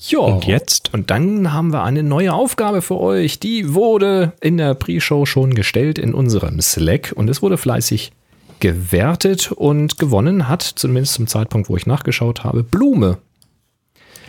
Ja. 0.00 0.18
Und 0.18 0.46
jetzt? 0.46 0.92
Und 0.92 1.10
dann 1.10 1.52
haben 1.52 1.72
wir 1.72 1.84
eine 1.84 2.02
neue 2.02 2.32
Aufgabe 2.32 2.82
für 2.82 2.98
euch. 2.98 3.38
Die 3.38 3.74
wurde 3.74 4.32
in 4.40 4.56
der 4.56 4.74
Pre-Show 4.74 5.26
schon 5.26 5.54
gestellt 5.54 5.98
in 5.98 6.14
unserem 6.14 6.60
Slack 6.60 7.12
und 7.14 7.28
es 7.28 7.42
wurde 7.42 7.58
fleißig 7.58 8.12
gewertet 8.58 9.52
und 9.52 9.98
gewonnen 9.98 10.48
hat, 10.48 10.62
zumindest 10.62 11.14
zum 11.14 11.28
Zeitpunkt, 11.28 11.68
wo 11.68 11.76
ich 11.76 11.86
nachgeschaut 11.86 12.42
habe, 12.42 12.64
Blume. 12.64 13.18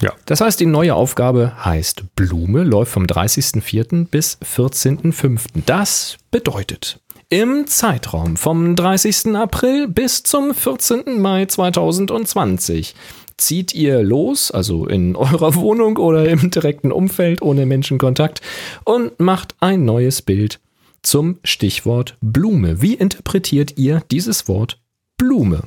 Ja. 0.02 0.14
Das 0.26 0.42
heißt, 0.42 0.60
die 0.60 0.66
neue 0.66 0.96
Aufgabe 0.96 1.54
heißt 1.64 2.16
Blume, 2.16 2.64
läuft 2.64 2.92
vom 2.92 3.06
30.04. 3.06 4.08
bis 4.08 4.38
14.05. 4.42 5.42
Das 5.66 6.18
bedeutet, 6.32 7.00
im 7.30 7.68
Zeitraum 7.68 8.38
vom 8.38 8.76
30. 8.76 9.36
April 9.36 9.88
bis 9.88 10.24
zum 10.24 10.54
14. 10.54 11.22
Mai 11.22 11.46
2020 11.46 12.96
zieht 13.38 13.74
ihr 13.74 14.02
los, 14.02 14.52
also 14.52 14.88
in 14.88 15.16
eurer 15.18 15.56
Wohnung 15.56 15.98
oder 15.98 16.28
im 16.28 16.50
direkten 16.50 16.92
Umfeld 16.92 17.42
ohne 17.42 17.66
Menschenkontakt 17.66 18.42
und 18.84 19.20
macht 19.20 19.56
ein 19.60 19.86
neues 19.86 20.22
Bild 20.22 20.60
zum 21.02 21.40
Stichwort 21.44 22.18
Blume. 22.22 22.82
Wie 22.82 22.96
interpretiert 22.96 23.78
ihr 23.78 24.02
dieses 24.12 24.48
Wort 24.48 24.80
Blume? 25.18 25.62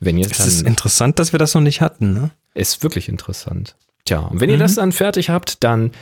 Wenn 0.00 0.16
ihr 0.16 0.30
Es 0.30 0.46
ist 0.46 0.62
interessant, 0.62 1.18
dass 1.18 1.32
wir 1.32 1.38
das 1.38 1.54
noch 1.54 1.60
nicht 1.60 1.80
hatten, 1.80 2.12
ne? 2.12 2.30
Ist 2.54 2.82
wirklich 2.82 3.08
interessant. 3.08 3.76
Tja, 4.04 4.20
und 4.20 4.40
wenn 4.40 4.50
ihr 4.50 4.58
das 4.58 4.74
dann 4.74 4.92
fertig 4.92 5.30
habt, 5.30 5.64
dann 5.64 5.92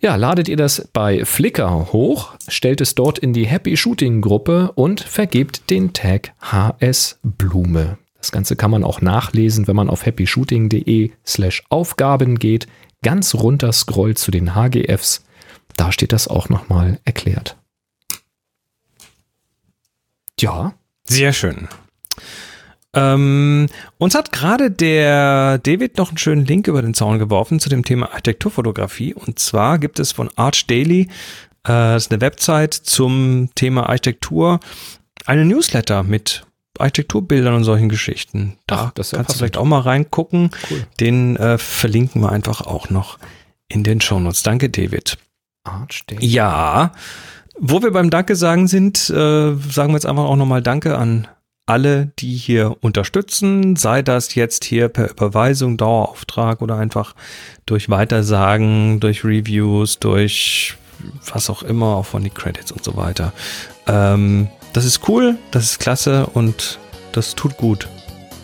ja, 0.00 0.16
ladet 0.16 0.48
ihr 0.48 0.56
das 0.56 0.88
bei 0.92 1.24
Flickr 1.24 1.92
hoch, 1.92 2.34
stellt 2.48 2.80
es 2.80 2.94
dort 2.94 3.18
in 3.18 3.32
die 3.32 3.46
Happy 3.46 3.76
Shooting 3.76 4.20
Gruppe 4.20 4.72
und 4.74 5.00
vergebt 5.00 5.70
den 5.70 5.92
Tag 5.92 6.32
HS 6.40 7.18
Blume. 7.22 7.96
Das 8.18 8.32
Ganze 8.32 8.56
kann 8.56 8.70
man 8.70 8.84
auch 8.84 9.00
nachlesen, 9.00 9.66
wenn 9.66 9.76
man 9.76 9.90
auf 9.90 10.06
happyshooting.de 10.06 11.10
slash 11.26 11.62
Aufgaben 11.68 12.38
geht, 12.38 12.66
ganz 13.02 13.34
runter 13.34 13.72
scrollt 13.72 14.18
zu 14.18 14.30
den 14.30 14.54
HGFs. 14.54 15.24
Da 15.76 15.92
steht 15.92 16.12
das 16.12 16.28
auch 16.28 16.48
nochmal 16.48 16.98
erklärt. 17.04 17.56
Ja, 20.40 20.74
Sehr 21.06 21.32
schön. 21.32 21.68
Ähm, 22.94 23.66
uns 23.98 24.14
hat 24.14 24.32
gerade 24.32 24.70
der 24.70 25.58
David 25.58 25.98
noch 25.98 26.08
einen 26.08 26.18
schönen 26.18 26.44
Link 26.44 26.68
über 26.68 26.82
den 26.82 26.94
Zaun 26.94 27.18
geworfen 27.18 27.60
zu 27.60 27.68
dem 27.68 27.84
Thema 27.84 28.10
Architekturfotografie. 28.10 29.14
Und 29.14 29.38
zwar 29.38 29.78
gibt 29.78 29.98
es 29.98 30.12
von 30.12 30.30
Arch 30.36 30.66
Daily, 30.66 31.02
äh, 31.02 31.08
das 31.64 32.04
ist 32.04 32.12
eine 32.12 32.20
Website 32.20 32.74
zum 32.74 33.50
Thema 33.54 33.88
Architektur, 33.88 34.60
eine 35.26 35.44
Newsletter 35.44 36.02
mit 36.02 36.46
Architekturbildern 36.78 37.54
und 37.54 37.64
solchen 37.64 37.88
Geschichten. 37.88 38.58
Da 38.66 38.92
Ach, 38.92 38.94
kannst 38.94 39.12
du 39.12 39.34
vielleicht 39.34 39.56
auch 39.56 39.64
mal 39.64 39.80
reingucken. 39.80 40.50
Cool. 40.70 40.86
Den 41.00 41.36
äh, 41.36 41.58
verlinken 41.58 42.20
wir 42.22 42.32
einfach 42.32 42.62
auch 42.62 42.90
noch 42.90 43.18
in 43.68 43.84
den 43.84 44.00
Shownotes. 44.00 44.42
Danke, 44.42 44.70
David. 44.70 45.16
Arch 45.64 46.04
Day. 46.06 46.18
Ja, 46.20 46.92
wo 47.56 47.82
wir 47.82 47.92
beim 47.92 48.10
Danke 48.10 48.36
sagen 48.36 48.66
sind, 48.66 49.08
äh, 49.10 49.54
sagen 49.54 49.90
wir 49.90 49.94
jetzt 49.94 50.06
einfach 50.06 50.24
auch 50.24 50.36
nochmal 50.36 50.62
Danke 50.62 50.98
an 50.98 51.28
alle, 51.66 52.12
die 52.18 52.36
hier 52.36 52.76
unterstützen, 52.80 53.76
sei 53.76 54.02
das 54.02 54.34
jetzt 54.34 54.64
hier 54.64 54.88
per 54.88 55.10
Überweisung, 55.10 55.76
Dauerauftrag 55.76 56.60
oder 56.60 56.76
einfach 56.76 57.14
durch 57.66 57.88
Weitersagen, 57.88 59.00
durch 59.00 59.24
Reviews, 59.24 59.98
durch 59.98 60.76
was 61.32 61.50
auch 61.50 61.62
immer, 61.62 61.96
auch 61.96 62.06
von 62.06 62.22
die 62.22 62.30
Credits 62.30 62.72
und 62.72 62.84
so 62.84 62.96
weiter. 62.96 63.32
Ähm, 63.86 64.48
das 64.72 64.84
ist 64.84 65.08
cool, 65.08 65.38
das 65.50 65.64
ist 65.64 65.78
klasse 65.78 66.26
und 66.26 66.78
das 67.12 67.34
tut 67.34 67.56
gut. 67.56 67.88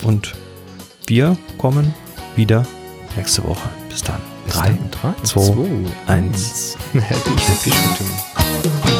Und 0.03 0.35
wir 1.07 1.37
kommen 1.59 1.95
wieder 2.37 2.67
nächste 3.17 3.45
Woche. 3.45 3.69
Bis 3.89 4.03
dann. 4.03 4.21
Bis 4.47 4.55
Drei, 4.55 4.69
dann. 4.69 4.91
Drei, 4.91 5.15
zwei, 5.25 5.41
zwei, 5.41 6.13
eins. 6.13 6.77
Happy, 6.93 7.31
happy 7.31 7.71
shooting. 7.71 9.00